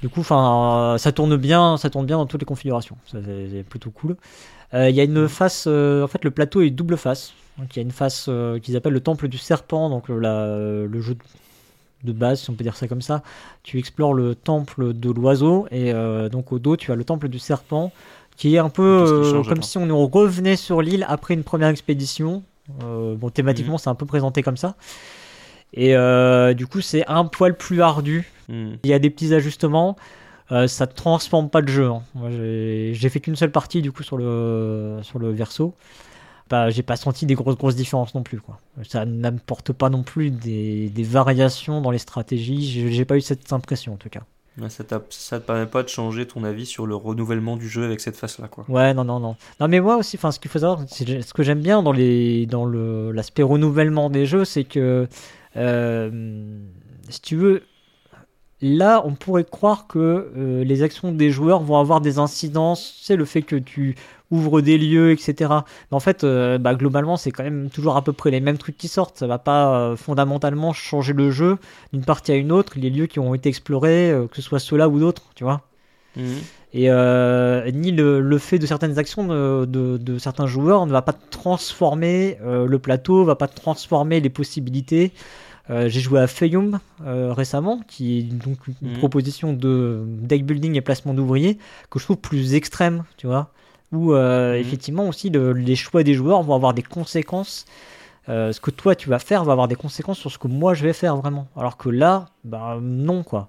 Du 0.00 0.08
coup, 0.08 0.20
enfin, 0.20 0.96
ça 0.98 1.12
tourne 1.12 1.36
bien, 1.36 1.76
ça 1.76 1.88
tourne 1.88 2.06
bien 2.06 2.16
dans 2.16 2.26
toutes 2.26 2.40
les 2.40 2.46
configurations. 2.46 2.96
c'est 3.06 3.64
plutôt 3.68 3.92
cool. 3.92 4.16
Il 4.72 4.90
y 4.90 5.00
a 5.00 5.04
une 5.04 5.28
face, 5.28 5.68
en 5.68 6.08
fait, 6.08 6.24
le 6.24 6.32
plateau 6.32 6.60
est 6.60 6.70
double 6.70 6.96
face. 6.96 7.34
Donc 7.56 7.76
il 7.76 7.78
y 7.78 7.80
a 7.80 7.82
une 7.82 7.92
face 7.92 8.28
qu'ils 8.62 8.76
appellent 8.76 8.94
le 8.94 9.00
temple 9.00 9.28
du 9.28 9.38
serpent, 9.38 9.90
donc 9.90 10.08
la, 10.08 10.56
le 10.56 11.00
jeu 11.00 11.16
de 12.04 12.12
base, 12.12 12.40
si 12.40 12.50
on 12.50 12.54
peut 12.54 12.64
dire 12.64 12.76
ça 12.76 12.88
comme 12.88 13.02
ça. 13.02 13.22
Tu 13.62 13.78
explores 13.78 14.14
le 14.14 14.34
temple 14.34 14.92
de 14.92 15.10
l'oiseau 15.10 15.66
et 15.70 15.92
euh, 15.92 16.28
donc 16.28 16.52
au 16.52 16.58
dos, 16.58 16.76
tu 16.76 16.92
as 16.92 16.94
le 16.94 17.04
temple 17.04 17.28
du 17.28 17.38
serpent 17.38 17.92
qui 18.36 18.54
est 18.54 18.58
un 18.58 18.70
peu 18.70 19.04
euh, 19.06 19.42
comme 19.44 19.62
si 19.62 19.78
on 19.78 20.06
revenait 20.06 20.56
sur 20.56 20.82
l'île 20.82 21.04
après 21.08 21.34
une 21.34 21.44
première 21.44 21.68
expédition. 21.68 22.42
Euh, 22.82 23.14
bon, 23.14 23.28
thématiquement, 23.30 23.74
mhm. 23.74 23.78
c'est 23.78 23.90
un 23.90 23.94
peu 23.94 24.06
présenté 24.06 24.42
comme 24.42 24.56
ça. 24.56 24.74
Et 25.74 25.94
du 26.54 26.66
coup, 26.66 26.80
c'est 26.80 27.06
un 27.08 27.24
poil 27.24 27.56
plus 27.56 27.82
ardu. 27.82 28.30
Mhm. 28.48 28.78
Il 28.84 28.90
y 28.90 28.94
a 28.94 28.98
des 28.98 29.10
petits 29.10 29.34
ajustements. 29.34 29.96
ça 30.48 30.86
ne 30.86 30.92
transforme 30.92 31.50
pas 31.50 31.60
le 31.60 31.68
jeu. 31.68 31.88
Hein. 31.88 32.02
j'ai 32.30 33.08
fait 33.08 33.20
qu'une 33.20 33.36
seule 33.36 33.52
partie 33.52 33.82
du 33.82 33.92
coup 33.92 34.02
sur 34.02 34.16
le, 34.16 34.98
sur 35.02 35.18
le 35.18 35.30
verso 35.30 35.74
j'ai 36.70 36.82
pas 36.82 36.96
senti 36.96 37.26
des 37.26 37.34
grosses 37.34 37.56
grosses 37.56 37.76
différences 37.76 38.14
non 38.14 38.22
plus 38.22 38.40
quoi. 38.40 38.58
Ça 38.84 39.04
n'apporte 39.04 39.72
pas 39.72 39.90
non 39.90 40.02
plus 40.02 40.30
des, 40.30 40.88
des, 40.88 41.02
variations 41.02 41.80
dans 41.80 41.90
les 41.90 41.98
stratégies. 41.98 42.90
J'ai 42.90 43.04
pas 43.04 43.16
eu 43.16 43.20
cette 43.20 43.52
impression 43.52 43.94
en 43.94 43.96
tout 43.96 44.08
cas. 44.08 44.22
ça, 44.68 44.84
ça 45.10 45.40
te 45.40 45.46
permet 45.46 45.66
pas 45.66 45.82
de 45.82 45.88
changer 45.88 46.26
ton 46.26 46.44
avis 46.44 46.66
sur 46.66 46.86
le 46.86 46.94
renouvellement 46.94 47.56
du 47.56 47.68
jeu 47.68 47.84
avec 47.84 48.00
cette 48.00 48.16
face 48.16 48.38
là 48.38 48.48
quoi. 48.48 48.64
Ouais 48.68 48.94
non 48.94 49.04
non 49.04 49.20
non. 49.20 49.36
Non 49.60 49.68
mais 49.68 49.80
moi 49.80 49.96
aussi, 49.96 50.16
enfin 50.16 50.30
ce 50.30 50.38
qu'il 50.38 50.50
faut 50.50 50.58
savoir, 50.58 50.80
ce 50.88 51.32
que 51.32 51.42
j'aime 51.42 51.60
bien 51.60 51.82
dans 51.82 51.92
les 51.92 52.46
dans 52.46 52.64
le 52.64 53.12
l'aspect 53.12 53.42
renouvellement 53.42 54.10
des 54.10 54.26
jeux, 54.26 54.44
c'est 54.44 54.64
que 54.64 55.08
euh, 55.56 56.58
si 57.08 57.20
tu 57.20 57.36
veux 57.36 57.62
Là, 58.64 59.02
on 59.04 59.14
pourrait 59.14 59.44
croire 59.44 59.88
que 59.88 60.30
euh, 60.36 60.62
les 60.62 60.84
actions 60.84 61.10
des 61.10 61.32
joueurs 61.32 61.62
vont 61.62 61.78
avoir 61.78 62.00
des 62.00 62.20
incidences. 62.20 62.96
C'est 63.02 63.16
le 63.16 63.24
fait 63.24 63.42
que 63.42 63.56
tu 63.56 63.96
ouvres 64.30 64.60
des 64.60 64.78
lieux, 64.78 65.10
etc. 65.10 65.50
Mais 65.90 65.96
en 65.96 66.00
fait, 66.00 66.22
euh, 66.22 66.58
bah, 66.58 66.76
globalement, 66.76 67.16
c'est 67.16 67.32
quand 67.32 67.42
même 67.42 67.70
toujours 67.70 67.96
à 67.96 68.04
peu 68.04 68.12
près 68.12 68.30
les 68.30 68.38
mêmes 68.38 68.58
trucs 68.58 68.76
qui 68.76 68.86
sortent. 68.86 69.18
Ça 69.18 69.26
va 69.26 69.38
pas 69.38 69.74
euh, 69.74 69.96
fondamentalement 69.96 70.72
changer 70.72 71.12
le 71.12 71.32
jeu 71.32 71.58
d'une 71.92 72.04
partie 72.04 72.30
à 72.30 72.36
une 72.36 72.52
autre. 72.52 72.74
Les 72.76 72.88
lieux 72.88 73.06
qui 73.06 73.18
ont 73.18 73.34
été 73.34 73.48
explorés, 73.48 74.14
que 74.30 74.36
ce 74.36 74.42
soit 74.42 74.60
ceux-là 74.60 74.88
ou 74.88 75.00
d'autres, 75.00 75.24
tu 75.34 75.42
vois. 75.42 75.62
Mhm. 76.16 76.38
Et 76.74 76.88
ni 77.72 77.90
le, 77.90 78.38
fait 78.38 78.60
de 78.60 78.66
certaines 78.66 78.96
actions 78.96 79.26
de, 79.26 79.66
de, 79.66 80.18
certains 80.18 80.46
joueurs 80.46 80.86
ne 80.86 80.92
va 80.92 81.02
pas 81.02 81.12
transformer 81.12 82.38
le 82.42 82.78
plateau, 82.78 83.24
va 83.24 83.34
pas 83.34 83.48
transformer 83.48 84.20
les 84.20 84.30
possibilités. 84.30 85.12
Euh, 85.70 85.88
j'ai 85.88 86.00
joué 86.00 86.20
à 86.20 86.26
Fayum 86.26 86.80
euh, 87.04 87.32
récemment, 87.32 87.80
qui 87.86 88.18
est 88.18 88.22
donc 88.22 88.58
une 88.66 88.90
mhm. 88.92 88.98
proposition 88.98 89.52
de 89.52 90.02
deck 90.06 90.44
building 90.44 90.76
et 90.76 90.80
placement 90.80 91.14
d'ouvriers 91.14 91.58
que 91.88 91.98
je 91.98 92.04
trouve 92.04 92.16
plus 92.16 92.54
extrême, 92.54 93.04
tu 93.16 93.26
vois. 93.26 93.50
Où 93.92 94.12
euh, 94.12 94.54
mhm. 94.54 94.60
effectivement 94.60 95.08
aussi 95.08 95.30
les 95.30 95.76
choix 95.76 96.02
des 96.02 96.14
joueurs 96.14 96.42
vont 96.42 96.54
avoir 96.54 96.74
des 96.74 96.82
conséquences. 96.82 97.66
ce 98.26 98.58
que 98.60 98.70
toi 98.70 98.94
tu 98.94 99.08
vas 99.08 99.18
faire 99.18 99.44
va 99.44 99.52
avoir 99.52 99.68
des 99.68 99.76
conséquences 99.76 100.18
sur 100.18 100.30
ce 100.32 100.38
que 100.38 100.48
moi 100.48 100.74
je 100.74 100.82
vais 100.84 100.92
faire 100.92 101.16
vraiment. 101.16 101.46
Alors 101.56 101.76
que 101.76 101.90
là, 101.90 102.26
bah 102.44 102.78
non 102.80 103.22
quoi. 103.22 103.48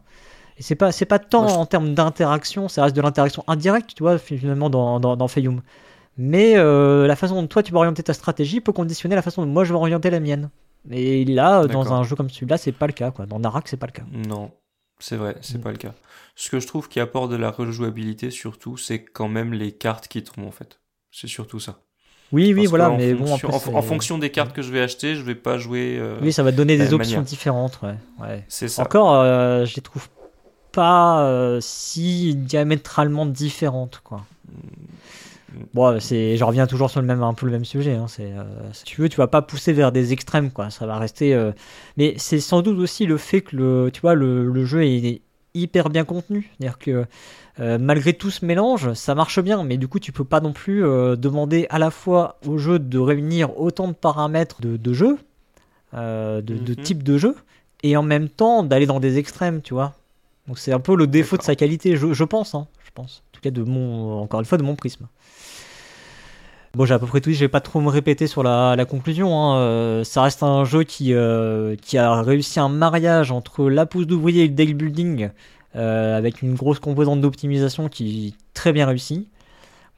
Et 0.58 0.62
c'est 0.62 0.76
pas 0.76 0.92
c'est 0.92 1.06
pas 1.06 1.20
tant 1.20 1.48
en 1.48 1.66
termes 1.66 1.96
d'interaction, 1.96 2.68
ça 2.68 2.84
reste 2.84 2.96
de 2.96 3.02
l'interaction 3.02 3.44
indirecte, 3.48 3.96
tu 3.96 4.04
vois, 4.04 4.20
finalement 4.20 4.70
dans, 4.70 5.00
dans, 5.00 5.16
dans 5.16 5.28
Fayum. 5.28 5.62
Mais 6.18 6.56
la 6.56 7.16
façon 7.16 7.36
dont 7.36 7.48
toi 7.48 7.64
tu 7.64 7.72
vas 7.72 7.80
orienter 7.80 8.04
ta 8.04 8.14
stratégie 8.14 8.62
peut 8.62 8.74
conditionner 8.74 9.16
la 9.16 9.24
façon 9.24 9.44
dont 9.44 9.52
moi 9.52 9.64
je 9.64 9.74
vais 9.74 9.80
orienter 9.80 10.12
la 10.12 10.20
mienne. 10.20 10.50
Et 10.92 11.26
là, 11.26 11.66
dans 11.68 11.94
un 11.94 12.04
jeu 12.04 12.16
comme 12.16 12.30
celui-là, 12.30 12.58
c'est 12.58 12.72
pas 12.72 12.88
le 12.88 12.94
cas. 12.94 13.12
Quoi. 13.12 13.26
Dans 13.26 13.40
Narak, 13.40 13.68
c'est 13.68 13.78
pas 13.78 13.88
le 13.88 13.92
cas. 13.92 14.04
Non, 14.12 14.52
c'est 15.00 15.16
vrai, 15.16 15.36
c'est 15.42 15.58
mm. 15.58 15.62
pas 15.62 15.72
le 15.72 15.78
cas. 15.78 15.94
Ce 16.36 16.50
que 16.50 16.60
je 16.60 16.68
trouve 16.68 16.90
qui 16.90 17.00
apporte 17.00 17.32
de 17.32 17.36
la 17.36 17.52
rejouabilité, 17.52 18.32
surtout, 18.32 18.78
c'est 18.78 19.04
quand 19.04 19.28
même 19.28 19.54
les 19.54 19.72
cartes 19.72 20.08
qui 20.08 20.24
tombent 20.24 20.46
en 20.46 20.52
fait. 20.52 20.80
C'est 21.12 21.28
surtout 21.28 21.60
ça. 21.60 21.80
Oui, 22.32 22.52
oui, 22.56 22.66
voilà, 22.66 22.90
mais 22.90 23.14
bon, 23.14 23.32
après, 23.36 23.54
en, 23.54 23.82
fonction 23.84 24.18
des 24.18 24.32
cartes 24.32 24.54
que 24.54 24.64
je 24.64 24.72
vais 24.72 24.82
acheter, 24.82 25.16
je 25.16 25.22
vais 25.22 25.36
pas 25.36 25.60
jouer. 25.60 25.98
Euh, 26.00 26.18
oui, 26.20 26.34
ça 26.34 26.42
va 26.42 26.52
donner 26.52 26.78
des 26.78 26.92
options 26.92 27.22
différentes, 27.22 27.80
ouais. 27.84 27.94
ouais. 28.20 28.44
C'est 28.48 28.68
ça. 28.68 28.82
Encore, 28.82 29.14
euh, 29.14 29.66
je 29.66 29.76
les 29.76 29.84
trouve 29.84 30.10
pas 30.72 31.24
euh, 31.26 31.60
si 31.62 32.34
diamétralement 32.34 33.28
différentes, 33.28 34.02
quoi. 34.04 34.26
Mm. 35.54 35.64
Bon, 35.74 36.00
c'est, 36.00 36.38
je 36.38 36.44
reviens 36.44 36.68
toujours 36.68 36.90
sur 36.90 37.02
le 37.02 37.08
même, 37.08 37.24
un 37.24 37.34
peu 37.34 37.46
le 37.46 37.52
même 37.52 37.66
sujet. 37.66 37.94
Hein. 37.94 38.06
C'est, 38.08 38.32
euh, 38.32 38.44
si 38.74 38.84
tu 38.84 39.02
veux, 39.02 39.10
tu 39.10 39.18
vas 39.18 39.28
pas 39.28 39.42
pousser 39.42 39.74
vers 39.74 39.92
des 39.92 40.14
extrêmes, 40.14 40.52
quoi. 40.52 40.70
Ça 40.70 40.86
va 40.86 40.98
rester. 40.98 41.34
Euh, 41.34 41.52
mais 41.98 42.16
c'est 42.18 42.40
sans 42.40 42.62
doute 42.62 42.78
aussi 42.80 43.06
le 43.06 43.18
fait 43.18 43.42
que 43.42 43.56
le, 43.56 43.90
tu 43.94 44.02
vois, 44.02 44.16
le, 44.16 44.48
le 44.48 44.66
jeu 44.66 44.84
est, 44.84 45.22
hyper 45.56 45.90
bien 45.92 46.04
contenu. 46.04 46.50
C'est-à-dire 46.58 46.80
que 46.80 47.06
euh, 47.60 47.78
malgré 47.78 48.14
tout 48.14 48.32
ce 48.32 48.44
mélange, 48.44 48.94
ça 48.94 49.14
marche 49.14 49.40
bien. 49.40 49.64
Mais 49.64 49.78
du 49.78 49.88
coup, 49.88 50.00
tu 50.00 50.12
peux 50.12 50.24
pas 50.24 50.42
non 50.42 50.52
plus 50.52 50.82
demander 50.82 51.68
à 51.70 51.78
la 51.78 51.92
fois 51.92 52.40
au 52.48 52.58
jeu 52.58 52.80
de 52.80 52.98
réunir 52.98 53.60
autant 53.60 53.88
de 53.88 53.94
paramètres 53.94 54.62
de, 54.62 54.78
de 54.78 54.94
jeu, 54.94 55.20
de, 55.94 56.42
de, 56.42 56.74
mhm. 56.74 56.82
type 56.82 57.04
de 57.04 57.20
jeu, 57.20 57.36
et 57.84 57.96
en 57.96 58.02
même 58.02 58.30
temps 58.30 58.64
d'aller 58.64 58.88
dans 58.88 59.00
des 59.00 59.20
extrêmes, 59.20 59.62
tu 59.62 59.76
vois. 59.76 59.94
Donc 60.48 60.58
c'est 60.58 60.74
un 60.74 60.80
peu 60.80 60.96
le 60.96 61.06
défaut 61.06 61.38
de 61.38 61.44
sa 61.44 61.56
qualité, 61.56 61.96
je, 61.96 62.14
je 62.14 62.24
pense, 62.24 62.56
hein, 62.56 62.68
je 62.84 62.92
pense. 62.94 63.24
En 63.30 63.32
tout 63.34 63.42
cas, 63.42 63.52
de 63.52 63.64
mon, 63.64 64.22
encore 64.22 64.40
une 64.40 64.46
fois, 64.46 64.58
de 64.58 64.64
mon 64.64 64.76
prisme. 64.76 65.08
Bon, 66.76 66.86
j'ai 66.86 66.96
à 66.96 67.00
peu 67.00 67.06
près 67.06 67.22
tout 67.22 67.30
dit, 67.30 67.36
je 67.36 67.42
vais 67.42 67.50
pas 67.50 67.62
trop 67.62 67.82
me 67.82 67.90
répéter 67.90 68.26
sur 68.26 68.42
la, 68.42 68.84
conclusion. 68.90 69.40
Hein. 69.40 69.58
Euh, 69.60 70.04
ça 70.04 70.24
reste 70.24 70.42
un 70.42 70.66
jeu 70.66 70.84
qui, 70.84 71.14
euh, 71.14 71.76
qui 71.76 72.00
a 72.00 72.20
réussi 72.24 72.60
un 72.60 72.68
mariage 72.68 73.32
entre 73.32 73.70
la 73.70 73.86
pousse 73.86 74.08
d'ouvrier 74.08 74.46
et 74.46 74.48
le 74.48 74.56
deck 74.56 74.76
building, 74.76 75.30
euh, 75.76 76.18
avec 76.18 76.42
une 76.42 76.56
grosse 76.56 76.80
composante 76.80 77.22
d'optimisation 77.22 77.90
qui 77.90 78.30
est 78.30 78.34
très 78.56 78.74
bien 78.74 78.88
réussie. 78.88 79.28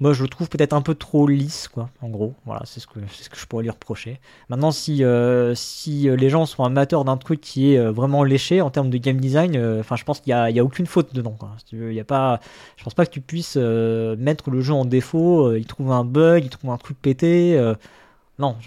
Moi, 0.01 0.11
je 0.11 0.23
le 0.23 0.27
trouve 0.27 0.49
peut-être 0.49 0.73
un 0.73 0.81
peu 0.81 0.93
trop 0.93 1.25
lisse, 1.25 1.69
quoi, 1.69 1.89
en 2.01 2.09
gros. 2.09 2.33
Voilà, 2.45 2.63
c'est 2.65 2.81
ce 2.81 2.87
que, 2.87 2.99
ce 3.09 3.29
que 3.29 3.37
je 3.37 3.45
pourrais 3.45 3.63
lui 3.63 3.69
reprocher. 3.69 4.19
Maintenant, 4.49 4.71
si, 4.71 5.05
euh, 5.05 5.55
si 5.55 6.09
euh, 6.09 6.17
les 6.17 6.29
gens 6.29 6.45
sont 6.45 6.65
amateurs 6.65 7.05
d'un 7.05 7.15
truc 7.15 7.39
qui 7.39 7.71
est 7.73 7.77
euh, 7.77 7.91
vraiment 7.93 8.25
léché 8.25 8.59
en 8.61 8.69
termes 8.69 8.89
de 8.89 8.97
game 8.97 9.21
design, 9.21 9.55
enfin, 9.79 9.95
je 9.95 10.03
pense 10.03 10.19
qu'il 10.19 10.31
n'y 10.33 10.59
a, 10.59 10.61
a 10.61 10.63
aucune 10.65 10.85
faute 10.85 11.15
dedans, 11.15 11.31
quoi. 11.39 11.51
Si 11.59 11.65
tu 11.65 11.93
y 11.93 11.99
a 12.01 12.03
pas, 12.03 12.41
je 12.75 12.83
pense 12.83 12.93
pas 12.93 13.05
que 13.05 13.11
tu 13.11 13.21
puisses 13.21 13.55
mettre 13.55 14.49
le 14.51 14.59
jeu 14.59 14.73
en 14.73 14.83
défaut, 14.83 15.55
il 15.55 15.65
trouve 15.65 15.91
un 15.93 16.03
bug, 16.03 16.43
il 16.43 16.49
trouve 16.49 16.71
un 16.71 16.77
truc 16.77 17.01
pété. 17.01 17.57
non, 18.37 18.57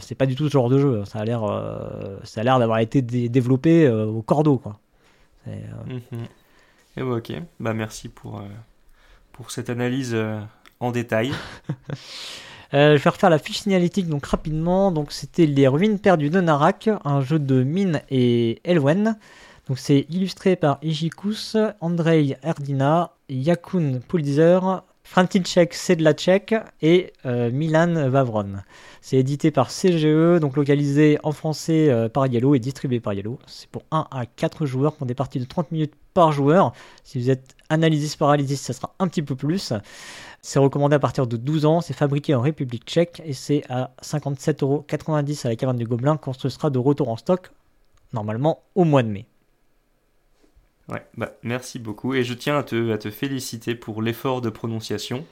c'est 0.00 0.16
pas 0.16 0.26
du 0.26 0.34
tout 0.34 0.46
ce 0.48 0.52
genre 0.52 0.68
de 0.68 0.78
jeu. 0.78 1.04
Ça 1.04 1.20
a 1.20 1.24
l'air, 1.24 1.42
ça 2.24 2.40
a 2.40 2.44
l'air 2.44 2.58
d'avoir 2.58 2.78
été 2.80 3.02
dé- 3.02 3.28
développé 3.28 3.88
au 3.88 4.22
cordeau, 4.22 4.58
quoi. 4.58 4.80
Euh, 5.46 5.52
Mhm. 5.86 6.24
Et 6.96 7.02
bah, 7.02 7.16
ok, 7.18 7.32
bah 7.60 7.72
merci 7.72 8.08
pour, 8.08 8.42
pour 9.32 9.50
cette 9.52 9.70
analyse 9.70 10.16
détail. 10.90 11.32
Euh, 12.74 12.96
je 12.96 13.02
vais 13.02 13.10
refaire 13.10 13.28
la 13.28 13.38
fiche 13.38 13.60
signalétique 13.60 14.08
donc 14.08 14.24
rapidement. 14.24 14.92
Donc 14.92 15.12
c'était 15.12 15.44
les 15.44 15.68
ruines 15.68 15.98
perdues 15.98 16.30
de 16.30 16.40
Narak, 16.40 16.88
un 17.04 17.20
jeu 17.20 17.38
de 17.38 17.62
Mine 17.62 18.00
et 18.08 18.60
Elwen. 18.64 19.18
Donc 19.68 19.78
c'est 19.78 20.06
illustré 20.08 20.56
par 20.56 20.78
Ijikus, 20.80 21.58
Andrei 21.82 22.38
Erdina, 22.42 23.12
Yakun 23.28 24.00
Pulitzer, 24.08 24.60
František 25.12 25.74
Sedlacek 25.74 26.54
et 26.80 27.12
euh, 27.26 27.50
Milan 27.50 28.08
Vavron. 28.08 28.62
C'est 29.02 29.18
édité 29.18 29.50
par 29.50 29.68
CGE, 29.68 30.40
donc 30.40 30.56
localisé 30.56 31.18
en 31.22 31.32
français 31.32 31.90
euh, 31.90 32.08
par 32.08 32.28
Yellow 32.28 32.54
et 32.54 32.58
distribué 32.58 32.98
par 32.98 33.12
Yellow. 33.12 33.38
C'est 33.46 33.68
pour 33.68 33.82
1 33.90 34.06
à 34.10 34.24
4 34.24 34.64
joueurs 34.64 34.94
pour 34.94 35.06
des 35.06 35.14
parties 35.14 35.38
de 35.38 35.44
30 35.44 35.70
minutes 35.70 35.92
par 36.14 36.32
joueur. 36.32 36.72
Si 37.04 37.20
vous 37.20 37.28
êtes 37.28 37.54
analysis 37.68 38.16
paralysis, 38.16 38.58
ça 38.58 38.72
sera 38.72 38.94
un 38.98 39.06
petit 39.06 39.20
peu 39.20 39.36
plus. 39.36 39.74
C'est 40.40 40.58
recommandé 40.58 40.96
à 40.96 40.98
partir 40.98 41.26
de 41.26 41.36
12 41.36 41.66
ans, 41.66 41.82
c'est 41.82 41.92
fabriqué 41.92 42.34
en 42.34 42.40
République 42.40 42.86
tchèque 42.86 43.20
et 43.26 43.34
c'est 43.34 43.64
à 43.68 43.90
57,90€ 44.02 45.46
à 45.46 45.50
la 45.50 45.56
caverne 45.56 45.76
du 45.76 45.84
Gobelin 45.86 46.16
quand 46.16 46.32
ce 46.32 46.48
sera 46.48 46.70
de 46.70 46.78
retour 46.78 47.10
en 47.10 47.18
stock, 47.18 47.50
normalement 48.14 48.62
au 48.74 48.84
mois 48.84 49.02
de 49.02 49.08
mai. 49.08 49.26
Ouais, 50.88 51.04
bah 51.16 51.32
merci 51.42 51.78
beaucoup. 51.78 52.14
Et 52.14 52.24
je 52.24 52.34
tiens 52.34 52.58
à 52.58 52.62
te, 52.62 52.92
à 52.92 52.98
te 52.98 53.10
féliciter 53.10 53.74
pour 53.74 54.02
l'effort 54.02 54.40
de 54.40 54.50
prononciation. 54.50 55.24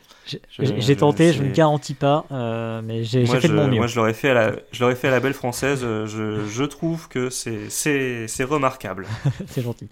J'ai 0.59 0.96
tenté, 0.96 1.32
je 1.32 1.42
ne 1.42 1.51
garantis 1.51 1.94
pas, 1.94 2.24
euh, 2.30 2.80
mais 2.84 3.03
j'ai 3.03 3.26
fait 3.26 3.48
de 3.48 3.53
mon 3.55 3.66
mieux. 3.66 3.78
moi, 3.78 3.86
je 3.88 3.96
l'aurais 3.96 4.14
fait, 4.14 4.30
à 4.30 4.34
la- 4.34 4.53
je 4.70 4.80
l'aurais 4.80 4.94
fait 4.94 5.09
à 5.09 5.11
la 5.11 5.18
belle 5.20 5.34
française. 5.34 5.80
Je, 5.82 6.46
je 6.48 6.64
trouve 6.64 7.09
que 7.09 7.30
c'est, 7.30 7.68
c'est, 7.68 8.28
c'est 8.28 8.44
remarquable. 8.44 9.07
c'est 9.48 9.62
gentil. 9.62 9.88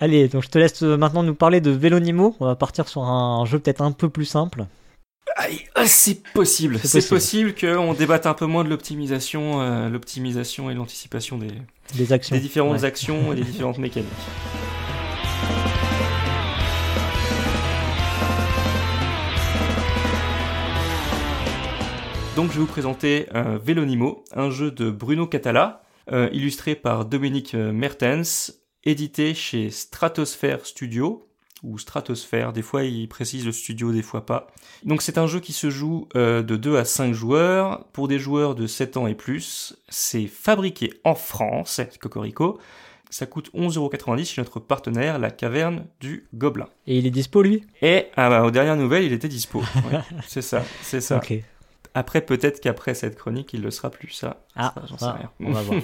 Allez, 0.00 0.28
donc 0.28 0.42
je 0.44 0.48
te 0.48 0.58
laisse 0.58 0.80
maintenant 0.82 1.22
nous 1.22 1.34
parler 1.34 1.60
de 1.60 1.70
Vélonimo. 1.70 2.34
On 2.40 2.46
va 2.46 2.54
partir 2.56 2.88
sur 2.88 3.02
un 3.04 3.44
jeu 3.44 3.58
peut-être 3.58 3.82
un 3.82 3.92
peu 3.92 4.08
plus 4.08 4.24
simple. 4.26 4.64
Ah, 5.74 5.86
c'est 5.86 6.22
possible. 6.32 6.78
C'est 6.82 7.06
possible, 7.06 7.54
qu'on 7.54 7.92
débatte 7.92 8.24
un 8.26 8.32
peu 8.34 8.46
moins 8.46 8.64
de 8.64 8.70
l'optimisation, 8.70 9.60
euh, 9.60 9.90
l'optimisation 9.90 10.70
et 10.70 10.74
l'anticipation 10.74 11.36
des, 11.36 11.48
Des 11.94 12.12
actions. 12.14 12.34
des 12.34 12.40
différentes 12.40 12.78
Ouais. 12.80 12.84
actions 12.84 13.32
et 13.32 13.36
des 13.36 13.42
différentes 13.42 13.78
mécaniques. 13.86 14.08
Donc 22.36 22.50
je 22.50 22.56
vais 22.56 22.60
vous 22.60 22.66
présenter 22.66 23.28
euh, 23.34 23.58
Vélonimo, 23.58 24.22
un 24.34 24.50
jeu 24.50 24.70
de 24.70 24.90
Bruno 24.90 25.26
Catala, 25.26 25.82
euh, 26.12 26.28
illustré 26.34 26.74
par 26.74 27.06
Dominique 27.06 27.54
euh, 27.54 27.72
Mertens, 27.72 28.52
édité 28.84 29.32
chez 29.32 29.70
Stratosphere 29.70 30.58
Studio, 30.64 31.26
ou 31.62 31.78
Stratosphere, 31.78 32.52
des 32.52 32.60
fois 32.60 32.84
il 32.84 33.08
précise 33.08 33.46
le 33.46 33.52
studio, 33.52 33.90
des 33.90 34.02
fois 34.02 34.26
pas. 34.26 34.48
Donc 34.84 35.00
c'est 35.00 35.16
un 35.16 35.26
jeu 35.26 35.40
qui 35.40 35.54
se 35.54 35.70
joue 35.70 36.08
euh, 36.14 36.42
de 36.42 36.56
2 36.56 36.76
à 36.76 36.84
5 36.84 37.14
joueurs, 37.14 37.86
pour 37.94 38.06
des 38.06 38.18
joueurs 38.18 38.54
de 38.54 38.66
7 38.66 38.98
ans 38.98 39.06
et 39.06 39.14
plus. 39.14 39.74
C'est 39.88 40.26
fabriqué 40.26 40.92
en 41.04 41.14
France, 41.14 41.80
Cocorico. 41.98 42.58
Ça 43.08 43.24
coûte 43.24 43.50
11,90€ 43.54 44.26
chez 44.26 44.42
notre 44.42 44.60
partenaire, 44.60 45.18
la 45.18 45.30
Caverne 45.30 45.86
du 46.00 46.28
Gobelin. 46.34 46.68
Et 46.86 46.98
il 46.98 47.06
est 47.06 47.10
dispo 47.10 47.40
lui? 47.40 47.64
Et 47.80 48.08
ah 48.14 48.28
bah, 48.28 48.44
aux 48.44 48.50
dernières 48.50 48.76
nouvelles, 48.76 49.04
il 49.04 49.14
était 49.14 49.28
dispo. 49.28 49.62
Ouais, 49.90 50.00
c'est 50.26 50.42
ça, 50.42 50.62
c'est 50.82 51.00
ça. 51.00 51.16
Après, 51.96 52.20
peut-être 52.20 52.60
qu'après 52.60 52.94
cette 52.94 53.16
chronique, 53.16 53.54
il 53.54 53.62
le 53.62 53.70
sera 53.70 53.88
plus, 53.88 54.10
ça. 54.10 54.44
Ah, 54.54 54.74
ça, 54.74 54.82
j'en 54.86 54.98
sais 54.98 55.06
ah, 55.06 55.16
rien. 55.18 55.30
on 55.40 55.50
va 55.50 55.62
voir. 55.62 55.80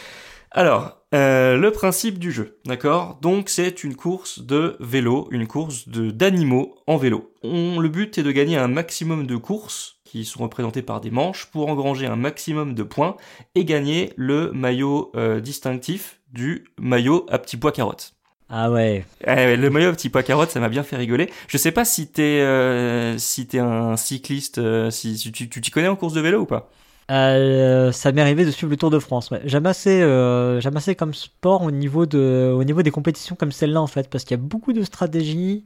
Alors, 0.52 1.02
euh, 1.12 1.56
le 1.56 1.72
principe 1.72 2.20
du 2.20 2.30
jeu, 2.30 2.60
d'accord? 2.64 3.18
Donc, 3.20 3.48
c'est 3.48 3.82
une 3.82 3.96
course 3.96 4.38
de 4.38 4.76
vélo, 4.78 5.26
une 5.32 5.48
course 5.48 5.88
de 5.88 6.12
d'animaux 6.12 6.76
en 6.86 6.96
vélo. 6.98 7.34
On, 7.42 7.80
le 7.80 7.88
but 7.88 8.16
est 8.16 8.22
de 8.22 8.30
gagner 8.30 8.56
un 8.56 8.68
maximum 8.68 9.26
de 9.26 9.34
courses 9.34 9.96
qui 10.04 10.24
sont 10.24 10.44
représentées 10.44 10.82
par 10.82 11.00
des 11.00 11.10
manches 11.10 11.46
pour 11.46 11.68
engranger 11.68 12.06
un 12.06 12.14
maximum 12.14 12.74
de 12.74 12.84
points 12.84 13.16
et 13.56 13.64
gagner 13.64 14.12
le 14.16 14.52
maillot 14.52 15.10
euh, 15.16 15.40
distinctif 15.40 16.20
du 16.30 16.68
maillot 16.78 17.26
à 17.28 17.40
petit 17.40 17.56
pois 17.56 17.72
carotte. 17.72 18.15
Ah 18.48 18.70
ouais. 18.70 19.04
Eh 19.26 19.56
le 19.56 19.70
maillot 19.70 19.92
petit 19.92 20.08
pois 20.08 20.22
carotte, 20.22 20.50
ça 20.50 20.60
m'a 20.60 20.68
bien 20.68 20.84
fait 20.84 20.96
rigoler. 20.96 21.30
Je 21.48 21.58
sais 21.58 21.72
pas 21.72 21.84
si 21.84 22.06
t'es 22.06 22.40
euh, 22.40 23.18
si 23.18 23.46
t'es 23.46 23.58
un 23.58 23.96
cycliste, 23.96 24.58
euh, 24.58 24.90
si, 24.90 25.18
si 25.18 25.32
tu 25.32 25.48
tu 25.48 25.60
t'y 25.60 25.70
connais 25.70 25.88
en 25.88 25.96
course 25.96 26.12
de 26.12 26.20
vélo 26.20 26.40
ou 26.42 26.46
pas? 26.46 26.70
Euh, 27.10 27.92
ça 27.92 28.10
m'est 28.12 28.20
arrivé 28.20 28.44
de 28.44 28.50
suivre 28.50 28.70
le 28.70 28.76
Tour 28.76 28.90
de 28.90 28.98
France. 28.98 29.30
Ouais. 29.30 29.40
J'aime 29.44 29.66
assez, 29.66 30.02
euh, 30.02 30.60
j'aime 30.60 30.76
assez 30.76 30.94
comme 30.96 31.14
sport 31.14 31.62
au 31.62 31.70
niveau 31.70 32.04
de, 32.06 32.52
au 32.54 32.64
niveau 32.64 32.82
des 32.82 32.90
compétitions 32.90 33.36
comme 33.36 33.52
celle-là 33.52 33.80
en 33.80 33.86
fait, 33.86 34.08
parce 34.10 34.24
qu'il 34.24 34.36
y 34.36 34.40
a 34.40 34.42
beaucoup 34.42 34.72
de 34.72 34.82
stratégies, 34.82 35.62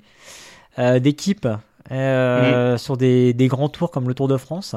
d'équipes 0.78 1.48
euh, 1.90 2.78
sur 2.78 2.96
des, 2.96 3.34
des 3.34 3.48
grands 3.48 3.68
tours 3.68 3.90
comme 3.90 4.08
le 4.08 4.14
Tour 4.14 4.28
de 4.28 4.36
France. 4.36 4.74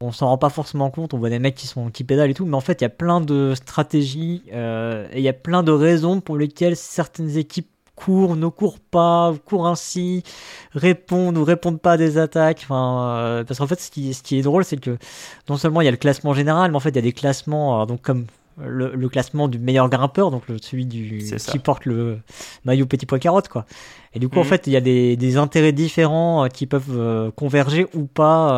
On 0.00 0.12
s'en 0.12 0.28
rend 0.28 0.38
pas 0.38 0.48
forcément 0.50 0.90
compte. 0.90 1.14
On 1.14 1.18
voit 1.18 1.30
des 1.30 1.38
mecs 1.38 1.56
qui 1.56 1.66
sont 1.66 1.90
qui 1.90 2.04
pédalent 2.04 2.30
et 2.30 2.34
tout, 2.34 2.46
mais 2.46 2.56
en 2.56 2.60
fait 2.60 2.80
il 2.80 2.84
y 2.84 2.86
a 2.86 2.90
plein 2.90 3.20
de 3.20 3.54
stratégies 3.54 4.42
euh, 4.52 5.08
et 5.12 5.18
il 5.18 5.22
y 5.24 5.28
a 5.28 5.32
plein 5.32 5.62
de 5.62 5.72
raisons 5.72 6.20
pour 6.20 6.36
lesquelles 6.36 6.76
certaines 6.76 7.36
équipes 7.36 7.68
courent, 7.96 8.36
ne 8.36 8.46
courent 8.46 8.78
pas, 8.78 9.34
courent 9.44 9.66
ainsi, 9.66 10.22
répondent 10.72 11.36
ou 11.36 11.42
répondent 11.44 11.80
pas 11.80 11.92
à 11.92 11.96
des 11.96 12.16
attaques. 12.16 12.60
Enfin, 12.62 13.16
euh, 13.18 13.44
parce 13.44 13.58
qu'en 13.58 13.66
fait, 13.66 13.80
ce 13.80 13.90
qui, 13.90 14.14
ce 14.14 14.22
qui 14.22 14.38
est 14.38 14.42
drôle, 14.42 14.64
c'est 14.64 14.76
que 14.76 14.98
non 15.48 15.56
seulement 15.56 15.80
il 15.80 15.86
y 15.86 15.88
a 15.88 15.90
le 15.90 15.96
classement 15.96 16.32
général, 16.32 16.70
mais 16.70 16.76
en 16.76 16.80
fait 16.80 16.90
il 16.90 16.96
y 16.96 17.00
a 17.00 17.02
des 17.02 17.12
classements, 17.12 17.84
donc 17.86 18.02
comme 18.02 18.26
le, 18.60 18.94
le 18.94 19.08
classement 19.08 19.48
du 19.48 19.58
meilleur 19.58 19.88
grimpeur, 19.88 20.30
donc 20.30 20.48
le, 20.48 20.58
celui 20.60 20.86
du 20.86 21.18
qui 21.52 21.58
porte 21.58 21.84
le 21.86 22.20
maillot 22.64 22.86
petit 22.86 23.06
pois 23.06 23.18
carotte, 23.18 23.48
quoi. 23.48 23.66
Et 24.14 24.18
du 24.18 24.28
coup, 24.28 24.38
en 24.38 24.42
Mhm. 24.42 24.48
fait, 24.48 24.66
il 24.66 24.72
y 24.72 24.76
a 24.76 24.80
des, 24.80 25.16
des 25.16 25.36
intérêts 25.36 25.72
différents 25.72 26.44
euh, 26.44 26.48
qui 26.48 26.66
peuvent 26.66 26.84
euh, 26.98 27.30
converger 27.30 27.86
ou 27.94 28.04
pas 28.06 28.52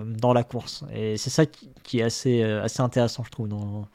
euh, 0.00 0.04
dans 0.18 0.32
la 0.32 0.42
course. 0.42 0.84
Et 0.94 1.16
c'est 1.16 1.30
ça 1.30 1.46
qui, 1.46 1.68
qui 1.82 2.00
est 2.00 2.02
assez, 2.02 2.42
euh, 2.42 2.62
assez 2.64 2.80
intéressant, 2.80 3.22
je 3.24 3.30
trouve, 3.30 3.48
dans, 3.48 3.86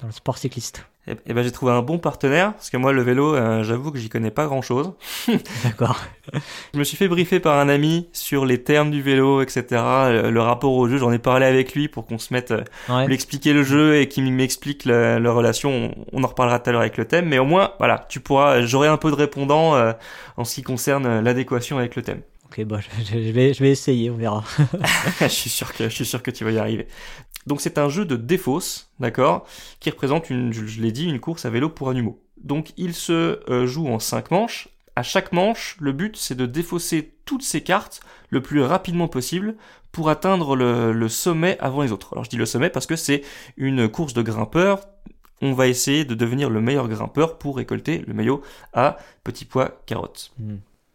dans 0.00 0.06
le 0.06 0.12
sport 0.12 0.38
cycliste. 0.38 0.84
Eh 1.06 1.12
eh 1.26 1.34
ben 1.34 1.42
j'ai 1.44 1.50
trouvé 1.52 1.70
un 1.72 1.82
bon 1.82 1.98
partenaire 1.98 2.54
parce 2.54 2.70
que 2.70 2.78
moi 2.78 2.92
le 2.92 3.02
vélo, 3.02 3.34
euh, 3.34 3.62
j'avoue 3.62 3.92
que 3.92 3.98
j'y 3.98 4.08
connais 4.08 4.30
pas 4.30 4.46
grand 4.46 4.62
chose. 4.62 4.92
D'accord. 5.64 6.00
Je 6.72 6.78
me 6.78 6.84
suis 6.84 6.96
fait 6.96 7.08
briefer 7.08 7.40
par 7.40 7.58
un 7.58 7.68
ami 7.68 8.08
sur 8.14 8.46
les 8.46 8.62
termes 8.62 8.90
du 8.90 9.02
vélo, 9.02 9.42
etc. 9.42 9.64
Le, 9.70 10.30
le 10.30 10.40
rapport 10.40 10.72
au 10.72 10.88
jeu, 10.88 10.96
j'en 10.96 11.12
ai 11.12 11.18
parlé 11.18 11.44
avec 11.44 11.74
lui 11.74 11.88
pour 11.88 12.06
qu'on 12.06 12.18
se 12.18 12.32
mette, 12.32 12.52
euh, 12.52 12.64
Ouais. 12.88 13.06
lui 13.06 13.14
expliquer 13.14 13.52
le 13.52 13.62
jeu 13.62 13.96
et 14.00 14.08
qu'il 14.08 14.32
m'explique 14.32 14.86
la, 14.86 15.18
la 15.18 15.30
relation. 15.32 15.70
On, 16.12 16.20
on 16.20 16.24
en 16.24 16.26
reparlera 16.28 16.58
tout 16.58 16.70
à 16.70 16.72
l'heure 16.72 16.80
avec 16.80 16.96
le 16.96 17.04
thème, 17.04 17.26
mais 17.28 17.38
au 17.38 17.44
moins 17.44 17.72
voilà, 17.78 18.06
tu 18.08 18.20
pourras, 18.20 18.62
j'aurai 18.62 18.88
un 18.88 18.96
peu 18.96 19.10
de 19.10 19.16
répondant 19.16 19.74
euh, 19.76 19.92
en 20.38 20.44
ce 20.44 20.54
qui 20.54 20.62
concerne 20.62 21.20
l'adéquation 21.20 21.76
avec 21.76 21.96
le 21.96 22.02
thème. 22.02 22.20
Ok, 22.46 22.64
bah, 22.64 22.78
je, 22.80 23.04
je 23.12 23.32
vais, 23.32 23.52
je 23.52 23.62
vais 23.62 23.70
essayer, 23.70 24.08
on 24.10 24.16
verra. 24.16 24.42
je 25.20 25.26
suis 25.26 25.50
sûr 25.50 25.72
que 25.74 25.84
je 25.84 25.94
suis 25.94 26.04
sûr 26.06 26.22
que 26.22 26.30
tu 26.30 26.44
vas 26.44 26.50
y 26.52 26.58
arriver. 26.58 26.86
Donc 27.46 27.60
c'est 27.60 27.78
un 27.78 27.88
jeu 27.88 28.04
de 28.04 28.16
défausse, 28.16 28.90
d'accord, 29.00 29.46
qui 29.80 29.90
représente 29.90 30.30
une, 30.30 30.52
je, 30.52 30.80
l'ai 30.80 30.92
dit, 30.92 31.04
une 31.04 31.20
course 31.20 31.44
à 31.44 31.50
vélo 31.50 31.68
pour 31.68 31.90
animaux. 31.90 32.20
Donc 32.38 32.72
il 32.76 32.94
se 32.94 33.40
euh, 33.50 33.66
joue 33.66 33.88
en 33.88 33.98
cinq 33.98 34.30
manches. 34.30 34.68
À 34.96 35.02
chaque 35.02 35.32
manche, 35.32 35.76
le 35.80 35.92
but 35.92 36.16
c'est 36.16 36.34
de 36.34 36.46
défausser 36.46 37.14
toutes 37.24 37.42
ces 37.42 37.62
cartes 37.62 38.00
le 38.30 38.40
plus 38.40 38.62
rapidement 38.62 39.08
possible 39.08 39.56
pour 39.92 40.08
atteindre 40.08 40.56
le, 40.56 41.08
sommet 41.08 41.56
avant 41.60 41.82
les 41.82 41.92
autres. 41.92 42.12
Alors 42.12 42.24
je 42.24 42.30
dis 42.30 42.36
le 42.36 42.46
sommet 42.46 42.70
parce 42.70 42.86
que 42.86 42.96
c'est 42.96 43.22
une 43.56 43.88
course 43.88 44.14
de 44.14 44.22
grimpeurs. 44.22 44.80
On 45.40 45.52
va 45.52 45.68
essayer 45.68 46.04
de 46.04 46.14
devenir 46.14 46.48
le 46.48 46.60
meilleur 46.60 46.88
grimpeur 46.88 47.38
pour 47.38 47.56
récolter 47.56 48.04
le 48.06 48.14
maillot 48.14 48.42
à 48.72 48.98
petit 49.24 49.44
pois 49.44 49.80
carotte. 49.86 50.32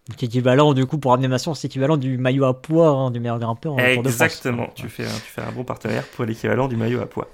Hmm. 0.10 0.12
Donc 0.12 0.24
équivalent, 0.24 0.74
du 0.74 0.86
coup, 0.86 0.98
pour 0.98 1.14
animation, 1.14 1.54
c'est 1.54 1.68
équivalent 1.68 1.98
du 1.98 2.18
maillot 2.18 2.46
à 2.46 2.60
poids 2.60 2.90
hein, 2.90 3.12
du 3.12 3.20
meilleur 3.20 3.40
grimpeur 3.40 3.76
de 3.76 3.82
France. 3.82 4.06
Exactement. 4.06 4.70
Tu 4.76 4.90
fais, 4.90 5.06
un, 5.06 5.08
tu 5.08 5.32
fais 5.32 5.42
un 5.42 5.52
bon 5.52 5.64
partenaire 5.64 6.04
pour 6.08 6.26
l'équivalent 6.26 6.68
du 6.68 6.76
maillot 6.76 7.02
à 7.02 7.06
pois. 7.06 7.30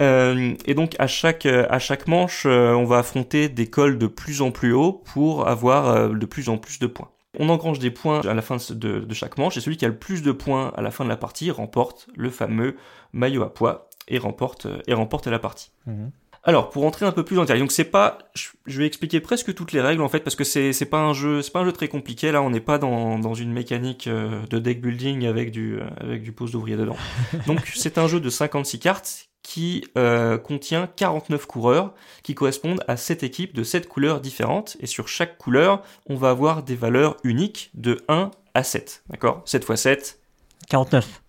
Euh, 0.00 0.54
et 0.64 0.74
donc 0.74 0.96
à 0.98 1.06
chaque 1.06 1.46
à 1.46 1.78
chaque 1.78 2.08
manche, 2.08 2.44
euh, 2.46 2.72
on 2.72 2.84
va 2.84 2.98
affronter 2.98 3.48
des 3.48 3.68
cols 3.68 3.98
de 3.98 4.06
plus 4.06 4.42
en 4.42 4.50
plus 4.50 4.72
haut 4.72 4.92
pour 4.92 5.46
avoir 5.46 5.88
euh, 5.88 6.08
de 6.08 6.26
plus 6.26 6.48
en 6.48 6.58
plus 6.58 6.78
de 6.78 6.86
points. 6.86 7.10
On 7.38 7.48
engrange 7.48 7.78
des 7.78 7.90
points 7.90 8.20
à 8.20 8.34
la 8.34 8.42
fin 8.42 8.56
de, 8.56 9.00
de, 9.00 9.14
chaque 9.14 9.38
manche 9.38 9.56
et 9.56 9.60
celui 9.60 9.76
qui 9.76 9.84
a 9.84 9.88
le 9.88 9.96
plus 9.96 10.22
de 10.22 10.32
points 10.32 10.72
à 10.76 10.82
la 10.82 10.90
fin 10.90 11.04
de 11.04 11.08
la 11.08 11.16
partie 11.16 11.50
remporte 11.50 12.08
le 12.16 12.30
fameux 12.30 12.76
maillot 13.12 13.42
à 13.42 13.54
poids 13.54 13.88
et 14.08 14.18
remporte 14.18 14.66
et 14.86 14.94
remporte 14.94 15.28
la 15.28 15.38
partie. 15.38 15.70
Mhm. 15.86 16.10
Alors, 16.44 16.70
pour 16.70 16.84
entrer 16.84 17.06
un 17.06 17.12
peu 17.12 17.24
plus 17.24 17.38
en 17.38 17.42
détail, 17.42 17.60
donc 17.60 17.70
c'est 17.70 17.84
pas, 17.84 18.18
je 18.34 18.78
vais 18.78 18.86
expliquer 18.86 19.20
presque 19.20 19.54
toutes 19.54 19.72
les 19.72 19.80
règles 19.80 20.02
en 20.02 20.08
fait 20.08 20.20
parce 20.20 20.34
que 20.34 20.42
c'est 20.42 20.72
c'est 20.72 20.86
pas 20.86 20.98
un 20.98 21.12
jeu, 21.12 21.40
c'est 21.40 21.52
pas 21.52 21.60
un 21.60 21.64
jeu 21.64 21.72
très 21.72 21.86
compliqué. 21.86 22.32
Là, 22.32 22.42
on 22.42 22.50
n'est 22.50 22.60
pas 22.60 22.78
dans 22.78 23.18
dans 23.20 23.34
une 23.34 23.52
mécanique 23.52 24.08
euh, 24.08 24.42
de 24.50 24.58
deck 24.58 24.80
building 24.80 25.26
avec 25.26 25.52
du 25.52 25.78
euh, 25.78 25.84
avec 26.00 26.22
du 26.22 26.32
pose 26.32 26.50
d'ouvrier 26.50 26.76
dedans. 26.76 26.96
Donc 27.46 27.60
c'est 27.74 27.96
un 27.96 28.08
jeu 28.08 28.18
de 28.18 28.28
56 28.28 28.80
cartes 28.80 29.28
qui 29.44 29.84
euh, 29.96 30.36
contient 30.36 30.88
49 30.96 31.46
coureurs 31.46 31.94
qui 32.24 32.34
correspondent 32.34 32.82
à 32.88 32.96
7 32.96 33.22
équipes 33.22 33.54
de 33.54 33.62
7 33.62 33.88
couleurs 33.88 34.20
différentes 34.20 34.76
et 34.80 34.86
sur 34.86 35.08
chaque 35.08 35.38
couleur, 35.38 35.82
on 36.08 36.16
va 36.16 36.30
avoir 36.30 36.62
des 36.64 36.76
valeurs 36.76 37.16
uniques 37.22 37.70
de 37.74 37.98
1 38.08 38.30
à 38.54 38.62
7. 38.64 39.04
D'accord? 39.10 39.42
7 39.44 39.64
x 39.68 39.80
7 39.80 40.20
49. 40.68 41.21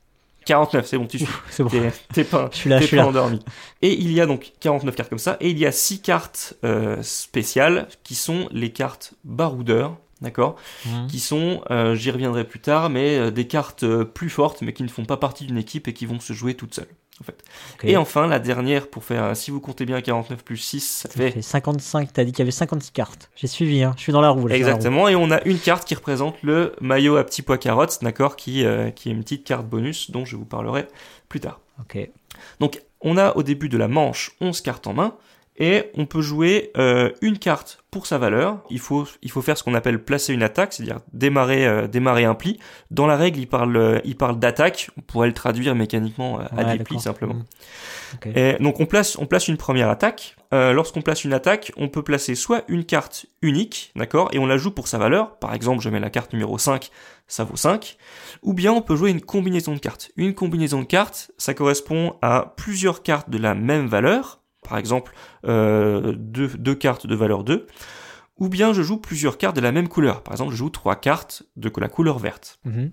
49, 0.46 0.86
c'est 0.86 0.98
bon, 0.98 1.08
tu 1.08 1.20
suis. 1.20 1.28
C'est 1.50 1.64
bon. 1.64 1.70
T'es 2.14 2.24
pas, 2.24 2.50
je 2.52 2.58
suis 2.58 2.70
là, 2.70 2.80
je 2.80 2.86
suis 2.86 2.98
pas 2.98 3.06
endormi. 3.06 3.40
Et 3.82 3.94
il 3.94 4.12
y 4.12 4.22
a 4.22 4.26
donc 4.26 4.54
49 4.60 4.96
cartes 4.96 5.10
comme 5.10 5.20
ça, 5.20 5.38
et 5.40 5.50
il 5.50 5.58
y 5.58 5.66
a 5.66 5.72
6 5.72 6.02
cartes 6.02 6.54
euh, 6.64 6.98
spéciales 7.02 7.88
qui 8.04 8.16
sont 8.16 8.48
les 8.52 8.72
cartes 8.72 9.14
baroudeurs, 9.24 9.98
d'accord? 10.22 10.56
Mhm. 10.86 11.08
Qui 11.08 11.20
sont, 11.20 11.62
euh, 11.72 11.96
j'y 11.96 12.12
reviendrai 12.12 12.44
plus 12.44 12.60
tard, 12.60 12.90
mais 12.90 13.18
euh, 13.18 13.32
des 13.32 13.48
cartes 13.48 13.86
plus 14.04 14.30
fortes, 14.30 14.62
mais 14.62 14.74
qui 14.74 14.84
ne 14.84 14.90
font 14.90 15.06
pas 15.06 15.18
partie 15.18 15.46
d'une 15.46 15.58
équipe 15.58 15.88
et 15.88 15.94
qui 15.94 16.06
vont 16.06 16.20
se 16.20 16.34
jouer 16.34 16.56
toutes 16.56 16.76
seules. 16.76 16.88
En 17.22 17.24
fait. 17.24 17.44
Et 17.84 17.96
enfin, 17.96 18.28
la 18.28 18.40
dernière, 18.40 18.88
pour 18.88 19.04
faire, 19.04 19.36
si 19.38 19.52
vous 19.52 19.60
comptez 19.60 19.86
bien 19.86 20.02
49 20.02 20.44
plus 20.44 20.58
6, 20.58 21.04
ça, 21.04 21.10
fait... 21.10 21.32
fait... 21.32 21.42
55, 21.42 22.12
t'as 22.12 22.24
dit 22.24 22.32
qu'il 22.32 22.40
y 22.40 22.42
avait 22.42 22.52
56 22.52 22.92
cartes. 22.92 23.30
J'ai 23.36 23.48
suivi, 23.48 23.84
hein. 23.84 23.94
je 23.98 24.02
suis 24.02 24.12
dans 24.12 24.22
la 24.22 24.30
roue. 24.30 24.50
Exactement, 24.50 25.08
et 25.08 25.16
on 25.16 25.30
a 25.30 25.42
une 25.44 25.60
carte 25.60 25.88
qui 25.88 25.94
représente 25.94 26.42
le 26.42 26.76
maillot 26.82 27.18
à 27.18 27.24
petits 27.24 27.44
pois 27.44 27.58
carottes, 27.58 28.00
d'accord, 28.02 28.36
qui, 28.36 28.66
qui 28.96 29.10
est 29.10 29.12
une 29.12 29.22
petite 29.22 29.44
carte 29.44 29.68
bonus 29.68 30.10
dont 30.10 30.26
je 30.26 30.36
vous 30.36 30.46
parlerai 30.46 30.88
plus 31.30 31.40
tard. 31.40 31.60
Ok. 31.80 32.10
Donc, 32.60 32.82
on 33.02 33.18
a 33.18 33.36
au 33.36 33.44
début 33.44 33.70
de 33.70 33.78
la 33.78 33.88
manche 33.88 34.32
11 34.42 34.62
cartes 34.62 34.88
en 34.88 34.94
main, 34.94 35.16
et 35.58 35.92
on 35.96 36.06
peut 36.06 36.22
jouer 36.22 36.72
euh, 36.78 37.12
une 37.22 37.38
carte 37.38 37.84
pour 37.92 38.08
sa 38.08 38.18
valeur. 38.18 38.64
Il 38.72 38.80
faut, 38.80 39.08
il 39.22 39.30
faut 39.30 39.44
faire 39.44 39.56
ce 39.56 39.64
qu'on 39.64 39.76
appelle 39.76 40.04
placer 40.04 40.34
une 40.34 40.42
attaque, 40.42 40.74
c'est-à-dire 40.74 41.00
démarrer, 41.14 41.68
euh, 41.68 41.88
démarrer 41.88 42.26
un 42.26 42.34
pli. 42.34 42.60
Dans 42.90 43.06
la 43.06 43.16
règle, 43.16 43.40
il 43.40 43.48
parle, 43.48 43.78
euh, 43.78 44.00
il 44.04 44.18
parle 44.18 44.40
d'attaque. 44.40 44.90
On 44.98 45.02
pourrait 45.02 45.28
le 45.28 45.34
traduire 45.34 45.76
mécaniquement 45.76 46.40
à 46.40 46.76
des 46.76 46.84
plis 46.84 47.00
simplement. 47.00 47.36
Mmh. 47.36 48.30
Et 48.36 48.54
donc 48.60 48.80
on 48.80 48.88
place, 48.88 49.16
on 49.20 49.28
place 49.28 49.48
une 49.48 49.58
première 49.58 49.90
attaque. 49.90 50.36
Lorsqu'on 50.52 51.02
place 51.02 51.24
une 51.24 51.34
attaque, 51.34 51.72
on 51.78 51.90
peut 51.90 52.04
placer 52.04 52.36
soit 52.36 52.64
une 52.68 52.86
carte 52.86 53.26
unique, 53.42 53.92
d'accord, 53.96 54.30
et 54.34 54.38
on 54.38 54.46
la 54.46 54.58
joue 54.58 54.70
pour 54.70 54.88
sa 54.88 55.00
valeur. 55.00 55.40
Par 55.40 55.56
exemple, 55.56 55.82
je 55.82 55.90
mets 55.90 56.00
la 56.00 56.12
carte 56.12 56.32
numéro 56.32 56.60
5, 56.60 56.92
ça 57.28 57.44
vaut 57.44 57.56
5. 57.56 57.98
Ou 58.44 58.54
bien 58.54 58.72
on 58.72 58.84
peut 58.84 58.96
jouer 58.96 59.10
une 59.10 59.22
combinaison 59.22 59.74
de 59.74 59.80
cartes. 59.80 60.12
Une 60.16 60.36
combinaison 60.36 60.82
de 60.82 60.86
cartes, 60.86 61.32
ça 61.40 61.56
correspond 61.56 62.18
à 62.22 62.54
plusieurs 62.56 63.02
cartes 63.02 63.32
de 63.32 63.40
la 63.40 63.56
même 63.56 63.88
valeur 63.88 64.43
par 64.64 64.78
exemple 64.78 65.14
euh, 65.46 66.14
deux, 66.16 66.76
cartes 66.76 67.08
de 67.08 67.16
valeur 67.16 67.44
2, 67.44 67.68
ou 68.38 68.50
bien 68.50 68.74
je 68.74 68.82
joue 68.82 68.98
plusieurs 68.98 69.38
cartes 69.38 69.56
de 69.56 69.62
la 69.62 69.72
même 69.72 69.88
couleur. 69.88 70.24
Par 70.24 70.34
exemple, 70.34 70.52
je 70.52 70.58
joue 70.58 70.70
trois 70.70 70.96
cartes 70.96 71.44
de 71.56 71.72
la 71.78 71.90
couleur 71.90 72.20
verte. 72.20 72.60
Mhm. 72.66 72.92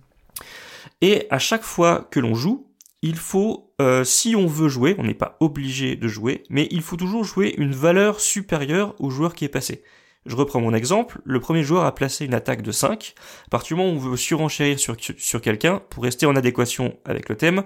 Et 1.00 1.26
à 1.30 1.38
chaque 1.38 1.62
fois 1.62 2.08
que 2.10 2.20
l'on 2.20 2.34
joue, 2.34 2.66
il 3.02 3.16
faut, 3.16 3.72
euh, 3.80 4.04
si 4.04 4.36
on 4.36 4.46
veut 4.46 4.68
jouer, 4.68 4.94
on 4.98 5.04
n'est 5.04 5.14
pas 5.14 5.36
obligé 5.40 5.96
de 5.96 6.08
jouer, 6.08 6.42
mais 6.50 6.68
il 6.70 6.82
faut 6.82 6.96
toujours 6.96 7.24
jouer 7.24 7.54
une 7.56 7.72
valeur 7.72 8.20
supérieure 8.20 8.94
au 8.98 9.10
joueur 9.10 9.34
qui 9.34 9.44
est 9.44 9.48
passé. 9.48 9.82
Je 10.26 10.36
reprends 10.36 10.60
mon 10.60 10.74
exemple, 10.74 11.20
le 11.24 11.40
premier 11.40 11.62
joueur 11.62 11.84
a 11.84 11.94
placé 11.94 12.26
une 12.26 12.34
attaque 12.34 12.60
de 12.60 12.72
5. 12.72 13.14
À 13.46 13.48
partir 13.48 13.76
du 13.76 13.82
moment 13.82 13.94
où 13.94 13.96
on 13.96 14.10
veut 14.10 14.16
surenchérir 14.18 14.78
sur, 14.78 14.94
sur 14.98 15.40
quelqu'un, 15.40 15.80
pour 15.88 16.02
rester 16.02 16.26
en 16.26 16.36
adéquation 16.36 16.96
avec 17.06 17.28
le 17.30 17.36
thème, 17.36 17.62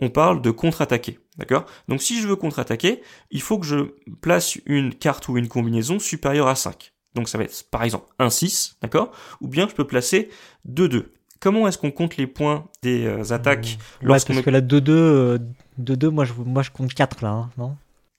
on 0.00 0.10
parle 0.10 0.42
de 0.42 0.50
contre-attaquer. 0.50 1.18
D'accord? 1.38 1.64
Donc 1.88 2.02
si 2.02 2.20
je 2.20 2.28
veux 2.28 2.36
contre-attaquer, 2.36 3.00
il 3.30 3.40
faut 3.40 3.58
que 3.58 3.66
je 3.66 3.94
place 4.20 4.58
une 4.66 4.94
carte 4.94 5.28
ou 5.28 5.38
une 5.38 5.48
combinaison 5.48 5.98
supérieure 5.98 6.48
à 6.48 6.54
5. 6.54 6.92
Donc 7.14 7.28
ça 7.28 7.38
va 7.38 7.44
être 7.44 7.70
par 7.70 7.82
exemple 7.82 8.06
un 8.18 8.28
6, 8.28 8.76
d'accord? 8.82 9.10
Ou 9.40 9.48
bien 9.48 9.66
je 9.68 9.74
peux 9.74 9.86
placer 9.86 10.28
2-2. 10.68 11.06
Comment 11.40 11.66
est-ce 11.68 11.78
qu'on 11.78 11.90
compte 11.90 12.16
les 12.16 12.26
points 12.26 12.66
des 12.82 13.06
euh, 13.06 13.32
attaques 13.32 13.78
mmh. 14.02 14.06
Ouais, 14.06 14.18
parce 14.18 14.24
que 14.24 14.50
la 14.50 14.60
2-2, 14.60 15.40
2-2, 15.80 16.04
euh, 16.06 16.10
moi 16.10 16.24
je, 16.24 16.32
moi 16.34 16.62
je 16.62 16.70
compte 16.70 16.92
4 16.92 17.22
là, 17.22 17.30
hein, 17.30 17.50
non? 17.58 17.76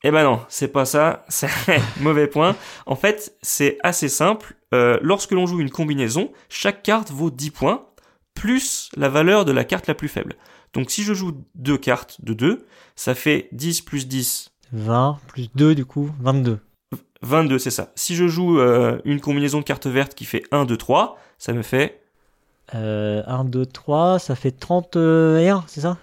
Eh 0.08 0.12
ben 0.12 0.24
non, 0.24 0.40
c'est 0.50 0.68
pas 0.68 0.86
ça, 0.86 1.26
c'est 1.30 1.50
mauvais 2.00 2.28
point. 2.28 2.56
En 2.86 2.96
fait, 2.96 3.36
c'est 3.42 3.80
assez 3.82 4.08
simple. 4.08 4.56
Euh, 4.72 5.00
lorsque 5.02 5.32
l'on 5.32 5.48
joue 5.48 5.60
une 5.60 5.72
combinaison, 5.72 6.32
chaque 6.48 6.84
carte 6.84 7.10
vaut 7.10 7.32
10 7.32 7.50
points, 7.50 7.88
plus 8.36 8.92
la 8.96 9.10
valeur 9.10 9.46
de 9.46 9.52
la 9.52 9.64
carte 9.64 9.88
la 9.88 9.96
plus 9.96 10.08
faible. 10.08 10.36
Donc 10.74 10.92
si 10.92 11.02
je 11.02 11.16
joue 11.16 11.32
deux 11.56 11.80
cartes 11.80 12.24
de 12.24 12.34
2, 12.34 12.68
ça 12.96 13.16
fait 13.16 13.50
10 13.52 13.82
plus 13.82 14.08
10. 14.08 14.52
20 14.74 15.18
plus 15.26 15.50
2 15.56 15.74
du 15.74 15.86
coup, 15.86 16.12
22. 16.20 16.60
22, 17.24 17.58
c'est 17.58 17.72
ça. 17.72 17.92
Si 17.96 18.16
je 18.16 18.28
joue 18.28 18.60
euh, 18.60 19.00
une 19.06 19.20
combinaison 19.20 19.58
de 19.58 19.64
cartes 19.64 19.88
vertes 19.88 20.14
qui 20.14 20.26
fait 20.26 20.44
1, 20.52 20.66
2, 20.66 20.78
3, 20.78 21.18
ça 21.40 21.52
me 21.54 21.64
fait... 21.64 22.04
Euh, 22.76 23.24
1, 23.26 23.46
2, 23.46 23.66
3, 23.66 24.20
ça 24.20 24.36
fait 24.36 24.52
31, 24.52 25.64
c'est 25.66 25.82
ça? 25.82 25.98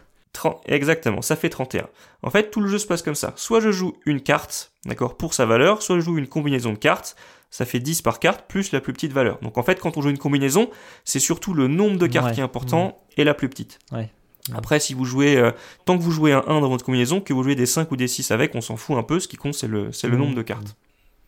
Exactement, 0.66 1.22
ça 1.22 1.36
fait 1.36 1.48
31. 1.48 1.88
En 2.22 2.30
fait, 2.30 2.50
tout 2.50 2.60
le 2.60 2.68
jeu 2.68 2.78
se 2.78 2.86
passe 2.86 3.02
comme 3.02 3.14
ça. 3.14 3.32
Soit 3.36 3.60
je 3.60 3.70
joue 3.70 3.94
une 4.06 4.20
carte, 4.20 4.72
d'accord, 4.84 5.16
pour 5.16 5.34
sa 5.34 5.46
valeur, 5.46 5.82
soit 5.82 5.96
je 5.96 6.00
joue 6.00 6.18
une 6.18 6.26
combinaison 6.26 6.72
de 6.72 6.78
cartes, 6.78 7.16
ça 7.50 7.66
fait 7.66 7.80
10 7.80 8.02
par 8.02 8.18
carte, 8.18 8.46
plus 8.48 8.72
la 8.72 8.80
plus 8.80 8.92
petite 8.92 9.12
valeur. 9.12 9.38
Donc 9.42 9.58
en 9.58 9.62
fait, 9.62 9.78
quand 9.78 9.96
on 9.96 10.00
joue 10.00 10.08
une 10.08 10.18
combinaison, 10.18 10.70
c'est 11.04 11.18
surtout 11.18 11.52
le 11.52 11.68
nombre 11.68 11.98
de 11.98 12.06
cartes 12.06 12.34
qui 12.34 12.40
est 12.40 12.44
important 12.44 12.98
et 13.16 13.24
la 13.24 13.34
plus 13.34 13.48
petite. 13.48 13.78
Après, 14.54 14.80
si 14.80 14.94
vous 14.94 15.04
jouez, 15.04 15.36
euh, 15.36 15.52
tant 15.84 15.96
que 15.96 16.02
vous 16.02 16.10
jouez 16.10 16.32
un 16.32 16.42
1 16.46 16.60
dans 16.60 16.68
votre 16.68 16.84
combinaison, 16.84 17.20
que 17.20 17.32
vous 17.32 17.44
jouez 17.44 17.54
des 17.54 17.66
5 17.66 17.90
ou 17.92 17.96
des 17.96 18.08
6 18.08 18.30
avec, 18.32 18.54
on 18.54 18.60
s'en 18.60 18.76
fout 18.76 18.96
un 18.96 19.02
peu, 19.02 19.20
ce 19.20 19.28
qui 19.28 19.36
compte 19.36 19.54
c'est 19.54 19.68
le, 19.68 19.92
c'est 19.92 20.08
le 20.08 20.16
nombre 20.16 20.34
de 20.34 20.42
cartes. 20.42 20.76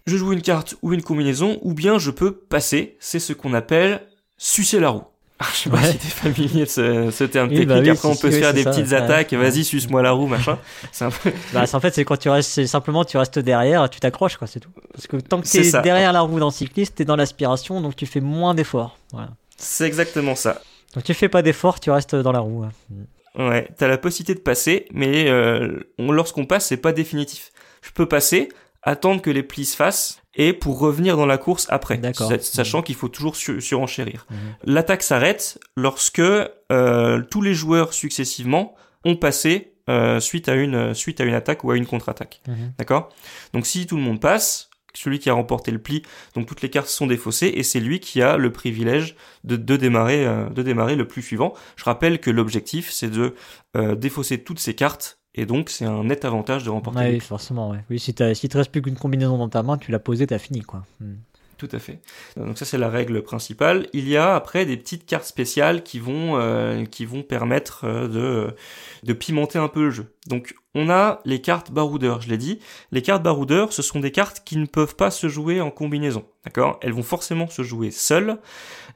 Je 0.07 0.17
joue 0.17 0.33
une 0.33 0.43
carte 0.43 0.75
ou 0.83 0.93
une 0.93 1.03
combinaison, 1.03 1.59
ou 1.63 1.75
bien 1.75 1.99
je 1.99 2.11
peux 2.11 2.33
passer, 2.33 2.97
c'est 2.99 3.21
ce 3.21 3.33
qu'on 3.33 3.55
appelle 3.55 4.07
sucer 4.37 4.81
la 4.81 4.89
roue. 4.91 5.05
Je 5.53 5.59
sais 5.59 5.71
pas 5.71 5.83
si 5.83 5.99
t'es 5.99 6.09
familier 6.09 6.65
de 6.65 6.71
ce, 7.11 7.25
terme 7.25 7.49
technique. 7.49 7.69
Bah 7.69 7.77
Après, 7.77 8.09
on 8.09 8.17
peut 8.17 8.31
se 8.31 8.39
faire 8.39 8.55
des 8.55 8.65
petites 8.65 8.93
attaques. 8.93 9.33
Vas-y, 9.33 9.65
suce-moi 9.65 10.03
la 10.03 10.13
roue, 10.13 10.27
machin. 10.27 10.59
C'est 10.93 11.05
un 11.05 11.11
peu... 11.11 11.33
bah, 11.53 11.65
en 11.73 11.81
fait, 11.81 11.95
c'est 11.95 12.05
quand 12.05 12.17
tu 12.17 12.29
restes, 12.29 12.67
simplement, 12.67 13.05
tu 13.05 13.17
restes 13.17 13.39
derrière, 13.39 13.89
tu 13.91 14.01
t'accroches, 14.01 14.37
quoi, 14.37 14.47
c'est 14.47 14.61
tout. 14.61 14.71
Parce 14.93 15.07
que 15.07 15.17
tant 15.17 15.41
que 15.41 15.49
t'es 15.49 15.71
derrière 15.83 16.13
la 16.13 16.21
roue 16.21 16.39
dans 16.39 16.47
le 16.47 16.53
cycliste, 16.53 16.97
t'es 16.97 17.05
dans 17.05 17.17
l'aspiration, 17.17 17.81
donc 17.81 17.97
tu 17.97 18.07
fais 18.07 18.21
moins 18.21 18.55
d'efforts. 18.55 18.99
Voilà. 19.13 19.31
C'est 19.57 19.85
exactement 19.85 20.35
ça. 20.35 20.61
Donc 20.95 21.05
tu 21.05 21.15
fais 21.15 21.29
pas 21.29 21.43
d'efforts, 21.43 21.81
tu 21.81 21.91
restes 21.91 22.15
dans 22.15 22.33
la 22.33 22.41
roue. 22.41 22.67
Ouais, 23.37 23.69
t'as 23.77 23.89
la 23.89 23.99
possibilité 23.99 24.35
de 24.35 24.45
passer, 24.45 24.87
mais 24.93 25.29
euh, 25.29 25.81
lorsqu'on 25.99 26.47
passe, 26.47 26.67
c'est 26.67 26.77
pas 26.77 26.93
définitif. 26.93 27.51
Je 27.83 27.91
peux 27.91 28.07
passer, 28.07 28.49
attendre 28.85 29.21
que 29.23 29.31
les 29.31 29.43
plis 29.43 29.65
se 29.65 29.77
fassent, 29.77 30.21
et 30.37 30.53
pour 30.53 30.79
revenir 30.79 31.17
dans 31.17 31.27
la 31.27 31.39
course 31.39 31.67
après, 31.71 32.01
sachant 32.41 32.83
qu'il 32.83 32.95
faut 32.95 33.09
toujours 33.09 33.37
surenchérir. 33.37 34.27
Mhm. 34.31 34.37
L'attaque 34.65 35.03
s'arrête 35.03 35.59
lorsque 35.77 36.21
euh, 36.21 37.23
tous 37.31 37.43
les 37.43 37.55
joueurs 37.55 37.93
successivement 37.93 38.75
ont 39.05 39.17
passé 39.17 39.75
euh, 39.89 40.19
suite 40.19 40.49
à 40.49 40.55
une 40.55 40.95
suite 40.95 41.21
à 41.21 41.25
une 41.25 41.35
attaque 41.35 41.63
ou 41.63 41.71
à 41.71 41.77
une 41.77 41.87
contre-attaque. 41.87 42.41
Mhm. 42.49 42.73
D'accord? 42.79 43.11
Donc 43.53 43.67
si 43.67 43.87
tout 43.87 43.97
le 43.97 44.03
monde 44.03 44.21
passe, 44.21 44.71
celui 44.95 45.19
qui 45.19 45.29
a 45.29 45.35
remporté 45.35 45.71
le 45.71 45.79
pli, 45.79 46.03
donc 46.35 46.47
toutes 46.47 46.63
les 46.63 46.71
cartes 46.71 46.89
sont 46.89 47.07
défaussées 47.07 47.53
et 47.55 47.63
c'est 47.63 47.81
lui 47.81 48.01
qui 48.01 48.23
a 48.23 48.37
le 48.37 48.51
privilège 48.53 49.17
de, 49.43 49.57
de 49.57 49.77
démarrer 49.77 50.25
euh, 50.27 50.49
de 50.49 50.63
démarrer 50.63 50.97
le 50.97 51.07
plus 51.07 51.23
suivant. 51.23 51.55
Je 51.77 51.85
rappelle 51.85 52.19
que 52.19 52.31
l'objectif 52.31 52.91
c'est 52.91 53.11
de 53.11 53.35
défausser 53.97 54.39
toutes 54.43 54.61
ces 54.61 54.75
cartes 54.75 55.19
et 55.35 55.47
donc, 55.47 55.71
c'est 55.71 55.85
un 55.85 56.05
net 56.05 56.25
avantage 56.25 56.65
de 56.65 56.71
remporter. 56.71 57.11
oui, 57.11 57.21
forcément. 57.21 57.71
Ouais. 57.71 57.85
Oui, 57.91 57.99
si, 57.99 58.15
si 58.35 58.49
te 58.49 58.57
reste 58.57 58.71
plus 58.71 58.83
qu'une 58.83 58.97
combinaison 58.97 59.37
dans 59.37 59.49
ta 59.49 59.63
main, 59.63 59.79
tu 59.79 59.91
l'as 59.91 59.99
posée, 59.99 60.27
t'as 60.27 60.39
fini, 60.39 60.61
quoi. 60.61 60.85
Hmm. 61.01 61.15
Tout 61.65 61.77
à 61.77 61.79
fait. 61.79 61.99
Donc 62.37 62.59
ça 62.59 62.67
c'est 62.67 62.77
la 62.77 62.91
règle 62.91 63.23
principale. 63.23 63.89
Il 63.95 64.07
y 64.07 64.19
a 64.19 64.35
après 64.35 64.67
des 64.67 64.77
petites 64.77 65.07
cartes 65.07 65.25
spéciales 65.25 65.83
qui 65.83 65.99
vont 65.99 66.39
euh, 66.39 66.85
qui 66.85 67.07
vont 67.07 67.23
permettre 67.23 67.85
euh, 67.85 68.09
de 68.09 68.55
de 69.03 69.13
pimenter 69.15 69.59
un 69.59 69.69
peu 69.69 69.85
le 69.85 69.91
jeu. 69.91 70.13
Donc 70.27 70.55
on 70.75 70.91
a 70.91 71.21
les 71.25 71.41
cartes 71.41 71.71
baroudeurs, 71.71 72.21
je 72.21 72.29
l'ai 72.29 72.37
dit. 72.37 72.59
Les 72.93 73.01
cartes 73.01 73.23
baroudeurs, 73.23 73.73
ce 73.73 73.81
sont 73.81 74.01
des 74.01 74.11
cartes 74.11 74.43
qui 74.45 74.59
ne 74.59 74.67
peuvent 74.67 74.97
pas 74.97 75.11
se 75.11 75.29
jouer 75.29 75.63
en 75.63 75.71
combinaison. 75.71 76.27
D'accord? 76.45 76.79
Elles 76.83 76.93
vont 76.93 77.03
forcément 77.03 77.49
se 77.49 77.63
jouer 77.63 77.91
seules, 77.91 78.39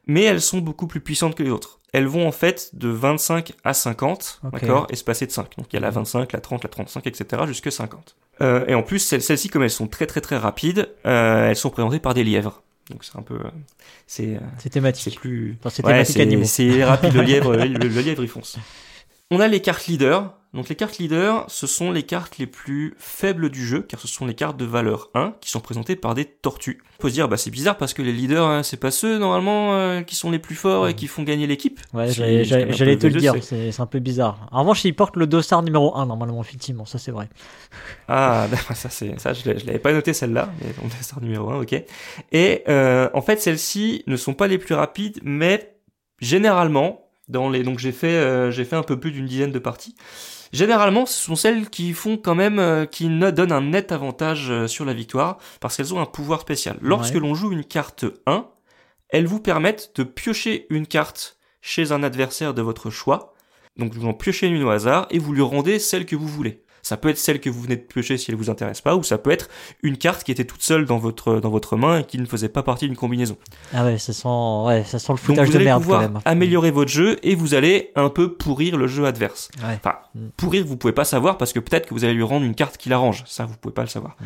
mais 0.06 0.24
elles 0.24 0.42
sont 0.42 0.58
beaucoup 0.58 0.88
plus 0.88 1.00
puissantes 1.00 1.34
que 1.34 1.42
les 1.42 1.50
autres 1.50 1.78
elles 1.92 2.06
vont 2.06 2.28
en 2.28 2.32
fait 2.32 2.74
de 2.74 2.88
25 2.88 3.54
à 3.64 3.72
50, 3.72 4.40
d'accord, 4.52 4.86
et 4.90 4.96
se 4.96 5.04
passer 5.04 5.26
de 5.26 5.32
5. 5.32 5.56
Donc 5.56 5.68
il 5.72 5.76
y 5.76 5.78
a 5.78 5.80
la 5.80 5.90
25, 5.90 6.32
la 6.32 6.40
30, 6.40 6.64
la 6.64 6.68
35, 6.68 7.06
etc. 7.06 7.42
jusque 7.46 7.72
50. 7.72 8.14
Euh, 8.40 8.64
et 8.66 8.74
en 8.74 8.82
plus, 8.82 8.98
celles-ci, 8.98 9.48
comme 9.48 9.62
elles 9.62 9.70
sont 9.70 9.88
très 9.88 10.06
très 10.06 10.20
très 10.20 10.36
rapides, 10.36 10.88
euh, 11.06 11.48
elles 11.48 11.56
sont 11.56 11.70
présentées 11.70 11.98
par 11.98 12.14
des 12.14 12.24
lièvres. 12.24 12.62
Donc 12.90 13.04
c'est 13.04 13.18
un 13.18 13.22
peu, 13.22 13.34
euh, 13.34 13.50
c'est 14.06 14.70
thématique. 14.70 15.12
C'est 15.12 15.20
plus, 15.20 15.56
enfin, 15.60 15.70
c'est 15.70 15.84
ouais, 15.84 16.04
C'est 16.04 16.84
rapide 16.84 17.12
le 17.12 17.22
lièvre, 17.22 17.54
le, 17.56 18.00
lièvre 18.00 18.22
il 18.22 18.28
fonce. 18.28 18.56
On 19.30 19.40
a 19.40 19.48
les 19.48 19.60
cartes 19.60 19.86
leaders. 19.86 20.32
Donc 20.54 20.70
les 20.70 20.76
cartes 20.76 20.96
leaders, 20.98 21.44
ce 21.48 21.66
sont 21.66 21.92
les 21.92 22.04
cartes 22.04 22.38
les 22.38 22.46
plus 22.46 22.94
faibles 22.98 23.50
du 23.50 23.66
jeu, 23.66 23.82
car 23.82 24.00
ce 24.00 24.08
sont 24.08 24.24
les 24.24 24.34
cartes 24.34 24.56
de 24.56 24.64
valeur 24.64 25.10
1 25.14 25.34
qui 25.42 25.50
sont 25.50 25.60
présentées 25.60 25.94
par 25.94 26.14
des 26.14 26.24
tortues. 26.24 26.80
On 26.98 27.02
peut 27.02 27.08
se 27.10 27.14
dire, 27.14 27.28
bah 27.28 27.36
c'est 27.36 27.50
bizarre 27.50 27.76
parce 27.76 27.92
que 27.92 28.00
les 28.00 28.12
leaders, 28.12 28.46
hein, 28.46 28.62
c'est 28.62 28.78
pas 28.78 28.90
ceux 28.90 29.18
normalement 29.18 29.74
euh, 29.74 30.00
qui 30.02 30.14
sont 30.14 30.30
les 30.30 30.38
plus 30.38 30.54
forts 30.54 30.88
et 30.88 30.94
qui 30.94 31.06
font 31.06 31.22
gagner 31.22 31.46
l'équipe. 31.46 31.78
Ouais, 31.92 32.10
j'allais 32.10 32.96
te 32.96 33.06
le 33.06 33.20
dire, 33.20 33.34
c'est- 33.42 33.78
un 33.78 33.86
peu 33.86 33.98
bizarre. 33.98 34.48
En 34.50 34.60
revanche, 34.60 34.84
il 34.84 34.94
porte 34.96 35.16
le 35.16 35.26
dossard 35.26 35.62
numéro 35.62 35.94
1 35.96 36.06
normalement, 36.06 36.40
effectivement, 36.40 36.86
ça 36.86 36.98
c'est 36.98 37.12
vrai. 37.12 37.28
Ah, 38.08 38.46
d'accord, 38.50 38.74
ça 38.76 38.88
c'est 38.88 39.20
ça, 39.20 39.34
je 39.34 39.48
l'avais 39.48 39.78
pas 39.78 39.92
noté 39.92 40.12
celle-là, 40.14 40.50
mais 40.62 40.72
on 40.82 40.88
star 41.02 41.20
numéro 41.20 41.50
1, 41.50 41.60
ok. 41.60 41.74
Et 42.32 42.62
euh, 42.68 43.10
en 43.12 43.20
fait, 43.20 43.40
celles-ci 43.40 44.02
ne 44.06 44.16
sont 44.16 44.32
pas 44.34 44.46
les 44.48 44.56
plus 44.58 44.74
rapides, 44.74 45.20
mais 45.22 45.74
généralement, 46.20 47.04
dans 47.28 47.50
les 47.50 47.62
donc 47.62 47.78
j'ai 47.78 47.92
fait 47.92 48.06
euh, 48.16 48.50
j'ai 48.50 48.64
fait 48.64 48.76
un 48.76 48.82
peu 48.82 48.98
plus 48.98 49.10
d'une 49.12 49.26
dizaine 49.26 49.52
de 49.52 49.58
parties. 49.58 49.94
Généralement, 50.52 51.06
ce 51.06 51.22
sont 51.22 51.36
celles 51.36 51.68
qui 51.70 51.92
font 51.92 52.16
quand 52.16 52.34
même 52.34 52.58
euh, 52.58 52.86
qui 52.86 53.08
ne 53.08 53.30
donnent 53.30 53.52
un 53.52 53.60
net 53.62 53.92
avantage 53.92 54.50
euh, 54.50 54.66
sur 54.66 54.84
la 54.84 54.94
victoire 54.94 55.38
parce 55.60 55.76
qu'elles 55.76 55.92
ont 55.94 56.00
un 56.00 56.06
pouvoir 56.06 56.40
spécial. 56.40 56.78
Lorsque 56.80 57.14
Ouais. 57.14 57.20
l'on 57.20 57.34
joue 57.34 57.52
une 57.52 57.64
carte 57.64 58.04
1, 58.26 58.46
elles 59.10 59.26
vous 59.26 59.40
permettent 59.40 59.92
de 59.96 60.02
piocher 60.04 60.66
une 60.70 60.86
carte 60.86 61.38
chez 61.60 61.92
un 61.92 62.02
adversaire 62.02 62.54
de 62.54 62.62
votre 62.62 62.90
choix. 62.90 63.34
Donc 63.76 63.92
vous 63.94 64.06
en 64.06 64.14
piochez 64.14 64.46
une 64.48 64.62
au 64.64 64.70
hasard 64.70 65.06
et 65.10 65.18
vous 65.18 65.32
lui 65.32 65.42
rendez 65.42 65.78
celle 65.78 66.06
que 66.06 66.16
vous 66.16 66.26
voulez. 66.28 66.62
Ça 66.82 66.96
peut 66.96 67.08
être 67.08 67.18
celle 67.18 67.40
que 67.40 67.50
vous 67.50 67.60
venez 67.60 67.76
de 67.76 67.82
piocher 67.82 68.16
si 68.18 68.30
elle 68.30 68.36
vous 68.36 68.50
intéresse 68.50 68.80
pas, 68.80 68.96
ou 68.96 69.02
ça 69.02 69.18
peut 69.18 69.30
être 69.30 69.48
une 69.82 69.96
carte 69.98 70.24
qui 70.24 70.32
était 70.32 70.44
toute 70.44 70.62
seule 70.62 70.84
dans 70.86 70.98
votre 70.98 71.40
dans 71.40 71.50
votre 71.50 71.76
main 71.76 71.98
et 72.00 72.04
qui 72.04 72.18
ne 72.18 72.26
faisait 72.26 72.48
pas 72.48 72.62
partie 72.62 72.86
d'une 72.86 72.96
combinaison. 72.96 73.36
Ah 73.74 73.84
ouais, 73.84 73.98
ça 73.98 74.12
sent, 74.12 74.28
ouais, 74.66 74.84
ça 74.84 74.98
sent 74.98 75.12
le 75.12 75.16
Donc 75.16 75.24
foutage 75.24 75.46
vous 75.46 75.52
de 75.52 75.56
allez 75.56 75.64
merde 75.66 75.84
quand 75.86 75.98
même. 76.00 76.20
améliorer 76.24 76.70
votre 76.70 76.90
jeu 76.90 77.18
et 77.22 77.34
vous 77.34 77.54
allez 77.54 77.90
un 77.96 78.08
peu 78.10 78.34
pourrir 78.34 78.76
le 78.76 78.86
jeu 78.86 79.04
adverse. 79.06 79.50
Ouais. 79.62 79.74
Enfin, 79.76 79.96
Mm. 80.14 80.28
pourrir, 80.36 80.64
vous 80.64 80.76
pouvez 80.76 80.92
pas 80.94 81.04
savoir 81.04 81.36
parce 81.36 81.52
que 81.52 81.60
peut-être 81.60 81.86
que 81.86 81.92
vous 81.94 82.04
allez 82.04 82.14
lui 82.14 82.22
rendre 82.22 82.44
une 82.46 82.54
carte 82.54 82.76
qui 82.78 82.88
l'arrange. 82.88 83.24
Ça, 83.26 83.44
vous 83.44 83.56
pouvez 83.56 83.74
pas 83.74 83.82
le 83.82 83.88
savoir. 83.88 84.16
Mm. 84.20 84.24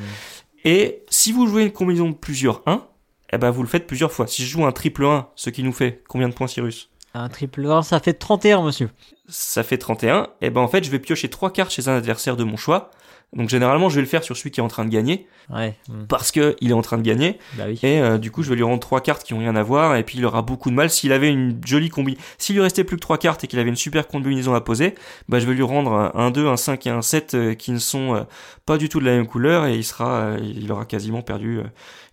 Et 0.64 1.02
si 1.10 1.32
vous 1.32 1.46
jouez 1.46 1.64
une 1.64 1.72
combinaison 1.72 2.08
de 2.10 2.14
plusieurs 2.14 2.62
1, 2.66 2.86
eh 3.32 3.38
ben 3.38 3.50
vous 3.50 3.62
le 3.62 3.68
faites 3.68 3.86
plusieurs 3.86 4.12
fois. 4.12 4.26
Si 4.26 4.42
je 4.44 4.48
joue 4.48 4.64
un 4.64 4.72
triple 4.72 5.04
1, 5.04 5.26
ce 5.34 5.50
qui 5.50 5.62
nous 5.62 5.72
fait 5.72 6.02
combien 6.08 6.28
de 6.28 6.34
points 6.34 6.46
Cyrus? 6.46 6.90
Un 7.14 7.28
triple 7.28 7.66
1, 7.66 7.82
ça 7.82 8.00
fait 8.00 8.14
31, 8.14 8.62
monsieur. 8.62 8.90
Ça 9.28 9.62
fait 9.62 9.78
31. 9.78 10.28
Et 10.40 10.50
ben 10.50 10.60
en 10.60 10.68
fait, 10.68 10.82
je 10.82 10.90
vais 10.90 10.98
piocher 10.98 11.28
trois 11.28 11.52
cartes 11.52 11.70
chez 11.70 11.88
un 11.88 11.96
adversaire 11.96 12.36
de 12.36 12.44
mon 12.44 12.56
choix. 12.56 12.90
Donc 13.34 13.48
généralement, 13.48 13.88
je 13.88 13.94
vais 13.96 14.02
le 14.02 14.06
faire 14.06 14.22
sur 14.22 14.36
celui 14.36 14.50
qui 14.50 14.60
est 14.60 14.62
en 14.62 14.68
train 14.68 14.84
de 14.84 14.90
gagner 14.90 15.26
Ouais, 15.50 15.74
mm, 15.88 16.04
parce 16.06 16.30
que 16.30 16.54
il 16.60 16.70
est 16.70 16.74
en 16.74 16.82
train 16.82 16.98
de 16.98 17.02
gagner. 17.02 17.38
bah 17.54 17.64
oui. 17.66 17.78
Et 17.82 18.00
euh, 18.00 18.18
du 18.18 18.30
coup, 18.30 18.42
je 18.42 18.50
vais 18.50 18.56
lui 18.56 18.62
rendre 18.62 18.80
trois 18.80 19.00
cartes 19.00 19.24
qui 19.24 19.34
ont 19.34 19.38
rien 19.38 19.56
à 19.56 19.62
voir, 19.62 19.96
et 19.96 20.04
puis 20.04 20.18
il 20.18 20.24
aura 20.24 20.42
beaucoup 20.42 20.70
de 20.70 20.74
mal. 20.74 20.90
S'il 20.90 21.12
avait 21.12 21.30
une 21.30 21.58
jolie 21.64 21.88
combi, 21.88 22.16
s'il 22.38 22.54
lui 22.56 22.62
restait 22.62 22.84
plus 22.84 22.96
que 22.96 23.00
trois 23.00 23.18
cartes 23.18 23.42
et 23.42 23.46
qu'il 23.46 23.58
avait 23.58 23.70
une 23.70 23.76
super 23.76 24.06
combinaison 24.06 24.54
à 24.54 24.60
poser, 24.60 24.94
bah 25.28 25.40
je 25.40 25.46
vais 25.46 25.54
lui 25.54 25.62
rendre 25.62 25.92
un, 25.92 26.12
un 26.14 26.30
2, 26.30 26.46
un 26.46 26.56
5 26.56 26.86
et 26.86 26.90
un 26.90 27.02
7 27.02 27.34
euh, 27.34 27.54
qui 27.54 27.72
ne 27.72 27.78
sont 27.78 28.14
euh, 28.14 28.20
pas 28.66 28.78
du 28.78 28.88
tout 28.88 29.00
de 29.00 29.04
la 29.06 29.12
même 29.12 29.26
couleur, 29.26 29.66
et 29.66 29.74
il 29.76 29.84
sera, 29.84 30.20
euh, 30.20 30.38
il 30.42 30.70
aura 30.70 30.84
quasiment 30.84 31.22
perdu, 31.22 31.60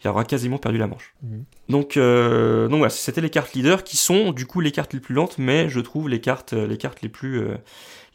il 0.04 0.08
aura 0.08 0.24
quasiment 0.24 0.58
perdu 0.58 0.78
la 0.78 0.88
manche. 0.88 1.14
Mhm. 1.22 1.44
Donc, 1.70 1.98
euh, 1.98 2.68
donc 2.68 2.80
voilà, 2.80 2.90
c'était 2.90 3.22
les 3.22 3.30
cartes 3.30 3.54
leaders 3.54 3.84
qui 3.84 3.96
sont 3.98 4.32
du 4.32 4.48
coup 4.48 4.60
les 4.60 4.72
cartes 4.72 4.94
les 4.94 5.00
plus 5.00 5.14
lentes, 5.14 5.36
mais 5.38 5.70
je 5.70 5.80
trouve 5.82 6.10
les 6.10 6.20
cartes, 6.22 6.54
les 6.54 6.78
cartes 6.78 7.02
les 7.04 7.10
plus, 7.10 7.40
euh, 7.40 7.58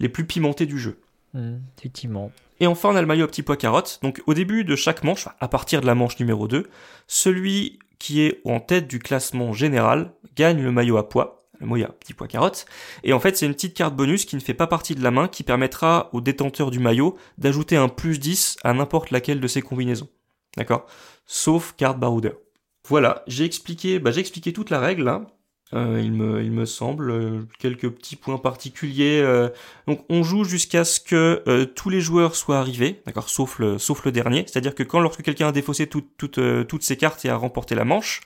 les 0.00 0.08
plus 0.08 0.24
pimentées 0.24 0.66
du 0.66 0.78
jeu. 0.78 0.98
Mm, 1.34 1.56
effectivement. 1.76 2.32
Et 2.60 2.66
enfin, 2.66 2.90
on 2.90 2.96
a 2.96 3.00
le 3.00 3.06
maillot 3.06 3.24
à 3.24 3.28
petit 3.28 3.42
pois 3.42 3.56
carotte. 3.56 3.98
Donc, 4.02 4.22
au 4.26 4.34
début 4.34 4.64
de 4.64 4.76
chaque 4.76 5.04
manche, 5.04 5.28
à 5.40 5.48
partir 5.48 5.80
de 5.80 5.86
la 5.86 5.94
manche 5.94 6.18
numéro 6.18 6.48
2, 6.48 6.68
celui 7.06 7.78
qui 7.98 8.22
est 8.22 8.40
en 8.44 8.60
tête 8.60 8.86
du 8.86 8.98
classement 8.98 9.52
général 9.52 10.12
gagne 10.36 10.62
le 10.62 10.72
maillot 10.72 10.96
à 10.96 11.08
pois. 11.08 11.46
Le 11.60 11.66
maillot 11.66 11.86
à 11.86 11.92
petit 11.92 12.14
pois 12.14 12.28
carotte. 12.28 12.66
Et 13.02 13.12
en 13.12 13.20
fait, 13.20 13.36
c'est 13.36 13.46
une 13.46 13.54
petite 13.54 13.74
carte 13.74 13.94
bonus 13.94 14.24
qui 14.24 14.36
ne 14.36 14.40
fait 14.40 14.54
pas 14.54 14.66
partie 14.66 14.94
de 14.94 15.02
la 15.02 15.10
main, 15.10 15.28
qui 15.28 15.42
permettra 15.42 16.10
au 16.12 16.20
détenteur 16.20 16.70
du 16.70 16.78
maillot 16.78 17.16
d'ajouter 17.38 17.76
un 17.76 17.88
plus 17.88 18.18
10 18.18 18.58
à 18.62 18.72
n'importe 18.72 19.10
laquelle 19.10 19.40
de 19.40 19.46
ses 19.46 19.62
combinaisons. 19.62 20.08
D'accord? 20.56 20.86
Sauf 21.26 21.74
carte 21.76 21.98
baroudeur. 21.98 22.34
Voilà, 22.88 23.22
j'ai 23.26 23.44
expliqué, 23.44 23.98
bah, 23.98 24.10
j'ai 24.10 24.20
expliqué 24.20 24.52
toute 24.52 24.70
la 24.70 24.78
règle 24.78 25.04
là. 25.04 25.22
Euh, 25.72 26.00
il 26.00 26.12
me, 26.12 26.66
semble 26.66 27.10
euh, 27.10 27.40
quelques 27.58 27.88
petits 27.90 28.16
points 28.16 28.38
particuliers. 28.38 29.20
euh, 29.22 29.48
donc 29.88 30.04
on 30.08 30.22
joue 30.22 30.44
jusqu'à 30.44 30.84
ce 30.84 31.00
que 31.00 31.42
euh, 31.48 31.64
tous 31.64 31.90
les 31.90 32.00
joueurs 32.00 32.36
soient 32.36 32.58
arrivés, 32.58 33.00
d'accord, 33.06 33.28
sauf 33.28 33.58
le, 33.58 33.78
sauf 33.78 34.04
le 34.04 34.12
dernier. 34.12 34.44
C'est-à-dire 34.46 34.74
que 34.74 34.82
quand 34.82 35.00
lorsque 35.00 35.22
quelqu'un 35.22 35.48
a 35.48 35.52
défaussé 35.52 35.86
tout- 35.86 36.04
tout, 36.18 36.28
toutes 36.68 36.82
ses 36.82 36.96
cartes 36.96 37.24
et 37.24 37.28
a 37.30 37.36
remporté 37.36 37.74
la 37.74 37.84
manche, 37.84 38.20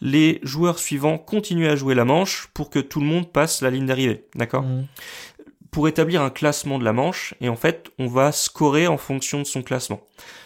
les 0.00 0.38
joueurs 0.42 0.78
suivants 0.78 1.18
continuent 1.18 1.68
à 1.68 1.76
jouer 1.76 1.94
la 1.94 2.04
manche 2.04 2.48
pour 2.54 2.70
que 2.70 2.78
tout 2.78 3.00
le 3.00 3.06
monde 3.06 3.30
passe 3.30 3.62
la 3.62 3.70
ligne 3.70 3.86
d'arrivée, 3.86 4.24
d'accord? 4.34 4.62
Mm. 4.62 4.86
Pour 5.76 5.88
établir 5.88 6.22
un 6.22 6.30
classement 6.30 6.78
de 6.78 6.84
la 6.84 6.94
manche, 6.94 7.34
et 7.42 7.50
en 7.50 7.54
fait, 7.54 7.90
on 7.98 8.06
va 8.06 8.32
scorer 8.32 8.86
en 8.86 8.96
fonction 8.96 9.40
de 9.40 9.44
son 9.44 9.62
classement. 9.62 10.00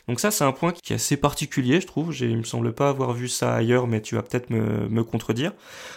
Donc 0.08 0.18
ça, 0.18 0.32
c'est 0.32 0.42
un 0.42 0.50
point 0.50 0.72
qui 0.72 0.92
est 0.92 0.96
assez 0.96 1.16
particulier, 1.16 1.80
je 1.80 1.86
trouve. 1.86 2.12
Il 2.18 2.38
me 2.38 2.42
semble 2.42 2.72
pas 2.72 2.88
avoir 2.88 3.12
vu 3.12 3.28
ça 3.28 3.54
ailleurs, 3.54 3.86
mais 3.86 4.02
tu 4.02 4.16
vas 4.16 4.24
peut-être 4.24 4.50
me, 4.50 5.04
contredire. 5.04 5.52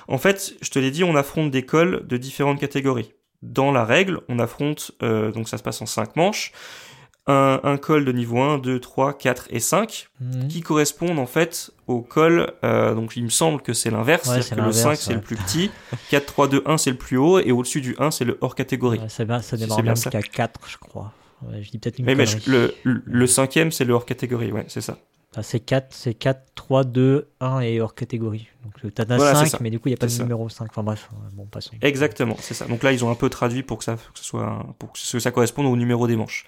En 0.07 0.19
fait, 0.19 0.53
je 0.61 0.69
te 0.69 0.77
l'ai 0.77 0.91
dit, 0.91 1.03
on 1.03 1.15
affronte 1.15 1.49
des 1.49 1.65
cols 1.65 2.05
de 2.05 2.15
différentes 2.17 2.59
catégories. 2.59 3.11
Dans 3.41 3.71
la 3.71 3.85
règle, 3.85 4.21
on 4.29 4.37
affronte, 4.37 4.91
euh, 5.01 5.31
donc 5.31 5.49
ça 5.49 5.57
se 5.57 5.63
passe 5.63 5.81
en 5.81 5.87
5 5.87 6.15
manches, 6.15 6.51
un, 7.27 7.59
un 7.63 7.77
col 7.77 8.03
de 8.05 8.11
niveau 8.11 8.39
1, 8.41 8.57
2, 8.57 8.79
3, 8.79 9.17
4 9.17 9.47
et 9.49 9.59
5, 9.59 10.09
Mm. 10.19 10.47
qui 10.47 10.61
correspondent 10.61 11.19
en 11.19 11.25
fait 11.25 11.71
au 11.87 12.01
col, 12.01 12.51
euh, 12.63 12.93
donc 12.95 13.15
il 13.15 13.23
me 13.23 13.29
semble 13.29 13.61
que 13.61 13.73
c'est 13.73 13.89
l'inverse, 13.91 14.27
Ouais, 14.27 14.41
c'est-à-dire 14.41 14.43
c'est 14.43 14.49
que 14.51 14.55
le 14.55 14.61
l'inverse, 14.67 14.81
5 14.81 14.95
c'est 14.97 15.09
ouais. 15.09 15.15
le 15.15 15.21
plus 15.21 15.35
petit, 15.37 15.71
4, 16.09 16.25
3, 16.25 16.47
2, 16.47 16.63
1 16.65 16.77
c'est 16.77 16.91
le 16.91 16.97
plus 16.97 17.17
haut, 17.17 17.39
et 17.39 17.51
au-dessus 17.51 17.81
du 17.81 17.95
1 17.99 18.11
c'est 18.11 18.25
le 18.25 18.37
hors 18.41 18.55
catégorie. 18.55 18.99
Ouais, 18.99 19.09
ça, 19.09 19.23
va- 19.25 19.41
ça 19.41 19.55
démarre 19.57 19.77
c'est 19.77 19.81
bien 19.83 19.91
même 19.91 19.95
ça. 19.95 20.09
qu'à 20.09 20.21
4, 20.21 20.59
je 20.67 20.77
crois. 20.77 21.11
Je 21.61 21.69
dis 21.69 21.77
peut-être 21.77 21.99
une 21.99 22.05
Mais, 22.05 22.15
mais 22.15 22.25
je- 22.25 22.49
le, 22.49 22.73
le, 22.83 23.27
cinquième 23.27 23.71
c'est 23.71 23.83
le 23.85 23.93
hors 23.93 24.05
catégorie, 24.05 24.51
ouais, 24.51 24.65
c'est 24.67 24.79
ça. 24.81 24.97
Ah, 25.35 25.41
c'est 25.43 25.59
4, 25.59 25.87
c'est 25.89 26.13
4, 26.13 26.41
3, 26.55 26.83
2, 26.83 27.27
1 27.41 27.59
et 27.61 27.81
hors 27.81 27.95
catégorie. 27.95 28.47
Donc 28.63 28.93
t'en 28.93 29.03
as 29.03 29.15
Voilà, 29.17 29.33
c'est 29.35 29.45
5, 29.45 29.51
ça. 29.51 29.57
mais 29.61 29.69
du 29.71 29.79
coup 29.79 29.87
il 29.89 29.91
n'y 29.91 29.95
a 29.95 29.97
pas 29.97 30.05
de 30.05 30.11
C'est 30.11 30.17
ça. 30.19 30.23
numéro 30.23 30.47
5. 30.47 30.67
Enfin 30.69 30.83
bref, 30.83 31.09
bon, 31.33 31.45
passons. 31.47 31.71
Exactement, 31.81 32.37
c'est 32.39 32.53
ça. 32.53 32.65
Donc 32.65 32.83
là, 32.83 32.91
ils 32.93 33.03
ont 33.03 33.09
un 33.09 33.15
peu 33.15 33.29
traduit 33.29 33.63
pour 33.63 33.79
que 33.79 33.83
ça, 33.83 33.95
que 33.95 33.99
ce 34.19 34.23
soit, 34.23 34.63
pour 34.77 34.93
que 34.93 34.99
ça 34.99 35.31
corresponde 35.31 35.65
au 35.65 35.75
numéro 35.75 36.05
des 36.07 36.15
manches. 36.15 36.45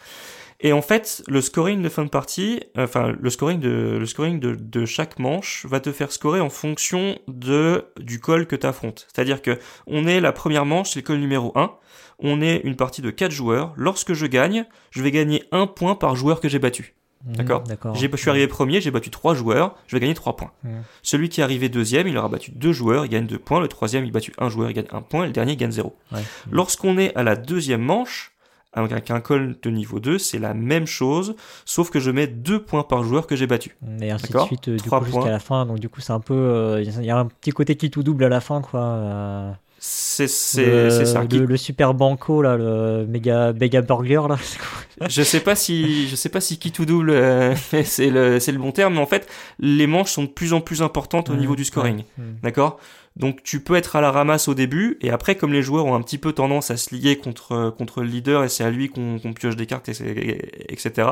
Et 0.62 0.72
en 0.74 0.82
fait, 0.82 1.22
le 1.28 1.41
scoring 1.41 1.82
de 1.82 1.89
fin 1.89 2.06
de 2.06 2.10
partie, 2.10 2.62
enfin 2.78 3.14
le 3.20 3.30
scoring 3.30 3.60
de 3.60 3.97
le 3.99 4.06
scoring 4.06 4.39
de, 4.39 4.56
de 4.56 4.86
chaque 4.86 5.20
manche 5.20 5.66
va 5.68 5.80
te 5.82 5.91
faire 5.91 6.12
scorer 6.12 6.39
en 6.39 6.49
fonction 6.49 7.18
de 7.28 7.86
du 7.99 8.20
col 8.20 8.47
que 8.47 8.56
tu 8.56 8.66
affrontes. 8.66 9.06
C'est-à-dire 9.14 9.41
que 9.41 9.60
on 9.86 10.08
est 10.08 10.22
la 10.22 10.32
première 10.32 10.66
manche, 10.66 10.91
c'est 10.91 10.99
le 10.99 11.06
col 11.06 11.18
numéro 11.18 11.51
1. 11.56 11.72
On 12.20 12.41
est 12.41 12.62
une 12.64 12.78
partie 12.78 13.01
de 13.01 13.10
4 13.12 13.32
joueurs. 13.32 13.74
Lorsque 13.76 14.14
je 14.14 14.26
gagne, 14.26 14.66
je 14.91 15.03
vais 15.03 15.12
gagner 15.12 15.43
un 15.51 15.68
point 15.68 15.95
par 15.95 16.16
joueur 16.16 16.39
que 16.39 16.47
j'ai 16.47 16.60
battu. 16.60 16.95
Mm, 17.26 17.34
D'accord? 17.36 17.64
D'accord. 17.64 17.95
J'ai- 17.95 18.10
Je 18.10 18.16
suis 18.16 18.30
arrivé 18.30 18.47
premier, 18.47 18.80
j'ai 18.80 18.91
battu 18.91 19.10
3 19.10 19.34
joueurs, 19.36 19.76
je 19.88 19.95
vais 19.97 19.99
gagner 19.99 20.14
3 20.14 20.38
points. 20.38 20.51
Mm. 20.64 20.70
Celui 21.03 21.28
qui 21.28 21.41
est 21.41 21.43
arrivé 21.43 21.68
deuxième, 21.68 22.08
il 22.08 22.18
aura 22.18 22.30
battu 22.30 22.51
2 22.51 22.72
joueurs, 22.72 23.03
il 23.06 23.10
gagne 23.10 23.28
2 23.28 23.38
points. 23.39 23.60
Le 23.60 23.68
troisième, 23.68 24.06
il 24.06 24.10
a 24.10 24.12
battu 24.14 24.32
1 24.38 24.47
joueur, 24.47 24.70
il 24.70 24.74
gagne 24.74 24.88
1 24.91 25.01
point. 25.01 25.24
Et 25.24 25.28
le 25.28 25.34
dernier, 25.34 25.53
il 25.53 25.58
gagne 25.58 25.72
0. 25.72 25.93
Ouais. 26.14 26.22
Lorsqu'on 26.49 26.97
est 26.97 27.14
à 27.18 27.24
la 27.24 27.36
deuxième 27.36 27.82
manche, 27.82 28.32
avec 28.76 29.09
un 29.11 29.19
col 29.21 29.55
de 29.61 29.69
niveau 29.69 29.99
2, 29.99 30.17
c'est 30.19 30.39
la 30.39 30.53
même 30.53 30.86
chose, 30.86 31.36
sauf 31.65 31.89
que 31.89 31.99
je 31.99 32.11
mets 32.11 32.28
2 32.28 32.61
points 32.61 32.84
par 32.84 33.03
joueur 33.03 33.26
que 33.28 33.36
j'ai 33.36 33.47
battu. 33.47 33.76
Et 34.01 34.11
ainsi 34.11 34.32
de 34.32 34.39
suite, 34.39 34.67
euh, 34.67 34.78
du 34.78 34.89
coup, 34.89 35.05
jusqu'à 35.05 35.30
la 35.32 35.39
fin. 35.39 35.65
Donc, 35.65 35.80
du 35.80 35.89
coup, 35.89 36.01
c'est 36.01 36.13
un 36.13 36.19
peu. 36.19 36.34
euh, 36.34 36.82
Il 36.84 37.05
y 37.05 37.09
a 37.09 37.17
un 37.17 37.26
petit 37.26 37.51
côté 37.51 37.76
qui 37.76 37.89
tout 37.89 38.03
double 38.03 38.23
à 38.26 38.30
la 38.30 38.41
fin, 38.41 38.61
quoi. 38.61 38.82
euh, 38.82 39.51
C'est 39.80 40.23
le, 40.65 41.05
ça. 41.05 41.26
Qui- 41.26 41.38
Le, 41.39 41.57
super 41.57 41.93
banco, 41.93 42.41
là, 42.41 42.57
le 42.57 43.05
méga, 43.07 43.53
méga 43.53 43.82
burger, 43.82 44.21
là. 44.30 44.38
je 45.09 45.21
sais 45.23 45.41
pas 45.41 45.55
si 45.55 46.07
je 46.07 46.15
sais 46.15 46.30
pas 46.30 46.39
si 46.41 46.57
qui 46.57 46.71
tout 46.71 46.86
double 46.86 47.09
euh, 47.11 47.53
c'est 47.84 48.09
le 48.09 48.38
le 48.39 48.57
bon 48.57 48.71
terme, 48.71 48.93
mais 48.95 49.01
en 49.01 49.05
fait 49.05 49.28
les 49.59 49.88
manches 49.88 50.11
sont 50.11 50.23
de 50.23 50.30
plus 50.30 50.53
en 50.53 50.61
plus 50.61 50.82
importantes 50.82 51.30
au 51.30 51.36
niveau 51.36 51.55
du 51.55 51.65
scoring. 51.65 51.97
ouais. 52.17 52.23
D'accord 52.41 52.80
Donc 53.16 53.43
tu 53.43 53.61
peux 53.61 53.76
être 53.76 53.95
à 53.95 54.01
la 54.01 54.11
ramasse 54.11 54.47
au 54.47 54.53
début, 54.53 54.97
et 55.01 55.09
après, 55.09 55.36
comme 55.36 55.53
les 55.53 55.61
joueurs 55.61 55.86
ont 55.86 55.95
un 55.95 56.01
petit 56.01 56.18
peu 56.18 56.34
tendance 56.34 56.70
à 56.70 56.78
se 56.78 56.93
lier 56.93 57.18
contre, 57.18 57.74
contre 57.78 58.01
le 58.01 58.07
leader, 58.07 58.43
et 58.43 58.49
c'est 58.49 58.63
à 58.63 58.70
lui 58.70 58.89
qu'on 58.89 59.20
pioche 59.34 59.55
des 59.55 59.66
cartes, 59.66 59.88
etc., 59.89 61.07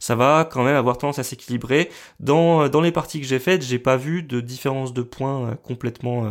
ça 0.00 0.16
va 0.16 0.48
quand 0.50 0.64
même 0.64 0.76
avoir 0.76 0.98
tendance 0.98 1.18
à 1.18 1.22
s'équilibrer. 1.22 1.90
Dans, 2.18 2.68
dans 2.68 2.80
les 2.80 2.92
parties 2.92 3.20
que 3.20 3.26
j'ai 3.26 3.38
faites, 3.38 3.62
j'ai 3.62 3.78
pas 3.78 3.96
vu 3.96 4.22
de 4.22 4.40
différence 4.40 4.92
de 4.92 5.02
points 5.02 5.50
euh, 5.50 5.54
complètement 5.54 6.26
euh, 6.26 6.30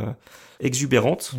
exubérante. 0.59 1.35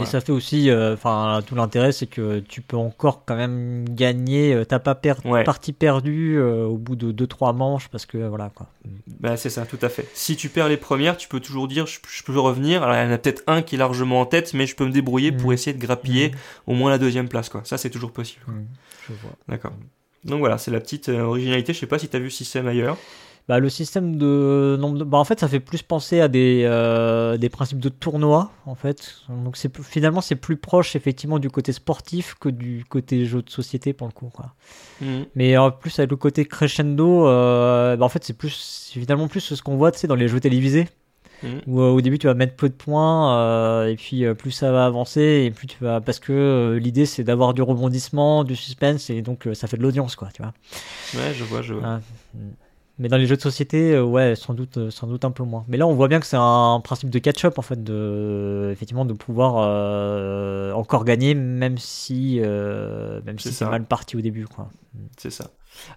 Et 0.00 0.04
ça 0.04 0.20
fait 0.20 0.32
aussi, 0.32 0.68
euh, 0.68 0.94
enfin, 0.94 1.40
tout 1.46 1.54
l'intérêt, 1.54 1.92
c'est 1.92 2.06
que 2.08 2.40
tu 2.40 2.60
peux 2.60 2.76
encore 2.76 3.24
quand 3.24 3.36
même 3.36 3.84
gagner. 3.88 4.52
euh, 4.52 4.64
T'as 4.64 4.80
pas 4.80 4.94
per 4.96 5.14
Ouais. 5.24 5.44
partie 5.44 5.72
perdue 5.72 6.38
euh, 6.38 6.64
au 6.64 6.76
bout 6.76 6.96
de 6.96 7.12
2-3 7.12 7.52
manches 7.54 7.88
parce 7.88 8.04
que 8.04 8.18
voilà 8.18 8.50
quoi. 8.52 8.66
Bah, 9.20 9.36
c'est 9.36 9.48
ça, 9.50 9.66
tout 9.66 9.78
à 9.82 9.88
fait. 9.88 10.08
Si 10.12 10.34
tu 10.36 10.48
perds 10.48 10.68
les 10.68 10.76
premières, 10.76 11.16
tu 11.16 11.28
peux 11.28 11.38
toujours 11.40 11.68
dire 11.68 11.86
je, 11.86 11.98
je 12.08 12.22
peux 12.24 12.36
revenir. 12.38 12.82
Alors, 12.82 12.96
il 12.96 13.04
y 13.06 13.08
en 13.08 13.12
a 13.12 13.18
peut-être 13.18 13.42
un 13.46 13.62
qui 13.62 13.76
est 13.76 13.78
largement 13.78 14.20
en 14.20 14.26
tête, 14.26 14.54
mais 14.54 14.66
je 14.66 14.74
peux 14.74 14.84
me 14.86 14.92
débrouiller 14.92 15.30
pour 15.30 15.48
Mhm. 15.50 15.54
essayer 15.54 15.72
de 15.74 15.80
grappiller 15.80 16.32
au 16.66 16.74
moins 16.74 16.90
la 16.90 16.98
deuxième 16.98 17.28
place, 17.28 17.48
quoi. 17.48 17.62
Ça, 17.64 17.78
c'est 17.78 17.90
toujours 17.90 18.12
possible. 18.12 18.42
Mhm. 18.48 18.66
Je 19.08 19.14
vois. 19.22 19.32
D'accord. 19.48 19.72
Donc 20.24 20.40
voilà, 20.40 20.58
c'est 20.58 20.70
la 20.72 20.80
petite 20.80 21.08
euh, 21.08 21.22
originalité. 21.22 21.72
Je 21.72 21.78
sais 21.78 21.86
pas 21.86 21.98
si 21.98 22.08
t'as 22.08 22.18
vu 22.18 22.24
le 22.24 22.30
système 22.30 22.66
ailleurs. 22.66 22.96
Bah, 23.50 23.58
le 23.58 23.68
système 23.68 24.14
de 24.14 24.76
nombre 24.78 24.98
de... 24.98 25.02
Bah, 25.02 25.18
en 25.18 25.24
fait, 25.24 25.40
ça 25.40 25.48
fait 25.48 25.58
plus 25.58 25.82
penser 25.82 26.20
à 26.20 26.28
des, 26.28 26.62
euh, 26.66 27.36
des 27.36 27.48
principes 27.48 27.80
de 27.80 27.88
tournoi, 27.88 28.52
en 28.64 28.76
fait. 28.76 29.16
Donc, 29.28 29.56
c'est 29.56 29.76
finalement, 29.82 30.20
c'est 30.20 30.36
plus 30.36 30.56
proche, 30.56 30.94
effectivement, 30.94 31.40
du 31.40 31.50
côté 31.50 31.72
sportif 31.72 32.36
que 32.38 32.48
du 32.48 32.84
côté 32.88 33.26
jeu 33.26 33.42
de 33.42 33.50
société, 33.50 33.92
pour 33.92 34.06
le 34.06 34.12
coup. 34.12 34.30
Quoi. 34.32 34.54
Mhm. 35.00 35.26
Mais 35.34 35.56
en 35.56 35.72
plus, 35.72 35.98
avec 35.98 36.12
le 36.12 36.16
côté 36.16 36.44
crescendo, 36.44 37.26
euh, 37.26 37.96
bah, 37.96 38.04
en 38.04 38.08
fait, 38.08 38.22
c'est 38.22 38.38
plus, 38.38 38.92
finalement 38.96 39.26
plus 39.26 39.40
ce 39.40 39.60
qu'on 39.60 39.76
voit, 39.76 39.90
dans 39.90 40.14
les 40.14 40.28
jeux 40.28 40.38
télévisés. 40.38 40.86
Mhm. 41.42 41.62
Où 41.66 41.80
euh, 41.80 41.90
au 41.90 42.00
début, 42.00 42.20
tu 42.20 42.28
vas 42.28 42.34
mettre 42.34 42.54
peu 42.54 42.68
de 42.68 42.74
points, 42.74 43.36
euh, 43.36 43.88
et 43.88 43.96
puis 43.96 44.24
euh, 44.24 44.34
plus 44.34 44.52
ça 44.52 44.70
va 44.70 44.86
avancer, 44.86 45.42
et 45.44 45.50
plus 45.50 45.66
tu 45.66 45.82
vas... 45.82 46.00
Parce 46.00 46.20
que 46.20 46.78
l'idée, 46.80 47.04
c'est 47.04 47.24
d'avoir 47.24 47.52
du 47.52 47.62
rebondissement, 47.62 48.44
du 48.44 48.54
suspense, 48.54 49.10
et 49.10 49.22
donc 49.22 49.48
ça 49.54 49.66
fait 49.66 49.76
de 49.76 49.82
l'audience, 49.82 50.14
quoi, 50.14 50.28
tu 50.32 50.40
vois. 50.40 50.52
Ouais, 51.14 51.34
je 51.34 51.42
vois, 51.42 51.62
je 51.62 51.74
vois. 51.74 51.82
Ah, 51.84 52.00
Mais 53.00 53.08
dans 53.08 53.16
les 53.16 53.26
jeux 53.26 53.36
de 53.36 53.40
société, 53.40 53.94
euh, 53.94 54.04
ouais, 54.04 54.36
sans 54.36 54.52
doute, 54.52 54.76
euh, 54.76 54.90
sans 54.90 55.06
doute 55.06 55.24
un 55.24 55.30
peu 55.30 55.42
moins. 55.42 55.64
Mais 55.68 55.78
là, 55.78 55.86
on 55.86 55.94
voit 55.94 56.06
bien 56.06 56.20
que 56.20 56.26
c'est 56.26 56.36
un 56.38 56.80
principe 56.84 57.08
de 57.08 57.18
catch-up, 57.18 57.58
en 57.58 57.62
fait, 57.62 57.82
de, 57.82 58.68
effectivement, 58.70 59.06
de 59.06 59.14
pouvoir 59.14 59.54
euh, 59.56 60.72
encore 60.72 61.06
gagner, 61.06 61.34
même 61.34 61.78
si, 61.78 62.40
euh, 62.42 63.22
même 63.24 63.38
si 63.38 63.54
c'est 63.54 63.64
mal 63.64 63.86
parti 63.86 64.18
au 64.18 64.20
début, 64.20 64.46
quoi. 64.46 64.68
C'est 65.16 65.30
ça. 65.30 65.46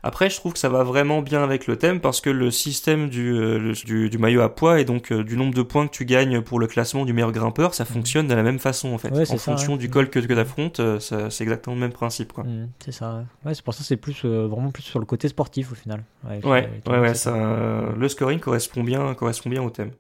Après, 0.04 0.30
je 0.30 0.36
trouve 0.38 0.54
que 0.54 0.60
ça 0.60 0.70
va 0.70 0.84
vraiment 0.84 1.22
bien 1.22 1.44
avec 1.44 1.68
le 1.68 1.78
thème 1.78 2.00
parce 2.00 2.22
que 2.22 2.30
le 2.30 2.52
système 2.52 3.10
du, 3.10 3.34
euh, 3.34 3.74
du, 3.86 4.10
du 4.10 4.18
maillot 4.18 4.42
à 4.42 4.54
poids 4.54 4.80
et 4.80 4.86
donc 4.86 5.12
euh, 5.12 5.24
du 5.24 5.38
nombre 5.38 5.54
de 5.54 5.62
points 5.62 5.88
que 5.88 5.94
tu 5.94 6.06
gagnes 6.06 6.42
pour 6.42 6.60
le 6.60 6.68
classement 6.68 7.06
du 7.06 7.14
meilleur 7.14 7.32
grimpeur, 7.32 7.74
ça 7.74 7.86
fonctionne 7.86 8.28
de 8.28 8.34
la 8.34 8.44
même 8.44 8.60
façon 8.60 8.94
en 8.94 8.98
fait. 8.98 9.10
Mhm. 9.10 9.18
Ouais, 9.18 9.22
en 9.32 9.38
ça, 9.38 9.38
fonction 9.38 9.74
ouais. 9.74 9.78
du 9.78 9.90
col 9.90 10.10
que, 10.10 10.20
que 10.20 10.26
tu 10.34 10.40
affrontes, 10.40 10.82
c'est 11.00 11.42
exactement 11.42 11.76
le 11.76 11.82
même 11.82 11.94
principe 11.94 12.34
quoi. 12.34 12.44
Mm, 12.44 12.70
c'est 12.84 12.92
ça. 12.92 13.24
ouais. 13.46 13.54
C'est 13.54 13.64
pour 13.64 13.74
ça 13.74 13.80
que 13.80 13.86
c'est 13.86 13.98
plus, 13.98 14.22
euh, 14.26 14.48
vraiment 14.48 14.72
plus 14.72 14.84
sur 14.84 15.00
le 15.00 15.06
côté 15.06 15.28
sportif, 15.28 15.72
au 15.72 15.76
final. 15.76 16.04
Ouais, 16.28 16.40
ouais, 16.46 16.70
ouais, 17.00 17.14
ça, 17.14 17.36
euh, 17.36 17.92
le 17.98 18.08
scoring 18.10 18.40
correspond 18.40 18.84
bien, 18.84 19.14
correspond 19.14 19.50
bien 19.50 19.62
au 19.64 19.70
thème. 19.70 19.92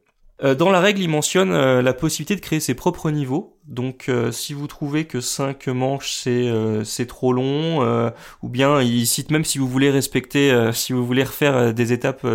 Euh, 0.43 0.55
dans 0.55 0.69
la 0.69 0.79
règle, 0.79 1.01
il 1.01 1.09
mentionne 1.09 1.51
euh, 1.51 1.81
la 1.81 1.93
possibilité 1.93 2.35
de 2.35 2.41
créer 2.41 2.59
ses 2.59 2.73
propres 2.73 3.11
niveaux. 3.11 3.57
Donc, 3.65 4.09
euh, 4.09 4.31
si 4.31 4.53
vous 4.53 4.67
trouvez 4.67 5.05
que 5.05 5.21
5 5.21 5.67
manches 5.67 6.11
c'est 6.13 7.05
trop 7.07 7.33
long, 7.33 8.11
ou 8.41 8.49
bien 8.49 8.81
il 8.81 9.07
cite 9.07 9.31
même 9.31 9.45
si 9.45 9.57
vous 9.57 9.67
voulez 9.67 9.89
respecter, 9.89 10.71
si 10.73 10.93
vous 10.93 11.05
voulez 11.05 11.23
refaire 11.23 11.73
des 11.73 11.93
étapes 11.93 12.27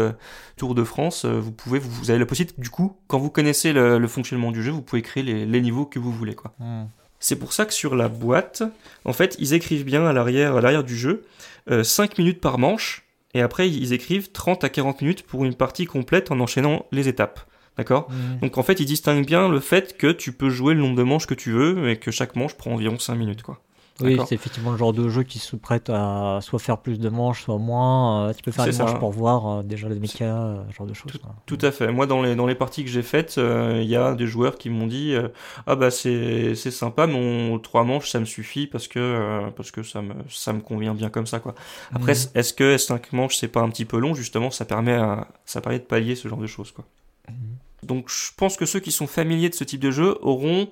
Tour 0.56 0.74
de 0.74 0.82
France, 0.82 1.24
vous 1.24 1.52
pouvez, 1.52 1.78
vous, 1.78 1.90
vous 1.90 2.10
avez 2.10 2.18
la 2.18 2.26
possibilité. 2.26 2.60
Du 2.60 2.70
coup, 2.70 2.96
quand 3.06 3.18
vous 3.18 3.30
connaissez 3.30 3.72
le, 3.72 3.98
le 3.98 4.08
fonctionnement 4.08 4.50
du 4.50 4.62
jeu, 4.62 4.72
vous 4.72 4.82
pouvez 4.82 5.02
créer 5.02 5.22
les, 5.22 5.46
les 5.46 5.60
niveaux 5.60 5.84
que 5.84 5.98
vous 5.98 6.10
voulez, 6.10 6.34
quoi. 6.34 6.52
Mm. 6.58 6.86
C'est 7.20 7.38
pour 7.38 7.52
ça 7.52 7.66
que 7.66 7.72
sur 7.72 7.96
la 7.96 8.08
boîte, 8.08 8.62
en 9.04 9.12
fait, 9.12 9.36
ils 9.38 9.54
écrivent 9.54 9.84
bien 9.84 10.06
à 10.06 10.12
l'arrière, 10.12 10.56
à 10.56 10.60
l'arrière 10.60 10.84
du 10.84 10.96
jeu, 10.96 11.24
euh, 11.70 11.82
5 11.82 12.18
minutes 12.18 12.40
par 12.40 12.58
manche, 12.58 13.04
et 13.34 13.42
après 13.42 13.68
ils 13.68 13.92
écrivent 13.92 14.30
30 14.30 14.64
à 14.64 14.68
40 14.68 15.02
minutes 15.02 15.22
pour 15.22 15.44
une 15.44 15.54
partie 15.54 15.84
complète 15.84 16.30
en 16.30 16.40
enchaînant 16.40 16.86
les 16.92 17.08
étapes. 17.08 17.40
D'accord. 17.78 18.08
Donc 18.42 18.58
en 18.58 18.62
fait, 18.62 18.78
ils 18.80 18.86
distinguent 18.86 19.24
bien 19.26 19.48
le 19.48 19.60
fait 19.60 19.96
que 19.96 20.12
tu 20.12 20.32
peux 20.32 20.50
jouer 20.50 20.74
le 20.74 20.80
nombre 20.80 20.96
de 20.96 21.02
manches 21.04 21.26
que 21.26 21.34
tu 21.34 21.52
veux, 21.52 21.88
et 21.90 21.96
que 21.96 22.10
chaque 22.10 22.36
manche 22.36 22.54
prend 22.54 22.72
environ 22.72 22.98
5 22.98 23.14
minutes, 23.14 23.42
quoi. 23.42 23.60
Oui, 24.00 24.16
c'est 24.28 24.36
effectivement 24.36 24.70
le 24.70 24.76
genre 24.76 24.92
de 24.92 25.08
jeu 25.08 25.24
qui 25.24 25.40
se 25.40 25.56
prête 25.56 25.90
à 25.90 26.38
soit 26.40 26.60
faire 26.60 26.78
plus 26.78 27.00
de 27.00 27.08
manches, 27.08 27.42
soit 27.42 27.58
moins. 27.58 28.28
Euh, 28.28 28.32
tu 28.32 28.44
peux 28.44 28.52
faire 28.52 28.66
une 28.66 28.70
ça. 28.70 28.84
manche 28.84 28.96
pour 29.00 29.10
voir 29.10 29.48
euh, 29.48 29.62
déjà 29.64 29.88
les 29.88 29.98
mécas, 29.98 30.24
euh, 30.36 30.62
ce 30.70 30.76
genre 30.76 30.86
de 30.86 30.94
choses. 30.94 31.20
Tout 31.46 31.58
à 31.62 31.72
fait. 31.72 31.90
Moi, 31.90 32.06
dans 32.06 32.22
les, 32.22 32.36
dans 32.36 32.46
les 32.46 32.54
parties 32.54 32.84
que 32.84 32.90
j'ai 32.90 33.02
faites, 33.02 33.38
euh, 33.38 33.80
il 33.82 33.88
y 33.88 33.96
a 33.96 34.14
des 34.14 34.28
joueurs 34.28 34.56
qui 34.56 34.70
m'ont 34.70 34.86
dit 34.86 35.14
euh, 35.14 35.26
Ah 35.66 35.74
bah 35.74 35.90
c'est 35.90 36.54
sympa, 36.54 37.08
mais 37.08 37.16
on, 37.16 37.58
trois 37.58 37.82
manches, 37.82 38.08
ça 38.10 38.20
me 38.20 38.24
suffit 38.24 38.68
parce 38.68 38.86
que, 38.86 39.00
euh, 39.00 39.50
parce 39.56 39.72
que 39.72 39.82
ça, 39.82 40.00
me, 40.00 40.14
ça 40.28 40.52
me 40.52 40.60
convient 40.60 40.94
bien 40.94 41.10
comme 41.10 41.26
ça. 41.26 41.40
quoi. 41.40 41.56
Après, 41.92 42.12
Mhm. 42.12 42.18
est-ce 42.36 42.52
que 42.54 42.78
cinq 42.78 43.12
manches, 43.12 43.36
c'est 43.36 43.48
pas 43.48 43.62
un 43.62 43.68
petit 43.68 43.84
peu 43.84 43.98
long? 43.98 44.14
Justement, 44.14 44.52
ça 44.52 44.64
permet, 44.64 44.92
à- 44.94 45.26
ça 45.44 45.60
permet 45.60 45.80
de 45.80 45.84
pallier 45.84 46.14
ce 46.14 46.28
genre 46.28 46.38
de 46.38 46.46
choses. 46.46 46.70
quoi. 46.70 46.84
Mhm. 47.28 47.34
Donc, 47.82 48.08
je 48.10 48.30
pense 48.36 48.56
que 48.56 48.66
ceux 48.66 48.80
qui 48.80 48.92
sont 48.92 49.06
familiers 49.06 49.48
de 49.48 49.54
ce 49.54 49.64
type 49.64 49.80
de 49.80 49.90
jeu 49.90 50.18
auront 50.20 50.68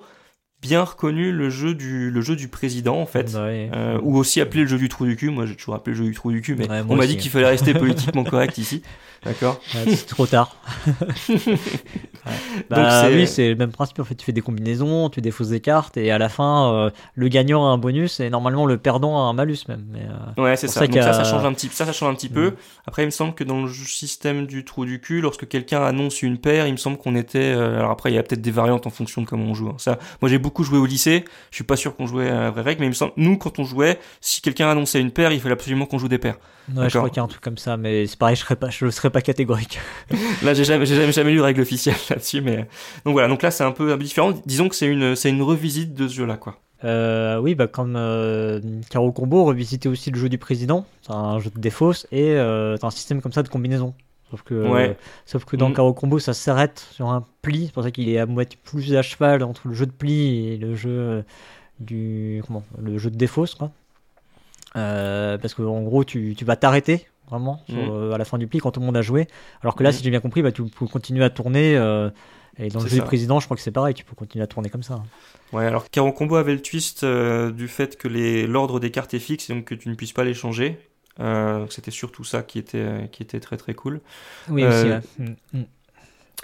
bien 0.61 0.83
reconnu 0.83 1.31
le 1.31 1.49
jeu 1.49 1.73
du, 1.75 2.09
le 2.11 2.21
jeu 2.21 2.35
du 2.35 2.47
président, 2.47 2.97
en 2.99 3.05
fait. 3.05 3.33
Ouais. 3.35 3.69
Euh, 3.73 3.99
ou 4.01 4.17
aussi 4.17 4.41
appelé 4.41 4.63
le 4.63 4.67
jeu 4.67 4.77
du 4.77 4.89
trou 4.89 5.05
du 5.05 5.15
cul. 5.15 5.29
Moi, 5.29 5.45
j'ai 5.45 5.55
toujours 5.55 5.75
appelé 5.75 5.95
le 5.95 6.03
jeu 6.03 6.09
du 6.09 6.15
trou 6.15 6.31
du 6.31 6.41
cul, 6.41 6.55
mais 6.55 6.69
Ouais, 6.69 6.81
on 6.89 6.95
m'a 6.95 7.05
dit 7.07 7.17
qu'il 7.17 7.29
fallait 7.31 7.47
rester 7.47 7.73
politiquement 7.73 8.23
correct 8.23 8.57
ici. 8.57 8.81
D'accord 9.25 9.59
Ouais, 9.73 9.95
c'est 9.95 10.05
trop 10.05 10.27
tard. 10.27 10.55
Donc, 11.47 12.69
Bah 12.69 13.01
c'est- 13.09 13.15
oui, 13.15 13.27
c'est 13.27 13.49
le 13.49 13.55
même 13.55 13.71
principe. 13.71 13.99
En 13.99 14.03
fait, 14.03 14.15
tu 14.15 14.25
fais 14.25 14.31
des 14.33 14.41
combinaisons, 14.41 15.09
tu 15.09 15.21
défausses 15.21 15.49
des 15.49 15.59
cartes, 15.59 15.97
et 15.97 16.11
à 16.11 16.17
la 16.17 16.29
fin, 16.29 16.71
euh, 16.73 16.89
le 17.15 17.27
gagnant 17.29 17.65
a 17.65 17.69
un 17.69 17.77
bonus, 17.77 18.19
et 18.19 18.29
normalement, 18.29 18.65
le 18.65 18.77
perdant 18.77 19.17
a 19.17 19.21
un 19.29 19.33
malus 19.33 19.59
même. 19.69 19.85
Mais, 19.91 20.01
euh, 20.37 20.43
Ouais, 20.43 20.55
c'est 20.55 20.67
ça. 20.67 20.81
ça 20.81 20.87
Donc 20.87 20.95
ça, 21.01 21.23
change 21.23 21.45
un 21.45 21.53
petit, 21.53 21.67
ça, 21.71 21.85
ça 21.85 21.93
change 21.93 22.09
un 22.11 22.15
petit 22.15 22.29
Mm. 22.29 22.33
peu. 22.33 22.53
Après, 22.85 23.03
il 23.03 23.05
me 23.05 23.11
semble 23.11 23.33
que 23.33 23.43
dans 23.43 23.61
le 23.63 23.71
système 23.71 24.45
du 24.45 24.65
trou 24.65 24.85
du 24.85 24.99
cul, 24.99 25.21
lorsque 25.21 25.47
quelqu'un 25.47 25.81
annonce 25.83 26.21
une 26.21 26.37
paire, 26.37 26.67
il 26.67 26.73
me 26.73 26.77
semble 26.77 26.97
qu'on 26.97 27.15
était. 27.15 27.51
alors 27.53 27.91
après, 27.91 28.11
il 28.11 28.15
y 28.15 28.17
a 28.19 28.23
peut-être 28.23 28.41
des 28.41 28.51
variantes 28.51 28.85
en 28.87 28.91
fonction 28.91 29.21
de 29.21 29.27
comment 29.27 29.45
on 29.45 29.53
joue. 29.53 29.69
hein. 29.69 29.75
Ça, 29.77 29.97
moi, 30.21 30.29
j'ai 30.29 30.37
beaucoup 30.47 30.63
joué 30.63 30.77
au 30.77 30.85
lycée. 30.85 31.25
Je 31.51 31.55
suis 31.55 31.65
pas 31.65 31.75
sûr 31.75 31.93
qu'on 31.93 32.07
jouait 32.07 32.29
à 32.29 32.39
la 32.39 32.51
vraie 32.51 32.61
règle, 32.61 32.79
mais 32.79 32.85
il 32.85 32.91
me 32.91 32.95
semble, 32.95 33.11
nous, 33.17 33.37
quand 33.37 33.59
on 33.59 33.65
jouait, 33.65 33.99
si 34.21 34.41
quelqu'un 34.41 34.69
annonçait 34.69 35.01
une 35.01 35.11
paire, 35.11 35.33
il 35.33 35.41
fallait 35.41 35.53
absolument 35.53 35.85
qu'on 35.85 35.97
joue 35.97 36.07
des 36.07 36.19
paires. 36.19 36.37
ouais, 36.73 36.89
je 36.89 36.97
crois 36.97 37.09
qu'il 37.09 37.17
y 37.17 37.19
a 37.19 37.23
un 37.23 37.27
truc 37.27 37.41
comme 37.41 37.57
ça, 37.57 37.75
mais 37.75 38.07
c'est 38.07 38.17
pareil, 38.17 38.37
je 38.37 38.41
serais 38.41 38.55
pas, 38.55 38.69
je 38.69 38.89
serais 38.89 39.09
pas 39.09 39.21
catégorique. 39.21 39.79
Là, 40.43 40.53
j'ai 40.53 40.63
jamais, 40.63 40.85
j'ai 40.85 40.95
jamais, 40.95 41.11
jamais 41.11 41.31
lu 41.31 41.37
de 41.37 41.41
règle 41.41 41.59
officielle 41.59 41.97
là-dessus, 42.09 42.39
mais 42.39 42.67
donc 43.03 43.13
voilà. 43.13 43.27
Donc 43.27 43.41
là, 43.41 43.51
c'est 43.51 43.65
un 43.65 43.71
peu 43.71 43.91
un 43.91 43.97
peu 43.97 44.03
différent. 44.03 44.31
Disons 44.45 44.69
que 44.69 44.75
c'est 44.75 44.87
une, 44.87 45.15
c'est 45.15 45.29
une 45.29 45.41
revisite 45.41 45.93
de 45.93 46.07
ce 46.07 46.13
jeu-là, 46.13 46.37
quoi. 46.37 46.61
Euh, 46.83 47.39
oui, 47.39 47.55
bah 47.55 47.67
comme 47.67 47.95
euh, 47.95 48.61
Caro 48.89 49.11
Combo 49.11 49.43
revisiter 49.45 49.89
aussi 49.89 50.11
le 50.11 50.19
jeu 50.19 50.29
du 50.29 50.37
président, 50.37 50.85
c'est 51.01 51.11
un 51.11 51.39
jeu 51.39 51.49
de 51.49 51.59
défausse 51.59 52.05
et 52.11 52.33
euh, 52.33 52.77
t'as 52.77 52.87
un 52.87 52.91
système 52.91 53.19
comme 53.19 53.33
ça 53.33 53.41
de 53.41 53.49
combinaison. 53.49 53.95
Sauf 54.29 54.41
que, 54.43 54.53
Ouais. 54.67 54.97
sauf 55.25 55.45
que 55.45 55.55
dans 55.55 55.69
Mm. 55.69 55.73
Caro 55.73 55.93
Combo, 55.93 56.19
ça 56.19 56.33
s'arrête 56.33 56.79
sur 56.91 57.07
un 57.09 57.25
pli. 57.41 57.67
C'est 57.67 57.73
pour 57.73 57.83
ça 57.83 57.91
qu'il 57.91 58.09
est 58.09 58.17
à 58.19 58.25
moitié 58.25 58.59
plus 58.63 58.95
à 58.95 59.01
cheval 59.01 59.41
entre 59.43 59.67
le 59.69 59.73
jeu 59.73 59.85
de 59.85 59.91
pli 59.91 60.47
et 60.49 60.57
le 60.57 60.75
jeu 60.75 60.89
euh, 60.89 61.21
du 61.79 62.43
comment, 62.45 62.63
le 62.81 62.97
jeu 62.97 63.09
de 63.09 63.15
défausse, 63.17 63.55
quoi. 63.55 63.71
Euh, 64.75 65.37
parce 65.37 65.53
que 65.53 65.61
en 65.61 65.81
gros, 65.81 66.03
tu, 66.03 66.35
tu 66.37 66.45
vas 66.45 66.55
t'arrêter 66.55 67.07
vraiment 67.29 67.61
sur, 67.69 67.77
Mm. 67.77 67.89
euh, 67.91 68.13
à 68.13 68.17
la 68.17 68.25
fin 68.25 68.37
du 68.37 68.47
pli 68.47 68.59
quand 68.59 68.71
tout 68.71 68.79
le 68.79 68.85
monde 68.85 68.97
a 68.97 69.01
joué. 69.01 69.27
Alors 69.61 69.75
que 69.75 69.83
là, 69.83 69.89
Mm. 69.89 69.93
si 69.93 70.03
j'ai 70.03 70.09
bien 70.09 70.19
compris, 70.19 70.41
bah, 70.41 70.51
tu 70.51 70.63
peux 70.63 70.87
continuer 70.87 71.23
à 71.23 71.29
tourner. 71.29 71.75
euh, 71.77 72.09
et 72.59 72.69
dans 72.69 72.81
le 72.81 72.87
jeu 72.87 72.95
du 72.97 73.03
président, 73.03 73.39
je 73.39 73.45
crois 73.45 73.55
que 73.55 73.61
c'est 73.61 73.71
pareil. 73.71 73.93
Tu 73.93 74.03
peux 74.03 74.15
continuer 74.15 74.43
à 74.43 74.47
tourner 74.47 74.69
comme 74.69 74.81
ça. 74.83 75.03
Ouais, 75.53 75.65
alors 75.65 75.89
Caron 75.91 76.11
Combo 76.11 76.35
avait 76.37 76.53
le 76.55 76.61
twist 76.61 77.03
euh, 77.03 77.51
du 77.51 77.67
fait 77.67 77.97
que 77.97 78.07
l'ordre 78.47 78.79
des 78.79 78.89
cartes 78.89 79.13
est 79.13 79.19
fixe 79.19 79.49
et 79.49 79.53
donc 79.53 79.65
que 79.65 79.75
tu 79.75 79.89
ne 79.89 79.93
puisses 79.93 80.11
pas 80.13 80.23
les 80.23 80.33
changer. 80.33 80.79
Euh, 81.19 81.67
c'était 81.69 81.91
surtout 81.91 82.23
ça 82.23 82.43
qui 82.43 82.59
était 82.59 83.09
qui 83.11 83.23
était 83.23 83.39
très 83.39 83.57
très 83.57 83.73
cool. 83.75 84.01
Oui, 84.47 84.63
Euh, 84.63 84.67
aussi. 84.67 84.89
ouais. 84.89 85.01
Mm, 85.19 85.35
mm. 85.53 85.63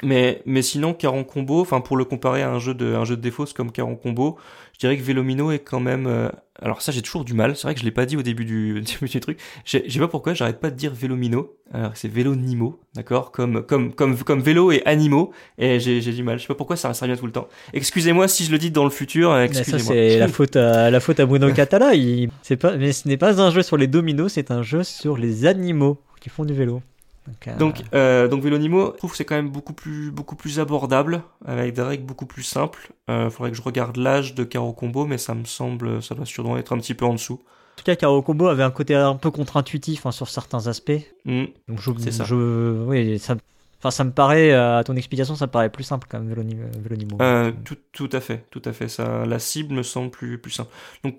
Mais 0.02 0.42
mais 0.46 0.62
sinon 0.64 0.94
Caron 0.94 1.24
Combo, 1.24 1.62
enfin 1.62 1.80
pour 1.80 1.96
le 1.98 2.04
comparer 2.04 2.42
à 2.42 2.50
un 2.52 2.60
jeu 2.60 2.74
de 2.74 2.94
un 2.96 3.06
jeu 3.06 3.16
de 3.16 3.22
défausse 3.22 3.54
comme 3.54 3.72
Caron 3.72 3.96
Combo, 3.96 4.38
je 4.74 4.80
dirais 4.80 4.98
que 4.98 5.04
Velomino 5.04 5.52
est 5.52 5.60
quand 5.60 5.80
même. 5.80 6.08
euh, 6.08 6.30
alors 6.62 6.82
ça 6.82 6.92
j'ai 6.92 7.04
toujours 7.04 7.24
du 7.24 7.34
mal. 7.36 7.56
C'est 7.56 7.64
vrai 7.68 7.74
que 7.76 7.80
je 7.80 7.86
l'ai 7.86 7.92
pas 7.92 8.06
dit 8.08 8.18
au 8.18 8.24
début 8.24 8.44
du, 8.44 8.82
début 9.00 9.08
du 9.08 9.20
truc. 9.20 9.40
Je 9.66 9.78
sais 9.88 10.00
pas 10.00 10.08
pourquoi 10.08 10.34
j'arrête 10.34 10.60
pas 10.60 10.72
de 10.72 10.76
dire 10.76 10.92
Velomino. 10.94 11.54
Alors 11.72 11.92
c'est 11.94 12.08
Vélonimo, 12.08 12.80
d'accord, 12.96 13.32
comme 13.32 13.64
comme 13.66 13.94
comme 13.94 14.18
comme 14.18 14.42
vélo 14.42 14.72
et 14.72 14.82
animaux. 14.86 15.32
Et 15.60 15.80
j'ai 15.80 16.02
j'ai 16.02 16.12
du 16.12 16.24
mal. 16.24 16.38
Je 16.38 16.42
sais 16.44 16.48
pas 16.48 16.56
pourquoi 16.56 16.76
ça 16.76 16.94
ça 16.96 17.06
revient 17.06 17.18
tout 17.18 17.28
le 17.28 17.32
temps. 17.32 17.48
Excusez-moi 17.74 18.28
si 18.28 18.46
je 18.46 18.52
le 18.52 18.58
dis 18.58 18.72
dans 18.72 18.84
le 18.86 18.90
futur. 18.90 19.32
euh, 19.32 19.46
Mais 19.48 19.54
ça 19.54 19.60
Excusez-moi. 19.62 19.94
c'est 19.94 20.18
la 20.18 20.28
faute 20.40 20.56
à 20.56 20.90
la 20.90 21.00
faute 21.00 21.20
à 21.20 21.26
Bruno 21.28 21.52
Catala. 21.54 21.94
Il, 21.94 22.30
c'est 22.42 22.58
pas, 22.58 22.76
mais 22.78 22.92
ce 22.94 23.08
n'est 23.08 23.18
pas 23.18 23.40
un 23.42 23.52
jeu 23.52 23.62
sur 23.62 23.78
les 23.78 23.88
dominos, 23.88 24.34
c'est 24.34 24.50
un 24.50 24.64
jeu 24.64 24.84
sur 24.84 25.18
les 25.18 25.46
animaux 25.46 26.02
qui 26.20 26.30
font 26.30 26.46
du 26.46 26.54
vélo. 26.54 26.82
Donc, 27.28 27.48
euh, 27.48 27.58
Donc, 27.58 27.84
euh, 27.94 28.28
donc 28.28 28.42
Vélonimo, 28.44 28.92
je 28.94 28.98
trouve 28.98 29.12
que 29.12 29.18
c'est 29.18 29.26
quand 29.26 29.36
même 29.36 29.50
beaucoup 29.50 29.74
plus, 29.74 30.12
beaucoup 30.12 30.36
plus 30.36 30.60
abordable, 30.60 31.24
avec 31.46 31.74
des 31.74 31.82
règles 31.82 32.04
beaucoup 32.06 32.26
plus 32.26 32.44
simples. 32.44 32.92
Euh, 33.10 33.30
faudrait 33.30 33.52
que 33.52 33.58
je 33.58 33.62
regarde 33.62 33.98
l'âge 33.98 34.36
de 34.36 34.44
Caro 34.44 34.74
Combo, 34.74 35.06
mais 35.06 35.18
ça 35.18 35.34
me 35.34 35.46
semble, 35.46 36.02
ça 36.02 36.16
doit 36.16 36.26
sûrement 36.26 36.58
être 36.58 36.74
un 36.74 36.78
petit 36.78 36.94
peu 36.94 37.06
en 37.06 37.14
dessous. 37.14 37.36
en 37.42 37.76
tout 37.78 37.84
cas, 37.86 37.96
Caro 37.96 38.22
Combo 38.22 38.48
avait 38.48 38.64
un 38.64 38.72
côté 38.72 38.94
un 38.96 39.16
peu 39.16 39.32
contre-intuitif 39.32 40.06
hein, 40.06 40.12
sur 40.12 40.28
certains 40.30 40.68
aspects. 40.68 40.92
Hmm. 41.26 41.46
Donc 41.68 41.80
je, 41.80 41.92
C'est 42.00 42.12
ça. 42.12 42.24
je- 42.26 42.84
oui, 42.86 43.18
ça, 43.20 43.36
enfin, 43.80 43.92
ça 43.92 44.04
me 44.04 44.12
paraît, 44.12 44.52
euh, 44.52 44.80
à 44.80 44.84
ton 44.84 44.96
explication, 44.96 45.36
ça 45.36 45.46
me 45.48 45.52
paraît 45.52 45.70
plus 45.72 45.84
simple 45.84 46.08
quand 46.10 46.20
même, 46.20 46.28
Vélonimo. 46.30 46.64
Vélonimo. 46.84 47.18
Euh, 47.22 47.52
tout, 47.64 47.78
tout 47.94 48.10
à 48.12 48.20
fait, 48.20 48.46
tout 48.52 48.62
à 48.66 48.74
fait. 48.74 48.88
Ça, 48.90 49.26
la 49.26 49.40
cible 49.40 49.74
me 49.76 49.84
semble 49.84 50.12
plus, 50.12 50.38
plus 50.40 50.52
simple. 50.52 50.72
Donc, 51.04 51.18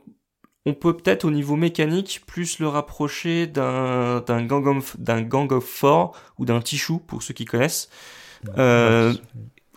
on 0.66 0.74
peut 0.74 0.96
peut-être 0.96 1.24
au 1.24 1.30
niveau 1.30 1.56
mécanique 1.56 2.22
plus 2.26 2.58
le 2.58 2.68
rapprocher 2.68 3.46
d'un, 3.46 4.20
gang 4.46 4.66
of, 4.66 4.98
d'un 4.98 5.22
gang 5.22 5.52
of 5.52 5.64
four 5.64 6.16
ou 6.38 6.44
d'un 6.44 6.60
Tichou 6.60 6.98
pour 6.98 7.22
ceux 7.22 7.34
qui 7.34 7.44
connaissent. 7.44 7.90
euh, 8.58 9.14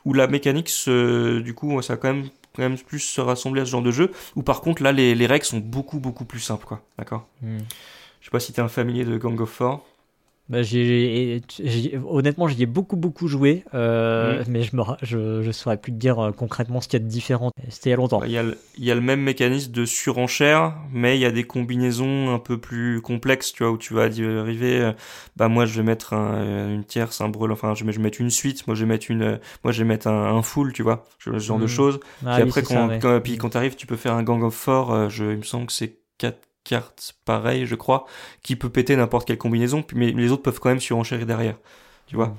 où 0.06 0.14
la 0.14 0.28
mécanique 0.28 0.70
se, 0.70 1.40
du 1.40 1.54
coup, 1.54 1.82
ça 1.82 1.94
va 1.94 1.98
quand 1.98 2.14
même, 2.14 2.30
quand 2.56 2.62
même 2.62 2.78
plus 2.78 3.00
se 3.00 3.20
rassembler 3.20 3.62
à 3.62 3.66
ce 3.66 3.72
genre 3.72 3.82
de 3.82 3.92
jeu. 3.92 4.12
Où 4.36 4.44
par 4.44 4.62
contre, 4.62 4.82
là, 4.82 4.94
les, 4.94 5.16
les 5.16 5.26
règles 5.26 5.46
sont 5.46 5.60
beaucoup, 5.60 6.00
beaucoup 6.00 6.24
plus 6.26 6.40
simples, 6.40 6.66
quoi. 6.66 6.82
D'accord? 6.98 7.28
Hmm. 7.42 7.58
Je 8.22 8.26
sais 8.26 8.32
pas 8.32 8.40
si 8.40 8.54
t'es 8.54 8.62
un 8.62 8.70
familier 8.70 9.04
de 9.04 9.18
Gang 9.18 9.40
of 9.42 9.50
Four. 9.50 9.86
Bah, 10.50 10.64
j'ai, 10.64 11.42
j'ai- 11.60 12.00
honnêtement, 12.08 12.48
j'y 12.48 12.64
ai 12.64 12.66
beaucoup 12.66 12.96
beaucoup 12.96 13.28
joué, 13.28 13.66
euh, 13.74 14.44
Mm. 14.46 14.52
mais 14.52 14.64
je 14.64 14.78
ra- 14.78 14.98
je, 15.02 15.42
je 15.42 15.52
saurais 15.52 15.76
plus 15.78 15.92
te 15.92 15.98
dire 15.98 16.20
euh, 16.20 16.32
concrètement 16.32 16.80
ce 16.80 16.88
qu'il 16.88 17.00
y 17.00 17.02
a 17.02 17.06
de 17.06 17.10
différent. 17.10 17.52
C'était 17.68 17.90
il 17.90 17.92
y 17.92 17.94
a 17.94 17.98
longtemps. 17.98 18.24
Il 18.24 18.32
y, 18.32 18.38
a 18.38 18.44
le, 18.44 18.58
il 18.78 18.86
y 18.86 18.92
a 18.92 18.96
le 18.96 19.02
même 19.02 19.22
mécanisme 19.22 19.72
de 19.74 19.84
surenchère, 19.84 20.74
mais 20.94 21.18
il 21.18 21.22
y 21.22 21.26
a 21.26 21.32
des 21.32 21.44
combinaisons 21.44 22.34
un 22.34 22.40
peu 22.40 22.58
plus 22.58 23.02
complexes, 23.02 23.52
tu 23.52 23.64
vois, 23.64 23.74
où 23.74 23.78
tu 23.78 23.94
vas 23.94 24.04
arriver, 24.04 24.80
euh, 24.80 24.94
bah 25.36 25.50
moi 25.50 25.66
je 25.66 25.74
vais 25.76 25.84
mettre 25.84 26.14
un- 26.14 26.36
euh, 26.36 26.76
une 26.76 26.86
tierce, 26.86 27.20
un 27.20 27.28
brûle, 27.30 27.52
enfin 27.52 27.76
je 27.76 27.84
vais, 27.84 27.92
je 27.92 27.98
vais 27.98 28.04
mettre 28.04 28.22
une 28.22 28.30
suite, 28.30 28.66
moi 28.68 28.76
je 28.76 28.84
vais 28.86 28.88
mettre 28.90 29.12
une, 29.12 29.40
moi 29.66 29.74
je 29.74 29.84
vais 29.84 29.88
mettre 29.88 30.08
un, 30.08 30.36
un 30.38 30.42
full, 30.44 30.72
tu 30.72 30.82
vois, 30.82 31.04
ce 31.20 31.38
genre 31.40 31.58
de 31.60 31.64
Mhm. 31.64 31.68
choses. 31.68 32.00
Ah 32.26 32.36
puis 32.36 32.44
oui, 32.44 32.50
après 32.50 32.62
quand, 32.64 32.74
ça, 32.74 32.88
ouais. 32.88 33.00
quand, 33.00 33.20
puis 33.22 33.38
quand 33.38 33.50
t'arrives, 33.50 33.76
tu 33.76 33.86
peux 33.86 33.98
faire 33.98 34.14
un 34.14 34.24
gang 34.24 34.42
of 34.44 34.54
four, 34.56 35.10
je, 35.10 35.26
il 35.26 35.38
me 35.40 35.44
semble 35.44 35.66
que 35.68 35.74
c'est 35.74 35.98
quatre 36.18 36.40
cartes 36.68 37.16
pareil, 37.26 37.66
je 37.66 37.76
crois, 37.76 38.06
qui 38.44 38.56
peut 38.56 38.70
péter 38.70 38.96
n'importe 38.96 39.28
quelle 39.28 39.38
combinaison, 39.38 39.84
mais 39.96 40.12
les 40.12 40.32
autres 40.32 40.44
peuvent 40.44 40.60
quand 40.60 40.70
même 40.70 40.80
surenchérir 40.80 41.26
derrière, 41.26 41.58
tu 42.08 42.16
vois. 42.16 42.36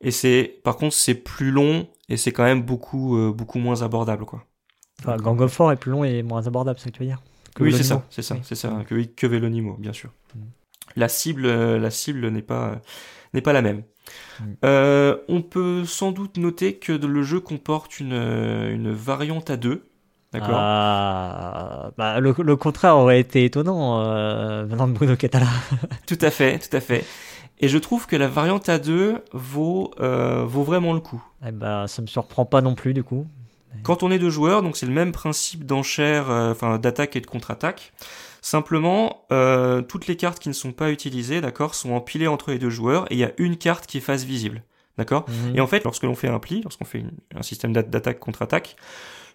Et 0.00 0.10
c'est, 0.10 0.60
par 0.64 0.76
contre, 0.76 0.94
c'est 0.94 1.14
plus 1.14 1.50
long 1.50 1.88
et 2.08 2.16
c'est 2.16 2.32
quand 2.32 2.44
même 2.44 2.62
beaucoup, 2.62 3.16
euh, 3.16 3.32
beaucoup 3.32 3.58
moins 3.58 3.82
abordable, 3.82 4.24
quoi. 4.24 4.44
Enfin, 5.00 5.16
Gang 5.16 5.40
of 5.40 5.52
Four 5.52 5.72
est 5.72 5.76
plus 5.76 5.90
long 5.90 6.04
et 6.04 6.22
moins 6.22 6.46
abordable, 6.46 6.78
c'est 6.78 6.84
ça 6.84 6.90
que 6.90 6.96
tu 6.96 7.02
veux 7.02 7.08
dire 7.08 7.22
que 7.54 7.64
Oui, 7.64 7.72
c'est 7.72 7.82
ça, 7.82 8.06
c'est 8.10 8.22
ça, 8.22 8.34
Oui. 8.34 8.40
c'est 8.44 8.54
ça, 8.54 8.84
que, 8.86 9.02
que 9.02 9.26
Vélonimo, 9.26 9.74
bien 9.78 9.92
sûr. 9.92 10.10
Mm. 10.34 10.40
La 10.96 11.08
cible, 11.08 11.46
euh, 11.46 11.78
la 11.78 11.90
cible 11.90 12.28
n'est 12.30 12.42
pas, 12.42 12.80
n'est 13.34 13.40
pas 13.40 13.52
la 13.52 13.62
même. 13.62 13.82
Mm. 14.40 14.44
Euh, 14.64 15.16
on 15.28 15.42
peut 15.42 15.84
sans 15.84 16.12
doute 16.12 16.36
noter 16.36 16.74
que 16.78 16.92
le 16.92 17.22
jeu 17.22 17.40
comporte 17.40 18.00
une, 18.00 18.12
une 18.12 18.92
variante 18.92 19.50
à 19.50 19.56
deux. 19.56 19.89
D'accord. 20.32 20.50
Ah, 20.54 21.90
bah, 21.98 22.20
le, 22.20 22.34
le 22.38 22.56
contraire 22.56 22.96
aurait 22.96 23.18
été 23.20 23.44
étonnant 23.44 24.00
euh, 24.00 24.64
venant 24.64 24.86
de 24.86 24.92
Bruno 24.92 25.16
Catala. 25.16 25.46
Tout 26.06 26.18
à 26.20 26.30
fait, 26.30 26.58
tout 26.58 26.76
à 26.76 26.80
fait. 26.80 27.04
Et 27.58 27.68
je 27.68 27.76
trouve 27.78 28.06
que 28.06 28.16
la 28.16 28.28
variante 28.28 28.68
à 28.68 28.78
deux 28.78 29.16
vaut, 29.32 29.90
euh, 30.00 30.44
vaut 30.46 30.62
vraiment 30.62 30.92
le 30.94 31.00
coup. 31.00 31.22
Eh 31.46 31.50
bah, 31.52 31.86
ça 31.88 32.00
me 32.00 32.06
surprend 32.06 32.44
pas 32.44 32.60
non 32.62 32.74
plus 32.74 32.94
du 32.94 33.02
coup. 33.02 33.26
Quand 33.82 34.02
on 34.02 34.10
est 34.10 34.18
deux 34.18 34.30
joueurs, 34.30 34.62
donc 34.62 34.76
c'est 34.76 34.86
le 34.86 34.92
même 34.92 35.12
principe 35.12 35.64
d'enchère, 35.64 36.30
euh, 36.30 36.50
enfin 36.52 36.78
d'attaque 36.78 37.16
et 37.16 37.20
de 37.20 37.26
contre-attaque. 37.26 37.92
Simplement, 38.42 39.26
euh, 39.32 39.82
toutes 39.82 40.06
les 40.06 40.16
cartes 40.16 40.38
qui 40.38 40.48
ne 40.48 40.54
sont 40.54 40.72
pas 40.72 40.90
utilisées, 40.90 41.40
d'accord, 41.40 41.74
sont 41.74 41.92
empilées 41.92 42.26
entre 42.26 42.50
les 42.50 42.58
deux 42.58 42.70
joueurs 42.70 43.04
et 43.10 43.14
il 43.14 43.18
y 43.18 43.24
a 43.24 43.32
une 43.38 43.56
carte 43.56 43.86
qui 43.86 43.98
est 43.98 44.00
face 44.00 44.24
visible, 44.24 44.62
d'accord? 44.96 45.24
Mhm. 45.28 45.56
Et 45.56 45.60
en 45.60 45.66
fait, 45.66 45.84
lorsque 45.84 46.02
l'on 46.04 46.14
fait 46.14 46.28
un 46.28 46.38
pli, 46.38 46.62
lorsqu'on 46.62 46.84
fait 46.86 46.98
une- 47.00 47.12
un 47.36 47.42
système 47.42 47.72
d'a- 47.72 47.82
d'attaque 47.82 48.18
contre-attaque, 48.18 48.76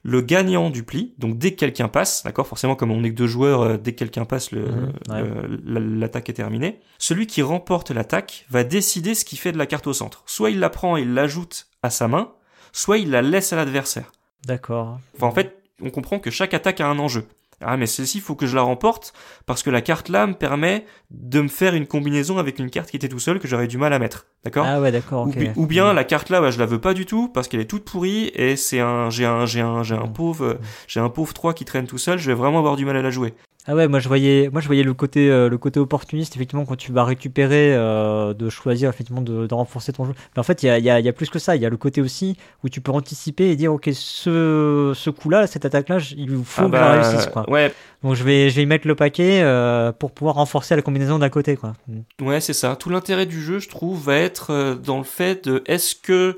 le 0.07 0.21
gagnant 0.21 0.69
du 0.69 0.83
pli, 0.83 1.15
donc 1.17 1.39
dès 1.39 1.51
que 1.51 1.55
quelqu'un 1.55 1.87
passe, 1.87 2.21
d'accord, 2.23 2.45
forcément 2.45 2.75
comme 2.75 2.91
on 2.91 3.01
n'est 3.01 3.09
que 3.09 3.15
deux 3.15 3.25
joueurs, 3.25 3.61
euh, 3.63 3.77
dès 3.77 3.93
que 3.93 3.97
quelqu'un 3.97 4.23
passe, 4.25 4.51
Mhm, 4.51 4.93
ouais. 5.09 5.23
la- 5.65 5.79
l'attaque 5.79 6.29
est 6.29 6.33
terminée. 6.33 6.79
Celui 6.99 7.25
qui 7.25 7.41
remporte 7.41 7.89
l'attaque 7.89 8.45
va 8.51 8.63
décider 8.63 9.15
ce 9.15 9.25
qu'il 9.25 9.39
fait 9.39 9.51
de 9.51 9.57
la 9.57 9.65
carte 9.65 9.87
au 9.87 9.93
centre. 9.93 10.21
Soit 10.27 10.51
il 10.51 10.59
la 10.59 10.69
prend 10.69 10.95
et 10.95 11.01
il 11.01 11.13
l'ajoute 11.15 11.65
à 11.81 11.89
sa 11.89 12.07
main, 12.07 12.31
soit 12.71 12.99
il 12.99 13.09
la 13.09 13.23
laisse 13.23 13.51
à 13.51 13.55
l'adversaire. 13.55 14.11
D'accord. 14.45 14.99
Enfin, 15.15 15.25
en 15.27 15.31
fait, 15.31 15.57
on 15.81 15.89
comprend 15.89 16.19
que 16.19 16.29
chaque 16.29 16.53
attaque 16.53 16.81
a 16.81 16.87
un 16.87 16.99
enjeu. 16.99 17.25
Ah, 17.61 17.77
mais 17.77 17.85
celle-ci, 17.85 18.17
il 18.17 18.21
faut 18.21 18.35
que 18.35 18.45
je 18.45 18.55
la 18.55 18.61
remporte 18.61 19.13
parce 19.45 19.63
que 19.63 19.69
la 19.69 19.81
carte 19.81 20.09
là 20.09 20.27
me 20.27 20.33
permet 20.33 20.85
de 21.11 21.41
me 21.41 21.47
faire 21.47 21.73
une 21.75 21.87
combinaison 21.87 22.37
avec 22.37 22.59
une 22.59 22.69
carte 22.69 22.89
qui 22.89 22.97
était 22.97 23.09
tout 23.09 23.19
seule 23.19 23.39
que 23.39 23.47
j'aurais 23.47 23.67
du 23.67 23.77
mal 23.77 23.93
à 23.93 23.99
mettre. 23.99 24.25
D'accord? 24.43 24.65
Ah 24.67 24.79
ouais, 24.81 24.91
d'accord. 24.91 25.27
ou, 25.55 25.65
bien 25.65 25.93
la 25.93 26.03
carte 26.03 26.29
là, 26.29 26.41
bah, 26.41 26.51
je 26.51 26.59
la 26.59 26.65
veux 26.65 26.79
pas 26.79 26.93
du 26.93 27.05
tout 27.05 27.29
parce 27.29 27.47
qu'elle 27.47 27.61
est 27.61 27.65
toute 27.69 27.85
pourrie 27.85 28.31
et 28.35 28.55
c'est 28.55 28.79
un, 28.79 29.09
j'ai 29.09 29.25
un, 29.25 29.45
j'ai 29.45 29.61
un, 29.61 29.83
j'ai 29.83 29.95
un 29.95 30.05
Mm. 30.05 30.13
pauvre, 30.13 30.45
euh, 30.45 30.59
j'ai 30.87 30.99
un 30.99 31.09
pauvre 31.09 31.33
3 31.33 31.53
qui 31.53 31.65
traîne 31.65 31.87
tout 31.87 31.97
seul. 31.97 32.19
Je 32.19 32.27
vais 32.27 32.35
vraiment 32.35 32.59
avoir 32.59 32.75
du 32.75 32.85
mal 32.85 32.95
à 32.97 33.01
la 33.01 33.09
jouer. 33.09 33.33
Ah 33.67 33.73
ouais, 33.75 33.87
moi 33.87 33.99
je 33.99 34.07
voyais, 34.07 34.49
moi 34.51 34.61
je 34.61 34.67
voyais 34.67 34.83
le 34.83 34.93
côté, 34.93 35.29
euh, 35.31 35.49
le 35.49 35.57
côté 35.57 35.79
opportuniste 35.79 36.35
effectivement 36.35 36.65
quand 36.65 36.75
tu 36.75 36.91
vas 36.91 37.03
récupérer, 37.03 37.73
euh, 37.75 38.33
de 38.35 38.49
choisir 38.49 38.89
effectivement 38.89 39.21
de, 39.21 39.47
de 39.47 39.53
renforcer 39.55 39.91
ton 39.91 40.05
jeu. 40.05 40.13
Mais 40.35 40.39
en 40.39 40.43
fait, 40.43 40.61
il 40.61 40.67
y 40.67 40.69
a, 40.69 40.77
il 40.77 40.85
y, 40.85 40.89
a, 40.89 40.99
il 40.99 41.05
y 41.05 41.09
a 41.09 41.13
plus 41.13 41.29
que 41.31 41.39
ça. 41.39 41.55
Il 41.55 41.61
y 41.61 41.65
a 41.65 41.69
le 41.69 41.77
côté 41.77 41.99
aussi 42.01 42.37
où 42.63 42.69
tu 42.69 42.79
peux 42.81 42.91
anticiper 42.91 43.49
et 43.49 43.55
dire 43.55 43.73
ok, 43.73 43.89
ce, 43.93 44.91
ce 44.95 45.09
coup-là, 45.09 45.47
cette 45.47 45.65
attaque-là, 45.65 45.97
il 46.15 46.29
faut 46.43 46.61
Ah 46.63 46.65
que 46.65 46.71
bah, 46.71 46.77
je 46.77 47.01
la 47.01 47.09
réussisse 47.09 47.27
quoi. 47.31 47.49
Ouais, 47.49 47.73
Donc 48.03 48.13
je 48.15 48.23
vais, 48.23 48.49
je 48.51 48.55
vais 48.57 48.63
y 48.63 48.65
mettre 48.67 48.87
le 48.87 48.95
paquet 48.95 49.41
euh, 49.41 49.91
pour 49.91 50.11
pouvoir 50.11 50.35
renforcer 50.35 50.75
la 50.75 50.81
combinaison 50.83 51.17
d'un 51.17 51.29
côté 51.29 51.55
quoi. 51.55 51.73
Ouais, 52.21 52.41
c'est 52.41 52.53
ça. 52.53 52.75
Tout 52.75 52.89
l'intérêt 52.91 53.25
du 53.25 53.41
jeu, 53.41 53.57
je 53.59 53.69
trouve, 53.69 53.99
va 54.03 54.17
être 54.17 54.51
euh, 54.51 54.75
dans 54.75 54.97
le 54.99 55.03
fait 55.03 55.47
de 55.47 55.63
est-ce 55.65 55.95
que 55.95 56.37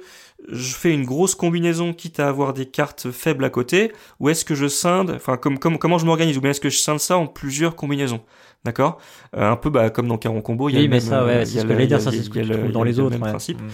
je 0.49 0.73
fais 0.75 0.93
une 0.93 1.03
grosse 1.05 1.35
combinaison 1.35 1.93
quitte 1.93 2.19
à 2.19 2.27
avoir 2.29 2.53
des 2.53 2.65
cartes 2.65 3.11
faibles 3.11 3.43
à 3.43 3.49
côté, 3.49 3.91
ou 4.19 4.29
est-ce 4.29 4.45
que 4.45 4.55
je 4.55 4.67
scinde, 4.67 5.11
enfin 5.15 5.35
comme, 5.37 5.57
comme 5.59 5.77
comment 5.77 5.97
je 5.97 6.05
m'organise, 6.05 6.37
ou 6.37 6.41
bien 6.41 6.51
est-ce 6.51 6.61
que 6.61 6.69
je 6.69 6.77
scinde 6.77 6.99
ça 6.99 7.17
en 7.17 7.27
plusieurs 7.27 7.75
combinaisons, 7.75 8.21
d'accord? 8.63 8.99
Euh, 9.35 9.49
Un 9.51 9.55
peu 9.55 9.69
bah, 9.69 9.89
comme 9.89 10.07
dans 10.07 10.17
Caron 10.17 10.41
Combo, 10.41 10.69
il 10.69 10.73
y 10.73 10.75
a 10.75 10.79
Oui, 10.79 10.85
le 10.85 10.89
mais 10.91 10.97
même, 10.99 11.07
ça, 11.07 11.25
ouais, 11.25 11.45
c'est 11.45 11.59
ce 11.59 11.63
que 11.63 11.67
le- 11.69 11.73
j'allais 11.73 11.87
dire. 11.87 12.01
Ça, 12.01 12.11
c'est 12.11 12.23
ce 12.23 12.29
que 12.29 12.39
tu 12.39 12.45
le- 12.45 12.69
dans 12.69 12.83
les 12.83 12.93
le 12.93 12.99
autres. 13.03 13.11
même 13.11 13.23
ouais. 13.23 13.29
principe. 13.29 13.61
Mm. 13.61 13.67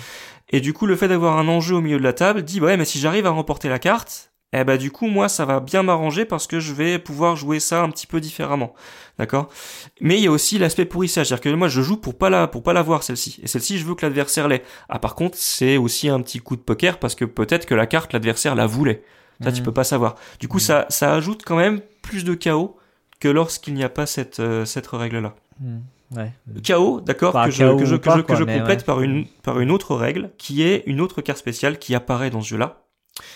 Et 0.49 0.61
du 0.61 0.73
coup, 0.73 0.85
le 0.85 0.95
fait 0.95 1.07
d'avoir 1.07 1.37
un 1.37 1.47
enjeu 1.47 1.75
au 1.75 1.81
milieu 1.81 1.97
de 1.97 2.03
la 2.03 2.13
table 2.13 2.43
dit, 2.43 2.59
ouais, 2.61 2.77
mais 2.77 2.85
si 2.85 2.99
j'arrive 2.99 3.25
à 3.25 3.29
remporter 3.31 3.69
la 3.69 3.79
carte, 3.79 4.31
eh 4.61 4.63
ben 4.63 4.77
du 4.77 4.91
coup, 4.91 5.07
moi, 5.07 5.29
ça 5.29 5.45
va 5.45 5.59
bien 5.59 5.83
m'arranger 5.83 6.25
parce 6.25 6.47
que 6.47 6.59
je 6.59 6.73
vais 6.73 6.99
pouvoir 6.99 7.35
jouer 7.35 7.59
ça 7.59 7.81
un 7.81 7.89
petit 7.89 8.05
peu 8.07 8.19
différemment, 8.21 8.73
d'accord? 9.17 9.49
Mais 10.01 10.17
il 10.17 10.23
y 10.23 10.27
a 10.27 10.31
aussi 10.31 10.57
l'aspect 10.59 10.85
pourrissage, 10.85 11.27
c'est-à-dire 11.27 11.51
que 11.51 11.55
moi, 11.57 11.67
je 11.69 11.81
joue 11.81 11.97
pour 11.97 12.17
pas 12.17 12.29
la, 12.29 12.47
pour 12.47 12.61
pas 12.63 12.73
l'avoir 12.73 13.03
celle-ci, 13.03 13.39
et 13.43 13.47
celle-ci, 13.47 13.77
je 13.79 13.85
veux 13.85 13.95
que 13.95 14.05
l'adversaire 14.05 14.47
l'ait. 14.47 14.63
Ah, 14.89 14.99
par 14.99 15.15
contre, 15.15 15.37
c'est 15.37 15.77
aussi 15.77 16.09
un 16.09 16.21
petit 16.21 16.39
coup 16.39 16.55
de 16.55 16.61
poker 16.61 16.99
parce 16.99 17.15
que 17.15 17.25
peut-être 17.25 17.65
que 17.65 17.75
la 17.75 17.87
carte, 17.87 18.13
l'adversaire 18.13 18.55
la 18.55 18.65
voulait. 18.67 19.03
Ça, 19.43 19.51
tu 19.51 19.59
Mhm. 19.61 19.65
peux 19.65 19.71
pas 19.73 19.83
savoir. 19.83 20.15
Du 20.39 20.47
coup, 20.47 20.57
Mhm. 20.57 20.61
ça, 20.63 20.85
ça 20.89 21.13
ajoute 21.13 21.41
quand 21.43 21.57
même 21.57 21.81
plus 22.03 22.23
de 22.23 22.33
chaos 22.35 22.77
que 23.19 23.27
lorsqu'il 23.27 23.73
n'y 23.73 23.83
a 23.83 23.89
pas 23.89 24.05
cette, 24.05 24.39
euh, 24.39 24.65
cette 24.65 24.87
règle-là. 24.87 25.33
Mm. 25.59 25.77
Ouais. 26.15 26.31
Chaos, 26.61 27.01
d'accord, 27.01 27.33
Pas 27.33 27.45
que 27.45 27.51
je, 27.51 27.63
que 27.77 27.85
je, 27.85 27.95
ou 27.95 27.97
que 27.97 28.03
pas, 28.03 28.15
je, 28.17 28.21
que 28.21 28.27
quoi, 28.27 28.35
je 28.35 28.43
mais 28.43 28.59
complète 28.59 28.79
ouais. 28.81 28.85
par 28.85 29.01
une, 29.01 29.25
par 29.41 29.59
une 29.59 29.71
autre 29.71 29.95
règle, 29.95 30.29
qui 30.37 30.61
est 30.61 30.83
une 30.85 31.01
autre 31.01 31.21
carte 31.21 31.39
spéciale 31.39 31.79
qui 31.79 31.95
apparaît 31.95 32.29
dans 32.29 32.41
ce 32.41 32.49
jeu-là. 32.49 32.82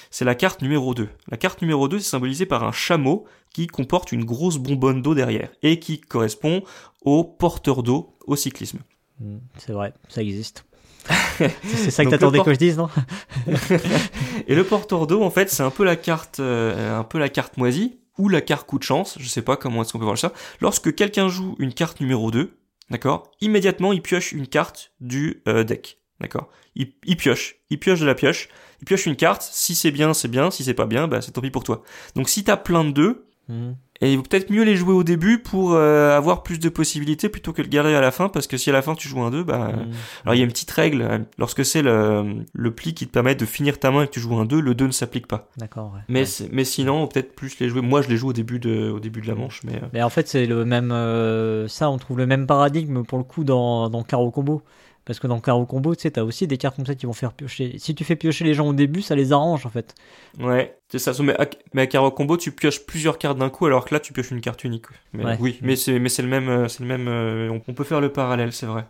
C'est 0.09 0.25
la 0.25 0.35
carte 0.35 0.61
numéro 0.61 0.93
2. 0.93 1.09
La 1.29 1.37
carte 1.37 1.61
numéro 1.61 1.87
2 1.87 1.97
est 1.97 2.01
symbolisée 2.01 2.45
par 2.45 2.63
un 2.63 2.71
chameau 2.71 3.25
qui 3.53 3.67
comporte 3.67 4.11
une 4.11 4.25
grosse 4.25 4.57
bonbonne 4.57 5.01
d'eau 5.01 5.15
derrière 5.15 5.49
et 5.63 5.79
qui 5.79 5.99
correspond 5.99 6.63
au 7.01 7.23
porteur 7.23 7.83
d'eau 7.83 8.15
au 8.25 8.35
cyclisme. 8.35 8.79
Mm. 9.19 9.37
C'est 9.57 9.73
vrai, 9.73 9.93
ça 10.09 10.21
existe. 10.21 10.65
c'est 11.63 11.91
ça 11.91 12.03
que 12.03 12.09
t'attendais 12.09 12.41
que 12.41 12.53
je 12.53 12.59
dise, 12.59 12.77
non 12.77 12.89
Et 14.47 14.55
le 14.55 14.63
porteur 14.63 15.07
d'eau, 15.07 15.23
en 15.23 15.29
fait, 15.29 15.49
c'est 15.49 15.63
un 15.63 15.69
peu 15.69 15.85
la 15.85 15.95
carte, 15.95 16.39
euh, 16.39 16.99
un 16.99 17.03
peu 17.03 17.17
la 17.17 17.29
carte 17.29 17.57
moisie 17.57 17.99
ou 18.17 18.29
la 18.29 18.41
carte 18.41 18.67
coup 18.67 18.77
de 18.77 18.83
chance. 18.83 19.17
Je 19.19 19.27
sais 19.27 19.41
pas 19.41 19.55
comment 19.57 19.81
est-ce 19.81 19.93
qu'on 19.93 19.99
peut 19.99 20.05
voir 20.05 20.17
ça. 20.17 20.33
Lorsque 20.59 20.93
quelqu'un 20.93 21.29
joue 21.29 21.55
une 21.59 21.73
carte 21.73 22.01
numéro 22.01 22.31
2, 22.31 22.57
d'accord, 22.89 23.31
immédiatement 23.41 23.93
il 23.93 24.01
pioche 24.01 24.31
une 24.31 24.47
carte 24.47 24.91
du 24.99 25.41
euh, 25.47 25.63
deck, 25.63 25.99
d'accord. 26.19 26.49
Il, 26.75 26.93
il 27.05 27.15
pioche, 27.15 27.55
il 27.69 27.79
pioche 27.79 27.99
de 27.99 28.05
la 28.05 28.15
pioche, 28.15 28.49
il 28.81 28.85
pioche 28.85 29.05
une 29.05 29.15
carte. 29.15 29.41
Si 29.51 29.75
c'est 29.75 29.91
bien, 29.91 30.13
c'est 30.13 30.27
bien. 30.27 30.51
Si 30.51 30.63
c'est 30.63 30.73
pas 30.73 30.85
bien, 30.85 31.07
bah 31.07 31.21
c'est 31.21 31.31
tant 31.31 31.41
pis 31.41 31.51
pour 31.51 31.63
toi. 31.63 31.83
Donc 32.15 32.29
si 32.29 32.43
t'as 32.43 32.57
plein 32.57 32.83
de 32.83 32.91
deux, 32.91 33.23
Mm. 33.49 33.75
et 34.01 34.11
il 34.11 34.17
vaut 34.17 34.23
peut-être 34.23 34.49
mieux 34.51 34.63
les 34.63 34.75
jouer 34.75 34.93
au 34.93 35.05
début 35.05 35.37
pour 35.41 35.71
euh, 35.71 36.17
avoir 36.17 36.43
plus 36.43 36.59
de 36.59 36.67
possibilités 36.67 37.29
plutôt 37.29 37.53
que 37.53 37.61
le 37.61 37.69
garder 37.69 37.95
à 37.95 38.01
la 38.01 38.11
fin, 38.11 38.27
parce 38.27 38.45
que 38.45 38.57
si 38.57 38.69
à 38.69 38.73
la 38.73 38.81
fin 38.81 38.93
tu 38.93 39.07
joues 39.07 39.21
un 39.21 39.31
2, 39.31 39.45
bah 39.45 39.69
Mm. 39.71 39.91
alors 40.25 40.35
il 40.35 40.39
y 40.39 40.41
a 40.41 40.43
une 40.43 40.51
petite 40.51 40.69
règle, 40.71 41.01
euh, 41.01 41.19
lorsque 41.37 41.63
c'est 41.63 41.81
le, 41.81 42.43
le 42.51 42.71
pli 42.75 42.93
qui 42.93 43.07
te 43.07 43.11
permet 43.13 43.35
de 43.35 43.45
finir 43.45 43.79
ta 43.79 43.89
main 43.89 44.03
et 44.03 44.07
que 44.07 44.11
tu 44.11 44.19
joues 44.19 44.35
un 44.37 44.43
2, 44.43 44.59
le 44.59 44.75
2 44.75 44.87
ne 44.87 44.91
s'applique 44.91 45.27
pas. 45.27 45.47
D'accord. 45.55 45.93
Ouais. 45.95 46.01
Mais, 46.09 46.23
Ouais. 46.23 46.49
mais 46.51 46.65
sinon, 46.65 47.07
peut-être 47.07 47.35
plus 47.35 47.57
les 47.61 47.69
jouer. 47.69 47.79
Moi, 47.79 48.01
je 48.01 48.09
les 48.09 48.17
joue 48.17 48.27
au 48.27 48.33
début 48.33 48.59
de, 48.59 48.89
au 48.91 48.99
début 48.99 49.21
de 49.21 49.27
la 49.27 49.35
manche, 49.35 49.61
mais. 49.63 49.75
euh, 49.77 49.87
Mais 49.93 50.03
en 50.03 50.09
fait, 50.09 50.27
c'est 50.27 50.45
le 50.45 50.65
même. 50.65 50.91
euh, 50.91 51.69
ça, 51.69 51.89
on 51.89 51.97
trouve 51.97 52.17
le 52.17 52.27
même 52.27 52.47
paradigme 52.47 53.03
pour 53.03 53.17
le 53.17 53.23
coup 53.23 53.45
dans, 53.45 53.89
dans 53.89 54.03
Caro 54.03 54.29
Combo. 54.29 54.61
Parce 55.07 55.19
que 55.19 55.25
dans 55.27 55.39
Caro 55.39 55.65
Combo, 55.65 55.95
tu 55.95 56.01
sais, 56.01 56.11
t'as 56.11 56.21
aussi 56.23 56.45
des 56.47 56.57
cartes 56.57 56.75
comme 56.75 56.85
ça 56.85 56.93
qui 56.93 57.05
vont 57.05 57.13
faire 57.13 57.31
piocher. 57.33 57.75
Si 57.79 57.95
tu 57.95 58.03
fais 58.03 58.15
piocher 58.15 58.43
les 58.43 58.53
gens 58.53 58.67
au 58.67 58.73
début, 58.73 59.01
ça 59.01 59.15
les 59.15 59.31
arrange 59.31 59.65
en 59.65 59.69
fait. 59.69 59.95
Ouais, 60.39 60.77
c'est 60.89 60.99
ça. 60.99 61.13
Mais 61.23 61.33
à, 61.39 61.47
mais 61.73 61.83
à 61.83 61.87
Caro 61.87 62.11
Combo, 62.11 62.35
tu 62.37 62.51
pioches 62.51 62.85
plusieurs 62.85 63.17
cartes 63.17 63.37
d'un 63.37 63.49
coup, 63.49 63.65
alors 63.65 63.85
que 63.85 63.93
là, 63.95 63.99
tu 63.99 64.13
pioches 64.13 64.31
une 64.31 64.41
carte 64.41 64.63
unique. 64.65 64.85
Mais, 65.13 65.23
Ouais. 65.23 65.37
Oui, 65.39 65.59
mais 65.61 65.75
c'est, 65.75 65.97
mais 65.97 66.09
c'est 66.09 66.21
le 66.21 66.27
même, 66.27 66.49
euh, 66.49 66.67
c'est 66.67 66.81
le 66.81 66.87
même. 66.87 67.07
euh, 67.07 67.49
on, 67.49 67.61
on 67.67 67.73
peut 67.73 67.83
faire 67.85 68.01
le 68.01 68.11
parallèle, 68.11 68.51
c'est 68.51 68.65
vrai. 68.65 68.85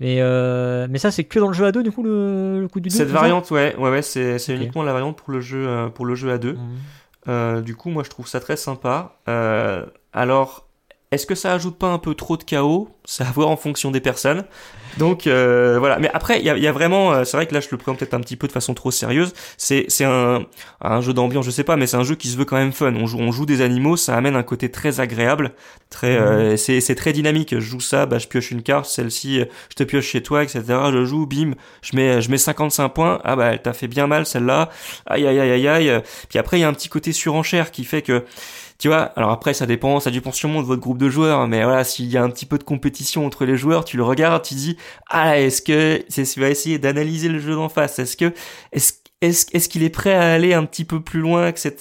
Mais, 0.00 0.18
euh, 0.20 0.86
mais 0.88 0.98
ça, 0.98 1.10
c'est 1.10 1.24
que 1.24 1.38
dans 1.40 1.48
le 1.48 1.54
jeu 1.54 1.66
à 1.66 1.72
deux, 1.72 1.82
du 1.82 1.90
coup, 1.92 2.02
le, 2.04 2.60
le 2.60 2.68
coup 2.68 2.80
du 2.80 2.88
2 2.88 2.94
Cette 2.94 3.08
variante, 3.08 3.50
ouais, 3.50 3.74
ouais, 3.76 3.90
ouais, 3.90 4.02
c'est, 4.02 4.38
uniquement 4.48 4.82
la 4.84 4.92
variante 4.92 5.16
pour 5.18 5.32
le 5.32 5.40
jeu, 5.40 5.90
pour 5.94 6.06
le 6.06 6.14
jeu 6.14 6.30
à 6.30 6.38
deux. 6.38 6.56
Euh, 7.28 7.60
du 7.60 7.74
coup, 7.74 7.90
moi, 7.90 8.02
je 8.04 8.10
trouve 8.10 8.28
ça 8.28 8.40
très 8.40 8.56
sympa. 8.56 9.16
Euh, 9.28 9.84
alors, 10.12 10.68
est-ce 11.10 11.26
que 11.26 11.34
ça 11.34 11.52
ajoute 11.52 11.78
pas 11.78 11.88
un 11.88 11.98
peu 11.98 12.14
trop 12.14 12.36
de 12.36 12.44
chaos? 12.44 12.88
C'est 13.04 13.24
à 13.24 13.30
voir 13.32 13.48
en 13.48 13.56
fonction 13.56 13.90
des 13.90 14.00
personnes. 14.00 14.44
Donc 14.96 15.26
euh, 15.26 15.76
voilà. 15.78 15.98
Mais 15.98 16.10
après, 16.12 16.38
il 16.40 16.44
y 16.44 16.50
a, 16.50 16.56
y 16.56 16.66
a 16.66 16.72
vraiment. 16.72 17.12
euh, 17.12 17.24
c'est 17.24 17.36
vrai 17.36 17.46
que 17.46 17.54
là, 17.54 17.60
je 17.60 17.68
le 17.70 17.76
présente 17.76 17.98
peut-être 17.98 18.14
un 18.14 18.20
petit 18.20 18.36
peu 18.36 18.46
de 18.46 18.52
façon 18.52 18.74
trop 18.74 18.90
sérieuse. 18.90 19.32
C'est 19.56 19.84
c'est 19.88 20.04
un 20.04 20.44
un 20.80 21.00
jeu 21.00 21.12
d'ambiance, 21.12 21.44
je 21.44 21.50
sais 21.50 21.64
pas, 21.64 21.76
mais 21.76 21.86
c'est 21.86 21.96
un 21.96 22.02
jeu 22.04 22.14
qui 22.14 22.28
se 22.28 22.36
veut 22.36 22.44
quand 22.44 22.56
même 22.56 22.72
fun. 22.72 22.94
On 22.94 23.06
joue 23.06 23.18
on 23.18 23.32
joue 23.32 23.46
des 23.46 23.60
animaux, 23.60 23.96
ça 23.96 24.16
amène 24.16 24.36
un 24.36 24.42
côté 24.42 24.70
très 24.70 25.00
agréable, 25.00 25.52
très 25.90 26.16
euh, 26.16 26.56
c'est 26.56 26.80
c'est 26.80 26.94
très 26.94 27.12
dynamique. 27.12 27.54
Je 27.54 27.60
joue 27.60 27.80
ça, 27.80 28.06
bah 28.06 28.18
je 28.18 28.26
pioche 28.26 28.50
une 28.50 28.62
carte, 28.62 28.86
celle-ci, 28.86 29.40
je 29.70 29.74
te 29.74 29.82
pioche 29.84 30.06
chez 30.06 30.22
toi, 30.22 30.42
etc. 30.42 30.62
Je 30.92 31.04
joue, 31.04 31.26
bim, 31.26 31.52
je 31.82 31.96
mets 31.96 32.22
je 32.22 32.30
mets 32.30 32.38
55 32.38 32.88
points. 32.90 33.20
Ah 33.24 33.36
bah 33.36 33.52
elle 33.52 33.62
t'a 33.62 33.72
fait 33.72 33.88
bien 33.88 34.06
mal 34.06 34.26
celle-là. 34.26 34.70
Aïe 35.06 35.26
aïe 35.26 35.38
aïe 35.38 35.50
aïe 35.50 35.68
aïe. 35.68 36.02
Puis 36.28 36.38
après, 36.38 36.58
il 36.58 36.62
y 36.62 36.64
a 36.64 36.68
un 36.68 36.72
petit 36.74 36.88
côté 36.88 37.12
surenchère 37.12 37.70
qui 37.70 37.84
fait 37.84 38.02
que 38.02 38.24
tu 38.78 38.88
vois, 38.88 39.02
alors 39.16 39.30
après 39.30 39.54
ça 39.54 39.66
dépend, 39.66 40.00
ça 40.00 40.10
dépend 40.10 40.32
sûrement 40.32 40.62
de 40.62 40.66
votre 40.66 40.82
groupe 40.82 40.98
de 40.98 41.08
joueurs, 41.08 41.46
mais 41.48 41.64
voilà, 41.64 41.84
s'il 41.84 42.06
y 42.06 42.16
a 42.16 42.22
un 42.22 42.30
petit 42.30 42.46
peu 42.46 42.58
de 42.58 42.64
compétition 42.64 43.24
entre 43.26 43.44
les 43.44 43.56
joueurs, 43.56 43.84
tu 43.84 43.96
le 43.96 44.02
regardes, 44.04 44.44
tu 44.44 44.54
dis 44.54 44.76
ah 45.08 45.38
est-ce 45.38 45.62
que 45.62 46.04
c'est 46.08 46.24
ce 46.24 46.40
va 46.40 46.50
essayer 46.50 46.78
d'analyser 46.78 47.28
le 47.28 47.38
jeu 47.38 47.54
d'en 47.54 47.68
face, 47.68 47.98
est-ce 47.98 48.16
que 48.16 48.32
est-ce 48.72 48.92
est-ce 49.28 49.68
qu'il 49.68 49.82
est 49.82 49.90
prêt 49.90 50.14
à 50.14 50.32
aller 50.32 50.54
un 50.54 50.64
petit 50.64 50.84
peu 50.84 51.00
plus 51.00 51.20
loin, 51.20 51.48
etc. 51.48 51.74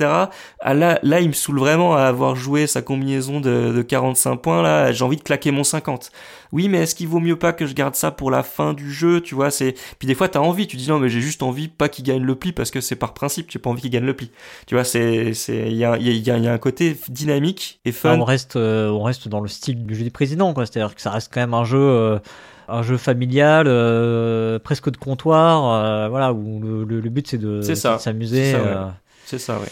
Ah, 0.60 0.74
là, 0.74 1.00
là, 1.04 1.22
il 1.22 1.28
me 1.30 1.34
saoule 1.34 1.60
vraiment 1.60 1.96
à 1.96 2.04
avoir 2.04 2.36
joué 2.36 2.68
sa 2.68 2.82
combinaison 2.82 3.40
de, 3.40 3.72
de 3.76 3.82
45 3.82 4.38
points. 4.38 4.62
Là, 4.62 4.92
j'ai 4.92 5.04
envie 5.04 5.18
de 5.18 5.24
claquer 5.24 5.52
mon 5.52 5.64
50. 5.64 6.12
Oui, 6.52 6.70
mais 6.70 6.80
est-ce 6.80 6.96
qu'il 6.96 7.08
vaut 7.08 7.20
mieux 7.20 7.38
pas 7.38 7.54
que 7.54 7.66
je 7.66 7.74
garde 7.74 7.96
ça 7.96 8.12
pour 8.12 8.32
la 8.32 8.44
fin 8.44 8.74
du 8.74 8.92
jeu, 8.92 9.22
tu 9.22 9.36
vois 9.36 9.52
C'est 9.52 9.76
puis 10.00 10.08
des 10.08 10.16
fois 10.16 10.30
t'as 10.30 10.40
envie, 10.40 10.68
tu 10.68 10.78
dis 10.78 10.88
non 10.88 11.00
mais 11.00 11.10
j'ai 11.10 11.20
juste 11.20 11.44
envie 11.44 11.68
pas 11.68 11.90
qu'il 11.90 12.06
gagne 12.06 12.24
le 12.24 12.36
pli 12.36 12.54
parce 12.54 12.72
que 12.72 12.80
c'est 12.82 12.96
par 12.96 13.14
principe, 13.14 13.52
j'ai 13.52 13.60
pas 13.60 13.70
envie 13.70 13.82
qu'il 13.82 13.92
gagne 13.92 14.06
le 14.06 14.16
pli. 14.16 14.32
Tu 14.68 14.76
vois, 14.76 14.84
c'est 14.84 15.34
c'est 15.34 15.68
il 15.68 15.76
y 15.76 15.84
a 15.84 15.98
il 15.98 16.08
y 16.08 16.32
a, 16.32 16.38
y 16.38 16.48
a 16.48 16.54
un 16.54 16.58
côté 16.58 16.96
dynamique 17.10 17.80
et 17.84 17.92
fun. 17.92 18.12
Ah, 18.14 18.18
on 18.18 18.24
reste 18.24 18.56
euh, 18.56 18.90
on 18.90 19.04
reste 19.04 19.28
dans 19.28 19.42
le 19.42 19.48
style 19.48 19.86
du 19.86 19.96
jeu 19.96 20.04
du 20.04 20.12
président, 20.12 20.54
quoi. 20.54 20.66
C'est-à-dire 20.66 20.96
que 20.96 21.02
ça 21.02 21.12
reste 21.12 21.32
quand 21.34 21.42
même 21.42 21.54
un 21.54 21.66
jeu. 21.66 21.78
Euh, 21.78 22.20
un 22.68 22.84
jeu 22.84 22.98
familial, 22.98 23.66
euh, 23.68 24.60
presque 24.60 24.90
de 24.90 24.98
comptoir, 24.98 25.74
euh, 25.74 26.10
voilà, 26.10 26.34
où 26.34 26.60
le, 26.62 26.84
le, 26.84 27.00
le 27.00 27.10
but 27.10 27.28
c'est 27.28 27.38
de, 27.38 27.62
s'amuser. 27.62 28.46
C'est 28.46 28.52
ça, 28.52 28.64
ouais. 28.64 28.68
euh. 28.68 28.86
C'est 29.26 29.40
ça, 29.40 29.60
ouais. 29.60 29.68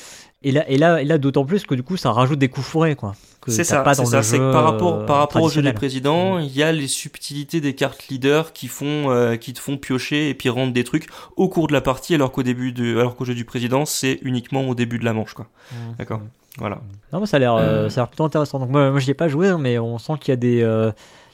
Et 0.46 0.52
là, 0.52 0.70
et 0.70 0.78
là, 0.78 1.02
et 1.02 1.06
là 1.06 1.18
d'autant 1.18 1.46
plus 1.46 1.66
que 1.66 1.74
du 1.74 1.84
coup, 1.84 1.96
ça 1.96 2.12
rajoute 2.12 2.38
des 2.38 2.50
coups 2.50 2.68
fourrés, 2.68 2.96
quoi. 2.96 3.16
C'est 3.48 3.64
ça, 3.64 3.84
c'est 3.94 4.06
ça. 4.06 4.24
C'est 4.24 4.38
que 4.38 4.52
par 4.52 4.64
rapport, 4.64 5.02
euh, 5.02 5.06
par 5.06 5.18
rapport 5.18 5.42
au 5.42 5.50
jeu 5.50 5.62
des 5.62 5.74
présidents, 5.74 6.38
il 6.40 6.56
y 6.56 6.64
a 6.64 6.72
les 6.72 6.88
subtilités 6.88 7.62
des 7.62 7.76
cartes 7.76 8.08
leaders 8.08 8.54
qui 8.54 8.68
font, 8.68 9.10
euh, 9.10 9.36
qui 9.36 9.54
te 9.54 9.60
font 9.60 9.78
piocher 9.78 10.30
et 10.30 10.34
puis 10.34 10.50
rendre 10.50 10.72
des 10.74 10.84
trucs 10.84 11.08
au 11.36 11.50
cours 11.50 11.68
de 11.68 11.74
la 11.74 11.82
partie, 11.82 12.16
alors 12.16 12.32
qu'au 12.32 12.44
début 12.44 12.72
de, 12.72 12.98
alors 12.98 13.16
qu'au 13.16 13.26
jeu 13.26 13.36
du 13.36 13.46
président, 13.46 13.86
c'est 13.86 14.20
uniquement 14.22 14.68
au 14.68 14.76
début 14.76 15.00
de 15.00 15.06
la 15.06 15.14
manche, 15.14 15.34
quoi. 15.34 15.48
Mm. 15.72 15.76
D'accord. 15.98 16.22
Voilà. 16.58 16.80
Non, 17.12 17.20
mais 17.20 17.26
ça 17.26 17.38
a 17.38 17.40
l'air, 17.40 17.56
euh, 17.56 17.90
ça 17.90 18.02
a 18.02 18.04
l'air 18.04 18.10
plutôt 18.10 18.26
intéressant. 18.26 18.60
Donc 18.60 18.70
moi, 18.70 18.92
moi 18.92 19.00
j'y 19.00 19.12
ai 19.12 19.16
pas 19.16 19.28
joué, 19.28 19.56
mais 19.58 19.80
on 19.80 19.98
sent 19.98 20.14
qu'il 20.20 20.32
y 20.32 20.34
a 20.34 20.38
des, 20.38 20.62
euh, 20.62 20.92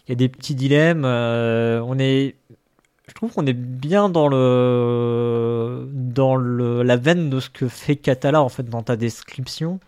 il 0.10 0.14
y 0.14 0.14
a 0.14 0.16
des 0.16 0.28
petits 0.30 0.56
dilemmes. 0.56 1.04
euh, 1.06 1.82
on 1.86 2.00
est, 2.00 2.36
je 3.08 3.14
trouve 3.14 3.32
qu'on 3.32 3.46
est 3.46 3.54
bien 3.54 4.10
dans 4.10 4.28
le, 4.28 5.88
dans 5.94 6.36
le, 6.36 6.82
la 6.84 6.98
veine 6.98 7.30
de 7.30 7.40
ce 7.40 7.50
que 7.50 7.68
fait 7.68 7.96
Catala 7.96 8.42
en 8.42 8.50
fait 8.50 8.68
dans 8.68 8.82
ta 8.82 8.96
description. 8.96 9.80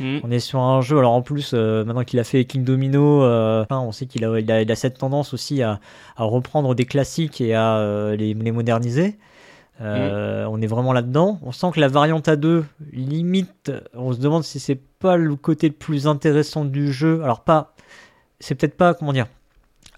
Mm. 0.00 0.18
On 0.22 0.30
est 0.30 0.38
sur 0.40 0.60
un 0.60 0.80
jeu, 0.80 0.98
alors 0.98 1.12
en 1.12 1.22
plus, 1.22 1.52
euh, 1.54 1.84
maintenant 1.84 2.04
qu'il 2.04 2.18
a 2.20 2.24
fait 2.24 2.44
King 2.44 2.64
Domino, 2.64 3.22
euh, 3.24 3.64
on 3.70 3.92
sait 3.92 4.06
qu'il 4.06 4.24
a, 4.24 4.38
il 4.40 4.50
a, 4.50 4.62
il 4.62 4.70
a 4.70 4.76
cette 4.76 4.98
tendance 4.98 5.34
aussi 5.34 5.62
à, 5.62 5.80
à 6.16 6.24
reprendre 6.24 6.74
des 6.74 6.84
classiques 6.84 7.40
et 7.40 7.54
à 7.54 7.76
euh, 7.78 8.16
les, 8.16 8.34
les 8.34 8.52
moderniser. 8.52 9.18
Euh, 9.80 10.44
On 10.48 10.60
est 10.62 10.68
vraiment 10.68 10.92
là-dedans. 10.92 11.40
On 11.42 11.50
sent 11.50 11.72
que 11.74 11.80
la 11.80 11.88
variante 11.88 12.28
A2, 12.28 12.62
limite, 12.92 13.72
on 13.94 14.12
se 14.12 14.18
demande 14.20 14.44
si 14.44 14.60
c'est 14.60 14.80
pas 15.00 15.16
le 15.16 15.34
côté 15.34 15.66
le 15.68 15.74
plus 15.74 16.06
intéressant 16.06 16.64
du 16.64 16.92
jeu. 16.92 17.22
Alors, 17.24 17.40
pas, 17.40 17.74
c'est 18.38 18.54
peut-être 18.54 18.76
pas, 18.76 18.94
comment 18.94 19.12
dire, 19.12 19.26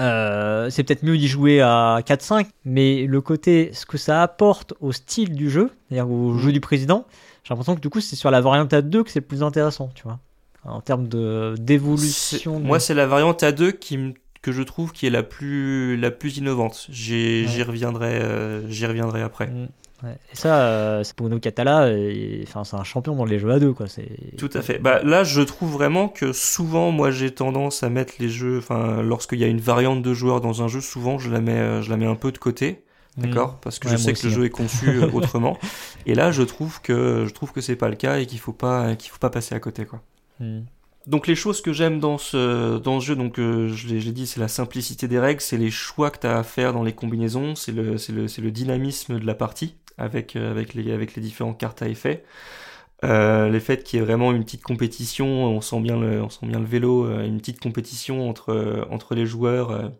euh, 0.00 0.68
c'est 0.70 0.82
peut-être 0.84 1.02
mieux 1.02 1.16
d'y 1.16 1.28
jouer 1.28 1.60
à 1.60 2.00
4-5, 2.04 2.46
mais 2.64 3.06
le 3.06 3.20
côté, 3.20 3.70
ce 3.72 3.86
que 3.86 3.96
ça 3.98 4.22
apporte 4.22 4.74
au 4.80 4.92
style 4.92 5.34
du 5.34 5.50
jeu, 5.50 5.70
c'est-à-dire 5.88 6.10
au 6.10 6.36
jeu 6.38 6.52
du 6.52 6.60
président, 6.60 7.06
j'ai 7.44 7.54
l'impression 7.54 7.74
que 7.76 7.80
du 7.80 7.88
coup, 7.88 8.00
c'est 8.00 8.16
sur 8.16 8.30
la 8.30 8.40
variante 8.40 8.72
A2 8.72 9.02
que 9.04 9.10
c'est 9.10 9.20
le 9.20 9.26
plus 9.26 9.42
intéressant, 9.42 9.90
tu 9.94 10.02
vois, 10.02 10.18
en 10.64 10.80
termes 10.80 11.08
d'évolution. 11.56 12.60
de- 12.60 12.64
Moi, 12.66 12.80
c'est 12.80 12.94
la 12.94 13.06
variante 13.06 13.42
A2 13.42 13.72
qui 13.72 13.98
me- 13.98 14.14
que 14.42 14.52
je 14.52 14.62
trouve 14.62 14.92
qui 14.92 15.06
est 15.06 15.10
la 15.10 15.22
plus, 15.22 15.96
la 15.96 16.10
plus 16.10 16.36
innovante. 16.38 16.86
J'y 16.90 17.46
Ouais. 17.56 17.62
reviendrai, 17.62 18.14
euh, 18.22 18.68
j'y 18.68 18.86
reviendrai 18.86 19.22
après. 19.22 19.46
Mm, 19.48 19.68
ouais. 20.04 20.16
Et 20.32 20.36
ça, 20.36 20.60
euh, 20.60 21.02
c'est 21.04 21.16
Bruno 21.16 21.38
Catala, 21.38 21.90
enfin, 22.44 22.64
c'est 22.64 22.76
un 22.76 22.84
champion 22.84 23.14
dans 23.16 23.24
les 23.24 23.38
jeux 23.38 23.50
à 23.50 23.58
deux, 23.58 23.72
quoi. 23.72 23.86
Tout 24.38 24.50
à 24.54 24.62
fait. 24.62 24.78
Bah, 24.78 25.00
là, 25.02 25.24
je 25.24 25.40
trouve 25.42 25.72
vraiment 25.72 26.08
que 26.08 26.32
souvent, 26.32 26.90
moi, 26.90 27.10
j'ai 27.10 27.30
tendance 27.32 27.82
à 27.82 27.88
mettre 27.90 28.14
les 28.18 28.28
jeux, 28.28 28.58
enfin, 28.58 29.02
lorsqu'il 29.02 29.38
y 29.38 29.44
a 29.44 29.48
une 29.48 29.60
variante 29.60 30.02
de 30.02 30.14
joueurs 30.14 30.40
dans 30.40 30.62
un 30.62 30.68
jeu, 30.68 30.80
souvent, 30.80 31.18
je 31.18 31.30
la 31.30 31.40
mets, 31.40 31.52
euh, 31.52 31.82
je 31.82 31.90
la 31.90 31.96
mets 31.96 32.06
un 32.06 32.14
peu 32.16 32.32
de 32.32 32.38
côté. 32.38 32.82
D'accord, 33.16 33.58
parce 33.62 33.78
que 33.78 33.88
Mm. 33.88 33.90
Ouais, 33.92 33.96
je 33.96 34.02
sais 34.02 34.12
que 34.12 34.26
le 34.26 34.30
jeu 34.32 34.44
est 34.44 34.50
conçu 34.50 34.88
euh, 34.90 35.08
autrement. 35.14 35.56
Et 36.04 36.14
là, 36.14 36.32
je 36.32 36.42
trouve 36.42 36.82
que 36.82 37.24
je 37.26 37.32
trouve 37.32 37.50
que 37.50 37.62
c'est 37.62 37.74
pas 37.74 37.88
le 37.88 37.96
cas 37.96 38.18
et 38.18 38.26
qu'il 38.26 38.38
faut 38.38 38.52
pas 38.52 38.94
qu'il 38.94 39.10
faut 39.10 39.16
pas 39.18 39.30
passer 39.30 39.54
à 39.54 39.58
côté 39.58 39.86
quoi. 39.86 40.02
Mm. 40.38 40.58
Donc 41.06 41.28
les 41.28 41.36
choses 41.36 41.60
que 41.62 41.72
j'aime 41.72 42.00
dans 42.00 42.18
ce 42.18 42.78
dans 42.78 43.00
ce 43.00 43.06
jeu, 43.06 43.16
donc 43.16 43.38
euh, 43.38 43.68
je 43.68 43.86
l'ai 43.88 44.12
dit, 44.12 44.26
c'est 44.26 44.40
la 44.40 44.48
simplicité 44.48 45.06
des 45.06 45.20
règles, 45.20 45.40
c'est 45.40 45.56
les 45.56 45.70
choix 45.70 46.10
que 46.10 46.18
tu 46.18 46.26
as 46.26 46.38
à 46.38 46.42
faire 46.42 46.72
dans 46.72 46.82
les 46.82 46.94
combinaisons, 46.94 47.54
c'est 47.54 47.72
le 47.72 47.96
le 48.08 48.42
le 48.42 48.50
dynamisme 48.50 49.20
de 49.20 49.26
la 49.26 49.34
partie 49.34 49.76
avec 49.98 50.36
euh, 50.36 50.50
avec 50.50 50.74
les 50.74 50.92
avec 50.92 51.14
les 51.14 51.22
différentes 51.22 51.58
cartes 51.58 51.82
à 51.82 51.88
effet. 51.88 52.24
Euh, 53.04 53.50
les 53.50 53.60
faits 53.60 53.84
qu'il 53.84 53.98
y 54.00 54.02
ait 54.02 54.04
vraiment 54.04 54.32
une 54.32 54.44
petite 54.44 54.62
compétition, 54.62 55.26
on 55.26 55.60
sent 55.60 55.80
bien 55.80 55.98
le 55.98 56.22
on 56.22 56.30
sent 56.30 56.46
bien 56.46 56.60
le 56.60 56.66
vélo, 56.66 57.06
euh, 57.06 57.24
une 57.24 57.38
petite 57.38 57.60
compétition 57.60 58.28
entre 58.28 58.86
entre 58.90 59.14
les 59.14 59.26
joueurs 59.26 59.92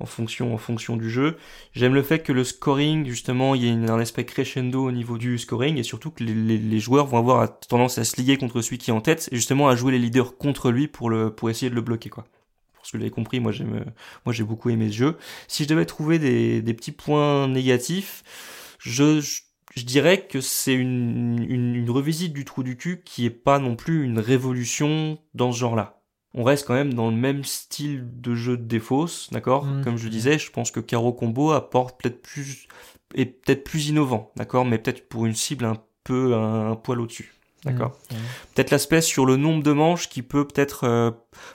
en 0.00 0.06
fonction 0.06 0.54
en 0.54 0.58
fonction 0.58 0.96
du 0.96 1.10
jeu. 1.10 1.36
J'aime 1.74 1.94
le 1.94 2.02
fait 2.02 2.20
que 2.20 2.32
le 2.32 2.44
scoring, 2.44 3.06
justement, 3.06 3.54
il 3.54 3.64
y 3.64 3.68
ait 3.68 3.72
un 3.72 3.98
aspect 3.98 4.24
crescendo 4.24 4.84
au 4.84 4.92
niveau 4.92 5.18
du 5.18 5.38
scoring 5.38 5.76
et 5.78 5.82
surtout 5.82 6.10
que 6.10 6.24
les, 6.24 6.80
joueurs 6.80 7.06
vont 7.06 7.18
avoir 7.18 7.60
tendance 7.60 7.98
à 7.98 8.04
se 8.04 8.16
liguer 8.16 8.36
contre 8.36 8.62
celui 8.62 8.78
qui 8.78 8.90
est 8.90 8.94
en 8.94 9.00
tête 9.00 9.28
et 9.32 9.36
justement 9.36 9.68
à 9.68 9.76
jouer 9.76 9.92
les 9.92 9.98
leaders 9.98 10.36
contre 10.36 10.70
lui 10.70 10.88
pour 10.88 11.10
le 11.10 11.30
pour 11.30 11.50
essayer 11.50 11.70
de 11.70 11.74
le 11.74 11.82
bloquer 11.82 12.08
quoi. 12.08 12.24
Parce 12.74 12.90
que 12.90 12.96
vous 12.96 13.02
l'avez 13.02 13.10
compris, 13.10 13.40
moi 13.40 13.52
j'aime 13.52 13.84
moi 14.24 14.32
j'ai 14.32 14.44
beaucoup 14.44 14.70
aimé 14.70 14.88
ce 14.88 14.96
jeu. 14.96 15.18
Si 15.48 15.64
je 15.64 15.68
devais 15.68 15.84
trouver 15.84 16.18
des, 16.18 16.62
des 16.62 16.74
petits 16.74 16.92
points 16.92 17.46
négatifs, 17.48 18.22
je, 18.78 19.20
je, 19.20 19.42
je 19.76 19.84
dirais 19.84 20.26
que 20.26 20.40
c'est 20.40 20.74
une, 20.74 21.44
une, 21.48 21.74
une 21.74 21.90
revisite 21.90 22.32
du 22.32 22.46
trou 22.46 22.62
du 22.62 22.76
cul 22.76 23.02
qui 23.04 23.26
est 23.26 23.30
pas 23.30 23.58
non 23.58 23.76
plus 23.76 24.04
une 24.04 24.18
révolution 24.18 25.18
dans 25.34 25.52
ce 25.52 25.58
genre-là 25.58 25.99
on 26.34 26.44
reste 26.44 26.66
quand 26.66 26.74
même 26.74 26.94
dans 26.94 27.10
le 27.10 27.16
même 27.16 27.44
style 27.44 28.06
de 28.20 28.34
jeu 28.34 28.56
de 28.56 28.62
défausse, 28.62 29.28
d'accord? 29.32 29.64
Mm. 29.64 29.84
Comme 29.84 29.96
je 29.96 30.08
disais, 30.08 30.38
je 30.38 30.50
pense 30.50 30.70
que 30.70 30.80
Caro 30.80 31.12
Combo 31.12 31.50
apporte 31.52 32.00
peut-être 32.00 32.22
plus 32.22 32.68
est 33.14 33.26
peut-être 33.26 33.64
plus 33.64 33.88
innovant, 33.88 34.30
d'accord? 34.36 34.64
Mais 34.64 34.78
peut-être 34.78 35.08
pour 35.08 35.26
une 35.26 35.34
cible 35.34 35.64
un 35.64 35.76
peu 36.04 36.34
un, 36.34 36.70
un 36.70 36.76
poil 36.76 37.00
au-dessus, 37.00 37.34
d'accord? 37.64 37.98
Mm. 38.10 38.14
Peut-être 38.54 38.70
l'aspect 38.70 39.00
sur 39.00 39.26
le 39.26 39.36
nombre 39.36 39.62
de 39.62 39.72
manches 39.72 40.08
qui 40.08 40.22
peut 40.22 40.46
peut-être 40.46 40.84
euh, 40.84 41.10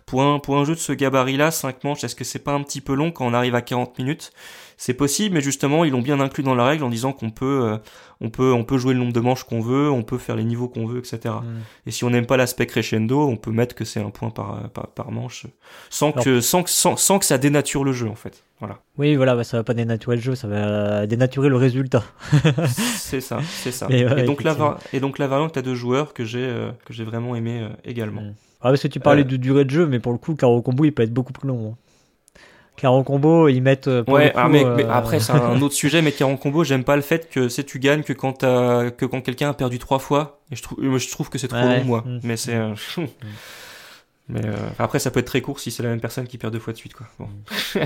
pour 0.06 0.23
un 0.23 0.39
pour 0.39 0.57
un 0.57 0.65
jeu 0.65 0.73
de 0.76 0.80
ce 0.80 0.91
gabarit-là, 0.93 1.52
5 1.52 1.84
manches, 1.84 2.03
est-ce 2.03 2.15
que 2.15 2.23
c'est 2.23 2.39
pas 2.39 2.53
un 2.53 2.64
petit 2.64 2.81
peu 2.81 2.93
long 2.93 3.11
quand 3.11 3.26
on 3.26 3.34
arrive 3.34 3.56
à 3.56 3.61
40 3.61 3.97
minutes? 3.99 4.31
C'est 4.77 4.93
possible, 4.93 5.35
mais 5.35 5.41
justement 5.41 5.85
ils 5.85 5.91
l'ont 5.91 6.02
bien 6.02 6.19
inclus 6.19 6.43
dans 6.43 6.53
la 6.56 6.65
règle 6.65 6.84
en 6.84 6.89
disant 6.89 7.14
qu'on 7.14 7.30
peut 7.30 7.61
euh, 7.64 7.77
on 8.19 8.30
peut 8.30 8.52
on 8.52 8.65
peut 8.65 8.77
jouer 8.77 8.93
le 8.93 8.99
nombre 8.99 9.14
de 9.14 9.22
manches 9.22 9.45
qu'on 9.45 9.61
veut, 9.61 9.89
on 9.89 10.03
peut 10.03 10.18
faire 10.18 10.35
les 10.35 10.43
niveaux 10.43 10.68
qu'on 10.68 10.85
veut, 10.85 10.99
etc. 10.99 11.19
Mm. 11.41 11.60
Et 11.88 11.91
si 11.91 12.03
on 12.03 12.10
n'aime 12.10 12.26
pas 12.26 12.35
l'aspect 12.35 12.65
crescendo, 12.65 13.22
on 13.27 13.38
peut 13.38 13.52
mettre 13.52 13.73
que 13.73 13.85
c'est 13.85 14.02
un 14.02 14.10
point 14.10 14.31
par, 14.31 14.69
par, 14.72 14.88
par 14.88 15.11
manche, 15.11 15.45
sans 15.89 16.11
Alors- 16.11 16.23
que, 16.26 16.41
sans, 16.41 16.68
sans, 16.68 16.97
sans 16.97 17.19
que 17.19 17.26
ça 17.26 17.38
dénature 17.38 17.85
le 17.85 17.93
jeu, 17.93 18.10
en 18.10 18.15
fait. 18.15 18.43
Voilà. 18.60 18.80
Oui, 18.97 19.15
voilà, 19.15 19.35
bah, 19.35 19.43
ça 19.45 19.57
va 19.57 19.64
pas 19.64 19.73
dénaturer 19.73 20.15
le 20.18 20.22
jeu, 20.22 20.35
ça 20.35 20.47
va 20.49 21.07
dénaturer 21.07 21.47
le 21.49 21.57
résultat. 21.57 22.03
c'est 22.97 23.22
ça, 23.22 23.39
c'est 23.43 23.72
ça. 23.72 23.88
Et 23.89 24.06
ouais, 24.06 24.23
et, 24.23 24.26
donc 24.26 24.43
la, 24.43 24.52
effectivement. 24.52 24.72
va- 24.72 24.80
et 24.93 24.99
donc 24.99 25.19
la 25.19 25.27
variante 25.27 25.56
à 25.57 25.61
deux 25.61 25.76
joueurs 25.76 26.14
que 26.14 26.26
j'ai, 26.26 26.45
euh, 26.45 26.72
que 26.85 26.93
j'ai 26.93 27.03
vraiment 27.06 27.35
aimé 27.35 27.61
euh, 27.61 27.69
également. 27.85 28.22
Mm. 28.66 28.68
Ah, 28.68 28.72
parce 28.72 28.82
que 28.82 28.88
tu 28.88 29.00
parlais 29.00 29.22
Euh. 29.22 29.26
de 29.26 29.38
durée 29.38 29.66
de 29.66 29.70
jeu, 29.70 29.86
mais 29.88 30.00
pour 30.00 30.12
le 30.12 30.18
coup, 30.18 30.36
Caro 30.36 30.62
Combo, 30.62 30.86
il 30.86 30.92
peut 30.92 31.04
être 31.04 31.14
beaucoup 31.14 31.34
plus 31.34 31.48
long. 31.48 31.72
hein. 31.72 32.40
Caro 32.78 33.04
Combo, 33.04 33.48
ils 33.48 33.62
mettent. 33.62 33.88
euh, 33.88 34.04
pour 34.04 34.16
Ouais, 34.16 34.26
le 34.26 34.30
coup, 34.32 34.38
ah, 34.42 34.50
mais, 34.50 34.66
euh, 34.66 34.76
mais 34.76 34.84
après 34.90 35.20
c'est 35.22 35.32
un 35.32 35.62
autre 35.62 35.74
sujet, 35.76 36.02
mais 36.02 36.22
en 36.24 36.36
combo, 36.36 36.64
j'aime 36.66 36.84
pas 36.84 36.98
le 36.98 37.02
fait 37.02 37.30
que 37.30 37.48
c'est 37.48 37.64
tu 37.64 37.80
gagnes 37.80 38.04
que 38.04 38.12
quand 38.12 38.40
que 38.42 39.06
quand 39.06 39.22
quelqu'un 39.22 39.50
a 39.50 39.54
perdu 39.54 39.80
trois 39.80 40.00
fois. 40.00 40.42
Et 40.52 40.56
je 40.58 40.62
trouve, 40.62 40.82
moi, 40.84 40.98
je 40.98 41.10
trouve 41.10 41.30
que 41.30 41.38
c'est 41.38 41.48
trop 41.48 41.58
Ouais. 41.60 41.80
long, 41.80 41.86
moi. 41.86 42.04
Mm. 42.06 42.20
Mais 42.24 42.36
c'est, 42.38 42.56
euh, 42.56 42.74
mais 44.28 44.46
euh, 44.46 44.56
après 44.80 45.00
ça 45.00 45.10
peut 45.12 45.20
être 45.22 45.28
très 45.28 45.40
court 45.42 45.60
si 45.60 45.72
c'est 45.72 45.84
la 45.84 45.90
même 45.90 46.02
personne 46.02 46.28
qui 46.28 46.38
perd 46.38 46.52
deux 46.52 46.60
fois 46.60 46.74
de 46.74 46.78
suite, 46.78 46.94
quoi. 46.96 47.08
Bon. 47.20 47.30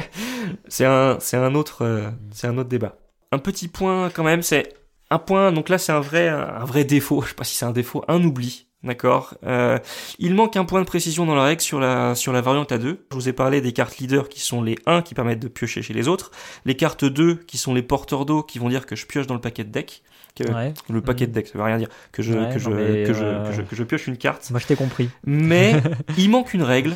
c'est 0.70 0.86
un, 0.86 1.18
c'est 1.20 1.38
un 1.38 1.54
autre, 1.54 1.84
euh, 1.84 2.10
c'est 2.32 2.48
un 2.48 2.58
autre 2.58 2.70
débat. 2.70 2.98
Un 3.32 3.38
petit 3.40 3.68
point 3.68 4.10
quand 4.10 4.24
même, 4.24 4.42
c'est 4.42 4.74
un 5.12 5.20
point. 5.20 5.52
Donc 5.52 5.70
là, 5.70 5.78
c'est 5.78 5.92
un 5.92 6.00
vrai, 6.00 6.30
un 6.30 6.66
vrai 6.66 6.84
défaut. 6.84 7.22
Je 7.22 7.30
sais 7.30 7.36
pas 7.36 7.44
si 7.44 7.56
c'est 7.56 7.66
un 7.66 7.72
défaut, 7.72 8.04
un 8.08 8.24
oubli. 8.24 8.66
D'accord. 8.84 9.36
Euh, 9.46 9.78
il 10.20 10.36
manque 10.36 10.56
un 10.56 10.64
point 10.64 10.80
de 10.80 10.86
précision 10.86 11.26
dans 11.26 11.36
la 11.36 11.44
règle 11.44 11.62
sur 11.62 11.80
la 11.82 12.16
sur 12.16 12.32
la 12.32 12.40
variante 12.40 12.72
A2. 12.72 12.98
Je 13.12 13.16
vous 13.16 13.28
ai 13.28 13.34
parlé 13.34 13.60
des 13.60 13.74
cartes 13.74 13.98
leaders 13.98 14.30
qui 14.30 14.40
sont 14.40 14.62
les 14.64 14.78
1 14.86 15.02
qui 15.02 15.14
permettent 15.16 15.42
de 15.42 15.50
piocher 15.50 15.82
chez 15.82 15.94
les 15.94 16.08
autres, 16.08 16.32
les 16.64 16.76
cartes 16.76 17.04
2 17.04 17.36
qui 17.46 17.58
sont 17.58 17.74
les 17.74 17.84
porteurs 17.84 18.26
d'eau 18.26 18.42
qui 18.42 18.58
vont 18.58 18.70
dire 18.70 18.86
que 18.86 18.96
je 18.96 19.06
pioche 19.06 19.28
dans 19.28 19.34
le 19.34 19.42
paquet 19.42 19.66
de 19.66 19.72
deck. 19.72 20.02
Que, 20.36 20.50
Ouais. 20.54 20.74
Le 20.90 21.02
paquet 21.02 21.28
de 21.28 21.34
deck, 21.34 21.48
ça 21.48 21.58
veut 21.58 21.64
rien 21.64 21.78
dire. 21.78 21.90
Que 22.14 22.22
je 22.22 22.34
Ouais, 22.34 22.54
que 22.54 22.60
je, 22.60 22.70
non, 22.70 22.76
mais, 22.76 23.04
que, 23.04 23.14
je, 23.14 23.48
que 23.48 23.52
je 23.52 23.62
que 23.64 23.76
je 23.76 23.84
pioche 23.84 24.08
une 24.08 24.16
carte. 24.16 24.50
Moi, 24.52 24.60
je 24.60 24.68
t'ai 24.68 24.76
compris. 24.76 25.10
Mais 25.26 25.74
il 26.18 26.30
manque 26.30 26.54
une 26.54 26.64
règle. 26.64 26.96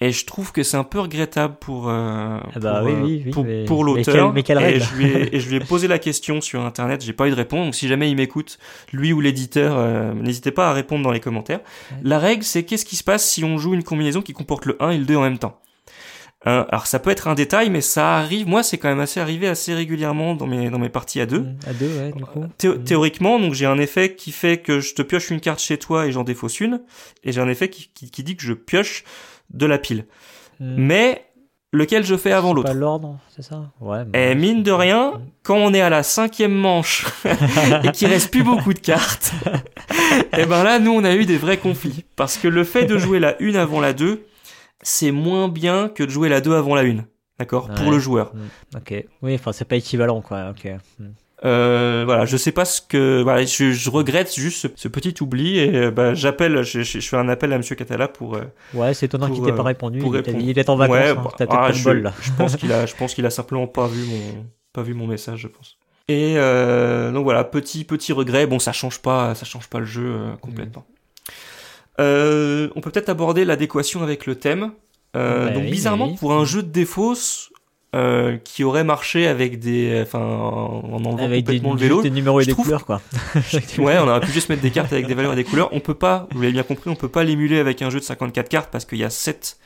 Et 0.00 0.12
je 0.12 0.24
trouve 0.26 0.52
que 0.52 0.62
c'est 0.62 0.76
un 0.76 0.84
peu 0.84 1.00
regrettable 1.00 1.56
pour 1.58 1.88
euh, 1.88 2.38
Ah 2.54 2.58
bah 2.60 2.78
pour, 2.82 2.86
oui, 2.86 2.92
euh, 2.92 3.02
oui, 3.02 3.22
oui, 3.26 3.30
pour, 3.32 3.44
mais- 3.44 3.64
pour 3.64 3.84
mais 3.84 3.94
l'auteur. 3.96 4.32
mais 4.32 4.44
et 4.48 4.52
règle 4.54 4.80
je 4.84 4.94
lui 4.96 5.06
ai, 5.06 5.36
et 5.36 5.40
je 5.40 5.48
lui 5.48 5.56
ai 5.56 5.60
posé 5.60 5.88
la 5.88 5.98
question 5.98 6.40
sur 6.40 6.60
internet. 6.64 7.02
J'ai 7.04 7.12
pas 7.12 7.26
eu 7.26 7.30
de 7.30 7.34
réponse. 7.36 7.64
Donc 7.66 7.74
si 7.74 7.88
jamais 7.88 8.08
il 8.08 8.14
m'écoute, 8.16 8.58
lui 8.92 9.12
ou 9.12 9.20
l'éditeur, 9.20 9.74
euh, 9.76 10.12
n'hésitez 10.14 10.52
pas 10.52 10.70
à 10.70 10.72
répondre 10.72 11.02
dans 11.02 11.10
les 11.10 11.18
commentaires. 11.20 11.60
La 12.04 12.20
règle, 12.20 12.44
c'est 12.44 12.62
qu'est-ce 12.62 12.84
qui 12.84 12.94
se 12.94 13.02
passe 13.02 13.28
si 13.28 13.42
on 13.42 13.58
joue 13.58 13.74
une 13.74 13.82
combinaison 13.82 14.22
qui 14.22 14.32
comporte 14.32 14.66
le 14.66 14.76
1 14.80 14.90
et 14.90 14.98
le 14.98 15.04
2 15.04 15.16
en 15.16 15.22
même 15.22 15.38
temps? 15.38 15.58
Euh, 16.46 16.64
alors 16.68 16.86
ça 16.86 17.00
peut 17.00 17.10
être 17.10 17.26
un 17.26 17.34
détail, 17.34 17.68
mais 17.68 17.80
ça 17.80 18.14
arrive. 18.18 18.46
Moi, 18.46 18.62
c'est 18.62 18.78
quand 18.78 18.88
même 18.88 19.00
assez 19.00 19.18
arrivé 19.18 19.48
assez 19.48 19.74
régulièrement 19.74 20.36
dans 20.36 20.46
mes 20.46 20.70
dans 20.70 20.78
mes 20.78 20.88
parties 20.88 21.20
à 21.20 21.26
deux. 21.26 21.40
Mm, 21.40 21.56
À 21.66 21.72
deux, 21.72 21.88
ouais, 21.98 22.12
du 22.12 22.24
coup. 22.24 22.44
Théo- 22.56 22.76
Mm. 22.78 22.84
Théoriquement, 22.84 23.40
donc 23.40 23.54
j'ai 23.54 23.66
un 23.66 23.78
effet 23.78 24.14
qui 24.14 24.30
fait 24.30 24.58
que 24.58 24.78
je 24.78 24.94
te 24.94 25.02
pioche 25.02 25.30
une 25.30 25.40
carte 25.40 25.58
chez 25.60 25.78
toi 25.78 26.06
et 26.06 26.12
j'en 26.12 26.22
défausse 26.22 26.60
une, 26.60 26.80
et 27.24 27.32
j'ai 27.32 27.40
un 27.40 27.48
effet 27.48 27.68
qui, 27.70 27.90
qui, 27.92 28.12
qui 28.12 28.22
dit 28.22 28.36
que 28.36 28.44
je 28.44 28.52
pioche 28.52 29.02
de 29.50 29.66
la 29.66 29.78
pile. 29.78 30.06
Mm. 30.60 30.74
Mais 30.76 31.24
lequel 31.72 32.04
je 32.04 32.16
fais 32.16 32.32
avant 32.32 32.52
l'autre. 32.52 32.68
Pas 32.68 32.74
l'ordre, 32.74 33.18
c'est 33.28 33.42
ça? 33.42 33.70
Ouais. 33.80 34.04
Et 34.14 34.34
mine 34.34 34.62
de 34.62 34.72
rien, 34.72 35.20
quand 35.42 35.56
on 35.56 35.72
est 35.74 35.80
à 35.80 35.90
la 35.90 36.02
cinquième 36.02 36.54
manche 36.54 37.06
et 37.84 37.92
qu'il 37.92 38.08
reste 38.08 38.30
plus 38.30 38.42
beaucoup 38.42 38.72
de 38.72 38.78
cartes, 38.78 39.32
et 40.36 40.46
ben 40.46 40.62
là, 40.64 40.78
nous, 40.78 40.92
on 40.92 41.04
a 41.04 41.14
eu 41.14 41.24
des 41.26 41.36
vrais 41.36 41.58
conflits. 41.58 42.04
Parce 42.16 42.36
que 42.36 42.48
le 42.48 42.64
fait 42.64 42.84
de 42.84 42.98
jouer 42.98 43.20
la 43.20 43.40
une 43.42 43.56
avant 43.56 43.80
la 43.80 43.92
2, 43.92 44.24
c'est 44.82 45.10
moins 45.10 45.48
bien 45.48 45.88
que 45.88 46.02
de 46.02 46.10
jouer 46.10 46.28
la 46.28 46.40
2 46.40 46.54
avant 46.54 46.74
la 46.74 46.82
une. 46.82 47.04
D'accord? 47.38 47.68
Pour 47.68 47.90
le 47.90 47.98
joueur. 47.98 48.32
Mm, 48.34 48.76
Ok. 48.78 49.04
Oui, 49.22 49.34
enfin, 49.34 49.52
c'est 49.52 49.64
pas 49.64 49.76
équivalent, 49.76 50.20
quoi. 50.20 50.50
Ok. 50.50 50.68
Mm. 51.42 51.46
Euh, 51.46 52.02
voilà, 52.04 52.24
je 52.26 52.36
sais 52.36 52.50
pas 52.52 52.64
ce 52.64 52.80
que. 52.80 53.22
Voilà, 53.22 53.44
je, 53.44 53.70
je 53.72 53.90
regrette 53.90 54.34
juste 54.34 54.58
ce, 54.62 54.68
ce 54.74 54.88
petit 54.88 55.14
oubli 55.20 55.58
et 55.58 55.74
euh, 55.76 55.90
bah, 55.92 56.12
j'appelle, 56.14 56.62
je, 56.64 56.82
je, 56.82 56.98
je 56.98 57.08
fais 57.08 57.16
un 57.16 57.28
appel 57.28 57.52
à 57.52 57.58
Monsieur 57.58 57.76
Catala 57.76 58.08
pour. 58.08 58.34
euh, 58.34 58.42
Ouais, 58.74 58.92
c'est 58.94 59.06
étonnant 59.06 59.30
qu'il 59.30 59.44
t'ait 59.44 59.52
euh, 59.52 59.56
pas 59.56 59.62
répondu. 59.62 60.00
pour 60.00 60.16
il, 60.16 60.48
il 60.48 60.58
est 60.58 60.68
en 60.68 60.76
vacances. 60.76 60.96
Ouais, 60.96 61.08
hein. 61.10 61.14
bah, 61.14 61.30
ah, 61.38 61.46
pas 61.46 61.72
bol, 61.84 62.02
là. 62.02 62.12
je 62.20 62.30
pense 62.32 62.56
qu'il 62.56 62.72
a, 62.72 62.86
je 62.86 62.94
pense 62.96 63.14
qu'il 63.14 63.24
a 63.26 63.30
simplement 63.30 63.66
pas 63.68 63.86
vu 63.86 64.02
mon, 64.04 64.46
pas 64.72 64.82
vu 64.82 64.94
mon 64.94 65.06
message, 65.06 65.38
je 65.40 65.48
pense. 65.48 65.78
Et 66.08 66.34
euh, 66.38 67.12
donc 67.12 67.24
voilà, 67.24 67.44
petit 67.44 67.84
petit 67.84 68.12
regret. 68.12 68.46
Bon, 68.46 68.58
ça 68.58 68.72
change 68.72 68.98
pas, 69.00 69.34
ça 69.34 69.44
change 69.44 69.68
pas 69.68 69.78
le 69.78 69.86
jeu 69.86 70.06
euh, 70.06 70.36
complètement. 70.40 70.86
Euh, 72.00 72.68
on 72.76 72.80
peut 72.80 72.90
peut-être 72.90 73.08
aborder 73.08 73.44
l'adéquation 73.44 74.02
avec 74.02 74.26
le 74.26 74.34
thème. 74.36 74.72
Euh, 75.16 75.46
Bah 75.46 75.52
donc 75.54 75.64
bizarrement, 75.64 76.06
bah 76.06 76.12
oui. 76.12 76.18
pour 76.18 76.32
un 76.32 76.44
jeu 76.44 76.62
de 76.62 76.68
défausse 76.70 77.50
euh, 77.96 78.36
qui 78.44 78.64
aurait 78.64 78.84
marché 78.84 79.26
avec 79.26 79.58
des, 79.58 80.00
enfin, 80.02 80.18
en 80.20 80.82
enlevant 81.04 81.18
Avec 81.24 81.44
des, 81.46 81.54
complètement 81.60 81.72
le 81.74 81.78
vélo, 81.80 82.02
des 82.02 82.10
numéros 82.10 82.40
et 82.40 82.44
je 82.44 82.48
des 82.48 82.52
trouve- 82.52 82.66
couleurs, 82.66 82.84
quoi. 82.84 83.00
Ouais, 83.78 83.96
on 83.98 84.06
aurait 84.08 84.20
pu 84.20 84.30
juste 84.32 84.48
mettre 84.50 84.62
des 84.62 84.70
cartes 84.70 84.92
avec 84.92 85.06
des 85.06 85.14
valeurs 85.14 85.32
et 85.32 85.36
des 85.36 85.44
couleurs. 85.44 85.70
On 85.72 85.80
peut 85.80 85.94
pas, 85.94 86.28
vous 86.32 86.40
l'avez 86.42 86.52
bien 86.52 86.62
compris, 86.64 86.90
on 86.90 86.94
peut 86.96 87.08
pas 87.08 87.24
l'émuler 87.24 87.58
avec 87.58 87.80
un 87.82 87.88
jeu 87.90 87.98
de 88.00 88.04
54 88.04 88.48
cartes 88.48 88.68
parce 88.70 88.84
qu'il 88.84 88.98
y 88.98 89.04
a 89.04 89.10
7 89.10 89.56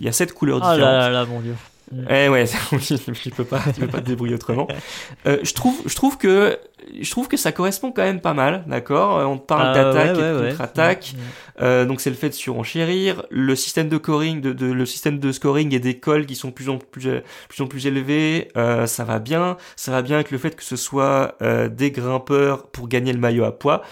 il 0.00 0.04
y 0.04 0.08
a 0.08 0.12
sept 0.12 0.32
couleurs 0.32 0.58
Ah 0.62 0.72
différentes. 0.74 0.92
là 0.92 0.98
là 1.08 1.10
là, 1.10 1.24
mon 1.24 1.40
dieu. 1.40 1.54
Eh 2.10 2.28
ouais, 2.28 2.44
tu 3.22 3.30
peux 3.30 3.44
pas, 3.44 3.60
tu 3.74 3.80
peux 3.80 3.86
pas 3.86 4.00
te 4.00 4.06
débrouiller 4.06 4.34
autrement. 4.34 4.66
Euh, 5.26 5.38
je 5.42 5.52
trouve, 5.54 5.80
je 5.86 5.94
trouve 5.94 6.18
que, 6.18 6.58
je 7.00 7.08
trouve 7.10 7.28
que 7.28 7.36
ça 7.36 7.52
correspond 7.52 7.92
quand 7.92 8.02
même 8.02 8.20
pas 8.20 8.34
mal, 8.34 8.64
d'accord? 8.66 9.18
Euh, 9.18 9.24
On 9.24 9.38
parle 9.38 9.68
Ah, 9.68 9.74
d'attaque 9.74 10.16
ouais, 10.16 10.22
et 10.22 10.32
de 10.32 10.36
ouais, 10.36 10.42
ouais. 10.42 10.48
contre-attaque. 10.50 11.12
Mm. 11.14 11.62
Euh, 11.62 11.84
donc 11.84 12.00
c'est 12.00 12.10
le 12.10 12.16
fait 12.16 12.28
de 12.30 12.34
surenchérir, 12.34 13.22
le 13.30 13.54
système 13.54 13.88
de 13.88 13.98
scoring, 13.98 14.40
de, 14.40 14.52
de- 14.52 14.72
le 14.72 14.86
système 14.86 15.18
de 15.20 15.30
scoring 15.32 15.72
et 15.74 15.78
d'école 15.78 16.26
qui 16.26 16.34
sont 16.34 16.50
plus 16.50 16.68
en 16.70 16.78
plus, 16.78 17.08
plus 17.48 17.62
en 17.62 17.66
plus 17.66 17.86
élevés, 17.86 18.48
euh, 18.56 18.86
ça 18.86 19.04
va 19.04 19.18
bien. 19.20 19.56
Ça 19.76 19.92
va 19.92 20.02
bien 20.02 20.16
avec 20.16 20.30
le 20.32 20.38
fait 20.38 20.56
que 20.56 20.64
ce 20.64 20.76
soit 20.76 21.36
euh, 21.42 21.68
des 21.68 21.90
grimpeurs 21.92 22.66
pour 22.68 22.88
gagner 22.88 23.12
le 23.12 23.18
maillot 23.20 23.44
à 23.44 23.56
poids. 23.56 23.82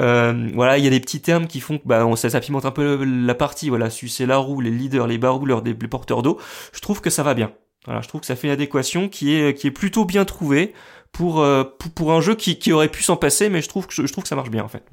Euh, 0.00 0.48
voilà, 0.54 0.78
il 0.78 0.84
y 0.84 0.86
a 0.86 0.90
des 0.90 1.00
petits 1.00 1.20
termes 1.20 1.46
qui 1.46 1.60
font 1.60 1.78
que 1.78 1.86
bah, 1.86 2.08
ça, 2.16 2.30
ça 2.30 2.40
pimente 2.40 2.64
un 2.64 2.70
peu 2.70 3.04
la 3.04 3.34
partie. 3.34 3.68
Voilà, 3.68 3.90
sucer 3.90 4.26
la 4.26 4.38
roue, 4.38 4.60
les 4.60 4.70
leaders, 4.70 5.06
les 5.06 5.18
barouleurs, 5.18 5.62
des, 5.62 5.76
les 5.78 5.88
porteurs 5.88 6.22
d'eau. 6.22 6.38
Je 6.72 6.80
trouve 6.80 7.00
que 7.00 7.10
ça 7.10 7.22
va 7.22 7.34
bien. 7.34 7.52
Voilà, 7.84 8.00
je 8.00 8.08
trouve 8.08 8.20
que 8.20 8.26
ça 8.26 8.36
fait 8.36 8.46
une 8.46 8.52
adéquation 8.52 9.08
qui 9.08 9.34
est 9.34 9.54
qui 9.54 9.66
est 9.66 9.72
plutôt 9.72 10.04
bien 10.04 10.24
trouvée 10.24 10.72
pour 11.10 11.40
euh, 11.40 11.64
pour, 11.64 11.90
pour 11.90 12.12
un 12.12 12.20
jeu 12.20 12.36
qui, 12.36 12.56
qui 12.56 12.72
aurait 12.72 12.88
pu 12.88 13.02
s'en 13.02 13.16
passer, 13.16 13.50
mais 13.50 13.60
je 13.60 13.68
trouve 13.68 13.88
que 13.88 13.92
je, 13.94 14.10
trouve 14.12 14.22
que 14.22 14.28
ça 14.28 14.36
marche 14.36 14.50
bien 14.50 14.62
en 14.62 14.68
fait. 14.68 14.84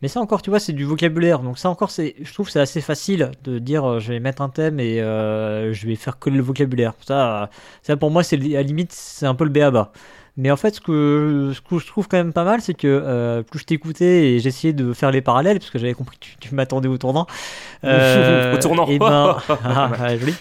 Mais 0.00 0.08
ça 0.08 0.20
encore, 0.20 0.40
tu 0.40 0.48
vois, 0.48 0.58
c'est 0.58 0.72
du 0.72 0.84
vocabulaire. 0.84 1.40
Donc 1.40 1.58
ça 1.58 1.68
encore, 1.68 1.90
c'est, 1.90 2.16
je 2.20 2.32
trouve 2.32 2.46
que 2.46 2.52
c'est 2.52 2.60
assez 2.60 2.80
facile 2.80 3.32
de 3.44 3.58
dire, 3.58 3.84
euh, 3.84 4.00
je 4.00 4.12
vais 4.12 4.20
mettre 4.20 4.40
un 4.40 4.48
thème 4.48 4.80
et 4.80 4.96
je 4.98 5.86
vais 5.86 5.94
faire 5.94 6.18
coller 6.18 6.38
le 6.38 6.42
vocabulaire. 6.42 6.94
Ça, 7.06 7.50
ça 7.82 7.96
pour 7.98 8.10
moi, 8.10 8.22
c'est 8.22 8.36
à 8.36 8.38
la 8.38 8.62
limite, 8.62 8.92
c'est 8.92 9.26
un 9.26 9.34
peu 9.34 9.44
le 9.44 9.50
béaba. 9.50 9.92
Mais 10.38 10.52
en 10.52 10.56
fait, 10.56 10.76
ce 10.76 10.80
que, 10.80 11.50
ce 11.52 11.60
que 11.60 11.80
je 11.80 11.86
trouve 11.88 12.06
quand 12.06 12.16
même 12.16 12.32
pas 12.32 12.44
mal, 12.44 12.60
c'est 12.60 12.72
que 12.72 12.86
euh, 12.86 13.42
plus 13.42 13.58
je 13.58 13.64
t'écoutais 13.64 14.34
et 14.34 14.38
j'essayais 14.38 14.72
de 14.72 14.92
faire 14.92 15.10
les 15.10 15.20
parallèles, 15.20 15.58
parce 15.58 15.70
que 15.70 15.80
j'avais 15.80 15.94
compris 15.94 16.16
que 16.16 16.24
tu, 16.24 16.36
tu 16.38 16.54
m'attendais 16.54 16.86
au 16.86 16.96
tournant. 16.96 17.26
Au 17.82 18.56
tournant. 18.60 18.86
Et 18.86 19.00
ben, 19.00 19.36
ah, 19.64 19.90
ouais, 20.00 20.16
joli. 20.16 20.34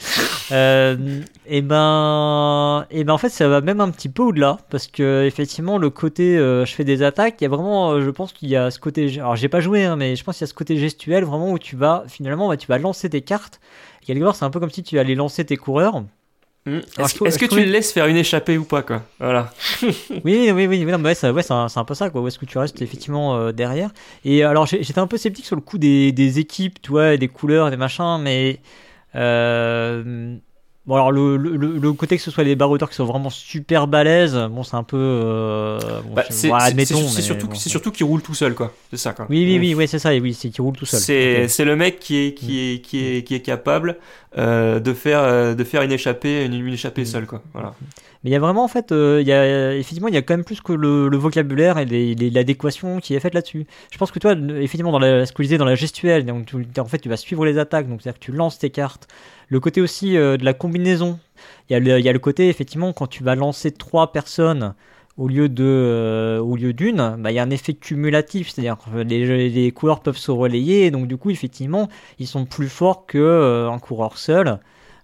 Euh, 0.52 1.22
et 1.48 1.62
ben, 1.64 2.86
et 2.92 3.04
ben 3.04 3.14
en 3.14 3.18
fait, 3.18 3.30
ça 3.30 3.48
va 3.48 3.62
même 3.62 3.82
un 3.82 3.90
petit 3.90 4.10
peu 4.10 4.22
au-delà, 4.22 4.58
parce 4.70 4.86
que 4.86 5.26
effectivement, 5.26 5.80
le 5.80 5.90
côté, 5.90 6.38
euh, 6.38 6.64
je 6.64 6.76
fais 6.76 6.84
des 6.84 7.02
attaques, 7.02 7.36
il 7.42 7.46
y 7.46 7.48
a 7.48 7.50
vraiment, 7.50 7.92
euh, 7.92 8.02
je 8.02 8.10
pense 8.12 8.34
qu'il 8.34 8.50
y 8.50 8.56
a 8.56 8.70
ce 8.70 8.78
côté, 8.80 9.12
alors 9.18 9.36
j'ai 9.36 9.50
pas 9.50 9.62
joué, 9.62 9.84
hein, 9.84 9.96
mais 9.96 10.16
je 10.16 10.24
pense 10.24 10.38
qu'il 10.38 10.44
y 10.44 10.48
a 10.48 10.50
ce 10.50 10.54
côté 10.54 10.78
gestuel 10.78 11.24
vraiment 11.24 11.52
où 11.52 11.58
tu 11.58 11.76
vas, 11.76 12.04
finalement, 12.08 12.50
bah, 12.50 12.58
tu 12.58 12.68
vas 12.68 12.78
lancer 12.78 13.10
tes 13.10 13.22
cartes. 13.22 13.60
Et 14.04 14.06
quelque 14.06 14.24
part, 14.24 14.36
c'est 14.36 14.46
un 14.46 14.52
peu 14.52 14.60
comme 14.60 14.70
si 14.70 14.84
tu 14.84 15.00
allais 15.00 15.16
lancer 15.16 15.44
tes 15.44 15.58
coureurs. 15.58 16.04
Alors, 16.98 17.10
Est-ce 17.26 17.40
que 17.40 17.46
tu 17.46 17.56
le 17.56 17.72
laisses 17.72 17.94
faire 17.94 18.08
une 18.08 18.18
échappée 18.18 18.58
ou 18.58 18.66
pas 18.66 18.82
quoi? 18.82 19.04
Voilà. 19.20 19.52
Oui, 20.26 20.52
oui, 20.52 20.52
oui, 20.52 20.68
oui, 20.68 20.86
non, 20.86 20.98
mais 20.98 21.10
ouais, 21.10 21.16
c'est 21.16 21.28
un, 21.28 21.86
peu 21.86 21.94
ça, 21.94 22.10
quoi. 22.10 22.22
Où 22.22 22.28
est-ce 22.28 22.40
que 22.40 22.46
tu 22.46 22.58
restes 22.58 22.82
effectivement 22.82 23.38
euh, 23.38 23.52
derrière? 23.52 23.92
Et 24.26 24.44
alors, 24.44 24.66
j'étais 24.66 25.00
un 25.00 25.08
peu 25.08 25.18
sceptique 25.18 25.46
sur 25.46 25.56
le 25.56 25.62
coup 25.62 25.78
des, 25.78 26.12
des 26.12 26.40
équipes, 26.40 26.82
tu 26.82 26.92
vois, 26.92 27.16
des 27.18 27.28
couleurs, 27.28 27.72
des 27.72 27.78
machins, 27.78 28.20
mais 28.22 28.60
euh, 29.16 30.36
bon, 30.88 30.96
alors 30.96 31.12
le, 31.12 31.38
le, 31.38 31.56
le- 31.58 31.94
côté 31.94 32.18
que 32.18 32.24
ce 32.24 32.32
soit 32.32 32.44
les 32.44 32.56
baroudeurs 32.56 32.90
qui 32.90 32.96
sont 32.96 33.06
vraiment 33.06 33.30
super 33.30 33.88
balèzes, 33.88 34.36
bon, 34.50 34.64
c'est 34.64 34.76
un 34.76 34.84
peu, 34.84 34.98
euh, 34.98 35.80
bon, 36.06 36.14
Bah, 36.16 36.24
c'est 36.30 36.48
voilà, 36.48 36.66
surtout 36.86 37.48
bon, 37.48 37.56
c'est 37.56 37.70
surtout 37.70 37.92
qu'il 37.92 38.06
roule 38.06 38.22
tout 38.22 38.34
seul 38.34 38.54
quoi. 38.56 38.74
C'est 38.90 38.98
ça 38.98 39.14
quoi. 39.14 39.26
Oui, 39.30 39.44
oui, 39.46 39.60
oui, 39.60 39.76
ouais, 39.76 39.88
c'est 39.88 40.00
ça, 40.00 40.14
et 40.14 40.20
oui, 40.20 40.34
c'est 40.34 40.50
qui 40.50 40.62
roule 40.62 40.76
tout 40.76 40.86
seul. 40.86 41.00
C'est 41.00 41.44
Ok. 41.44 41.50
c'est 41.50 41.66
le 41.66 41.76
mec 41.76 42.00
qui 42.00 42.18
est 42.18 42.34
qui 42.34 42.60
est 42.74 42.80
qui 42.82 43.06
est 43.06 43.24
qui 43.24 43.36
est 43.36 43.42
capable 43.42 43.98
euh, 44.38 44.80
de 44.80 44.94
faire 44.94 45.20
euh, 45.22 45.56
de 45.56 45.64
faire 45.64 45.82
une 45.82 45.92
échappée 45.92 46.46
une, 46.46 46.54
une 46.54 46.74
échappée 46.74 47.02
Mm. 47.04 47.06
seule 47.06 47.26
quoi. 47.28 47.42
Voilà. 47.54 47.74
Mais 48.24 48.30
il 48.32 48.34
y 48.34 48.36
a 48.36 48.40
vraiment, 48.40 48.64
en 48.64 48.68
fait, 48.68 48.92
euh, 48.92 49.22
y 49.24 49.32
a, 49.32 49.76
effectivement, 49.76 50.08
il 50.08 50.14
y 50.14 50.18
a 50.18 50.22
quand 50.22 50.34
même 50.34 50.44
plus 50.44 50.62
que 50.62 50.74
le, 50.74 51.16
vocabulaire 51.18 51.78
et 51.78 51.86
l'adéquation 52.16 53.00
qui 53.00 53.14
est 53.16 53.20
faite 53.20 53.34
là-dessus. 53.34 53.68
Je 53.92 53.98
pense 53.98 54.12
que 54.12 54.20
toi, 54.20 54.34
effectivement, 54.34 54.92
dans 54.92 55.00
la, 55.00 55.26
ce 55.26 55.32
que 55.32 55.44
je 55.44 55.48
disais 55.48 55.58
dans 55.58 55.66
la 55.66 55.76
gestuelle, 55.76 56.26
tu- 56.46 56.68
en 56.80 56.86
fait, 56.86 57.00
tu 57.00 57.10
vas 57.10 57.18
suivre 57.18 57.46
les 57.46 57.58
attaques, 57.58 57.88
donc 57.88 58.02
c'est-à-dire 58.02 58.20
que 58.20 58.26
tu 58.26 58.32
lances 58.32 58.60
tes 58.60 58.70
cartes. 58.70 59.08
Le 59.50 59.60
côté 59.60 59.82
aussi 59.82 60.18
euh, 60.18 60.38
de 60.38 60.46
la 60.46 60.54
combinaison. 60.54 61.20
Il 61.70 61.74
y, 61.74 62.10
a 62.10 62.14
le, 62.14 62.20
côté, 62.20 62.50
effectivement, 62.50 62.94
quand 62.94 63.08
tu 63.08 63.24
vas 63.24 63.36
lancer 63.36 63.72
trois 63.72 64.12
personnes 64.12 64.74
au 65.18 65.28
lieu 65.28 65.50
de 65.50 65.64
euh, 65.64 66.40
au 66.40 66.56
lieu 66.56 66.74
d'une, 66.74 67.16
bah, 67.20 67.32
il 67.32 67.36
y 67.36 67.40
a 67.40 67.44
un 67.44 67.50
effet 67.50 67.74
cumulatif, 67.74 68.50
c'est-à-dire 68.50 68.78
que 68.78 69.00
les, 69.00 69.50
les 69.50 69.72
coureurs 69.72 70.02
peuvent 70.02 70.18
se 70.18 70.32
relayer, 70.32 70.92
donc 70.92 71.08
du 71.08 71.18
coup, 71.18 71.30
effectivement, 71.30 71.90
ils 72.20 72.28
sont 72.28 72.46
plus 72.46 72.70
forts 72.70 73.06
que 73.06 73.68
un 73.72 73.80
coureur 73.80 74.18
seul. 74.18 74.60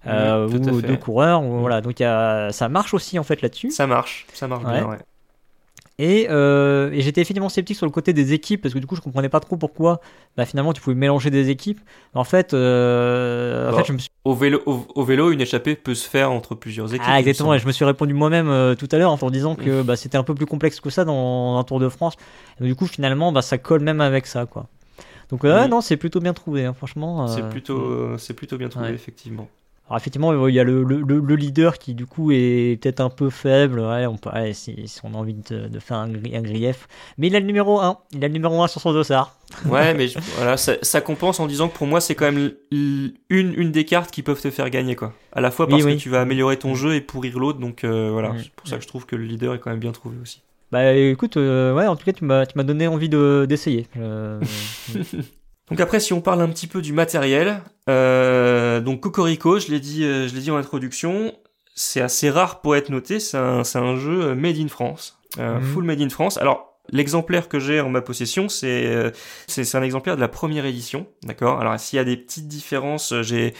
Euh, 0.07 0.43
à 0.43 0.47
ou 0.47 0.81
deux 0.81 0.97
coureurs, 0.97 1.41
ou, 1.43 1.53
Mhm. 1.53 1.59
voilà. 1.61 1.81
Donc 1.81 1.99
il 1.99 2.03
y 2.03 2.05
a, 2.05 2.51
ça 2.51 2.69
marche 2.69 2.93
aussi 2.93 3.17
en 3.19 3.23
fait 3.23 3.41
là-dessus. 3.41 3.71
Ça 3.71 3.87
marche, 3.87 4.25
ça 4.33 4.47
marche 4.47 4.63
bien. 4.65 4.87
Ouais. 4.87 4.97
Et, 5.99 6.25
euh, 6.31 6.89
et 6.91 7.01
j'étais 7.01 7.21
effectivement 7.21 7.49
sceptique 7.49 7.77
sur 7.77 7.85
le 7.85 7.91
côté 7.91 8.13
des 8.13 8.33
équipes 8.33 8.63
parce 8.63 8.73
que 8.73 8.79
du 8.79 8.87
coup 8.87 8.95
je 8.95 9.01
comprenais 9.01 9.29
pas 9.29 9.39
trop 9.39 9.57
pourquoi 9.57 10.01
bah, 10.35 10.43
finalement 10.45 10.73
tu 10.73 10.81
pouvais 10.81 10.95
mélanger 10.95 11.29
des 11.29 11.51
équipes. 11.51 11.79
En 12.15 12.23
fait, 12.23 12.55
euh, 12.55 13.71
en 13.71 13.77
fait 13.77 13.85
je 13.85 13.93
me 13.93 13.97
suis... 13.99 14.09
Au 14.25 14.33
vélo 14.33 14.59
au, 14.65 14.87
au 14.95 15.03
vélo 15.03 15.29
une 15.31 15.39
échappée 15.39 15.75
peut 15.75 15.93
se 15.93 16.09
faire 16.09 16.31
entre 16.31 16.55
plusieurs 16.55 16.91
équipes. 16.95 17.05
Ah, 17.07 17.19
exactement, 17.19 17.53
et 17.53 17.59
je 17.59 17.67
me 17.67 17.71
suis 17.71 17.85
répondu 17.85 18.15
moi-même 18.15 18.49
euh, 18.49 18.73
tout 18.73 18.87
à 18.91 18.97
l'heure 18.97 19.11
en 19.23 19.29
disant 19.29 19.53
que 19.55 19.83
bah, 19.83 19.95
c'était 19.95 20.17
un 20.17 20.23
peu 20.23 20.33
plus 20.33 20.47
complexe 20.47 20.79
que 20.79 20.89
ça 20.89 21.05
dans 21.05 21.57
un 21.59 21.63
Tour 21.63 21.79
de 21.79 21.89
France. 21.89 22.15
Et 22.57 22.61
donc, 22.61 22.69
du 22.69 22.75
coup 22.75 22.87
finalement 22.87 23.31
bah, 23.31 23.43
ça 23.43 23.59
colle 23.59 23.81
même 23.81 24.01
avec 24.01 24.25
ça 24.25 24.47
quoi. 24.47 24.65
Donc 25.29 25.43
Oui. 25.43 25.69
non 25.69 25.81
c'est 25.81 25.97
plutôt 25.97 26.19
bien 26.19 26.33
trouvé 26.33 26.65
hein, 26.65 26.73
franchement. 26.73 27.27
C'est 27.27 27.47
plutôt 27.49 27.77
euh, 27.79 28.17
c'est 28.17 28.33
plutôt 28.33 28.57
bien 28.57 28.69
trouvé 28.69 28.87
Ouais. 28.87 28.93
effectivement. 28.95 29.47
Alors 29.87 29.97
effectivement, 29.97 30.31
euh, 30.31 30.49
il 30.49 30.55
y 30.55 30.59
a 30.59 30.63
le, 30.63 30.81
le, 30.83 31.01
le- 31.01 31.19
le 31.19 31.35
leader 31.35 31.77
qui 31.77 31.93
du 31.93 32.05
coup 32.05 32.31
est 32.31 32.79
peut-être 32.81 33.01
un 33.01 33.09
peu 33.09 33.29
faible, 33.29 33.81
ouais, 33.81 34.05
on, 34.05 34.15
peut, 34.17 34.29
ouais, 34.31 34.53
si, 34.53 34.87
si 34.87 34.99
on 35.03 35.13
a 35.13 35.17
envie 35.17 35.33
de, 35.33 35.67
de 35.67 35.79
faire 35.79 35.97
un, 35.97 36.09
un 36.09 36.41
grief. 36.41 36.87
Mais 37.17 37.27
il 37.27 37.35
a 37.35 37.39
le 37.41 37.45
numéro 37.45 37.81
1, 37.81 37.97
il 38.13 38.23
a 38.23 38.27
le 38.27 38.33
numéro 38.33 38.61
1 38.63 38.67
sur 38.67 38.79
son 38.81 38.93
dossard. 38.93 39.35
Ouais, 39.69 39.93
mais 39.93 40.07
je- 40.07 40.17
voilà, 40.37 40.55
ça, 40.57 40.73
ça 40.81 41.01
compense 41.01 41.39
en 41.41 41.47
disant 41.47 41.67
que 41.67 41.75
pour 41.77 41.85
moi, 41.85 41.99
c'est 42.01 42.15
quand 42.15 42.31
même 42.31 42.53
une, 42.71 43.13
une 43.29 43.71
des 43.71 43.83
cartes 43.85 44.09
qui 44.09 44.23
peuvent 44.23 44.41
te 44.41 44.49
faire 44.49 44.69
gagner, 44.69 44.95
quoi. 44.95 45.13
À 45.33 45.41
la 45.41 45.51
fois 45.51 45.67
parce 45.67 45.83
oui. 45.83 45.97
que 45.97 46.01
tu 46.01 46.09
vas 46.09 46.21
améliorer 46.21 46.57
ton 46.57 46.75
jeu 46.75 46.95
et 46.95 47.01
pourrir 47.01 47.37
l'autre, 47.37 47.59
donc 47.59 47.83
euh, 47.83 48.09
voilà. 48.11 48.29
Mm. 48.29 48.39
C'est 48.41 48.51
pour 48.53 48.67
ça 48.67 48.77
que 48.77 48.83
je 48.83 48.87
trouve 48.87 49.05
que 49.05 49.15
le 49.17 49.25
leader 49.25 49.53
est 49.53 49.59
quand 49.59 49.69
même 49.69 49.79
bien 49.79 49.91
trouvé 49.91 50.15
aussi. 50.21 50.41
Bah 50.71 50.91
écoute, 50.93 51.37
euh, 51.37 51.71
ouais, 51.75 51.85
en 51.85 51.95
tout 51.95 52.03
cas 52.05 52.13
tu 52.13 52.25
m'as 52.25 52.47
tu 52.47 52.57
m'as 52.57 52.63
donné 52.63 52.87
envie 52.87 53.09
de 53.09 53.45
d'essayer. 53.47 53.85
Euh, 53.97 54.39
Donc 55.69 55.79
après, 55.79 55.99
si 55.99 56.13
on 56.13 56.21
parle 56.21 56.41
un 56.41 56.49
petit 56.49 56.67
peu 56.67 56.81
du 56.81 56.93
matériel, 56.93 57.61
euh, 58.77 58.81
donc 58.81 59.01
Cocorico, 59.01 59.59
je 59.59 59.69
l'ai 59.71 59.79
dit, 59.79 60.03
euh, 60.03 60.27
je 60.27 60.35
l'ai 60.35 60.41
dit 60.41 60.51
en 60.51 60.57
introduction, 60.57 61.33
c'est 61.75 62.01
assez 62.01 62.29
rare 62.29 62.61
pour 62.61 62.75
être 62.75 62.89
noté. 62.89 63.19
C'est 63.19 63.37
un, 63.37 63.63
c'est 63.63 63.79
un 63.79 63.95
jeu 63.95 64.21
euh, 64.23 64.35
made 64.35 64.57
in 64.57 64.67
France, 64.67 65.19
euh, 65.39 65.59
Mhm. 65.59 65.63
full 65.63 65.83
made 65.83 66.01
in 66.01 66.09
France. 66.09 66.37
Alors 66.37 66.69
l'exemplaire 66.91 67.47
que 67.47 67.59
j'ai 67.59 67.79
en 67.79 67.89
ma 67.89 68.01
possession, 68.01 68.49
c'est 68.49 69.13
c'est 69.47 69.75
un 69.75 69.81
exemplaire 69.83 70.15
de 70.17 70.21
la 70.21 70.27
première 70.27 70.65
édition, 70.65 71.07
d'accord? 71.23 71.61
Alors 71.61 71.79
s'il 71.79 71.95
y 71.97 71.99
a 71.99 72.03
des 72.03 72.17
petites 72.17 72.47
différences, 72.49 73.13
j'ai 73.21 73.53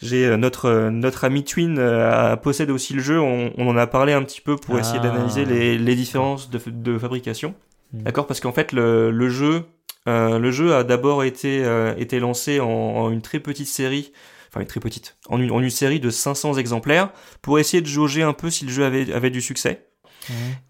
j'ai 0.00 0.36
notre 0.36 0.88
notre 0.90 1.24
ami 1.24 1.42
Twin 1.42 1.76
euh, 1.78 2.36
possède 2.36 2.70
aussi 2.70 2.94
le 2.94 3.02
jeu. 3.02 3.18
On, 3.20 3.52
on 3.58 3.66
en 3.68 3.76
a 3.76 3.88
parlé 3.88 4.12
un 4.12 4.22
petit 4.22 4.40
peu 4.40 4.54
pour 4.54 4.78
essayer 4.78 5.00
Ah. 5.02 5.08
d'analyser 5.08 5.44
les, 5.44 5.76
les 5.76 5.94
différences 5.96 6.50
de, 6.50 6.60
de 6.68 6.96
fabrication. 6.98 7.54
Mhm. 7.92 8.02
D'accord, 8.04 8.26
parce 8.28 8.38
qu'en 8.38 8.52
fait 8.52 8.70
le, 8.72 9.10
le 9.10 9.28
jeu 9.28 9.64
euh, 10.06 10.38
le 10.38 10.50
jeu 10.52 10.72
a 10.74 10.84
d'abord 10.84 11.24
été 11.24 11.64
euh, 11.64 11.94
été 11.98 12.20
lancé 12.20 12.60
en, 12.60 12.68
en 12.68 13.10
une 13.10 13.22
très 13.22 13.40
petite 13.40 13.66
série, 13.66 14.12
enfin 14.48 14.60
une 14.60 14.66
très 14.66 14.80
petite, 14.80 15.16
en 15.28 15.40
une, 15.40 15.50
en 15.50 15.60
une 15.60 15.70
série 15.70 16.00
de 16.00 16.10
500 16.10 16.54
exemplaires 16.54 17.10
pour 17.42 17.58
essayer 17.58 17.80
de 17.80 17.86
jauger 17.86 18.22
un 18.22 18.32
peu 18.32 18.50
si 18.50 18.64
le 18.64 18.70
jeu 18.72 18.84
avait 18.84 19.12
avait 19.12 19.30
du 19.30 19.40
succès. 19.40 19.84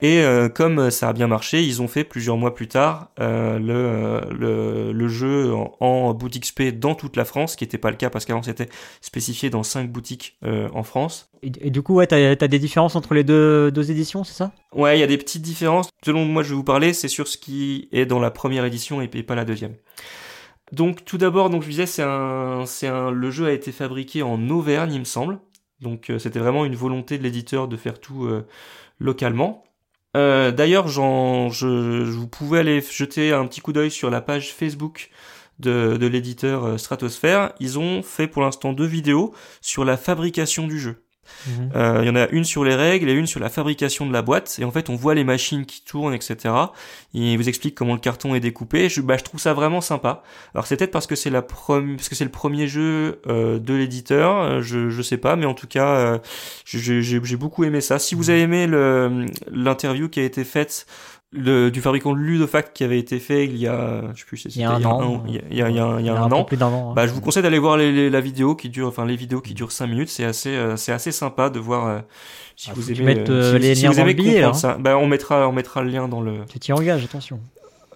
Et 0.00 0.20
euh, 0.20 0.48
comme 0.48 0.90
ça 0.90 1.09
a 1.09 1.12
bien 1.12 1.26
marché, 1.26 1.62
ils 1.64 1.82
ont 1.82 1.88
fait 1.88 2.05
plusieurs 2.05 2.36
mois 2.36 2.55
plus 2.55 2.68
tard 2.68 3.09
euh, 3.18 3.59
le, 3.59 4.32
le, 4.32 4.92
le 4.92 5.09
jeu 5.09 5.52
en, 5.52 5.74
en 5.80 6.14
boutique 6.14 6.44
XP 6.44 6.78
dans 6.78 6.94
toute 6.94 7.16
la 7.16 7.24
France, 7.24 7.56
qui 7.56 7.64
n'était 7.64 7.78
pas 7.78 7.90
le 7.90 7.96
cas 7.96 8.10
parce 8.10 8.24
qu'avant 8.24 8.42
c'était 8.42 8.68
spécifié 9.00 9.50
dans 9.50 9.62
cinq 9.64 9.90
boutiques 9.90 10.38
euh, 10.44 10.68
en 10.74 10.82
France. 10.84 11.30
Et, 11.42 11.50
et 11.60 11.70
du 11.70 11.82
coup, 11.82 11.94
ouais, 11.94 12.06
t'as 12.06 12.30
as 12.30 12.48
des 12.48 12.59
différences 12.59 12.94
entre 12.94 13.14
les 13.14 13.24
deux, 13.24 13.70
deux 13.70 13.90
éditions, 13.90 14.24
c'est 14.24 14.34
ça? 14.34 14.52
Ouais, 14.72 14.96
il 14.96 15.00
y 15.00 15.05
a 15.05 15.09
des 15.09 15.18
petites 15.18 15.42
différences. 15.42 15.88
Selon 16.05 16.24
moi, 16.24 16.42
je 16.42 16.50
vais 16.50 16.55
vous 16.55 16.64
parler, 16.64 16.92
c'est 16.92 17.09
sur 17.09 17.26
ce 17.26 17.36
qui 17.36 17.88
est 17.92 18.06
dans 18.06 18.20
la 18.20 18.30
première 18.30 18.64
édition 18.64 19.00
et, 19.02 19.10
et 19.12 19.22
pas 19.22 19.34
la 19.34 19.44
deuxième. 19.44 19.74
Donc 20.72 21.04
tout 21.04 21.18
d'abord, 21.18 21.50
donc 21.50 21.62
je 21.62 21.68
disais, 21.68 21.86
c'est 21.86 22.02
un, 22.02 22.64
c'est 22.66 22.88
un, 22.88 23.10
le 23.10 23.30
jeu 23.30 23.46
a 23.46 23.52
été 23.52 23.72
fabriqué 23.72 24.22
en 24.22 24.48
Auvergne, 24.50 24.92
il 24.92 25.00
me 25.00 25.04
semble. 25.04 25.38
Donc 25.80 26.10
euh, 26.10 26.18
c'était 26.18 26.38
vraiment 26.40 26.64
une 26.64 26.74
volonté 26.74 27.18
de 27.18 27.22
l'éditeur 27.22 27.68
de 27.68 27.76
faire 27.76 28.00
tout 28.00 28.26
euh, 28.26 28.46
localement. 28.98 29.64
Euh, 30.16 30.50
D'ailleurs, 30.52 30.88
je, 30.88 31.00
je, 31.52 32.10
vous 32.10 32.28
pouvez 32.28 32.58
aller 32.60 32.80
jeter 32.80 33.32
un 33.32 33.46
petit 33.46 33.60
coup 33.60 33.72
d'œil 33.72 33.90
sur 33.90 34.10
la 34.10 34.20
page 34.20 34.52
Facebook 34.52 35.10
de, 35.58 35.96
de 35.98 36.06
l'éditeur 36.06 36.78
Stratosphere. 36.78 37.52
Ils 37.60 37.78
ont 37.78 38.02
fait 38.02 38.26
pour 38.26 38.42
l'instant 38.42 38.72
deux 38.72 38.86
vidéos 38.86 39.34
sur 39.60 39.84
la 39.84 39.96
fabrication 39.96 40.66
du 40.66 40.78
jeu. 40.78 41.04
Il 41.46 41.52
Mhm. 41.52 41.70
euh, 41.76 42.05
y 42.05 42.10
en 42.10 42.16
a 42.16 42.28
une 42.28 42.44
sur 42.44 42.64
les 42.64 42.74
règles 42.74 43.09
et 43.09 43.12
une 43.12 43.26
sur 43.26 43.40
la 43.40 43.48
fabrication 43.48 44.06
de 44.06 44.12
la 44.12 44.22
boîte. 44.22 44.56
Et 44.59 44.64
en 44.64 44.70
fait, 44.70 44.90
on 44.90 44.96
voit 44.96 45.14
les 45.14 45.24
machines 45.24 45.64
qui 45.66 45.82
tournent, 45.82 46.14
etc. 46.14 46.55
Il 47.14 47.36
vous 47.36 47.48
explique 47.48 47.74
comment 47.74 47.94
le 47.94 48.00
carton 48.00 48.34
est 48.34 48.40
découpé. 48.40 48.88
Je, 48.88 49.00
bah, 49.00 49.16
je 49.16 49.24
trouve 49.24 49.40
ça 49.40 49.55
vraiment 49.55 49.80
sympa. 49.80 50.22
Alors 50.55 50.66
c'est 50.66 50.76
peut-être 50.76 50.90
parce 50.90 51.06
que 51.06 51.14
c'est 51.16 51.30
la 51.30 51.42
prom- 51.42 51.96
parce 51.96 52.09
que 52.09 52.14
c'est 52.14 52.24
le 52.24 52.30
premier 52.30 52.66
jeu 52.66 53.20
euh, 53.28 53.59
de 53.59 53.74
l'éditeur. 53.74 54.36
euh, 54.40 54.60
Je 54.62 54.90
je 54.90 55.02
sais 55.02 55.16
pas, 55.18 55.36
mais 55.36 55.46
en 55.46 55.55
tout 55.55 55.66
cas, 55.68 55.88
euh, 55.94 56.18
j'ai 56.64 57.02
j'ai- 57.02 57.20
j'ai 57.22 57.36
beaucoup 57.36 57.64
aimé 57.64 57.80
ça. 57.80 57.98
Si 57.98 58.14
vous 58.14 58.30
avez 58.30 58.40
aimé 58.40 58.66
le 58.66 59.26
l'interview 59.50 60.09
qui 60.09 60.20
a 60.20 60.24
été 60.24 60.44
faite 60.44 60.86
le, 61.30 61.70
du 61.70 61.82
fabricant 61.82 62.14
de 62.14 62.18
Ludofact 62.18 62.74
qui 62.74 62.84
avait 62.84 62.98
été 62.98 63.18
fait 63.18 63.44
il 63.44 63.56
y 63.59 63.66
a, 63.66 64.02
je 64.14 64.20
sais 64.20 64.26
plus, 64.26 64.36
si 64.38 64.48
Il 64.48 64.60
y 64.60 64.64
a 64.64 64.70
un 64.70 64.84
an. 64.84 65.24
il 65.28 65.34
y 65.34 65.38
a, 65.38 65.42
il 65.50 65.56
y 65.59 65.62
a- 65.62 65.68
il 65.68 66.06
y 66.06 66.09
a 66.09 66.14
un- 66.18 66.32
an. 66.32 66.44
plus 66.44 66.56
d'un 66.56 66.68
an. 66.68 66.94
Bah, 66.94 67.02
ouais. 67.02 67.09
je 67.09 67.12
vous 67.12 67.20
conseille 67.20 67.42
d'aller 67.42 67.59
voir 67.59 67.76
les, 67.76 67.92
les- 67.92 68.09
la 68.10 68.20
vidéo 68.20 68.55
qui 68.56 68.70
dure, 68.70 68.88
enfin 68.88 69.05
les 69.05 69.16
vidéos 69.16 69.40
qui 69.42 69.52
durent 69.52 69.72
5 69.72 69.88
minutes. 69.88 70.09
C'est 70.09 70.24
assez, 70.24 70.56
euh, 70.56 70.76
c'est 70.76 70.92
assez 70.92 71.12
sympa 71.12 71.50
de 71.50 71.59
voir 71.59 71.86
euh, 71.86 71.98
si 72.56 72.70
Ah, 72.70 72.74
vous 72.74 72.90
aimez. 72.92 73.18
euh, 73.18 73.24
euh, 73.28 73.52
si, 73.52 73.59
les 73.59 73.74
si 73.74 73.82
liens 73.82 73.90
vous 73.90 73.96
dans 73.96 74.02
aimez 74.02 74.14
le 74.14 74.22
billet, 74.22 74.40
là. 74.40 74.52
ça, 74.55 74.78
bah 74.80 74.96
on 74.96 75.06
mettra, 75.06 75.46
on 75.48 75.52
mettra 75.52 75.82
le 75.82 75.90
lien 75.90 76.09
dans 76.09 76.22
le. 76.22 76.46
Tu 76.48 76.59
t'y 76.59 76.72
engages, 76.72 77.05
attention. 77.05 77.40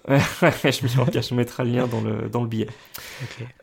je 0.09 0.83
me 0.83 1.01
engage, 1.01 1.31
on 1.31 1.35
mettra 1.35 1.63
le 1.63 1.71
lien 1.71 1.87
dans 1.87 2.01
le 2.01 2.29
dans 2.29 2.41
le 2.41 2.47
billet. 2.47 2.67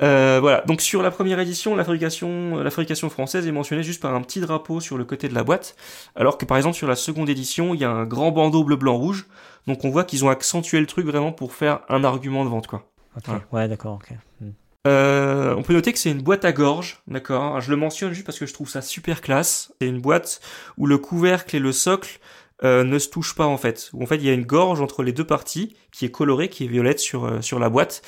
Euh, 0.02 0.38
voilà. 0.40 0.62
Donc 0.62 0.80
sur 0.80 1.02
la 1.02 1.10
première 1.10 1.38
édition, 1.38 1.76
la 1.76 1.84
fabrication, 1.84 2.56
la 2.56 2.70
fabrication 2.70 3.10
française 3.10 3.46
est 3.46 3.52
mentionnée 3.52 3.82
juste 3.82 4.00
par 4.00 4.14
un 4.14 4.22
petit 4.22 4.40
drapeau 4.40 4.80
sur 4.80 4.96
le 4.96 5.04
côté 5.04 5.28
de 5.28 5.34
la 5.34 5.44
boîte, 5.44 5.76
alors 6.16 6.38
que 6.38 6.46
par 6.46 6.56
exemple 6.56 6.76
sur 6.76 6.88
la 6.88 6.96
seconde 6.96 7.28
édition, 7.28 7.74
il 7.74 7.80
y 7.80 7.84
a 7.84 7.90
un 7.90 8.06
grand 8.06 8.30
bandeau 8.30 8.64
bleu 8.64 8.76
blanc 8.76 8.96
rouge. 8.96 9.26
Donc 9.66 9.84
on 9.84 9.90
voit 9.90 10.04
qu'ils 10.04 10.24
ont 10.24 10.30
accentué 10.30 10.80
le 10.80 10.86
truc 10.86 11.06
vraiment 11.06 11.32
pour 11.32 11.52
faire 11.52 11.80
un 11.90 12.04
argument 12.04 12.44
de 12.44 12.50
vente 12.50 12.66
quoi. 12.66 12.90
Ok. 13.16 13.34
Ouais, 13.52 13.68
d'accord. 13.68 14.00
Ok. 14.02 14.16
Hmm. 14.40 14.50
Euh, 14.86 15.54
on 15.56 15.62
peut 15.62 15.74
noter 15.74 15.92
que 15.92 15.98
c'est 15.98 16.10
une 16.10 16.22
boîte 16.22 16.46
à 16.46 16.52
gorge, 16.52 17.02
d'accord. 17.06 17.60
Je 17.60 17.70
le 17.70 17.76
mentionne 17.76 18.12
juste 18.12 18.24
parce 18.24 18.38
que 18.38 18.46
je 18.46 18.54
trouve 18.54 18.70
ça 18.70 18.80
super 18.80 19.20
classe. 19.20 19.72
C'est 19.80 19.88
une 19.88 20.00
boîte 20.00 20.40
où 20.78 20.86
le 20.86 20.96
couvercle 20.96 21.54
et 21.56 21.58
le 21.58 21.72
socle 21.72 22.18
euh, 22.64 22.84
ne 22.84 22.98
se 22.98 23.08
touchent 23.08 23.34
pas 23.34 23.46
en 23.46 23.56
fait. 23.56 23.90
Où 23.94 24.02
en 24.02 24.06
fait 24.06 24.16
il 24.16 24.24
y 24.24 24.30
a 24.30 24.32
une 24.34 24.44
gorge 24.44 24.80
entre 24.80 25.02
les 25.02 25.12
deux 25.12 25.24
parties 25.24 25.74
qui 25.92 26.04
est 26.04 26.10
colorée, 26.10 26.48
qui 26.48 26.64
est 26.64 26.68
violette 26.68 26.98
sur 27.00 27.24
euh, 27.24 27.40
sur 27.40 27.58
la 27.58 27.68
boîte. 27.70 28.02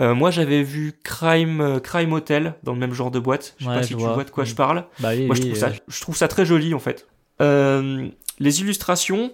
Euh, 0.00 0.14
moi 0.14 0.30
j'avais 0.30 0.62
vu 0.62 0.94
Crime 1.04 1.60
euh, 1.60 1.80
Crime 1.80 2.12
Hotel 2.12 2.54
dans 2.62 2.72
le 2.72 2.78
même 2.78 2.92
genre 2.94 3.10
de 3.10 3.18
boîte. 3.18 3.54
Je 3.58 3.64
sais 3.64 3.70
Ouais, 3.70 3.76
pas 3.76 3.82
si 3.82 3.88
tu 3.94 4.00
vois. 4.00 4.22
de 4.24 4.30
quoi 4.30 4.44
Mm. 4.44 4.46
je 4.46 4.54
parle. 4.54 4.84
Bah 5.00 5.08
oui, 5.12 5.26
Moi 5.26 5.34
je 5.34 5.42
trouve 5.42 5.54
ça 5.56 5.68
euh, 5.68 5.72
je 5.88 6.00
trouve 6.00 6.16
ça 6.16 6.28
très 6.28 6.46
joli 6.46 6.72
en 6.74 6.78
fait. 6.78 7.08
Euh, 7.40 8.08
les 8.38 8.60
illustrations 8.60 9.32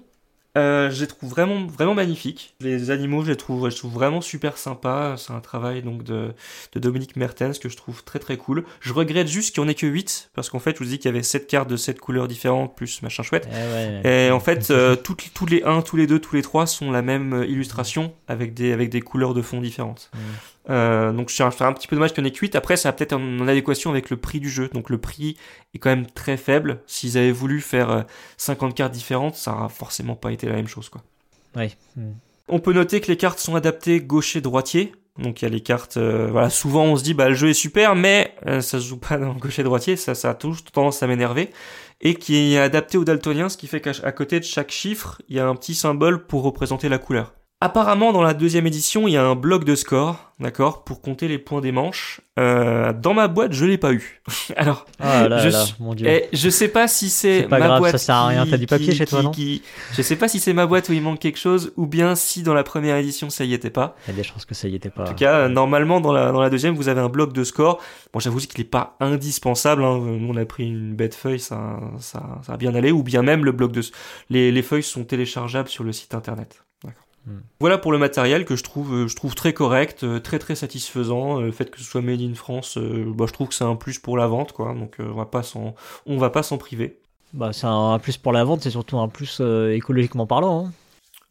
euh, 0.59 0.91
je 0.91 1.01
les 1.01 1.07
trouve 1.07 1.31
vraiment 1.31 1.67
vraiment 1.67 1.95
magnifiques. 1.95 2.55
Les 2.61 2.91
animaux, 2.91 3.23
je 3.25 3.31
les 3.31 3.37
trouve, 3.37 3.71
je 3.71 3.77
trouve 3.77 3.93
vraiment 3.93 4.21
super 4.21 4.59
sympas. 4.59 5.17
C'est 5.17 5.33
un 5.33 5.41
travail 5.41 5.83
donc 5.83 6.03
de, 6.03 6.35
de 6.73 6.79
Dominique 6.81 7.17
Mertens 7.17 7.59
que 7.59 7.69
je 7.71 7.77
trouve 7.77 8.05
très 8.05 8.19
très 8.19 8.37
cool. 8.37 8.65
Je 8.81 8.93
regrette 8.93 9.29
juste 9.29 9.55
qu'il 9.55 9.63
n'y 9.63 9.69
en 9.69 9.71
ait 9.71 9.75
que 9.75 9.87
8 9.87 10.31
parce 10.35 10.51
qu'en 10.51 10.59
fait, 10.59 10.77
je 10.77 10.85
vous 10.85 10.91
dis 10.91 10.99
qu'il 10.99 11.07
y 11.07 11.15
avait 11.15 11.23
7 11.23 11.47
cartes 11.47 11.71
de 11.71 11.77
7 11.77 11.99
couleurs 12.01 12.29
différentes 12.29 12.77
plus 12.77 13.01
machin 13.03 13.23
chouette. 13.23 13.49
eh 13.51 14.03
ouais. 14.05 14.27
Et 14.27 14.31
en 14.31 14.41
fait, 14.41 14.71
euh, 14.71 14.95
toutes, 14.95 15.33
tous 15.33 15.47
les 15.47 15.63
1, 15.63 15.81
tous 15.83 15.97
les 15.97 16.07
2, 16.07 16.19
tous 16.19 16.37
les 16.37 16.43
3 16.43 16.67
sont 16.67 16.91
la 16.91 17.01
même 17.03 17.33
euh, 17.33 17.47
illustration 17.47 18.13
avec 18.29 18.53
des, 18.53 18.73
avec 18.73 18.91
des 18.91 19.01
couleurs 19.01 19.33
de 19.33 19.41
fond 19.41 19.61
différentes. 19.61 20.11
Mm. 20.13 20.19
Euh, 20.71 21.13
donc 21.13 21.33
un, 21.41 21.51
c'est 21.51 21.65
un 21.65 21.73
petit 21.73 21.89
peu 21.89 21.97
dommage 21.97 22.13
qu'il 22.13 22.23
y 22.23 22.27
en 22.27 22.29
ait 22.29 22.33
que 22.33 22.39
8. 22.39 22.55
Après, 22.57 22.77
ça 22.77 22.89
va 22.89 22.93
peut-être 22.93 23.15
en, 23.15 23.21
en 23.21 23.49
adéquation 23.49 23.91
avec 23.91 24.11
le 24.11 24.17
prix 24.17 24.41
du 24.41 24.51
jeu. 24.51 24.69
Donc 24.69 24.91
le 24.91 24.99
prix 24.99 25.37
est 25.75 25.79
quand 25.79 25.91
même 25.91 26.07
très 26.07 26.37
faible. 26.37 26.83
S'ils 26.87 27.19
avaient 27.19 27.33
voulu 27.33 27.61
faire 27.61 27.91
euh, 27.91 28.03
50 28.37 28.75
cartes 28.75 28.93
différentes, 28.93 29.35
ça 29.35 29.53
n'aurait 29.53 29.69
forcément 29.69 30.17
pas 30.17 30.33
été 30.33 30.47
la 30.49 30.55
même 30.55 30.69
chose. 30.69 30.89
quoi. 30.89 31.03
Ouais. 31.57 31.73
Hmm. 31.97 32.13
On 32.49 32.59
peut 32.59 32.73
noter 32.73 33.01
que 33.01 33.09
les 33.09 33.17
cartes 33.17 33.39
sont 33.39 33.55
adaptées 33.55 34.01
gaucher-droitier. 34.01 34.93
Donc 35.19 35.43
il 35.43 35.45
y 35.45 35.49
a 35.49 35.51
les 35.51 35.61
cartes, 35.61 35.99
euh, 35.99 36.29
voilà, 36.31 36.49
souvent 36.49 36.85
on 36.85 36.97
se 36.97 37.05
dit 37.05 37.13
bah 37.13 37.29
le 37.29 37.35
jeu 37.35 37.51
est 37.51 37.55
super, 37.55 37.95
mais 37.95 38.35
euh, 38.47 38.63
ça 38.63 38.81
se 38.81 38.87
joue 38.87 38.97
pas 38.97 39.19
dans 39.19 39.35
gaucher-droitier, 39.35 39.97
ça, 39.97 40.15
ça 40.15 40.31
a 40.31 40.35
toujours 40.35 40.63
tendance 40.65 41.03
à 41.03 41.07
m'énerver, 41.07 41.51
et 42.01 42.15
qui 42.15 42.55
est 42.55 42.59
adapté 42.59 42.97
au 42.97 43.05
daltonien, 43.05 43.51
ce 43.51 43.59
qui 43.59 43.67
fait 43.67 43.83
qu'à 43.83 44.13
côté 44.13 44.41
de 44.41 44.45
chaque 44.45 44.71
chiffre, 44.71 45.21
il 45.29 45.37
y 45.37 45.39
a 45.39 45.47
un 45.47 45.55
petit 45.55 45.75
symbole 45.75 46.27
pour 46.27 46.43
représenter 46.43 46.89
la 46.89 46.97
couleur. 46.97 47.35
Apparemment, 47.63 48.13
dans 48.13 48.23
la 48.23 48.35
deuxième 48.35 48.67
édition, 48.67 49.07
il 49.09 49.13
y 49.13 49.17
a 49.17 49.25
un 49.25 49.35
bloc 49.37 49.65
de 49.65 49.75
score, 49.75 50.33
d'accord, 50.41 50.83
pour 50.85 51.01
compter 51.01 51.29
les 51.29 51.39
points 51.39 51.61
des 51.61 51.71
manches. 51.73 52.21
Euh, 52.39 52.93
dans 52.93 53.15
ma 53.15 53.29
boîte, 53.29 53.53
je 53.53 53.65
l'ai 53.67 53.79
pas 53.79 53.93
eu. 53.93 54.21
Alors, 54.57 54.87
Ah 54.99 55.29
là 55.29 55.39
Je 55.39 55.49
là, 55.51 55.65
mon 55.79 55.95
dieu. 55.95 56.09
et 56.09 56.29
je 56.33 56.49
sais 56.51 56.69
pas 56.69 56.89
si 56.89 57.09
c'est 57.11 57.47
ma 57.49 57.61
grave, 57.61 57.79
boîte 57.79 57.93
ça 57.93 57.99
sert 57.99 58.15
à 58.17 58.27
rien. 58.29 58.47
T'as 58.51 58.57
du 58.57 58.67
papier 58.67 58.89
qui- 58.89 58.97
chez 58.97 59.07
toi, 59.07 59.19
qui- 59.21 59.25
non 59.27 59.31
qui- 59.31 59.63
Je 59.93 60.03
sais 60.03 60.17
pas 60.17 60.27
si 60.29 60.41
c'est 60.41 60.53
ma 60.55 60.67
boîte 60.67 60.89
où 60.89 60.93
il 60.93 61.03
manque 61.03 61.19
quelque 61.21 61.39
chose, 61.39 61.73
ou 61.77 61.87
bien 61.87 62.15
si 62.17 62.43
dans 62.43 62.55
la 62.55 62.65
première 62.65 62.97
édition 62.97 63.31
ça 63.31 63.45
y 63.45 63.53
était 63.55 63.71
pas. 63.71 63.95
Il 64.09 64.11
y 64.11 64.15
a 64.15 64.17
des 64.17 64.23
chances 64.25 64.45
que 64.45 64.55
ça 64.55 64.67
y 64.67 64.75
était 64.75 64.91
pas. 64.91 65.03
En 65.05 65.07
tout 65.07 65.15
cas, 65.15 65.35
euh, 65.41 65.49
normalement 65.49 66.01
dans 66.01 66.13
la 66.13 66.33
dans 66.33 66.41
la 66.41 66.51
deuxième, 66.51 66.75
vous 66.75 66.89
avez 66.89 67.01
un 67.01 67.09
bloc 67.11 67.33
de 67.33 67.45
score. 67.45 67.81
Bon, 68.13 68.19
j'avoue 68.19 68.39
qu'il 68.39 68.61
est 68.61 68.65
pas 68.65 68.97
indispensable. 68.99 69.85
Hein. 69.85 69.99
Nous, 70.01 70.29
on 70.33 70.37
a 70.37 70.45
pris 70.47 70.65
une 70.67 70.95
bête 70.95 71.15
feuille, 71.15 71.39
ça 71.39 71.79
ça 72.01 72.23
ça 72.45 72.55
a 72.55 72.57
bien 72.57 72.75
allé. 72.75 72.91
Ou 72.91 73.03
bien 73.05 73.23
même 73.23 73.45
le 73.45 73.53
bloc 73.53 73.71
de 73.73 73.83
les 74.31 74.51
les 74.51 74.63
feuilles 74.63 74.83
sont 74.83 75.05
téléchargeables 75.05 75.69
sur 75.69 75.85
le 75.85 75.93
site 75.93 76.15
internet. 76.15 76.65
Hmm. 77.27 77.39
Voilà 77.61 77.79
pour 77.79 77.93
le 77.93 77.99
matériel 77.99 78.45
que 78.45 78.57
je 78.57 78.65
trouve 78.65 78.93
euh, 78.95 79.35
très 79.37 79.53
correct, 79.53 80.03
euh, 80.03 80.19
très 80.19 80.39
très 80.39 80.55
satisfaisant. 80.57 81.39
Euh, 81.41 81.47
Le 81.47 81.53
fait 81.53 81.71
que 81.71 81.79
ce 81.79 81.85
soit 81.85 82.03
made 82.03 82.21
in 82.21 82.35
France, 82.35 82.79
bah, 82.79 83.27
je 83.29 83.33
trouve 83.33 83.49
que 83.49 83.55
c'est 83.55 83.65
un 83.65 83.77
plus 83.77 83.99
pour 83.99 84.17
la 84.17 84.27
vente, 84.27 84.53
quoi. 84.53 84.75
Donc 84.75 84.97
on 84.99 85.15
va 85.15 85.27
pas 85.27 85.43
s'en 85.43 85.75
on 86.07 86.17
va 86.19 86.31
pas 86.31 86.43
s'en 86.43 86.59
priver. 86.59 86.99
Bah, 87.33 87.53
c'est 87.53 87.67
un 87.67 87.99
plus 87.99 88.17
pour 88.17 88.33
la 88.33 88.45
vente, 88.45 88.63
c'est 88.63 88.71
surtout 88.71 88.99
un 88.99 89.09
plus 89.09 89.41
écologiquement 89.41 90.27
parlant. 90.27 90.67
hein. 90.67 90.73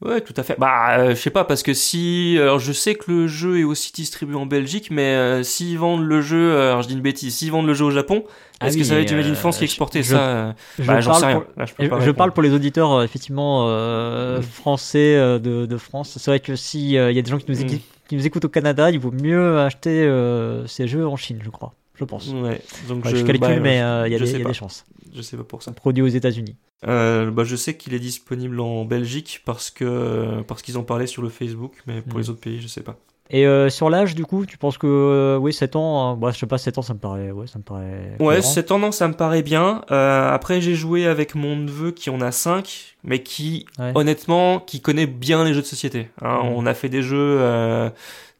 Ouais, 0.03 0.22
tout 0.22 0.34
à 0.36 0.41
fait. 0.44 0.56
Bah, 0.57 0.98
euh, 0.98 1.10
je 1.11 1.15
sais 1.22 1.30
pas 1.30 1.44
parce 1.44 1.61
que 1.61 1.73
si, 1.76 2.36
alors 2.40 2.57
je 2.57 2.72
sais 2.72 2.95
que 2.95 3.11
le 3.11 3.28
jeu 3.28 3.60
est 3.60 3.64
aussi 3.64 3.91
distribué 3.94 4.36
en 4.36 4.48
Belgique, 4.48 4.88
mais 4.90 5.03
euh, 5.15 5.44
s'ils 5.44 5.78
vendent 5.78 6.03
le 6.06 6.22
jeu, 6.22 6.38
euh, 6.53 6.69
alors 6.72 6.82
je 6.82 6.88
dis 6.88 6.95
une 6.95 7.02
bêtise, 7.02 7.36
s'ils 7.36 7.52
vendent 7.52 7.68
le 7.68 7.73
jeu 7.76 7.86
au 7.86 7.91
Japon, 7.91 8.23
Ah 8.60 8.68
est-ce 8.68 8.78
que 8.80 8.84
ça 8.84 8.95
va 8.95 9.02
être 9.02 9.11
Made 9.14 9.26
in 9.28 9.30
euh, 9.30 9.36
France 9.36 9.60
qui 9.60 9.65
est 9.65 9.68
je- 9.68 10.02
Ça, 10.03 10.56
Je, 10.80 10.84
bah, 10.86 11.02
j'en 11.02 11.11
parle 11.11 11.19
sais 11.22 11.26
rien. 11.28 11.40
pour, 11.41 11.45
Là, 11.56 11.65
je 11.68 11.84
répondre. 11.84 12.14
parle 12.14 12.32
pour 12.32 12.41
les 12.44 12.52
auditeurs 12.53 12.91
euh, 12.94 13.03
effectivement 13.03 13.68
euh, 13.69 14.40
Mm. 14.40 14.41
français 14.44 15.15
de, 15.40 15.65
de 15.68 15.78
France. 15.78 16.18
C'est 16.19 16.32
vrai 16.32 16.40
que 16.40 16.56
si 16.56 16.80
il 16.80 16.91
y 16.94 16.98
a 16.98 17.22
des 17.22 17.30
gens 17.30 17.38
qui 17.38 17.52
nous, 17.52 17.57
Mm. 17.60 17.68
écoutent, 17.68 17.82
qui 18.10 18.15
nous 18.15 18.26
écoutent 18.26 18.45
au 18.45 18.49
Canada, 18.49 18.90
il 18.90 18.99
vaut 18.99 19.11
mieux 19.11 19.60
acheter 19.60 20.02
euh, 20.03 20.65
ces 20.65 20.88
jeux 20.88 21.06
en 21.07 21.15
Chine, 21.15 21.40
je 21.44 21.49
crois. 21.52 21.73
Je 21.94 22.06
pense. 22.06 22.30
Ouais. 22.30 22.60
Donc 22.88 23.06
Ouais, 23.06 23.11
je, 23.11 23.18
calcule, 23.18 23.40
bah, 23.40 23.60
mais 23.61 23.76
il 23.76 24.11
y 24.14 24.15
a, 24.15 24.18
y 24.18 24.44
des 24.44 24.53
chances. 24.53 24.84
Je 25.14 25.22
sais 25.22 25.38
pas 25.38 25.44
pour 25.44 25.62
ça. 25.64 25.72
Produit 25.72 26.02
aux 26.04 26.08
États-Unis. 26.08 26.56
Euh, 26.88 27.30
bah, 27.32 27.44
je 27.44 27.56
sais 27.56 27.76
qu'il 27.78 27.94
est 27.94 28.00
disponible 28.00 28.60
en 28.60 28.86
Belgique 28.86 29.42
parce 29.46 29.70
que 29.70 30.42
parce 30.48 30.62
qu'ils 30.62 30.78
en 30.78 30.84
parlaient 30.84 31.08
sur 31.08 31.22
le 31.22 31.30
Facebook, 31.30 31.74
mais 31.88 32.02
pour 32.02 32.18
Mm. 32.18 32.22
les 32.22 32.30
autres 32.30 32.40
pays, 32.42 32.62
je 32.62 32.68
sais 32.68 32.82
pas. 32.82 32.98
Et 33.34 33.48
euh, 33.48 33.70
sur 33.70 33.90
l'âge, 33.90 34.14
du 34.14 34.26
coup, 34.26 34.46
tu 34.46 34.58
penses 34.58 34.78
que 34.78 34.88
euh, 34.88 35.38
oui, 35.38 35.54
7 35.54 35.78
ans, 35.78 36.14
euh, 36.14 36.16
bah, 36.16 36.32
je 36.34 36.38
sais 36.40 36.48
pas, 36.48 36.58
7 36.58 36.78
ans, 36.80 36.82
ça 36.82 36.94
me 36.94 37.00
paraît, 37.00 37.32
ouais, 37.32 37.48
ça 37.48 37.60
me 37.60 37.64
paraît. 37.64 38.12
Ouais, 38.20 38.26
cohérent. 38.26 38.42
cette 38.42 38.66
tendance, 38.68 38.98
ça 38.98 39.08
me 39.08 39.14
paraît 39.14 39.42
bien. 39.44 39.84
Après, 39.88 40.60
j'ai 40.60 40.76
joué 40.76 41.06
avec 41.08 41.34
mon 41.36 41.56
neveu 41.56 41.92
qui 41.92 42.10
en 42.10 42.20
a 42.20 42.32
5, 42.34 42.90
mais 43.03 43.19
qui, 43.23 43.65
Ouais. 43.80 43.91
honnêtement, 43.95 44.60
qui 44.60 44.82
connaît 44.82 45.07
bien 45.07 45.44
les 45.44 45.53
jeux 45.53 45.61
de 45.61 45.65
société. 45.65 46.10
Hein. 46.22 46.40
On 46.44 46.65
a 46.65 46.73
fait 46.73 46.90
des 46.90 47.02
jeux, 47.02 47.38
euh, 47.40 47.90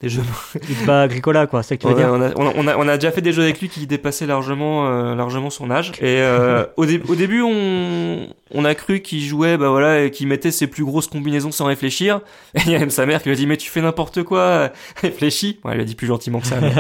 des 0.02 0.10
jeux. 0.10 0.22
Bat 0.86 1.04
Agricola, 1.04 1.48
quoi, 1.48 1.64
c'est 1.64 1.78
que 1.78 1.84
tu 1.84 1.88
veux 1.88 1.96
dire 1.96 2.10
on, 2.12 2.22
a, 2.22 2.32
on, 2.36 2.48
a, 2.48 2.54
on 2.56 2.68
a- 2.68 2.78
on 2.78 2.88
a 2.88 2.98
déjà 2.98 3.12
fait 3.12 3.22
des 3.22 3.34
jeux 3.34 3.44
avec 3.44 3.60
lui 3.62 3.70
qui 3.70 3.88
dépassaient 3.88 4.26
largement, 4.28 4.88
euh, 4.88 5.16
largement 5.16 5.50
son 5.50 5.70
âge. 5.72 5.92
Et 6.00 6.22
euh, 6.22 6.64
au, 6.78 6.86
dé- 6.86 7.02
au 7.08 7.16
début, 7.16 7.42
on, 7.42 8.28
on 8.52 8.66
a 8.66 8.76
cru 8.76 9.02
qu'il 9.02 9.22
jouait, 9.24 9.58
bah 9.58 9.70
voilà, 9.70 10.04
et 10.04 10.12
qu'il 10.12 10.28
mettait 10.28 10.52
ses 10.52 10.68
plus 10.68 10.84
grosses 10.86 11.08
combinaisons 11.08 11.52
sans 11.52 11.66
réfléchir. 11.66 12.22
Et 12.56 12.62
il 12.66 12.72
y 12.72 12.76
a 12.76 12.80
même 12.80 12.90
sa 12.92 13.06
mère 13.06 13.20
qui 13.22 13.30
lui 13.30 13.34
a 13.34 13.38
dit, 13.38 13.48
mais 13.48 13.58
tu 13.58 13.70
fais 13.70 13.82
n'importe 13.82 14.22
quoi, 14.24 14.70
réfléchis. 15.02 15.60
Bon, 15.64 15.70
elle 15.70 15.76
lui 15.78 15.82
a 15.84 15.86
dit 15.86 15.96
plus 15.96 16.08
gentiment 16.08 16.40
que 16.40 16.48
ça, 16.48 16.60
mais 16.62 16.74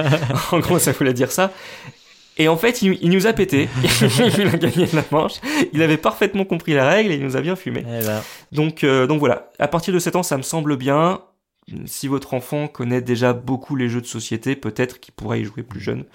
en 0.51 0.59
gros, 0.59 0.77
ça 0.79 0.91
voulait 0.91 1.13
dire 1.13 1.31
ça. 1.31 1.51
Et 2.37 2.47
en 2.47 2.57
fait, 2.57 2.81
il, 2.81 2.97
il 3.01 3.09
nous 3.09 3.27
a 3.27 3.33
pété. 3.33 3.67
il 4.37 4.47
a 4.47 4.57
gagné 4.57 4.87
la 4.93 5.03
manche. 5.11 5.35
Il 5.73 5.81
avait 5.81 5.97
parfaitement 5.97 6.45
compris 6.45 6.73
la 6.73 6.89
règle 6.89 7.11
et 7.11 7.15
il 7.15 7.23
nous 7.23 7.35
a 7.35 7.41
bien 7.41 7.55
fumé. 7.55 7.83
Eh 7.85 8.05
ben, 8.05 8.21
Donc, 8.51 8.83
euh, 8.83 9.05
donc 9.07 9.19
voilà. 9.19 9.51
À 9.59 9.67
partir 9.67 9.93
de 9.93 9.99
7 9.99 10.15
ans, 10.15 10.23
ça 10.23 10.37
me 10.37 10.41
semble 10.41 10.77
bien. 10.77 11.21
Si 11.85 12.07
votre 12.07 12.33
enfant 12.33 12.67
connaît 12.67 13.01
déjà 13.01 13.33
beaucoup 13.33 13.75
les 13.75 13.87
jeux 13.87 14.01
de 14.01 14.07
société, 14.07 14.55
peut-être 14.55 14.99
qu'il 14.99 15.13
pourrait 15.13 15.41
y 15.41 15.43
jouer 15.43 15.63
plus 15.63 15.79
jeune. 15.79 16.05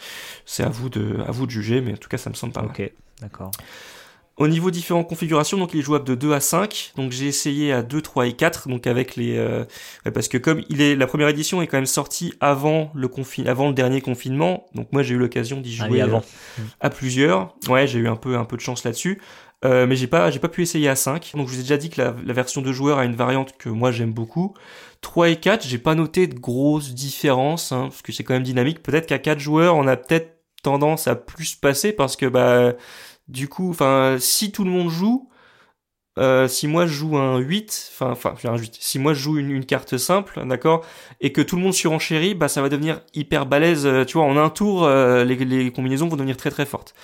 C'est 0.45 0.65
à 0.65 0.69
vous 0.69 0.89
de, 0.89 1.19
à 1.27 1.31
vous 1.31 1.47
de 1.47 1.51
juger, 1.51 1.81
mais 1.81 1.93
en 1.93 1.97
tout 1.97 2.09
cas, 2.09 2.19
ça 2.19 2.31
me 2.31 2.35
semble 2.35 2.53
pas 2.53 2.63
mal. 2.63 2.71
ok, 2.71 2.91
d'accord. 3.21 3.51
Au 4.37 4.49
niveau 4.49 4.71
différentes 4.71 5.09
configurations, 5.09 5.57
donc 5.57 5.73
il 5.73 5.81
est 5.81 5.83
jouable 5.83 6.05
de 6.05 6.15
2 6.15 6.33
à 6.35 6.41
5. 6.41 6.93
Donc 6.97 7.11
j'ai 7.11 7.27
essayé 7.27 7.73
à 7.73 7.83
2, 7.83 8.03
3 8.03 8.27
et 8.27 8.33
4. 8.35 8.69
Donc 8.69 8.87
avec 8.87 9.17
les, 9.17 9.37
euh, 9.39 9.65
parce 10.13 10.29
que 10.29 10.37
comme 10.37 10.61
il 10.69 10.83
est, 10.83 10.95
la 10.95 11.07
première 11.07 11.29
édition 11.29 11.63
est 11.63 11.67
quand 11.67 11.79
même 11.79 11.87
sortie 11.87 12.35
avant 12.41 12.91
le 12.95 13.09
confin, 13.09 13.47
avant 13.47 13.69
le 13.69 13.73
dernier 13.75 14.03
confinement. 14.03 14.67
Donc 14.75 14.93
moi 14.93 15.03
j'ai 15.03 15.15
eu 15.15 15.19
l'occasion 15.19 15.61
d'y 15.63 15.79
Ah 15.81 15.87
jouer 15.87 16.01
avant. 16.03 16.23
euh, 16.59 16.63
à 16.81 16.91
plusieurs. 16.91 17.55
Ouais, 17.69 17.87
j'ai 17.87 17.99
eu 17.99 18.09
un 18.09 18.17
peu, 18.17 18.37
un 18.37 18.45
peu 18.45 18.57
de 18.57 18.61
chance 18.61 18.85
là-dessus. 18.85 19.23
Euh, 19.65 19.87
mais 19.87 19.97
j'ai 19.97 20.07
pas, 20.07 20.31
j'ai 20.31 20.39
pas 20.39 20.49
pu 20.49 20.61
essayer 20.61 20.89
à 20.91 20.97
5. 20.97 21.33
Donc 21.35 21.49
je 21.49 21.55
vous 21.55 21.59
ai 21.61 21.63
déjà 21.63 21.79
dit 21.79 21.89
que 21.89 22.03
la, 22.03 22.15
la 22.23 22.33
version 22.35 22.61
de 22.61 22.71
joueur 22.73 22.99
a 22.99 23.07
une 23.07 23.17
variante 23.17 23.57
que 23.57 23.71
moi 23.71 23.91
j'aime 23.91 24.13
beaucoup. 24.13 24.53
3 25.01 25.31
et 25.31 25.37
4, 25.37 25.67
j'ai 25.67 25.79
pas 25.79 25.95
noté 25.95 26.27
de 26.27 26.39
grosses 26.39 26.93
différences, 26.93 27.73
hein, 27.73 27.85
parce 27.89 28.03
que 28.03 28.13
c'est 28.13 28.23
quand 28.23 28.35
même 28.35 28.43
dynamique. 28.43 28.83
Peut-être 28.83 29.07
qu'à 29.07 29.19
4 29.19 29.39
joueurs, 29.39 29.77
on 29.77 29.87
a 29.87 29.97
peut-être 29.97 30.35
tendance 30.63 31.07
à 31.07 31.15
plus 31.15 31.55
passer 31.55 31.93
parce 31.93 32.17
que 32.17 32.27
bah 32.27 32.75
du 33.29 33.49
coup, 33.49 33.71
enfin, 33.71 34.17
si 34.21 34.53
tout 34.53 34.65
le 34.65 34.71
monde 34.71 34.91
joue, 34.91 35.29
euh, 36.19 36.49
si 36.49 36.67
moi 36.67 36.87
je 36.87 36.93
joue 36.93 37.17
un 37.19 37.39
8, 37.39 37.91
enfin, 37.93 38.13
enfin, 38.13 38.35
un 38.51 38.57
8, 38.57 38.77
si 38.81 38.99
moi 38.99 39.13
je 39.15 39.21
joue 39.21 39.39
une, 39.39 39.51
une 39.51 39.67
carte 39.67 39.99
simple, 39.99 40.43
d'accord, 40.47 40.85
et 41.21 41.33
que 41.33 41.43
tout 41.43 41.57
le 41.57 41.63
monde 41.63 41.75
surenchérit, 41.75 42.35
bah 42.35 42.49
ça 42.49 42.63
va 42.63 42.71
devenir 42.71 43.03
hyper 43.15 43.47
balèze, 43.47 43.87
euh, 43.87 44.05
tu 44.05 44.15
vois, 44.19 44.27
en 44.27 44.37
un 44.39 44.49
tour, 44.51 44.85
euh, 44.85 45.25
les, 45.25 45.37
les 45.37 45.71
combinaisons 45.73 46.09
vont 46.09 46.17
devenir 46.17 46.37
très 46.39 46.51
très 46.51 46.65
fortes. 46.67 46.95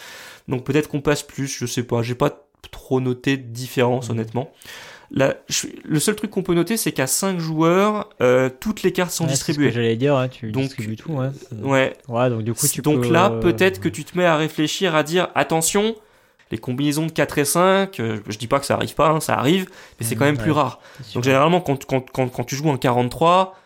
Donc 0.49 0.65
peut-être 0.65 0.89
qu'on 0.89 1.01
passe 1.03 1.23
plus, 1.25 1.49
je 1.49 1.67
sais 1.67 1.85
pas, 1.85 2.03
j'ai 2.03 2.15
pas 2.17 2.47
trop 2.71 3.01
noté 3.01 3.37
de 3.37 3.49
différence 3.49 4.07
Mhm. 4.07 4.13
honnêtement. 4.13 4.53
Là, 5.11 5.37
je- 5.49 5.67
le 5.85 6.01
seul 6.01 6.17
truc 6.17 6.31
qu'on 6.31 6.43
peut 6.43 6.55
noter, 6.55 6.77
c'est 6.79 6.93
qu'à 6.93 7.07
5 7.07 7.39
joueurs, 7.39 8.09
euh, 8.23 8.49
toutes 8.61 8.83
les 8.83 8.93
cartes 8.93 9.13
sont 9.13 9.25
Ouais, 9.25 9.31
distribuées. 9.31 9.71
J'allais 9.73 9.97
dire, 9.97 10.15
ouais, 10.17 10.29
tu 10.29 10.51
Donc, 10.53 10.65
distribues 10.65 10.97
tout, 10.97 11.13
ouais. 11.13 11.29
Ouais, 11.63 11.95
Ouais, 12.09 12.31
donc 12.31 12.43
du 12.43 12.55
coup, 12.55 12.67
tu 12.69 12.81
donc 12.83 13.07
peux, 13.07 13.13
là, 13.13 13.31
euh, 13.31 13.41
peut-être 13.41 13.81
que 13.81 13.89
tu 13.91 14.05
te 14.05 14.17
mets 14.17 14.25
à 14.25 14.37
réfléchir, 14.37 14.95
à 14.95 15.03
dire 15.03 15.29
attention, 15.35 15.97
les 16.53 16.59
combinaisons 16.59 17.07
de 17.07 17.11
4 17.13 17.39
et 17.39 17.45
5, 17.45 17.99
euh, 17.99 18.21
je 18.29 18.39
dis 18.39 18.47
pas 18.47 18.61
que 18.61 18.67
ça 18.67 18.75
arrive 18.75 18.95
pas, 18.95 19.09
hein, 19.11 19.19
ça 19.21 19.35
arrive, 19.35 19.69
mais 19.99 20.07
c'est 20.07 20.15
quand 20.15 20.27
même 20.27 20.37
Mhm, 20.37 20.43
plus 20.43 20.53
rare. 20.53 20.79
Donc 21.15 21.25
généralement, 21.25 21.61
quand, 21.61 21.85
quand, 21.85 22.09
quand, 22.13 22.29
quand 22.29 22.45
tu 22.45 22.55
joues 22.55 22.69
en 22.69 22.77
43, 22.77 23.57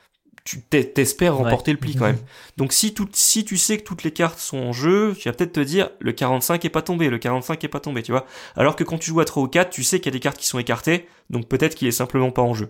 tu 0.44 0.62
t'es- 0.62 0.84
t'espères 0.84 1.36
Ouais. 1.36 1.42
remporter 1.42 1.72
le 1.72 1.78
pli 1.78 1.96
quand 1.96 2.04
même. 2.06 2.20
Donc 2.56 2.72
si, 2.72 2.94
tout, 2.94 3.08
si 3.12 3.44
tu 3.44 3.56
sais 3.58 3.78
que 3.78 3.82
toutes 3.82 4.04
les 4.04 4.12
cartes 4.12 4.38
sont 4.38 4.58
en 4.58 4.72
jeu, 4.72 5.14
tu 5.18 5.28
vas 5.28 5.34
peut-être 5.34 5.52
te 5.52 5.60
dire 5.60 5.90
le 5.98 6.12
45 6.12 6.64
est 6.64 6.70
pas 6.70 6.82
tombé, 6.82 7.10
le 7.10 7.18
45 7.18 7.64
est 7.64 7.68
pas 7.68 7.80
tombé, 7.80 8.02
tu 8.04 8.12
vois. 8.12 8.24
Alors 8.54 8.76
que 8.76 8.84
quand 8.84 8.98
tu 8.98 9.10
joues 9.10 9.18
à 9.20 9.24
3 9.24 9.42
ou 9.42 9.48
4, 9.48 9.70
tu 9.70 9.82
sais 9.82 9.98
qu'il 9.98 10.06
y 10.12 10.14
a 10.14 10.16
des 10.16 10.20
cartes 10.20 10.38
qui 10.38 10.46
sont 10.46 10.60
écartées, 10.60 11.08
donc 11.30 11.48
peut-être 11.48 11.74
qu'il 11.74 11.88
est 11.88 11.92
simplement 11.92 12.30
pas 12.30 12.42
en 12.42 12.54
jeu. 12.54 12.68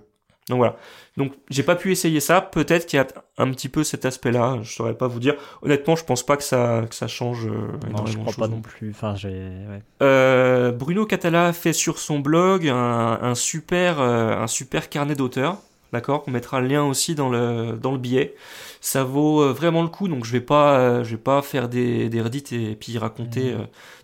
Donc 0.49 0.59
voilà. 0.59 0.77
Donc 1.17 1.33
j'ai 1.51 1.63
pas 1.65 1.75
pu 1.75 1.91
essayer 1.91 2.21
ça, 2.21 2.41
peut-être 2.41 2.87
qu'il 2.87 2.99
y 2.99 3.01
a 3.01 3.07
un 3.39 3.51
petit 3.51 3.69
peu 3.69 3.83
cet 3.83 4.05
aspect-là, 4.05 4.59
je 4.63 4.73
saurais 4.73 4.95
pas 4.95 5.09
vous 5.09 5.19
dire. 5.19 5.35
Honnêtement, 5.63 5.97
je 5.97 6.05
pense 6.05 6.25
pas 6.25 6.37
que 6.37 6.45
ça, 6.45 6.85
que 6.89 6.95
ça 6.95 7.09
change 7.09 7.47
euh, 7.47 7.51
Non, 7.51 8.07
je 8.07 8.13
énormément 8.13 8.23
crois 8.25 8.47
pas 8.47 8.49
non 8.49 8.61
plus. 8.61 8.91
Enfin, 8.91 9.17
j'ai. 9.17 9.29
ouais. 9.29 9.83
Euh, 10.03 10.71
Bruno 10.73 11.05
Catala 11.05 11.53
fait 11.53 11.73
sur 11.73 11.99
son 11.99 12.21
blog 12.21 12.69
un, 12.69 13.19
un 13.21 13.35
super, 13.35 14.01
euh, 14.01 14.37
un 14.37 14.47
super 14.47 14.89
carnet 14.89 15.15
d'auteurs. 15.17 15.59
D'accord, 15.93 16.25
on 16.27 16.33
mettra 16.33 16.61
le 16.61 16.67
lien 16.67 16.85
aussi 16.85 17.15
dans 17.15 17.29
le 17.31 17.79
dans 17.81 17.93
le 17.93 17.99
billet. 17.99 18.35
Ça 18.81 19.05
vaut 19.05 19.53
vraiment 19.55 19.83
le 19.83 19.89
coup, 19.89 20.09
donc 20.09 20.25
je 20.25 20.33
vais 20.33 20.41
pas 20.41 20.79
euh, 20.79 21.05
je 21.05 21.11
vais 21.13 21.23
pas 21.23 21.43
faire 21.43 21.69
des 21.69 22.09
des 22.09 22.21
redites 22.21 22.53
et 22.53 22.75
puis 22.75 22.99
raconter 22.99 23.53
euh, 23.53 23.59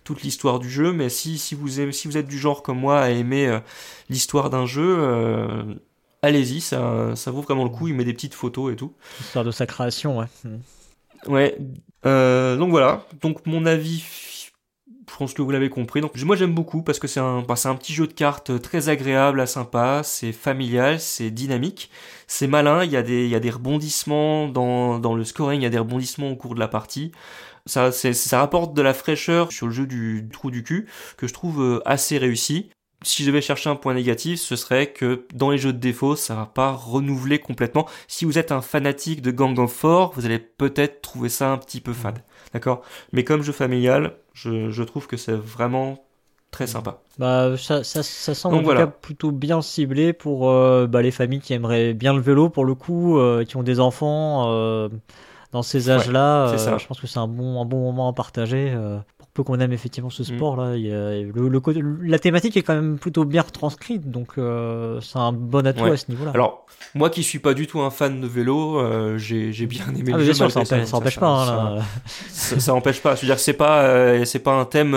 toute 0.05 0.23
l'histoire 0.23 0.59
du 0.59 0.69
jeu, 0.69 0.93
mais 0.93 1.09
si 1.09 1.37
si 1.37 1.55
vous 1.55 1.81
aimez, 1.81 1.91
si 1.91 2.07
vous 2.07 2.17
êtes 2.17 2.27
du 2.27 2.37
genre 2.37 2.63
comme 2.63 2.79
moi 2.79 2.99
à 3.01 3.09
aimer 3.09 3.59
l'histoire 4.09 4.49
d'un 4.49 4.65
jeu, 4.65 4.95
euh, 4.99 5.63
allez-y, 6.23 6.61
ça 6.61 7.15
ça 7.15 7.29
vaut 7.29 7.41
vraiment 7.41 7.63
le 7.63 7.69
coup. 7.69 7.87
Il 7.87 7.93
met 7.93 8.05
des 8.05 8.13
petites 8.13 8.33
photos 8.33 8.73
et 8.73 8.75
tout. 8.75 8.93
Histoire 9.21 9.45
de 9.45 9.51
sa 9.51 9.67
création, 9.67 10.17
ouais. 10.17 10.27
Mm. 10.43 10.57
Ouais. 11.27 11.57
Euh, 12.05 12.57
donc 12.57 12.71
voilà. 12.71 13.05
Donc 13.21 13.45
mon 13.45 13.65
avis, 13.65 14.03
je 15.07 15.15
pense 15.17 15.33
que 15.33 15.41
vous 15.41 15.51
l'avez 15.51 15.69
compris. 15.69 16.01
Donc 16.01 16.17
moi 16.23 16.35
j'aime 16.35 16.53
beaucoup 16.53 16.81
parce 16.81 16.99
que 16.99 17.07
c'est 17.07 17.19
un, 17.19 17.41
bah, 17.41 17.55
c'est 17.55 17.69
un 17.69 17.75
petit 17.75 17.93
jeu 17.93 18.07
de 18.07 18.13
cartes 18.13 18.61
très 18.61 18.89
agréable, 18.89 19.39
à 19.39 19.45
sympa. 19.45 20.01
C'est 20.03 20.31
familial, 20.31 20.99
c'est 20.99 21.29
dynamique, 21.29 21.91
c'est 22.27 22.47
malin. 22.47 22.83
Il 22.83 22.91
y 22.91 22.97
a 22.97 23.03
des, 23.03 23.25
il 23.25 23.29
y 23.29 23.35
a 23.35 23.39
des 23.39 23.51
rebondissements 23.51 24.47
dans, 24.47 24.99
dans 24.99 25.15
le 25.15 25.23
scoring. 25.23 25.61
Il 25.61 25.63
y 25.63 25.67
a 25.67 25.69
des 25.69 25.79
rebondissements 25.79 26.31
au 26.31 26.35
cours 26.35 26.55
de 26.55 26.59
la 26.59 26.67
partie. 26.67 27.11
Ça, 27.65 27.93
c'est, 27.93 28.11
ça 28.11 28.39
rapporte 28.39 28.73
de 28.73 28.81
la 28.81 28.93
fraîcheur 28.93 29.53
sur 29.53 29.67
le 29.67 29.71
jeu 29.71 29.87
du 29.87 30.27
trou 30.33 30.51
du 30.51 30.63
cul 30.63 30.87
que 31.15 31.27
je 31.27 31.33
trouve 31.33 31.61
euh, 31.63 31.79
assez 31.85 32.17
réussi. 32.17 32.69
Si 33.03 33.23
je 33.23 33.27
devais 33.29 33.41
chercher 33.41 33.69
un 33.69 33.75
point 33.75 33.93
négatif, 33.93 34.39
ce 34.39 34.55
serait 34.55 34.91
que 34.93 35.25
dans 35.33 35.49
les 35.51 35.57
jeux 35.57 35.73
de 35.73 35.77
défaut, 35.79 36.15
ça 36.15 36.35
va 36.35 36.45
pas 36.45 36.71
renouveler 36.71 37.39
complètement. 37.39 37.87
Si 38.07 38.25
vous 38.25 38.37
êtes 38.37 38.51
un 38.51 38.61
fanatique 38.61 39.21
de 39.21 39.31
Gang 39.31 39.57
of 39.59 39.71
Four, 39.73 40.13
vous 40.15 40.25
allez 40.25 40.39
peut-être 40.39 41.01
trouver 41.01 41.29
ça 41.29 41.51
un 41.51 41.57
petit 41.57 41.81
peu 41.81 41.93
fade. 41.93 42.19
D'accord? 42.53 42.81
Mais 43.11 43.23
comme 43.23 43.41
jeu 43.43 43.51
familial, 43.53 44.15
je, 44.33 44.69
je 44.71 44.83
trouve 44.83 45.07
que 45.07 45.17
c'est 45.17 45.33
vraiment 45.35 46.05
très 46.51 46.67
sympa. 46.67 47.01
Bah, 47.19 47.55
ça, 47.57 47.83
ça, 47.83 48.01
ça 48.01 48.33
semble 48.33 48.57
Donc 48.57 48.61
en 48.61 48.65
tout 48.65 48.73
voilà. 48.73 48.81
cas 48.85 48.87
plutôt 48.87 49.31
bien 49.31 49.61
ciblé 49.61 50.13
pour 50.13 50.49
euh, 50.49 50.87
bah, 50.87 51.01
les 51.03 51.11
familles 51.11 51.41
qui 51.41 51.53
aimeraient 51.53 51.93
bien 51.93 52.13
le 52.13 52.21
vélo 52.21 52.49
pour 52.49 52.65
le 52.65 52.73
coup, 52.73 53.19
euh, 53.19 53.45
qui 53.45 53.55
ont 53.55 53.61
des 53.63 53.79
enfants 53.79 54.51
euh, 54.51 54.89
dans 55.51 55.63
ces 55.63 55.89
âges-là. 55.91 56.47
c'est 56.47 56.57
ça. 56.57 56.75
euh, 56.75 56.77
je 56.79 56.87
pense 56.87 56.99
que 56.99 57.07
c'est 57.07 57.19
un 57.19 57.27
bon, 57.27 57.61
un 57.61 57.65
bon 57.65 57.79
moment 57.81 58.07
à 58.09 58.13
partager. 58.13 58.71
euh, 58.75 58.99
peu 59.33 59.41
qu'on 59.43 59.59
aime 59.59 59.73
effectivement 59.73 60.09
ce 60.11 60.21
Mm. 60.21 60.35
sport-là, 60.37 60.75
il 60.75 60.85
y 60.85 60.91
a- 60.93 61.21
le, 61.21 61.47
le 61.47 61.59
côté- 61.59 61.81
la 62.03 62.19
thématique 62.19 62.55
est 62.55 62.61
quand 62.61 62.75
même 62.75 62.99
plutôt 62.99 63.25
bien 63.25 63.41
retranscrite, 63.41 64.11
donc 64.11 64.37
euh, 64.37 65.01
c'est 65.01 65.17
un 65.17 65.31
bon 65.31 65.65
atout 65.65 65.83
Ouais. 65.85 65.91
à 65.91 65.97
ce 65.97 66.05
niveau-là. 66.11 66.31
Alors, 66.35 66.67
moi 66.93 67.09
qui 67.09 67.23
suis 67.23 67.39
pas 67.39 67.53
du 67.55 67.65
tout 67.65 67.81
un 67.81 67.89
fan 67.89 68.21
de 68.21 68.27
vélo, 68.27 68.77
euh, 68.79 69.17
j'ai 69.17 69.51
bien 69.65 69.85
aimé 69.97 70.11
ah, 70.13 70.17
le 70.17 70.23
jeu. 70.23 70.33
sûr, 70.33 70.51
ça 70.51 70.59
empêche, 70.59 70.85
ça 70.85 70.97
empêche 70.97 71.15
ça- 71.15 71.19
pas. 71.21 71.27
hein, 71.29 71.45
ça- 71.45 71.75
là. 71.75 71.81
ça, 72.29 72.59
ça 72.59 72.73
empêche 72.75 73.01
pas. 73.01 73.15
Je 73.15 73.21
veux 73.21 73.27
dire, 73.27 73.39
c'est 73.39 73.53
pas, 73.53 73.81
euh, 73.85 74.23
c'est 74.25 74.39
pas 74.39 74.53
un 74.53 74.65
thème, 74.65 74.93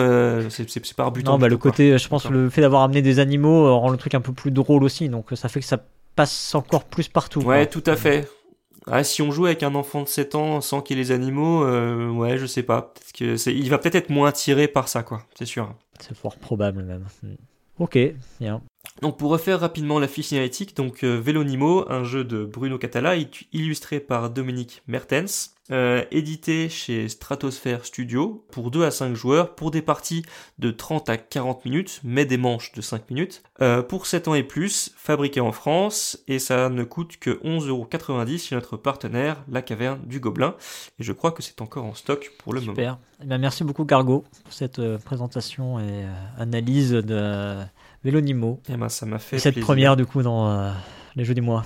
c'est 0.51 0.95
pas 0.95 1.05
rebutant. 1.05 1.33
Non, 1.33 1.39
bah, 1.39 1.49
le 1.49 1.57
quoi. 1.57 1.71
côté, 1.71 1.97
je 1.97 2.09
pense, 2.09 2.29
le 2.29 2.51
fait 2.51 2.61
d'avoir 2.61 2.83
amené 2.83 3.01
des 3.03 3.19
animaux 3.21 3.79
rend 3.79 3.89
le 3.89 3.97
truc 3.97 4.15
un 4.15 4.21
peu 4.21 4.33
plus 4.33 4.51
drôle 4.51 4.85
aussi, 4.85 5.09
donc 5.09 5.27
ça 5.35 5.49
fait 5.49 5.61
que 5.61 5.67
ça 5.67 5.79
passe 6.15 6.55
encore 6.55 6.85
plus 6.85 7.09
partout. 7.09 7.41
quoi. 7.41 7.55
Ouais, 7.55 7.67
tout 7.67 7.83
à 7.87 7.97
fait. 7.97 8.29
Ah, 8.89 9.03
si 9.03 9.21
on 9.21 9.33
joue 9.33 9.47
avec 9.47 9.63
un 9.65 9.75
enfant 9.75 10.03
de 10.03 10.09
7 10.09 10.37
ans 10.37 10.61
sans 10.61 10.81
qu'il 10.81 10.99
ait 10.99 11.03
les 11.03 11.11
animaux, 11.11 11.65
euh, 11.65 12.09
ouais, 12.09 12.39
je 12.39 12.47
sais 12.47 12.63
pas. 12.63 12.83
Peut-être 12.83 13.13
que 13.13 13.51
il 13.51 13.69
va 13.69 13.79
peut-être 13.79 13.97
être 13.97 14.11
moins 14.11 14.29
attiré 14.29 14.69
par 14.69 14.89
ça, 14.89 15.03
quoi. 15.03 15.23
C'est 15.35 15.47
sûr. 15.47 15.75
C'est 16.01 16.17
fort 16.17 16.37
probable 16.37 16.85
même. 16.85 17.05
Ok, 17.79 17.99
bien. 18.41 18.63
Donc 19.03 19.19
pour 19.19 19.31
refaire 19.31 19.61
rapidement 19.61 19.99
la 19.99 20.09
fiche 20.09 20.27
signalétique, 20.27 20.77
donc 20.77 21.05
euh, 21.05 21.21
Vélonimo, 21.21 21.91
un 21.91 22.05
jeu 22.05 22.25
de 22.25 22.45
Bruno 22.45 22.79
Catala, 22.79 23.15
illustré 23.53 24.01
par 24.01 24.31
Dominique 24.31 24.83
Mertens, 24.87 25.57
euh, 25.73 26.05
édité 26.13 26.69
chez 26.69 27.09
Stratosphere 27.09 27.85
Studio 27.85 28.45
pour 28.53 28.71
2 28.71 28.85
à 28.85 28.93
5 28.93 29.15
joueurs, 29.15 29.55
pour 29.57 29.73
des 29.73 29.83
parties 29.83 30.25
de 30.59 30.71
30 30.71 31.09
à 31.11 31.17
40 31.17 31.65
minutes, 31.65 32.01
mais 32.05 32.25
des 32.25 32.37
manches 32.37 32.73
de 32.73 32.81
5 32.81 33.11
minutes, 33.11 33.43
euh, 33.61 33.83
pour 33.83 34.07
7 34.07 34.29
ans 34.29 34.35
et 34.35 34.45
plus, 34.45 34.93
fabriqué 34.97 35.41
en 35.41 35.51
France, 35.51 36.23
et 36.29 36.39
ça 36.39 36.69
ne 36.69 36.85
coûte 36.85 37.17
que 37.19 37.31
11,90€ 37.43 38.49
chez 38.49 38.55
notre 38.55 38.77
partenaire, 38.77 39.43
La 39.49 39.61
Caverne 39.61 40.01
du 40.07 40.21
Gobelin, 40.21 40.55
et 41.01 41.03
je 41.03 41.13
crois 41.13 41.33
que 41.33 41.43
c'est 41.43 41.61
encore 41.61 41.85
en 41.85 41.95
stock 41.95 42.33
pour 42.39 42.55
le 42.55 42.61
moment. 42.61 42.73
Super. 42.73 42.99
Eh 43.23 43.27
bien, 43.27 43.39
merci 43.39 43.65
beaucoup 43.65 43.85
Gargo 43.85 44.25
pour 44.45 44.53
cette 44.53 44.79
euh, 44.79 44.99
présentation 44.99 45.81
et 45.81 46.07
analyse 46.39 46.93
de 46.93 47.57
Vélonimo. 48.07 48.61
Et 48.69 48.77
ben 48.77 48.89
ça 48.89 49.05
m'a 49.05 49.19
fait 49.19 49.37
Et 49.37 49.39
cette 49.41 49.55
plaisir. 49.55 49.67
première 49.67 49.97
du 49.97 50.07
coup 50.07 50.23
dans 50.23 50.49
euh, 50.49 50.71
les 51.17 51.25
jeux 51.25 51.35
du 51.35 51.43
mois. 51.43 51.65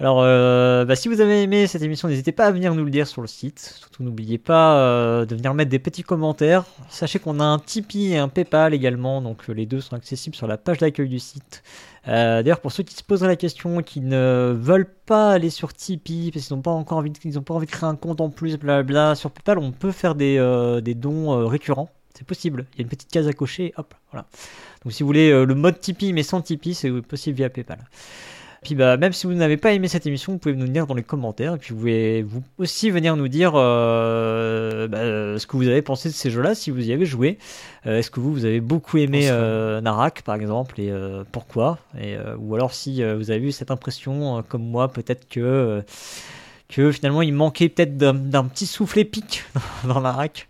Alors, 0.00 0.20
euh, 0.22 0.84
bah, 0.84 0.94
si 0.94 1.08
vous 1.08 1.20
avez 1.20 1.42
aimé 1.42 1.66
cette 1.66 1.82
émission, 1.82 2.06
n'hésitez 2.06 2.30
pas 2.30 2.46
à 2.46 2.52
venir 2.52 2.72
nous 2.74 2.84
le 2.84 2.90
dire 2.90 3.08
sur 3.08 3.20
le 3.20 3.26
site. 3.26 3.58
Surtout, 3.80 4.04
n'oubliez 4.04 4.38
pas 4.38 4.76
euh, 4.76 5.26
de 5.26 5.34
venir 5.34 5.54
mettre 5.54 5.70
des 5.70 5.80
petits 5.80 6.04
commentaires. 6.04 6.64
Sachez 6.88 7.18
qu'on 7.18 7.40
a 7.40 7.44
un 7.44 7.58
Tipeee 7.58 8.12
et 8.12 8.18
un 8.18 8.28
PayPal 8.28 8.74
également, 8.74 9.20
donc 9.20 9.48
euh, 9.48 9.52
les 9.52 9.66
deux 9.66 9.80
sont 9.80 9.96
accessibles 9.96 10.36
sur 10.36 10.46
la 10.46 10.56
page 10.56 10.78
d'accueil 10.78 11.08
du 11.08 11.18
site. 11.18 11.64
D'ailleurs, 12.06 12.60
pour 12.60 12.72
ceux 12.72 12.84
qui 12.84 12.94
se 12.94 13.02
poseraient 13.02 13.28
la 13.28 13.36
question, 13.36 13.82
qui 13.82 14.00
ne 14.00 14.56
veulent 14.58 14.88
pas 15.04 15.30
aller 15.32 15.50
sur 15.50 15.74
Tipeee 15.74 16.30
parce 16.32 16.46
qu'ils 16.46 16.56
n'ont 16.56 16.62
pas 16.62 16.70
encore 16.70 16.98
envie, 16.98 17.10
de, 17.10 17.18
ils 17.24 17.38
ont 17.38 17.42
pas 17.42 17.52
envie 17.52 17.66
de 17.66 17.70
créer 17.70 17.88
un 17.88 17.96
compte 17.96 18.22
en 18.22 18.30
plus, 18.30 18.56
blabla, 18.56 19.14
sur 19.14 19.30
PayPal, 19.30 19.58
on 19.58 19.72
peut 19.72 19.92
faire 19.92 20.14
des, 20.14 20.38
des 20.82 20.94
dons 20.94 21.46
récurrents. 21.46 21.90
C'est 22.14 22.26
possible. 22.26 22.64
Il 22.72 22.78
y 22.78 22.80
a 22.80 22.84
une 22.84 22.88
petite 22.88 23.10
case 23.10 23.28
à 23.28 23.32
cocher. 23.34 23.74
Hop, 23.76 23.94
voilà. 24.10 24.26
Donc, 24.84 24.92
si 24.92 25.02
vous 25.02 25.06
voulez 25.08 25.30
euh, 25.30 25.44
le 25.44 25.54
mode 25.54 25.78
Tipeee 25.80 26.12
mais 26.12 26.22
sans 26.22 26.40
Tipeee, 26.40 26.74
c'est 26.74 26.90
possible 27.02 27.36
via 27.36 27.50
PayPal. 27.50 27.78
Puis 28.62 28.74
bah, 28.74 28.96
même 28.96 29.12
si 29.12 29.28
vous 29.28 29.34
n'avez 29.34 29.56
pas 29.56 29.72
aimé 29.72 29.86
cette 29.86 30.04
émission, 30.06 30.32
vous 30.32 30.38
pouvez 30.38 30.56
nous 30.56 30.64
le 30.64 30.70
dire 30.72 30.86
dans 30.88 30.94
les 30.94 31.04
commentaires. 31.04 31.54
Et 31.54 31.58
puis 31.58 31.72
vous 31.72 31.78
pouvez 31.78 32.22
vous 32.22 32.42
aussi 32.58 32.90
venir 32.90 33.14
nous 33.16 33.28
dire 33.28 33.52
euh, 33.54 34.88
bah, 34.88 35.38
ce 35.38 35.46
que 35.46 35.56
vous 35.56 35.68
avez 35.68 35.80
pensé 35.80 36.08
de 36.08 36.14
ces 36.14 36.28
jeux-là, 36.30 36.56
si 36.56 36.72
vous 36.72 36.88
y 36.88 36.92
avez 36.92 37.06
joué. 37.06 37.38
Euh, 37.86 37.98
Est-ce 37.98 38.10
que 38.10 38.18
vous, 38.18 38.32
vous 38.32 38.44
avez 38.44 38.60
beaucoup 38.60 38.98
aimé 38.98 39.28
euh, 39.30 39.80
Narak, 39.80 40.22
par 40.22 40.34
exemple, 40.34 40.80
et 40.80 40.90
euh, 40.90 41.22
pourquoi? 41.30 41.78
Et, 42.00 42.16
euh, 42.16 42.34
Ou 42.38 42.56
alors 42.56 42.74
si 42.74 43.00
euh, 43.02 43.16
vous 43.16 43.30
avez 43.30 43.46
eu 43.46 43.52
cette 43.52 43.70
impression, 43.70 44.38
euh, 44.38 44.42
comme 44.46 44.62
moi, 44.64 44.88
peut-être 44.88 45.28
que... 45.28 45.40
euh, 45.40 45.82
que 46.68 46.92
finalement 46.92 47.22
il 47.22 47.32
manquait 47.32 47.70
peut-être 47.70 47.96
d'un 47.96 48.12
d'un 48.12 48.44
petit 48.44 48.66
souffle 48.66 48.98
épique 48.98 49.42
dans 49.84 50.02
Narak. 50.02 50.48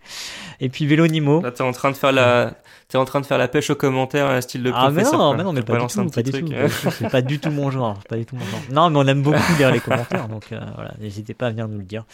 Et 0.60 0.68
puis 0.68 0.84
Vélonimo. 0.84 1.42
Là, 1.42 1.52
t'es 1.52 1.62
en 1.62 1.70
train 1.70 1.92
de 1.92 1.96
faire 1.96 2.10
la, 2.10 2.54
T'es 2.88 2.96
en 2.96 3.04
train 3.04 3.20
de 3.20 3.26
faire 3.26 3.36
la 3.36 3.48
pêche 3.48 3.68
aux 3.68 3.74
commentaires, 3.74 4.26
un 4.26 4.40
style 4.40 4.62
de 4.62 4.72
Ah 4.74 4.88
mais 4.90 5.02
professeur. 5.02 5.18
non, 5.18 5.28
quoi. 5.28 5.36
mais 5.36 5.44
non, 5.44 5.52
mais 5.52 5.60
pas 5.62 5.78
du 5.78 5.86
tout, 5.86 6.10
pas 6.10 6.22
du 6.22 6.30
tout, 6.32 6.38
truc. 6.38 6.50
pas 6.56 6.62
du 6.66 6.70
tout. 6.72 6.90
C'est 6.90 7.10
pas 7.10 7.20
du 7.22 7.38
tout 7.38 7.50
mon 7.50 7.70
genre, 7.70 7.98
pas 8.08 8.16
du 8.16 8.24
tout 8.24 8.34
mon 8.36 8.44
genre. 8.46 8.60
Non, 8.72 8.88
mais 8.88 8.98
on 8.98 9.06
aime 9.06 9.22
beaucoup 9.22 9.38
lire 9.58 9.70
les 9.70 9.80
commentaires, 9.80 10.26
donc 10.28 10.46
euh, 10.52 10.60
voilà, 10.74 10.94
n'hésitez 10.98 11.34
pas 11.34 11.48
à 11.48 11.50
venir 11.50 11.68
nous 11.68 11.76
le 11.78 11.84
dire. 11.84 12.04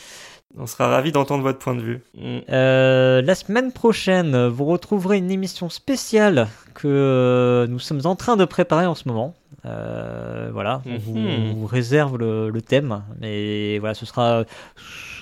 On 0.58 0.66
sera 0.66 0.88
ravis 0.88 1.12
d'entendre 1.12 1.42
votre 1.44 1.58
point 1.60 1.74
de 1.76 1.80
vue. 1.80 2.00
Mm. 2.16 2.38
Euh, 2.50 3.22
la 3.22 3.34
semaine 3.36 3.70
prochaine, 3.72 4.46
vous 4.48 4.64
retrouverez 4.64 5.18
une 5.18 5.30
émission 5.30 5.68
spéciale 5.68 6.48
que 6.74 6.88
euh, 6.88 7.66
nous 7.68 7.78
sommes 7.78 8.00
en 8.04 8.16
train 8.16 8.36
de 8.36 8.44
préparer 8.44 8.86
en 8.86 8.94
ce 8.96 9.06
moment. 9.06 9.34
Euh, 9.66 10.50
voilà, 10.52 10.82
on 10.86 10.98
vous, 10.98 11.16
Mhm. 11.16 11.50
on 11.50 11.54
vous 11.54 11.66
réserve 11.66 12.18
le, 12.18 12.50
le 12.50 12.62
thème, 12.62 13.02
mais 13.20 13.78
voilà, 13.78 13.94
ce 13.94 14.06
sera 14.06 14.44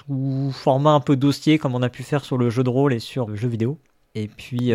sous 0.07 0.51
format 0.53 0.93
un 0.93 1.01
peu 1.01 1.15
dossier 1.17 1.59
comme 1.59 1.75
on 1.75 1.83
a 1.83 1.89
pu 1.89 2.03
faire 2.03 2.25
sur 2.25 2.39
le 2.39 2.51
jeu 2.51 2.65
de 2.65 2.71
rôle 2.71 2.93
et 2.95 2.99
sur 2.99 3.29
le 3.29 3.37
jeu 3.37 3.49
vidéo. 3.49 3.79
Et 4.15 4.29
puis, 4.29 4.73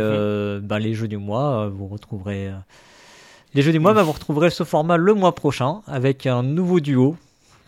bah, 0.63 0.79
les 0.79 0.93
jeux 0.93 1.07
du 1.07 1.17
mois, 1.17 1.65
euh, 1.65 1.69
vous 1.69 1.87
retrouverez. 1.87 2.47
euh, 2.47 2.53
Les 3.53 3.61
jeux 3.61 3.71
du 3.71 3.79
mois, 3.79 3.93
bah, 3.93 4.03
vous 4.03 4.11
retrouverez 4.11 4.49
ce 4.49 4.63
format 4.63 4.97
le 4.97 5.13
mois 5.13 5.35
prochain 5.35 5.81
avec 5.87 6.25
un 6.25 6.43
nouveau 6.43 6.79
duo. 6.79 7.15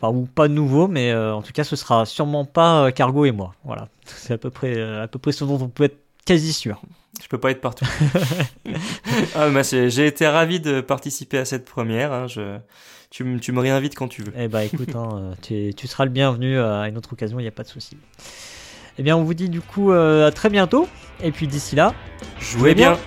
Enfin, 0.01 0.15
ou 0.15 0.25
pas 0.25 0.47
nouveau, 0.47 0.87
mais 0.87 1.11
euh, 1.11 1.35
en 1.35 1.41
tout 1.41 1.51
cas, 1.51 1.65
ce 1.65 1.75
sera 1.75 2.05
sûrement 2.05 2.45
pas 2.45 2.85
euh, 2.85 2.91
Cargo 2.91 3.25
et 3.25 3.31
moi. 3.31 3.53
Voilà, 3.65 3.89
c'est 4.05 4.33
à 4.33 4.37
peu 4.37 4.49
près, 4.49 4.75
euh, 4.77 5.03
à 5.03 5.07
peu 5.07 5.19
près 5.19 5.31
ce 5.33 5.43
dont 5.43 5.59
on 5.61 5.67
peut 5.67 5.83
être 5.83 5.99
quasi 6.25 6.53
sûr. 6.53 6.81
Je 7.21 7.27
peux 7.27 7.37
pas 7.37 7.51
être 7.51 7.59
partout. 7.59 7.85
ah, 9.35 9.49
bah, 9.49 9.61
j'ai 9.63 10.07
été 10.07 10.25
ravi 10.27 10.59
de 10.61 10.79
participer 10.81 11.37
à 11.37 11.45
cette 11.45 11.65
première. 11.65 12.13
hein, 12.13 12.27
je... 12.27 12.57
tu, 13.09 13.23
me- 13.25 13.39
tu 13.39 13.51
me 13.51 13.59
réinvites 13.59 13.95
quand 13.95 14.07
tu 14.07 14.21
veux. 14.23 14.31
Eh 14.37 14.47
bah 14.47 14.63
écoute, 14.63 14.95
hein, 14.95 15.31
tu, 15.41 15.73
tu 15.75 15.87
seras 15.87 16.05
le 16.05 16.11
bienvenu 16.11 16.57
à 16.59 16.87
une 16.87 16.97
autre 16.97 17.11
occasion, 17.13 17.39
il 17.39 17.43
n'y 17.43 17.47
a 17.49 17.51
pas 17.51 17.63
de 17.63 17.67
souci. 17.67 17.97
Eh 18.99 19.01
bien, 19.01 19.15
on 19.15 19.23
vous 19.23 19.33
dit 19.33 19.47
du 19.47 19.61
coup 19.61 19.93
euh, 19.93 20.27
à 20.27 20.31
très 20.31 20.49
bientôt. 20.49 20.85
Et 21.23 21.31
puis 21.31 21.47
d'ici 21.47 21.73
là, 21.75 21.93
Jouez 22.39 22.75
bien. 22.75 22.97